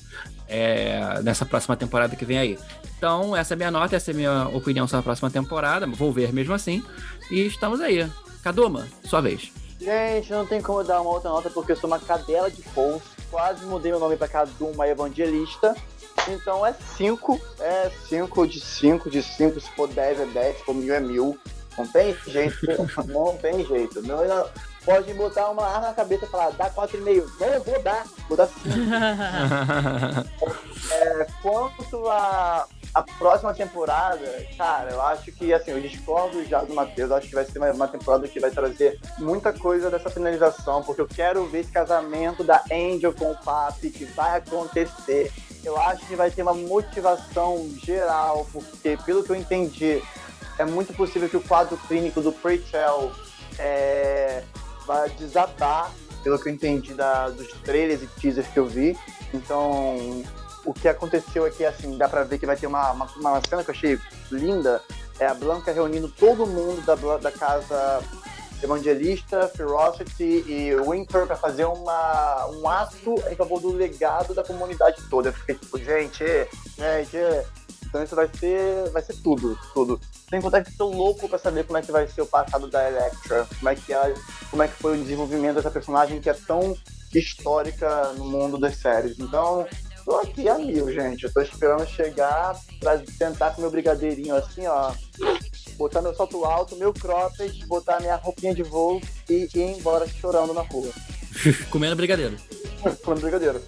É, 0.52 1.20
nessa 1.22 1.46
próxima 1.46 1.76
temporada 1.76 2.16
que 2.16 2.24
vem 2.24 2.36
aí. 2.36 2.58
Então, 2.98 3.36
essa 3.36 3.54
é 3.54 3.56
minha 3.56 3.70
nota, 3.70 3.94
essa 3.94 4.10
é 4.10 4.14
minha 4.14 4.48
opinião 4.48 4.86
sobre 4.88 5.00
a 5.00 5.04
próxima 5.04 5.30
temporada. 5.30 5.86
Vou 5.86 6.12
ver 6.12 6.32
mesmo 6.32 6.52
assim. 6.52 6.84
E 7.30 7.46
estamos 7.46 7.80
aí. 7.80 8.10
Kaduma, 8.42 8.88
sua 9.04 9.20
vez. 9.20 9.52
Gente, 9.80 10.30
não 10.32 10.44
tem 10.44 10.60
como 10.60 10.82
dar 10.82 11.00
uma 11.00 11.10
outra 11.10 11.30
nota 11.30 11.48
porque 11.48 11.72
eu 11.72 11.76
sou 11.76 11.88
uma 11.88 12.00
cadela 12.00 12.50
de 12.50 12.60
post. 12.74 13.08
Quase 13.30 13.64
mudei 13.64 13.92
meu 13.92 14.00
nome 14.00 14.16
pra 14.16 14.26
Kaduma 14.26 14.88
Evangelista. 14.88 15.74
Então 16.28 16.66
é 16.66 16.74
5. 16.96 17.40
É 17.60 17.90
5 18.08 18.46
de 18.48 18.60
5 18.60 19.08
de 19.08 19.22
5. 19.22 19.60
Se 19.60 19.70
for 19.70 19.88
10 19.88 20.20
é 20.20 20.26
10, 20.26 20.58
se 20.58 20.64
for 20.64 20.74
mil 20.74 20.92
é 20.92 21.00
mil. 21.00 21.38
Não 21.78 21.86
tem 21.86 22.14
jeito. 22.26 22.66
não 23.06 23.36
tem 23.36 23.64
jeito. 23.64 24.02
Não- 24.02 24.20
pode 24.84 25.12
botar 25.14 25.50
uma 25.50 25.66
arma 25.66 25.88
na 25.88 25.94
cabeça 25.94 26.24
e 26.24 26.28
falar, 26.28 26.50
dá 26.50 26.70
4,5. 26.70 27.26
Não, 27.38 27.46
eu 27.48 27.62
vou 27.62 27.82
dar. 27.82 28.04
Vou 28.28 28.36
dar 28.36 28.46
5. 28.46 28.60
É, 30.92 31.26
quanto 31.40 32.08
a, 32.08 32.66
a 32.92 33.02
próxima 33.02 33.54
temporada, 33.54 34.46
cara, 34.58 34.90
eu 34.90 35.00
acho 35.00 35.30
que, 35.30 35.54
assim, 35.54 35.70
eu 35.70 35.80
discordo 35.80 36.44
já 36.44 36.62
do 36.62 36.74
Matheus, 36.74 37.10
eu 37.10 37.16
acho 37.16 37.28
que 37.28 37.34
vai 37.34 37.44
ser 37.44 37.58
uma, 37.58 37.70
uma 37.70 37.86
temporada 37.86 38.26
que 38.26 38.40
vai 38.40 38.50
trazer 38.50 38.98
muita 39.18 39.52
coisa 39.52 39.88
dessa 39.88 40.10
finalização, 40.10 40.82
porque 40.82 41.00
eu 41.00 41.06
quero 41.06 41.46
ver 41.46 41.60
esse 41.60 41.70
casamento 41.70 42.42
da 42.42 42.64
Angel 42.72 43.12
com 43.12 43.30
o 43.30 43.36
Papi, 43.36 43.90
que 43.90 44.04
vai 44.04 44.38
acontecer. 44.38 45.32
Eu 45.62 45.78
acho 45.78 46.04
que 46.06 46.16
vai 46.16 46.30
ter 46.30 46.42
uma 46.42 46.54
motivação 46.54 47.70
geral, 47.84 48.46
porque, 48.52 48.98
pelo 49.04 49.22
que 49.22 49.30
eu 49.30 49.36
entendi, 49.36 50.02
é 50.58 50.64
muito 50.64 50.92
possível 50.92 51.28
que 51.28 51.36
o 51.36 51.42
quadro 51.42 51.76
clínico 51.86 52.20
do 52.20 52.32
Preachel 52.32 53.12
é, 53.60 54.42
vai 54.90 55.08
desabar, 55.10 55.92
pelo 56.24 56.36
que 56.36 56.48
eu 56.48 56.52
entendi 56.52 56.94
da, 56.94 57.28
dos 57.28 57.46
trailers 57.62 58.02
e 58.02 58.08
teasers 58.20 58.48
que 58.48 58.58
eu 58.58 58.66
vi. 58.66 58.98
Então, 59.32 60.24
o 60.64 60.74
que 60.74 60.88
aconteceu 60.88 61.44
aqui, 61.44 61.64
assim, 61.64 61.96
dá 61.96 62.08
pra 62.08 62.24
ver 62.24 62.40
que 62.40 62.44
vai 62.44 62.56
ter 62.56 62.66
uma, 62.66 62.90
uma, 62.90 63.06
uma 63.16 63.40
cena 63.48 63.62
que 63.62 63.70
eu 63.70 63.74
achei 63.74 64.00
linda, 64.32 64.82
é 65.20 65.26
a 65.26 65.34
Blanca 65.34 65.70
reunindo 65.70 66.08
todo 66.08 66.44
mundo 66.44 66.84
da, 66.84 66.96
da 67.18 67.30
casa 67.30 68.02
Evangelista, 68.60 69.46
Ferocity 69.46 70.44
e 70.48 70.74
Winter 70.74 71.24
pra 71.24 71.36
fazer 71.36 71.66
uma, 71.66 72.48
um 72.48 72.68
ato 72.68 73.14
em 73.30 73.36
favor 73.36 73.60
do 73.60 73.70
legado 73.70 74.34
da 74.34 74.42
comunidade 74.42 75.00
toda. 75.08 75.28
Eu 75.28 75.32
fiquei 75.32 75.54
tipo, 75.54 75.78
gente, 75.78 76.24
gente, 76.76 77.16
então 77.90 78.04
isso 78.04 78.14
vai 78.14 78.30
ser, 78.38 78.88
vai 78.90 79.02
ser 79.02 79.14
tudo, 79.14 79.58
tudo. 79.74 80.00
Sem 80.30 80.40
contar 80.40 80.62
que 80.62 80.72
tô 80.76 80.88
louco 80.88 81.28
pra 81.28 81.38
saber 81.38 81.64
como 81.64 81.76
é 81.76 81.82
que 81.82 81.90
vai 81.90 82.06
ser 82.06 82.22
o 82.22 82.26
passado 82.26 82.68
da 82.68 82.88
Electra, 82.88 83.46
como 83.58 83.68
é 83.68 83.74
que, 83.74 83.92
é, 83.92 84.14
como 84.48 84.62
é 84.62 84.68
que 84.68 84.74
foi 84.74 84.96
o 84.96 85.02
desenvolvimento 85.02 85.56
dessa 85.56 85.72
personagem 85.72 86.20
que 86.20 86.30
é 86.30 86.34
tão 86.34 86.76
histórica 87.12 88.12
no 88.12 88.24
mundo 88.26 88.56
das 88.56 88.76
séries. 88.76 89.18
Então, 89.18 89.66
tô 90.04 90.16
aqui 90.18 90.48
a 90.48 90.56
mil, 90.56 90.92
gente. 90.92 91.24
Eu 91.24 91.32
tô 91.32 91.40
esperando 91.40 91.84
chegar 91.84 92.56
pra 92.78 93.04
sentar 93.04 93.54
com 93.54 93.60
meu 93.60 93.70
brigadeirinho 93.70 94.36
assim, 94.36 94.68
ó. 94.68 94.92
Botar 95.76 96.00
meu 96.00 96.14
salto 96.14 96.44
alto, 96.44 96.76
meu 96.76 96.92
cropped, 96.92 97.66
botar 97.66 97.98
minha 97.98 98.14
roupinha 98.14 98.54
de 98.54 98.62
voo 98.62 99.00
e 99.28 99.48
ir 99.52 99.78
embora 99.78 100.06
chorando 100.06 100.54
na 100.54 100.62
rua. 100.62 100.92
Comendo 101.70 101.96
brigadeiro. 101.96 102.36
Falando 103.02 103.22
brigadeiro. 103.22 103.60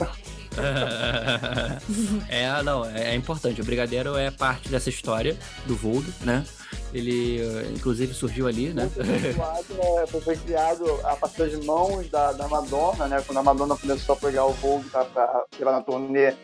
é, 2.28 2.62
não, 2.62 2.84
é, 2.84 3.10
é 3.10 3.14
importante. 3.14 3.60
O 3.60 3.64
Brigadeiro 3.64 4.16
é 4.16 4.30
parte 4.30 4.68
dessa 4.68 4.88
história 4.88 5.36
do 5.66 5.74
Vogue, 5.74 6.12
né? 6.22 6.44
Ele, 6.92 7.40
eh, 7.40 7.72
inclusive, 7.74 8.12
surgiu 8.12 8.46
ali, 8.46 8.68
né? 8.68 8.88
Foi 8.94 9.04
né, 9.04 10.06
foi- 10.06 10.20
foi 10.20 10.36
criado 10.36 10.84
a 11.04 11.16
partir 11.16 11.38
das 11.50 11.64
mãos 11.64 12.08
da, 12.08 12.32
da 12.32 12.48
Madonna, 12.48 13.06
né? 13.08 13.22
Quando 13.26 13.38
a 13.38 13.42
Madonna 13.42 13.76
começou 13.76 14.14
a 14.14 14.18
pegar 14.18 14.44
o 14.44 14.52
Vogue 14.52 14.88
pra, 14.90 15.04
pra 15.06 15.44
levar 15.58 15.72
na 15.72 15.80
turnê, 15.80 16.34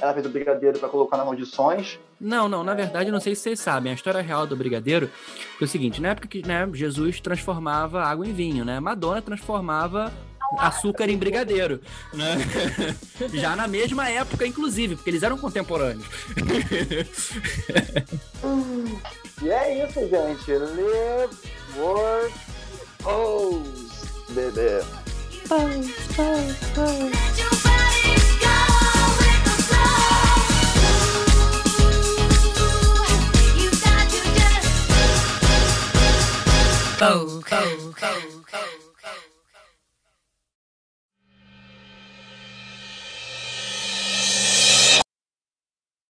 ela 0.00 0.14
fez 0.14 0.24
o 0.24 0.28
brigadeiro 0.30 0.78
pra 0.78 0.88
colocar 0.88 1.16
nas 1.16 1.26
maldições. 1.26 1.98
Não, 2.20 2.48
não, 2.48 2.64
na 2.64 2.72
verdade, 2.74 3.10
não 3.10 3.20
sei 3.20 3.34
se 3.34 3.42
vocês 3.42 3.60
sabem. 3.60 3.92
A 3.92 3.94
história 3.94 4.20
real 4.22 4.46
do 4.46 4.56
Brigadeiro 4.56 5.10
foi 5.58 5.66
o 5.66 5.70
seguinte: 5.70 6.00
na 6.00 6.08
época 6.08 6.26
que 6.28 6.46
né, 6.46 6.68
Jesus 6.72 7.20
transformava 7.20 8.02
água 8.02 8.26
em 8.26 8.32
vinho, 8.32 8.64
né? 8.64 8.80
Madonna 8.80 9.20
transformava 9.20 10.12
açúcar 10.56 11.08
em 11.08 11.18
brigadeiro, 11.18 11.80
né? 12.12 12.36
Já 13.34 13.54
na 13.56 13.66
mesma 13.68 14.08
época, 14.08 14.46
inclusive, 14.46 14.96
porque 14.96 15.10
eles 15.10 15.22
eram 15.22 15.38
contemporâneos. 15.38 16.06
E 19.40 19.48
é 19.50 19.86
isso, 19.86 20.00
gente. 20.00 20.50
Live, 20.50 21.32
work, 21.76 22.34
pose, 22.98 23.88
bebê. 24.30 24.82
Let 25.48 27.38
your 27.38 27.54
body 27.62 28.16
go 28.40 28.56
with 29.18 29.42
the 29.44 29.54
flow. 38.58 38.82